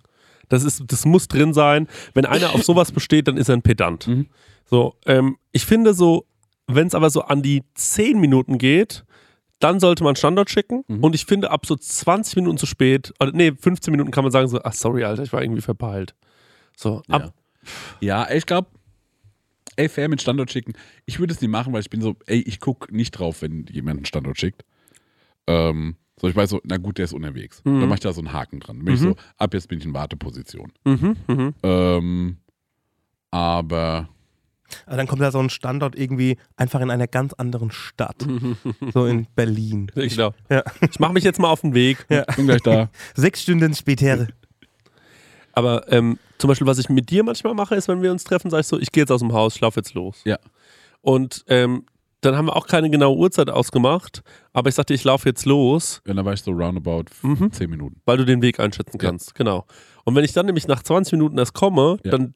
Das, 0.50 0.64
ist, 0.64 0.84
das 0.88 1.06
muss 1.06 1.28
drin 1.28 1.54
sein. 1.54 1.88
Wenn 2.14 2.26
einer 2.26 2.54
auf 2.56 2.64
sowas 2.64 2.92
besteht, 2.94 3.28
dann 3.28 3.38
ist 3.38 3.50
er 3.50 3.58
ein 3.58 3.62
Pedant. 3.62 4.10
So, 4.66 4.96
ähm, 5.06 5.38
ich 5.52 5.66
finde 5.66 5.94
so, 5.94 6.26
wenn 6.68 6.88
es 6.88 6.96
aber 6.96 7.10
so 7.10 7.22
an 7.22 7.42
die 7.42 7.64
zehn 7.76 8.20
Minuten 8.20 8.58
geht, 8.58 9.04
dann 9.60 9.80
sollte 9.80 10.04
man 10.04 10.16
Standort 10.16 10.50
schicken. 10.50 10.84
Und 11.02 11.14
ich 11.14 11.26
finde, 11.26 11.52
ab 11.52 11.66
so 11.66 11.76
20 11.76 12.38
Minuten 12.38 12.58
zu 12.58 12.66
spät, 12.66 13.14
oder 13.20 13.32
nee, 13.32 13.52
15 13.52 13.92
Minuten 13.92 14.10
kann 14.12 14.24
man 14.24 14.32
sagen 14.32 14.48
so, 14.48 14.60
ach 14.64 14.74
sorry, 14.74 15.04
Alter, 15.04 15.24
ich 15.24 15.32
war 15.34 15.42
irgendwie 15.44 15.62
verpeilt. 15.62 16.16
So, 16.76 17.04
ab, 17.10 17.22
Ja, 17.26 17.32
ey, 18.02 18.38
ich 18.38 18.46
glaube, 18.46 18.68
ey, 19.76 19.90
fair 19.90 20.10
mit 20.10 20.22
Standort 20.22 20.52
schicken. 20.52 20.74
Ich 21.06 21.20
würde 21.20 21.34
es 21.34 21.42
nicht 21.42 21.50
machen, 21.50 21.74
weil 21.74 21.82
ich 21.82 21.90
bin 21.90 22.02
so, 22.02 22.16
ey, 22.26 22.42
ich 22.42 22.60
gucke 22.60 22.94
nicht 22.96 23.12
drauf, 23.12 23.42
wenn 23.42 23.66
jemand 23.72 23.98
einen 23.98 24.06
Standort 24.06 24.40
schickt. 24.40 24.64
Ähm, 25.48 25.96
so, 26.20 26.28
ich 26.28 26.36
weiß 26.36 26.52
so, 26.52 26.62
na 26.64 26.78
gut, 26.78 26.98
der 27.00 27.06
ist 27.06 27.14
unterwegs. 27.14 27.62
Dann 27.64 27.80
mache 27.88 27.96
ich 27.96 28.00
da 28.02 28.14
so 28.14 28.22
einen 28.22 28.32
Haken 28.32 28.60
dran. 28.60 28.78
Dann 28.78 28.86
bin 28.86 28.94
ich 28.94 29.00
so, 29.00 29.16
ab 29.38 29.54
jetzt 29.56 29.68
bin 29.70 29.80
ich 29.80 29.86
in 29.86 29.94
Warteposition. 29.94 30.72
Mhm, 30.86 31.16
mhm. 31.28 31.54
Ähm, 31.64 32.38
aber 33.32 34.10
Aber 34.86 34.98
dann 34.98 35.08
kommt 35.08 35.22
da 35.22 35.32
so 35.32 35.40
ein 35.40 35.50
Standort 35.50 35.98
irgendwie 35.98 36.38
einfach 36.58 36.80
in 36.82 36.92
einer 36.92 37.08
ganz 37.08 37.34
anderen 37.34 37.72
Stadt. 37.72 38.26
so 38.94 39.06
in 39.06 39.26
Berlin. 39.36 39.92
Ich, 39.96 40.16
genau. 40.16 40.34
Ja. 40.50 40.64
ich 40.90 41.00
mache 41.00 41.14
mich 41.14 41.24
jetzt 41.24 41.40
mal 41.40 41.50
auf 41.50 41.62
den 41.62 41.74
Weg. 41.74 42.06
Ja. 42.10 42.24
bin 42.36 42.46
gleich 42.46 42.62
da. 42.62 42.90
Sechs 43.16 43.42
Stunden 43.42 43.74
später. 43.74 44.28
Aber 45.54 45.92
ähm, 45.92 46.18
zum 46.38 46.48
Beispiel, 46.48 46.68
was 46.68 46.78
ich 46.80 46.90
mit 46.90 47.10
dir 47.10 47.24
manchmal 47.24 47.54
mache, 47.54 47.76
ist, 47.76 47.88
wenn 47.88 48.02
wir 48.02 48.12
uns 48.12 48.24
treffen, 48.24 48.50
sage 48.50 48.62
ich 48.62 48.68
so, 48.68 48.80
ich 48.80 48.92
gehe 48.92 49.02
jetzt 49.04 49.12
aus 49.12 49.20
dem 49.22 49.34
Haus, 49.34 49.56
ich 49.56 49.62
laufe 49.62 49.80
jetzt 49.80 49.94
los. 49.94 50.22
Ja. 50.24 50.38
Und 51.02 51.44
ähm, 51.48 51.86
dann 52.22 52.36
haben 52.38 52.46
wir 52.46 52.56
auch 52.56 52.68
keine 52.68 52.90
genaue 52.90 53.18
Uhrzeit 53.18 53.50
ausgemacht, 53.50 54.22
aber 54.54 54.70
ich 54.70 54.76
sagte, 54.76 54.94
ich 54.94 55.04
laufe 55.04 55.28
jetzt 55.28 55.46
los, 55.46 56.02
Und 56.08 56.16
dann 56.16 56.26
war 56.26 56.34
ich 56.34 56.42
so 56.44 56.52
roundabout 56.52 57.06
Mhm. 57.24 57.52
10 57.52 57.70
Minuten. 57.70 58.00
weil 58.06 58.18
du 58.18 58.26
den 58.26 58.42
Weg 58.44 58.60
einschätzen 58.60 58.98
Ja. 59.02 59.10
kannst. 59.10 59.34
Genau. 59.36 59.66
Und 60.06 60.16
wenn 60.16 60.24
ich 60.24 60.32
dann 60.34 60.46
nämlich 60.46 60.68
nach 60.68 60.84
20 60.84 61.14
Minuten 61.14 61.38
erst 61.40 61.54
komme, 61.54 61.98
Ja. 62.04 62.12
dann 62.12 62.34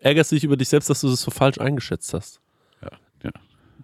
ärgerst 0.00 0.32
du 0.32 0.36
dich 0.36 0.44
über 0.44 0.56
dich 0.56 0.68
selbst, 0.68 0.90
dass 0.90 1.00
du 1.00 1.08
das 1.08 1.20
so 1.22 1.30
falsch 1.30 1.58
eingeschätzt 1.58 2.12
hast. 2.12 2.40
Ja, 2.82 2.90
ja. 3.22 3.30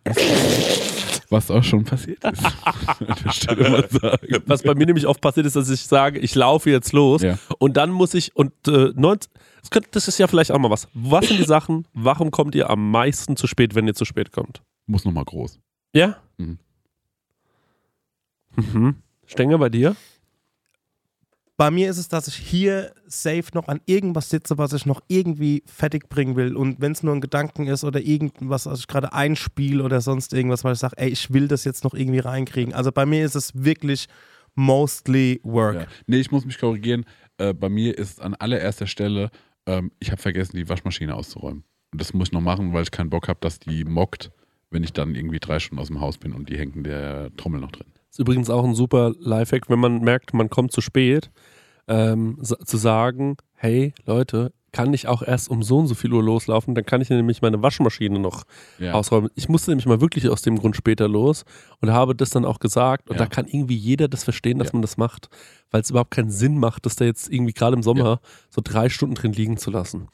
Was 1.30 1.50
auch 1.50 1.62
schon 1.62 1.84
passiert 1.84 2.24
ist. 2.24 2.42
Was 4.46 4.62
bei 4.62 4.74
mir 4.74 4.86
nämlich 4.86 5.06
oft 5.06 5.20
passiert 5.20 5.46
ist, 5.46 5.56
dass 5.56 5.70
ich 5.70 5.82
sage, 5.82 6.18
ich 6.18 6.34
laufe 6.34 6.70
jetzt 6.70 6.92
los 6.92 7.22
Ja. 7.22 7.38
und 7.58 7.76
dann 7.76 7.90
muss 7.90 8.14
ich, 8.14 8.34
und 8.36 8.52
äh, 8.66 8.92
90, 8.94 9.30
das, 9.60 9.70
könnte, 9.70 9.88
das 9.92 10.08
ist 10.08 10.18
ja 10.18 10.26
vielleicht 10.26 10.50
auch 10.50 10.58
mal 10.58 10.70
was. 10.70 10.88
Was 10.92 11.28
sind 11.28 11.38
die 11.38 11.44
Sachen, 11.44 11.86
warum 11.94 12.30
kommt 12.30 12.54
ihr 12.54 12.68
am 12.68 12.90
meisten 12.90 13.36
zu 13.36 13.46
spät, 13.46 13.74
wenn 13.74 13.86
ihr 13.86 13.94
zu 13.94 14.04
spät 14.04 14.32
kommt? 14.32 14.62
Muss 14.86 15.04
nochmal 15.04 15.24
groß. 15.24 15.60
Ja? 15.94 16.16
Mhm. 16.38 16.58
Mhm. 18.56 18.96
Stenger 19.26 19.58
bei 19.58 19.68
dir? 19.68 19.94
Bei 21.60 21.70
mir 21.70 21.90
ist 21.90 21.98
es, 21.98 22.08
dass 22.08 22.26
ich 22.26 22.36
hier 22.36 22.94
safe 23.06 23.44
noch 23.52 23.68
an 23.68 23.82
irgendwas 23.84 24.30
sitze, 24.30 24.56
was 24.56 24.72
ich 24.72 24.86
noch 24.86 25.02
irgendwie 25.08 25.62
fertig 25.66 26.08
bringen 26.08 26.34
will. 26.34 26.56
Und 26.56 26.80
wenn 26.80 26.92
es 26.92 27.02
nur 27.02 27.14
ein 27.14 27.20
Gedanken 27.20 27.66
ist 27.66 27.84
oder 27.84 28.00
irgendwas, 28.00 28.64
was 28.64 28.80
ich 28.80 28.86
gerade 28.86 29.12
einspiele 29.12 29.84
oder 29.84 30.00
sonst 30.00 30.32
irgendwas, 30.32 30.64
weil 30.64 30.72
ich 30.72 30.78
sage, 30.78 30.96
ey, 30.96 31.10
ich 31.10 31.34
will 31.34 31.48
das 31.48 31.64
jetzt 31.64 31.84
noch 31.84 31.92
irgendwie 31.92 32.20
reinkriegen. 32.20 32.72
Also 32.72 32.92
bei 32.92 33.04
mir 33.04 33.26
ist 33.26 33.34
es 33.34 33.52
wirklich 33.62 34.06
mostly 34.54 35.38
work. 35.42 35.74
Ja. 35.74 35.86
Nee, 36.06 36.20
ich 36.20 36.30
muss 36.30 36.46
mich 36.46 36.58
korrigieren. 36.58 37.04
Äh, 37.36 37.52
bei 37.52 37.68
mir 37.68 37.98
ist 37.98 38.22
an 38.22 38.34
allererster 38.36 38.86
Stelle, 38.86 39.30
ähm, 39.66 39.92
ich 39.98 40.10
habe 40.10 40.22
vergessen, 40.22 40.56
die 40.56 40.66
Waschmaschine 40.66 41.14
auszuräumen. 41.14 41.64
Und 41.92 42.00
das 42.00 42.14
muss 42.14 42.28
ich 42.28 42.32
noch 42.32 42.40
machen, 42.40 42.72
weil 42.72 42.84
ich 42.84 42.90
keinen 42.90 43.10
Bock 43.10 43.28
habe, 43.28 43.40
dass 43.42 43.58
die 43.58 43.84
mockt, 43.84 44.30
wenn 44.70 44.82
ich 44.82 44.94
dann 44.94 45.14
irgendwie 45.14 45.40
drei 45.40 45.58
Stunden 45.58 45.82
aus 45.82 45.88
dem 45.88 46.00
Haus 46.00 46.16
bin 46.16 46.32
und 46.32 46.48
die 46.48 46.56
hängt 46.56 46.74
in 46.74 46.84
der 46.84 47.36
Trommel 47.36 47.60
noch 47.60 47.72
drin. 47.72 47.92
Ist 48.10 48.18
übrigens 48.18 48.50
auch 48.50 48.64
ein 48.64 48.74
super 48.74 49.12
Lifehack, 49.18 49.70
wenn 49.70 49.78
man 49.78 50.00
merkt, 50.00 50.34
man 50.34 50.50
kommt 50.50 50.72
zu 50.72 50.80
spät, 50.80 51.30
ähm, 51.88 52.38
zu 52.42 52.76
sagen, 52.76 53.36
hey 53.54 53.94
Leute, 54.04 54.52
kann 54.72 54.94
ich 54.94 55.08
auch 55.08 55.22
erst 55.22 55.48
um 55.48 55.64
so 55.64 55.78
und 55.78 55.88
so 55.88 55.94
viel 55.96 56.12
Uhr 56.12 56.22
loslaufen, 56.22 56.76
dann 56.76 56.84
kann 56.86 57.00
ich 57.00 57.10
nämlich 57.10 57.42
meine 57.42 57.60
Waschmaschine 57.60 58.20
noch 58.20 58.44
Ja. 58.78 58.92
ausräumen. 58.94 59.28
Ich 59.34 59.48
musste 59.48 59.72
nämlich 59.72 59.86
mal 59.86 60.00
wirklich 60.00 60.28
aus 60.28 60.42
dem 60.42 60.58
Grund 60.58 60.76
später 60.76 61.08
los 61.08 61.44
und 61.80 61.90
habe 61.90 62.14
das 62.14 62.30
dann 62.30 62.44
auch 62.44 62.60
gesagt. 62.60 63.10
Und 63.10 63.16
Ja. 63.16 63.24
da 63.24 63.26
kann 63.26 63.46
irgendwie 63.48 63.74
jeder 63.76 64.06
das 64.06 64.22
verstehen, 64.22 64.58
dass 64.58 64.68
Ja. 64.68 64.74
man 64.74 64.82
das 64.82 64.96
macht, 64.96 65.28
weil 65.72 65.80
es 65.80 65.90
überhaupt 65.90 66.12
keinen 66.12 66.30
Sinn 66.30 66.58
macht, 66.58 66.86
das 66.86 66.94
da 66.94 67.04
jetzt 67.04 67.32
irgendwie 67.32 67.52
gerade 67.52 67.74
im 67.74 67.82
Sommer 67.82 68.20
so 68.48 68.60
drei 68.62 68.88
Stunden 68.88 69.16
drin 69.16 69.32
liegen 69.32 69.56
zu 69.56 69.70
lassen. 69.72 70.06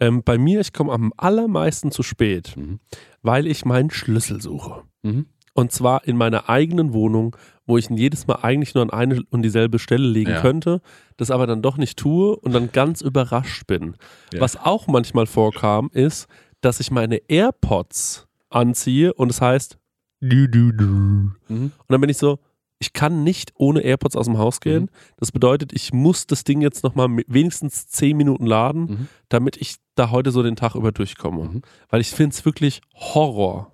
Ähm, 0.00 0.22
bei 0.24 0.36
mir, 0.36 0.58
ich 0.60 0.72
komme 0.72 0.92
am 0.92 1.12
allermeisten 1.16 1.92
zu 1.92 2.02
spät, 2.02 2.56
Mhm. 2.56 2.80
weil 3.22 3.46
ich 3.46 3.64
meinen 3.64 3.90
Schlüssel 3.90 4.40
suche. 4.42 4.82
Mhm. 5.02 5.26
Und 5.54 5.70
zwar 5.72 6.06
in 6.06 6.16
meiner 6.16 6.48
eigenen 6.48 6.92
Wohnung, 6.92 7.36
wo 7.66 7.76
ich 7.78 7.90
ihn 7.90 7.96
jedes 7.96 8.26
Mal 8.26 8.36
eigentlich 8.42 8.74
nur 8.74 8.82
an 8.84 8.90
eine 8.90 9.22
und 9.30 9.42
dieselbe 9.42 9.78
Stelle 9.78 10.06
legen 10.06 10.30
Ja. 10.32 10.40
könnte, 10.40 10.80
das 11.18 11.30
aber 11.30 11.46
dann 11.46 11.60
doch 11.62 11.76
nicht 11.76 11.98
tue 11.98 12.34
und 12.36 12.52
dann 12.52 12.72
ganz 12.72 13.00
überrascht 13.02 13.66
bin. 13.66 13.96
Ja. 14.32 14.40
Was 14.40 14.56
auch 14.56 14.86
manchmal 14.86 15.26
vorkam, 15.26 15.90
ist, 15.92 16.26
dass 16.62 16.80
ich 16.80 16.90
meine 16.90 17.16
AirPods 17.28 18.26
anziehe 18.48 19.12
und 19.14 19.30
es 19.30 19.40
heißt 19.40 19.78
du, 20.20 20.48
du, 20.48 20.72
du. 20.72 20.84
Mhm. 20.84 21.32
Und 21.48 21.72
dann 21.88 22.00
bin 22.00 22.08
ich 22.10 22.18
so, 22.18 22.38
ich 22.78 22.92
kann 22.92 23.22
nicht 23.22 23.52
ohne 23.56 23.80
AirPods 23.80 24.16
aus 24.16 24.26
dem 24.26 24.38
Haus 24.38 24.60
gehen. 24.60 24.84
Mhm. 24.84 24.88
Das 25.18 25.30
bedeutet, 25.32 25.72
ich 25.72 25.92
muss 25.92 26.26
das 26.26 26.44
Ding 26.44 26.60
jetzt 26.62 26.82
nochmal 26.82 27.08
wenigstens 27.28 27.86
10 27.88 28.16
Minuten 28.16 28.46
laden, 28.46 28.80
Mhm. 28.82 29.08
damit 29.28 29.56
ich 29.56 29.76
da 29.94 30.10
heute 30.10 30.30
so 30.30 30.42
den 30.42 30.56
Tag 30.56 30.74
über 30.74 30.90
durchkomme. 30.92 31.44
Mhm. 31.44 31.62
Weil 31.90 32.00
ich 32.00 32.10
finde 32.10 32.34
es 32.34 32.44
wirklich 32.44 32.80
Horror, 32.94 33.71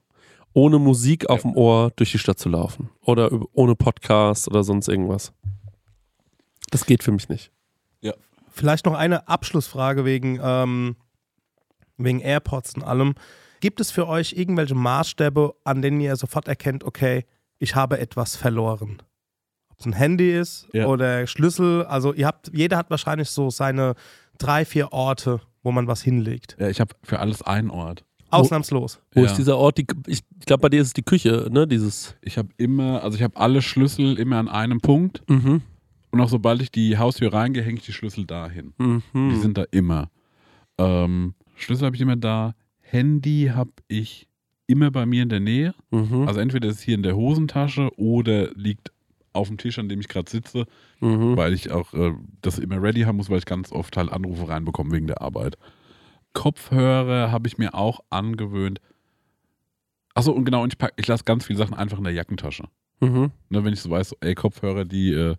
ohne 0.59 0.79
Musik 0.79 1.29
auf 1.31 1.43
dem 1.43 1.55
Ohr 1.57 1.91
durch 1.97 2.11
die 2.13 2.19
Stadt 2.19 2.39
zu 2.39 2.49
laufen. 2.49 2.91
Oder 3.03 3.31
ohne 3.53 3.75
Podcast 3.77 4.49
oder 4.49 4.65
sonst 4.65 4.89
irgendwas. 4.89 5.33
Das 6.71 6.85
geht 6.85 7.03
für 7.03 7.13
mich 7.13 7.29
nicht. 7.29 7.51
Vielleicht 8.51 8.87
noch 8.87 8.95
eine 8.95 9.29
Abschlussfrage 9.29 10.05
wegen, 10.05 10.41
ähm, 10.43 10.97
wegen 11.97 12.19
AirPods 12.19 12.75
und 12.75 12.83
allem. 12.83 13.15
Gibt 13.61 13.79
es 13.81 13.93
für 13.93 14.09
euch 14.09 14.33
irgendwelche 14.33 14.75
Maßstäbe, 14.75 15.55
an 15.63 15.81
denen 15.81 16.01
ihr 16.01 16.17
sofort 16.17 16.49
erkennt, 16.49 16.83
okay, 16.83 17.25
ich 17.61 17.77
habe 17.77 18.01
etwas 18.01 18.35
verloren? 18.35 19.01
Ob 19.71 19.79
es 19.79 19.87
ein 19.87 19.93
Handy 19.93 20.37
ist 20.37 20.67
Ja. 20.73 20.87
oder 20.87 21.29
Schlüssel. 21.29 21.85
Also 21.85 22.13
ihr 22.13 22.27
habt, 22.27 22.51
jeder 22.53 22.77
hat 22.79 22.91
wahrscheinlich 22.91 23.31
so 23.31 23.49
seine 23.51 23.95
drei, 24.39 24.65
vier 24.65 24.93
Orte, 24.93 25.41
wo 25.63 25.71
man 25.71 25.87
was 25.87 26.03
hinlegt. 26.03 26.57
Ja, 26.59 26.69
ich 26.69 26.81
habe 26.81 26.97
für 27.05 27.21
alles 27.21 27.43
einen 27.43 27.71
Ort. 27.71 28.05
Ausnahmslos. 28.31 29.01
Wo 29.13 29.21
Ja. 29.21 29.27
ist 29.27 29.37
dieser 29.37 29.57
Ort? 29.57 29.79
Die, 29.79 29.87
ich 30.07 30.21
glaube, 30.47 30.63
bei 30.63 30.69
dir 30.69 30.81
ist 30.81 30.89
es 30.89 30.93
die 30.93 31.03
Küche, 31.03 31.49
ne? 31.51 31.67
Dieses. 31.67 32.17
Ich 32.23 32.39
habe 32.39 32.49
immer, 32.57 33.03
also 33.03 33.17
ich 33.17 33.23
habe 33.23 33.37
alle 33.37 33.63
Schlüssel 33.63 34.19
immer 34.19 34.37
an 34.39 34.49
einem 34.49 34.81
Punkt. 34.81 35.23
Mhm. 35.29 35.63
Und 36.11 36.21
auch 36.21 36.29
sobald 36.29 36.63
ich 36.63 36.71
die 36.71 36.97
Haustür 36.99 37.33
reingehe, 37.33 37.63
hänge 37.63 37.79
ich 37.79 37.85
die 37.85 37.93
Schlüssel 37.93 38.25
dahin. 38.27 38.73
Mhm. 38.79 39.03
Die 39.31 39.37
sind 39.37 39.59
da 39.59 39.65
immer. 39.71 40.11
Ähm, 40.79 41.35
Schlüssel 41.57 41.87
habe 41.87 41.97
ich 41.97 42.03
immer 42.03 42.17
da. 42.17 42.55
Handy 42.81 43.51
habe 43.55 43.73
ich 43.89 44.27
immer 44.67 44.91
bei 44.91 45.05
mir 45.07 45.23
in 45.23 45.29
der 45.29 45.41
Nähe. 45.41 45.75
Mhm. 45.91 46.27
Also 46.27 46.41
entweder 46.41 46.69
ist 46.69 46.77
es 46.77 46.83
hier 46.83 46.95
in 46.95 47.03
der 47.03 47.17
Hosentasche 47.17 47.91
oder 47.99 48.51
liegt 48.55 48.93
auf 49.33 49.49
dem 49.49 49.59
Tisch, 49.59 49.79
an 49.79 49.89
dem 49.89 50.01
ich 50.01 50.09
gerade 50.09 50.31
sitze, 50.31 50.65
mhm. 51.01 51.37
weil 51.37 51.53
ich 51.53 51.71
auch 51.71 51.93
äh, 51.95 52.13
das 52.43 52.59
immer 52.59 52.83
ready 52.83 53.03
haben 53.03 53.17
muss, 53.17 53.31
weil 53.31 53.39
ich 53.39 53.45
ganz 53.47 53.71
oft 53.73 53.97
halt 53.97 54.11
Anrufe 54.11 54.49
reinbekomme 54.49 54.91
wegen 54.93 55.07
der 55.07 55.21
Arbeit. 55.21 55.57
Kopfhörer 56.33 57.33
habe 57.33 57.49
ich 57.49 57.59
mir 57.59 57.75
auch 57.75 58.01
angewöhnt. 58.11 58.81
Achso, 60.15 60.33
und 60.33 60.45
genau, 60.45 60.63
und 60.63 60.73
ich, 60.73 60.79
pack, 60.79 60.95
ich 60.97 61.07
lasse 61.07 61.25
ganz 61.25 61.45
viele 61.45 61.59
Sachen 61.59 61.75
einfach 61.75 61.99
in 61.99 62.05
der 62.05 62.13
Jackentasche. 62.13 62.65
Mhm. 63.01 63.31
Ne, 63.51 63.65
wenn 63.65 63.73
ich 63.73 63.81
so 63.81 63.91
weiß, 63.91 64.11
so, 64.11 64.17
ey, 64.21 64.35
Kopfhörer, 64.35 64.85
die, 64.85 65.13
äh, 65.13 65.37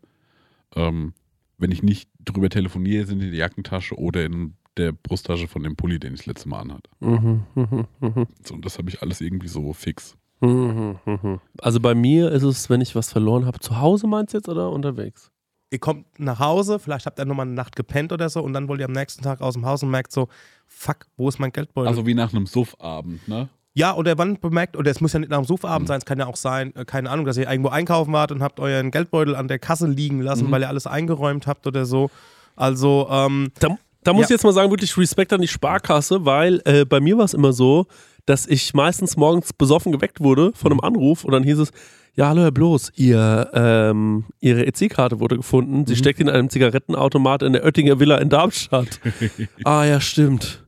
ähm, 0.75 1.13
wenn 1.57 1.71
ich 1.71 1.83
nicht 1.83 2.09
drüber 2.23 2.49
telefoniere, 2.49 3.05
sind 3.05 3.21
in 3.21 3.31
der 3.31 3.39
Jackentasche 3.39 3.95
oder 3.95 4.23
in 4.25 4.55
der 4.77 4.93
Brusttasche 4.93 5.47
von 5.47 5.63
dem 5.63 5.75
Pulli, 5.75 5.99
den 5.99 6.13
ich 6.13 6.21
das 6.21 6.27
letzte 6.27 6.49
Mal 6.49 6.61
anhatte. 6.61 6.89
Mhm. 7.01 7.43
Mhm. 7.55 7.87
Mhm. 7.99 8.27
So, 8.45 8.53
und 8.53 8.65
das 8.65 8.77
habe 8.77 8.89
ich 8.89 9.01
alles 9.01 9.19
irgendwie 9.19 9.49
so 9.49 9.73
fix. 9.73 10.15
Mhm. 10.41 10.99
Mhm. 11.05 11.39
Also 11.59 11.79
bei 11.79 11.93
mir 11.95 12.31
ist 12.31 12.43
es, 12.43 12.69
wenn 12.69 12.81
ich 12.81 12.95
was 12.95 13.11
verloren 13.11 13.45
habe, 13.45 13.59
zu 13.59 13.79
Hause 13.79 14.07
meinst 14.07 14.33
du 14.33 14.37
jetzt 14.37 14.47
oder 14.47 14.71
unterwegs? 14.71 15.31
Ihr 15.71 15.79
kommt 15.79 16.19
nach 16.19 16.39
Hause, 16.39 16.79
vielleicht 16.79 17.05
habt 17.05 17.19
ihr 17.19 17.25
nochmal 17.25 17.45
eine 17.45 17.55
Nacht 17.55 17.75
gepennt 17.75 18.11
oder 18.11 18.29
so 18.29 18.41
und 18.41 18.53
dann 18.53 18.67
wollt 18.67 18.79
ihr 18.79 18.87
am 18.87 18.93
nächsten 18.93 19.21
Tag 19.21 19.41
aus 19.41 19.53
dem 19.53 19.65
Haus 19.65 19.83
und 19.83 19.91
merkt 19.91 20.11
so, 20.11 20.29
fuck, 20.69 21.07
wo 21.17 21.27
ist 21.27 21.39
mein 21.39 21.51
Geldbeutel? 21.51 21.87
Also 21.89 22.05
wie 22.05 22.13
nach 22.13 22.31
einem 22.33 22.45
Suffabend, 22.45 23.27
ne? 23.27 23.49
ja, 23.73 23.95
oder 23.95 24.17
wann 24.17 24.39
bemerkt, 24.39 24.77
oder 24.77 24.89
es 24.91 25.01
muss 25.01 25.13
ja 25.13 25.19
nicht 25.19 25.29
nach 25.29 25.37
dem 25.39 25.45
Suchabend 25.45 25.87
sein, 25.87 25.97
es 25.99 26.05
kann 26.05 26.19
ja 26.19 26.27
auch 26.27 26.35
sein, 26.35 26.75
äh, 26.75 26.85
keine 26.85 27.09
Ahnung, 27.09 27.25
dass 27.25 27.37
ihr 27.37 27.49
irgendwo 27.49 27.69
einkaufen 27.69 28.13
wart 28.13 28.31
und 28.31 28.41
habt 28.43 28.59
euren 28.59 28.91
Geldbeutel 28.91 29.35
an 29.35 29.47
der 29.47 29.59
Kasse 29.59 29.87
liegen 29.87 30.21
lassen, 30.21 30.47
Mhm. 30.47 30.51
weil 30.51 30.61
ihr 30.63 30.67
alles 30.69 30.87
eingeräumt 30.87 31.47
habt 31.47 31.65
oder 31.67 31.85
so. 31.85 32.09
Also, 32.55 33.07
ähm, 33.09 33.51
Da, 33.59 33.77
da 34.03 34.13
muss 34.13 34.21
Ja. 34.21 34.25
ich 34.25 34.29
jetzt 34.31 34.43
mal 34.43 34.53
sagen, 34.53 34.69
wirklich 34.71 34.95
Respekt 34.97 35.31
an 35.33 35.41
die 35.41 35.47
Sparkasse, 35.47 36.25
weil 36.25 36.61
äh, 36.65 36.85
bei 36.85 36.99
mir 36.99 37.17
war 37.17 37.25
es 37.25 37.33
immer 37.33 37.53
so, 37.53 37.87
dass 38.29 38.45
ich 38.45 38.75
meistens 38.75 39.17
morgens 39.17 39.53
besoffen 39.53 39.91
geweckt 39.91 40.19
wurde 40.19 40.51
von 40.53 40.71
einem 40.71 40.81
Anruf 40.81 41.23
und 41.23 41.31
dann 41.31 41.43
hieß 41.43 41.57
es, 41.57 41.71
ja, 42.15 42.27
hallo 42.27 42.41
Herr 42.41 42.51
Bloß, 42.51 42.91
ihr, 42.95 43.49
ähm, 43.53 44.25
Ihre 44.39 44.67
EC-Karte 44.67 45.19
wurde 45.19 45.37
gefunden. 45.37 45.85
Sie 45.87 45.95
steckt 45.95 46.19
in 46.19 46.29
einem 46.29 46.49
Zigarettenautomat 46.49 47.43
in 47.43 47.53
der 47.53 47.63
Oettinger 47.63 47.99
Villa 47.99 48.17
in 48.17 48.29
Darmstadt. 48.29 48.99
ah 49.63 49.85
ja, 49.85 49.99
stimmt. 49.99 50.63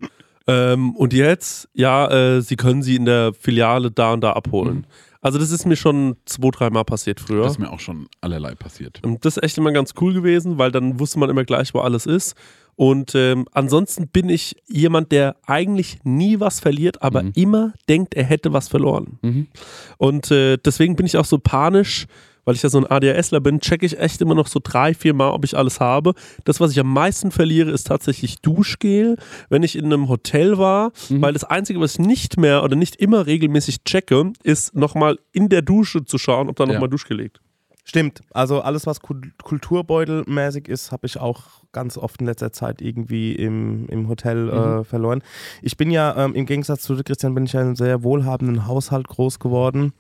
Ähm, 0.48 0.96
und 0.96 1.14
jetzt, 1.14 1.70
ja, 1.74 2.10
äh, 2.10 2.42
Sie 2.42 2.56
können 2.56 2.82
sie 2.82 2.96
in 2.96 3.06
der 3.06 3.34
Filiale 3.34 3.92
da 3.92 4.14
und 4.14 4.22
da 4.22 4.34
abholen. 4.34 4.88
Also 5.22 5.38
das 5.38 5.52
ist 5.52 5.66
mir 5.68 5.76
schon 5.76 6.16
zwei, 6.26 6.50
dreimal 6.50 6.84
passiert 6.84 7.20
früher. 7.20 7.44
Das 7.44 7.54
ist 7.54 7.60
mir 7.60 7.72
auch 7.72 7.80
schon 7.80 8.08
allerlei 8.22 8.56
passiert. 8.56 9.02
Und 9.04 9.24
das 9.24 9.38
ist 9.38 9.44
echt 9.44 9.58
immer 9.60 9.72
ganz 9.72 9.94
cool 10.02 10.14
gewesen, 10.14 10.58
weil 10.58 10.72
dann 10.72 11.00
wusste 11.00 11.20
man 11.20 11.30
immer 11.30 11.44
gleich, 11.44 11.76
wo 11.76 11.80
alles 11.80 12.08
ist. 12.08 12.36
Und 12.76 13.14
ähm, 13.16 13.48
ansonsten 13.52 14.08
bin 14.08 14.30
ich 14.30 14.56
jemand, 14.68 15.12
der 15.12 15.36
eigentlich 15.46 16.00
nie 16.04 16.40
was 16.40 16.60
verliert, 16.60 17.02
aber 17.02 17.24
Mhm. 17.24 17.32
immer 17.36 17.74
denkt, 17.90 18.14
er 18.16 18.24
hätte 18.24 18.54
was 18.54 18.68
verloren. 18.70 19.20
Mhm. 19.22 19.48
Und 19.98 20.32
äh, 20.32 20.58
deswegen 20.58 20.96
bin 20.96 21.06
ich 21.06 21.18
auch 21.18 21.26
so 21.26 21.38
panisch, 21.38 22.08
weil 22.44 22.56
ich 22.56 22.64
ja 22.64 22.70
so 22.70 22.80
ein 22.80 22.88
ADHSler 22.90 23.40
bin, 23.40 23.60
checke 23.60 23.86
ich 23.86 24.00
echt 24.00 24.20
immer 24.20 24.34
noch 24.34 24.48
so 24.48 24.60
drei, 24.64 24.96
vier 24.96 25.14
Mal, 25.14 25.30
ob 25.30 25.46
ich 25.46 25.56
alles 25.56 25.80
habe. 25.80 26.14
Das, 26.44 26.60
was 26.60 26.72
ich 26.72 26.80
am 26.80 26.92
meisten 26.92 27.30
verliere, 27.30 27.70
ist 27.70 27.86
tatsächlich 27.86 28.38
Duschgel. 28.42 29.18
Wenn 29.50 29.62
ich 29.62 29.76
in 29.76 29.86
einem 29.86 30.10
Hotel 30.10 30.58
war, 30.58 30.92
Mhm. 31.10 31.22
weil 31.22 31.34
das 31.34 31.44
Einzige, 31.44 31.80
was 31.80 31.94
ich 31.94 32.00
nicht 32.00 32.38
mehr 32.40 32.64
oder 32.64 32.76
nicht 32.76 32.96
immer 32.96 33.28
regelmäßig 33.28 33.84
checke, 33.84 34.34
ist 34.44 34.74
nochmal 34.76 35.20
in 35.34 35.50
der 35.50 35.62
Dusche 35.62 36.04
zu 36.04 36.18
schauen, 36.18 36.50
ob 36.50 36.56
da 36.56 36.64
Ja. 36.66 36.74
nochmal 36.74 36.90
Duschgel 36.90 37.18
liegt. 37.18 37.40
Stimmt. 37.84 38.22
Also 38.32 38.62
alles, 38.62 38.86
was 38.88 39.02
Kul- 39.02 39.32
Kulturbeutelmäßig 39.44 40.68
ist, 40.68 40.92
habe 40.92 41.08
ich 41.08 41.20
auch 41.20 41.44
ganz 41.72 41.98
oft 41.98 42.20
in 42.20 42.28
letzter 42.28 42.52
Zeit 42.52 42.82
irgendwie 42.82 43.34
im, 43.34 43.88
im 43.88 44.08
Hotel 44.08 44.50
äh, 44.50 44.84
verloren. 44.84 45.22
Ich 45.62 45.78
bin 45.78 45.92
ja, 45.92 46.16
ähm, 46.18 46.36
im 46.36 46.46
Gegensatz 46.46 46.82
zu 46.84 46.96
Christian, 46.96 47.34
bin 47.34 47.46
ich 47.46 47.54
ja 47.54 47.62
in 47.62 47.68
einem 47.68 47.76
sehr 47.76 48.04
wohlhabenden 48.04 48.68
Haushalt 48.68 49.08
groß 49.08 49.40
geworden. 49.40 49.94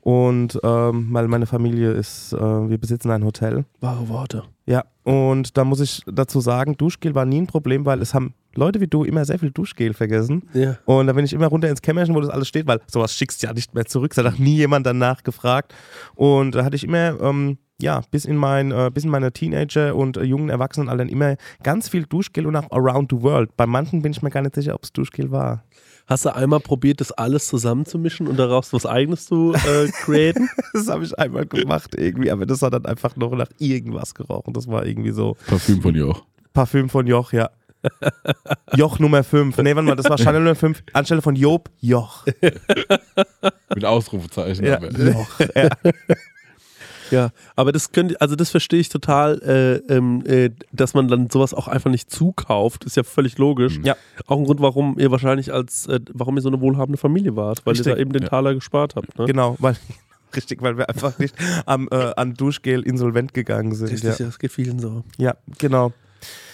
Und 0.00 0.58
ähm, 0.62 1.08
weil 1.12 1.26
meine 1.26 1.46
Familie 1.46 1.92
ist, 1.92 2.32
äh, 2.32 2.38
wir 2.38 2.78
besitzen 2.78 3.10
ein 3.10 3.24
Hotel. 3.24 3.64
Wahre 3.80 4.08
Worte. 4.08 4.44
Ja, 4.66 4.84
und 5.04 5.56
da 5.56 5.64
muss 5.64 5.80
ich 5.80 6.02
dazu 6.06 6.40
sagen, 6.40 6.76
Duschgel 6.76 7.14
war 7.14 7.24
nie 7.24 7.40
ein 7.42 7.46
Problem, 7.46 7.84
weil 7.86 8.00
es 8.02 8.14
haben 8.14 8.34
Leute 8.56 8.80
wie 8.80 8.86
du 8.86 9.04
immer 9.04 9.24
sehr 9.24 9.38
viel 9.38 9.50
Duschgel 9.50 9.94
vergessen. 9.94 10.48
Ja. 10.54 10.78
Und 10.84 11.06
da 11.06 11.12
bin 11.12 11.24
ich 11.24 11.32
immer 11.32 11.46
runter 11.46 11.68
ins 11.68 11.82
Kämmerchen, 11.82 12.14
wo 12.14 12.20
das 12.20 12.30
alles 12.30 12.48
steht, 12.48 12.66
weil 12.66 12.80
sowas 12.86 13.14
schickst 13.14 13.42
du 13.42 13.46
ja 13.46 13.52
nicht 13.52 13.74
mehr 13.74 13.86
zurück. 13.86 14.12
Es 14.12 14.18
hat 14.18 14.26
auch 14.26 14.38
nie 14.38 14.56
jemand 14.56 14.86
danach 14.86 15.22
gefragt. 15.22 15.74
Und 16.14 16.54
da 16.54 16.64
hatte 16.64 16.76
ich 16.76 16.84
immer, 16.84 17.20
ähm, 17.20 17.58
ja, 17.80 18.00
bis 18.10 18.24
in, 18.24 18.36
mein, 18.36 18.72
äh, 18.72 18.90
bis 18.92 19.04
in 19.04 19.10
meine 19.10 19.32
Teenager- 19.32 19.94
und 19.94 20.16
äh, 20.16 20.22
jungen 20.22 20.48
Erwachsenenaltern 20.48 21.08
immer 21.08 21.36
ganz 21.62 21.88
viel 21.88 22.04
Duschgel 22.04 22.46
und 22.46 22.56
auch 22.56 22.70
around 22.70 23.10
the 23.12 23.20
world. 23.20 23.56
Bei 23.56 23.66
manchen 23.66 24.02
bin 24.02 24.12
ich 24.12 24.22
mir 24.22 24.30
gar 24.30 24.42
nicht 24.42 24.54
sicher, 24.54 24.74
ob 24.74 24.84
es 24.84 24.92
Duschgel 24.92 25.30
war. 25.30 25.64
Hast 26.06 26.24
du 26.24 26.34
einmal 26.34 26.60
probiert, 26.60 27.00
das 27.00 27.10
alles 27.10 27.48
zusammenzumischen 27.48 28.28
und 28.28 28.38
daraus 28.38 28.72
was 28.72 28.86
Eigenes 28.86 29.26
zu 29.26 29.52
äh, 29.54 29.88
createn? 29.90 30.48
Das 30.72 30.88
habe 30.88 31.04
ich 31.04 31.18
einmal 31.18 31.46
gemacht 31.46 31.94
irgendwie, 31.96 32.30
aber 32.30 32.44
das 32.44 32.60
hat 32.60 32.74
dann 32.74 32.84
einfach 32.84 33.16
noch 33.16 33.32
nach 33.32 33.48
irgendwas 33.58 34.14
gerochen. 34.14 34.52
Das 34.52 34.68
war 34.68 34.84
irgendwie 34.84 35.10
so 35.10 35.36
Parfüm 35.46 35.80
von 35.80 35.94
Joch. 35.94 36.22
Parfüm 36.52 36.90
von 36.90 37.06
Joch, 37.06 37.32
ja. 37.32 37.50
Joch 38.74 38.98
Nummer 38.98 39.22
5. 39.24 39.56
Nee, 39.58 39.74
warte 39.74 39.86
mal, 39.88 39.96
das 39.96 40.08
war 40.08 40.18
Chanel 40.18 40.42
Nummer 40.42 40.54
5. 40.54 40.82
Anstelle 40.92 41.22
von 41.22 41.36
Job, 41.36 41.70
Joch. 41.80 42.24
Mit 43.74 43.84
Ausrufezeichen. 43.84 44.64
Ja, 44.64 44.76
aber- 44.76 44.90
Joch. 44.90 45.28
Ja. 45.54 45.68
ja, 47.10 47.30
aber 47.54 47.72
das 47.72 47.92
könnte, 47.92 48.20
also 48.20 48.34
das 48.36 48.50
verstehe 48.50 48.80
ich 48.80 48.88
total, 48.88 49.40
äh, 49.88 49.92
ähm, 49.94 50.22
äh, 50.26 50.50
dass 50.72 50.94
man 50.94 51.08
dann 51.08 51.30
sowas 51.30 51.54
auch 51.54 51.68
einfach 51.68 51.90
nicht 51.90 52.10
zukauft, 52.10 52.84
ist 52.84 52.96
ja 52.96 53.04
völlig 53.04 53.38
logisch. 53.38 53.78
Ja. 53.82 53.96
Auch 54.26 54.38
ein 54.38 54.44
Grund, 54.44 54.60
warum 54.60 54.98
ihr 54.98 55.10
wahrscheinlich 55.10 55.52
als, 55.52 55.86
äh, 55.86 56.00
warum 56.12 56.36
ihr 56.36 56.42
so 56.42 56.48
eine 56.48 56.60
wohlhabende 56.60 56.98
Familie 56.98 57.36
wart, 57.36 57.64
weil 57.64 57.72
Richtig. 57.72 57.86
ihr 57.88 57.94
da 57.94 58.00
eben 58.00 58.12
den 58.12 58.22
Ja. 58.22 58.28
Taler 58.28 58.54
gespart 58.54 58.96
habt. 58.96 59.16
Ne? 59.18 59.26
Genau, 59.26 59.56
weil 59.60 59.76
richtig, 60.34 60.60
weil 60.62 60.76
wir 60.78 60.88
einfach 60.88 61.18
nicht 61.18 61.34
am, 61.64 61.88
äh, 61.92 62.12
an 62.16 62.34
Duschgel 62.34 62.82
insolvent 62.82 63.32
gegangen 63.34 63.74
sind. 63.74 63.88
Richtig, 63.90 64.10
Ja. 64.10 64.16
ja, 64.18 64.26
das 64.26 64.38
geht 64.40 64.50
vielen 64.52 64.80
so. 64.80 65.04
ja, 65.16 65.36
genau. 65.58 65.92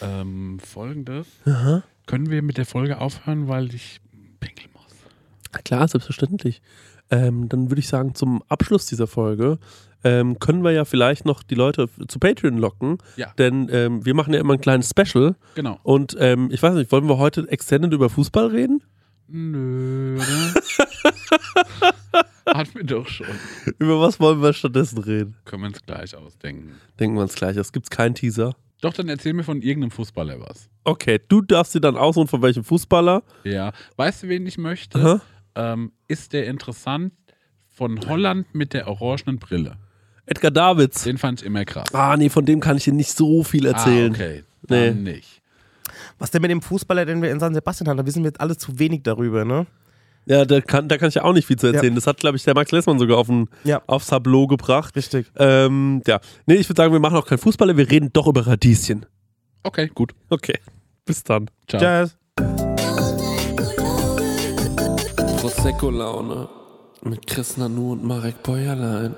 Ähm, 0.00 0.58
Folgendes. 0.60 1.26
Aha. 1.46 1.82
Können 2.06 2.30
wir 2.30 2.42
mit 2.42 2.58
der 2.58 2.66
Folge 2.66 3.00
aufhören, 3.00 3.48
weil 3.48 3.72
ich 3.74 4.00
pinkeln 4.40 4.70
muss? 4.72 5.62
Klar, 5.64 5.86
selbstverständlich. 5.88 6.60
Ähm, 7.10 7.48
dann 7.48 7.70
würde 7.70 7.80
ich 7.80 7.88
sagen, 7.88 8.14
zum 8.14 8.42
Abschluss 8.48 8.86
dieser 8.86 9.06
Folge 9.06 9.58
ähm, 10.04 10.38
können 10.40 10.64
wir 10.64 10.72
ja 10.72 10.84
vielleicht 10.84 11.24
noch 11.26 11.42
die 11.42 11.54
Leute 11.54 11.88
zu 12.08 12.18
Patreon 12.18 12.56
locken, 12.58 12.98
Ja. 13.16 13.32
denn 13.38 13.68
ähm, 13.70 14.04
wir 14.04 14.14
machen 14.14 14.32
ja 14.34 14.40
immer 14.40 14.54
ein 14.54 14.60
kleines 14.60 14.90
Special 14.90 15.36
Genau. 15.54 15.78
und 15.84 16.16
ähm, 16.18 16.48
ich 16.50 16.60
weiß 16.62 16.74
nicht, 16.74 16.90
wollen 16.90 17.08
wir 17.08 17.18
heute 17.18 17.46
extended 17.48 17.92
über 17.92 18.08
Fußball 18.10 18.46
reden? 18.46 18.82
Nö? 19.28 20.18
Hatten 22.46 22.74
wir 22.74 22.84
doch 22.84 23.06
schon. 23.08 23.26
Über 23.78 24.00
was 24.00 24.18
wollen 24.20 24.42
wir 24.42 24.52
stattdessen 24.52 24.98
reden? 24.98 25.36
Können 25.44 25.62
wir 25.62 25.68
uns 25.68 25.80
gleich 25.86 26.14
ausdenken. 26.16 26.72
Denken 26.98 27.16
wir 27.16 27.22
uns 27.22 27.34
gleich, 27.34 27.56
es 27.56 27.72
gibt 27.72 27.90
keinen 27.90 28.14
Teaser. 28.14 28.54
Doch, 28.82 28.92
dann 28.92 29.08
erzähl 29.08 29.32
mir 29.32 29.44
von 29.44 29.62
irgendeinem 29.62 29.92
Fußballer 29.92 30.40
was. 30.40 30.68
Okay, 30.82 31.20
du 31.28 31.40
darfst 31.40 31.72
dir 31.74 31.80
dann 31.80 31.96
aussuchen, 31.96 32.26
von 32.26 32.42
welchem 32.42 32.64
Fußballer. 32.64 33.22
Ja. 33.44 33.72
Weißt 33.96 34.24
du, 34.24 34.28
wen 34.28 34.44
ich 34.44 34.58
möchte? 34.58 35.20
Ähm, 35.54 35.92
ist 36.08 36.32
der 36.32 36.48
interessant 36.48 37.12
von 37.68 38.00
Holland 38.08 38.52
mit 38.54 38.74
der 38.74 38.88
orangenen 38.88 39.38
Brille? 39.38 39.76
Edgar 40.26 40.50
Davids. 40.50 41.04
Den 41.04 41.16
fand 41.16 41.40
ich 41.40 41.46
immer 41.46 41.64
krass. 41.64 41.94
Ah, 41.94 42.16
nee, 42.16 42.28
von 42.28 42.44
dem 42.44 42.58
kann 42.58 42.76
ich 42.76 42.84
dir 42.84 42.92
nicht 42.92 43.16
so 43.16 43.44
viel 43.44 43.66
erzählen. 43.66 44.12
Ah, 44.12 44.16
okay. 44.16 44.44
Dann 44.62 45.04
nicht. 45.04 45.42
Was 46.18 46.32
denn 46.32 46.42
mit 46.42 46.50
dem 46.50 46.62
Fußballer, 46.62 47.04
den 47.04 47.22
wir 47.22 47.30
in 47.30 47.38
San 47.38 47.54
Sebastian 47.54 47.88
haben, 47.88 47.98
da 47.98 48.06
wissen 48.06 48.24
wir 48.24 48.30
jetzt 48.30 48.40
alle 48.40 48.56
zu 48.56 48.80
wenig 48.80 49.04
darüber, 49.04 49.44
ne? 49.44 49.66
Ja, 50.26 50.44
da 50.44 50.60
kann, 50.60 50.88
da 50.88 50.98
kann 50.98 51.08
ich 51.08 51.16
ja 51.16 51.24
auch 51.24 51.32
nicht 51.32 51.46
viel 51.46 51.58
zu 51.58 51.66
erzählen. 51.66 51.94
Das 51.94 52.06
hat, 52.06 52.18
glaube 52.18 52.36
ich, 52.36 52.44
der 52.44 52.54
Max 52.54 52.70
Lessmann 52.70 52.98
sogar 52.98 53.18
auf 53.18 53.28
ein, 53.28 53.48
Ja. 53.64 53.82
aufs 53.86 54.06
Tableau 54.06 54.46
gebracht. 54.46 54.94
Richtig. 54.96 55.26
Ähm, 55.36 56.00
ja. 56.06 56.20
Nee, 56.46 56.54
ich 56.54 56.68
würde 56.68 56.80
sagen, 56.80 56.92
wir 56.92 57.00
machen 57.00 57.16
auch 57.16 57.26
keinen 57.26 57.38
Fußballer, 57.38 57.76
wir 57.76 57.90
reden 57.90 58.10
doch 58.12 58.26
über 58.28 58.46
Radieschen. 58.46 59.06
Okay, 59.64 59.90
gut. 59.94 60.12
Okay. 60.28 60.58
Bis 61.04 61.24
dann. 61.24 61.50
Ciao. 61.68 61.80
Tschüss. 61.80 62.16
Prosecco-Laune 65.40 66.48
mit 67.02 67.26
Chris 67.26 67.56
Nanu 67.56 67.92
und 67.92 68.04
Marek 68.04 68.42
Bäuerlein. 68.42 69.14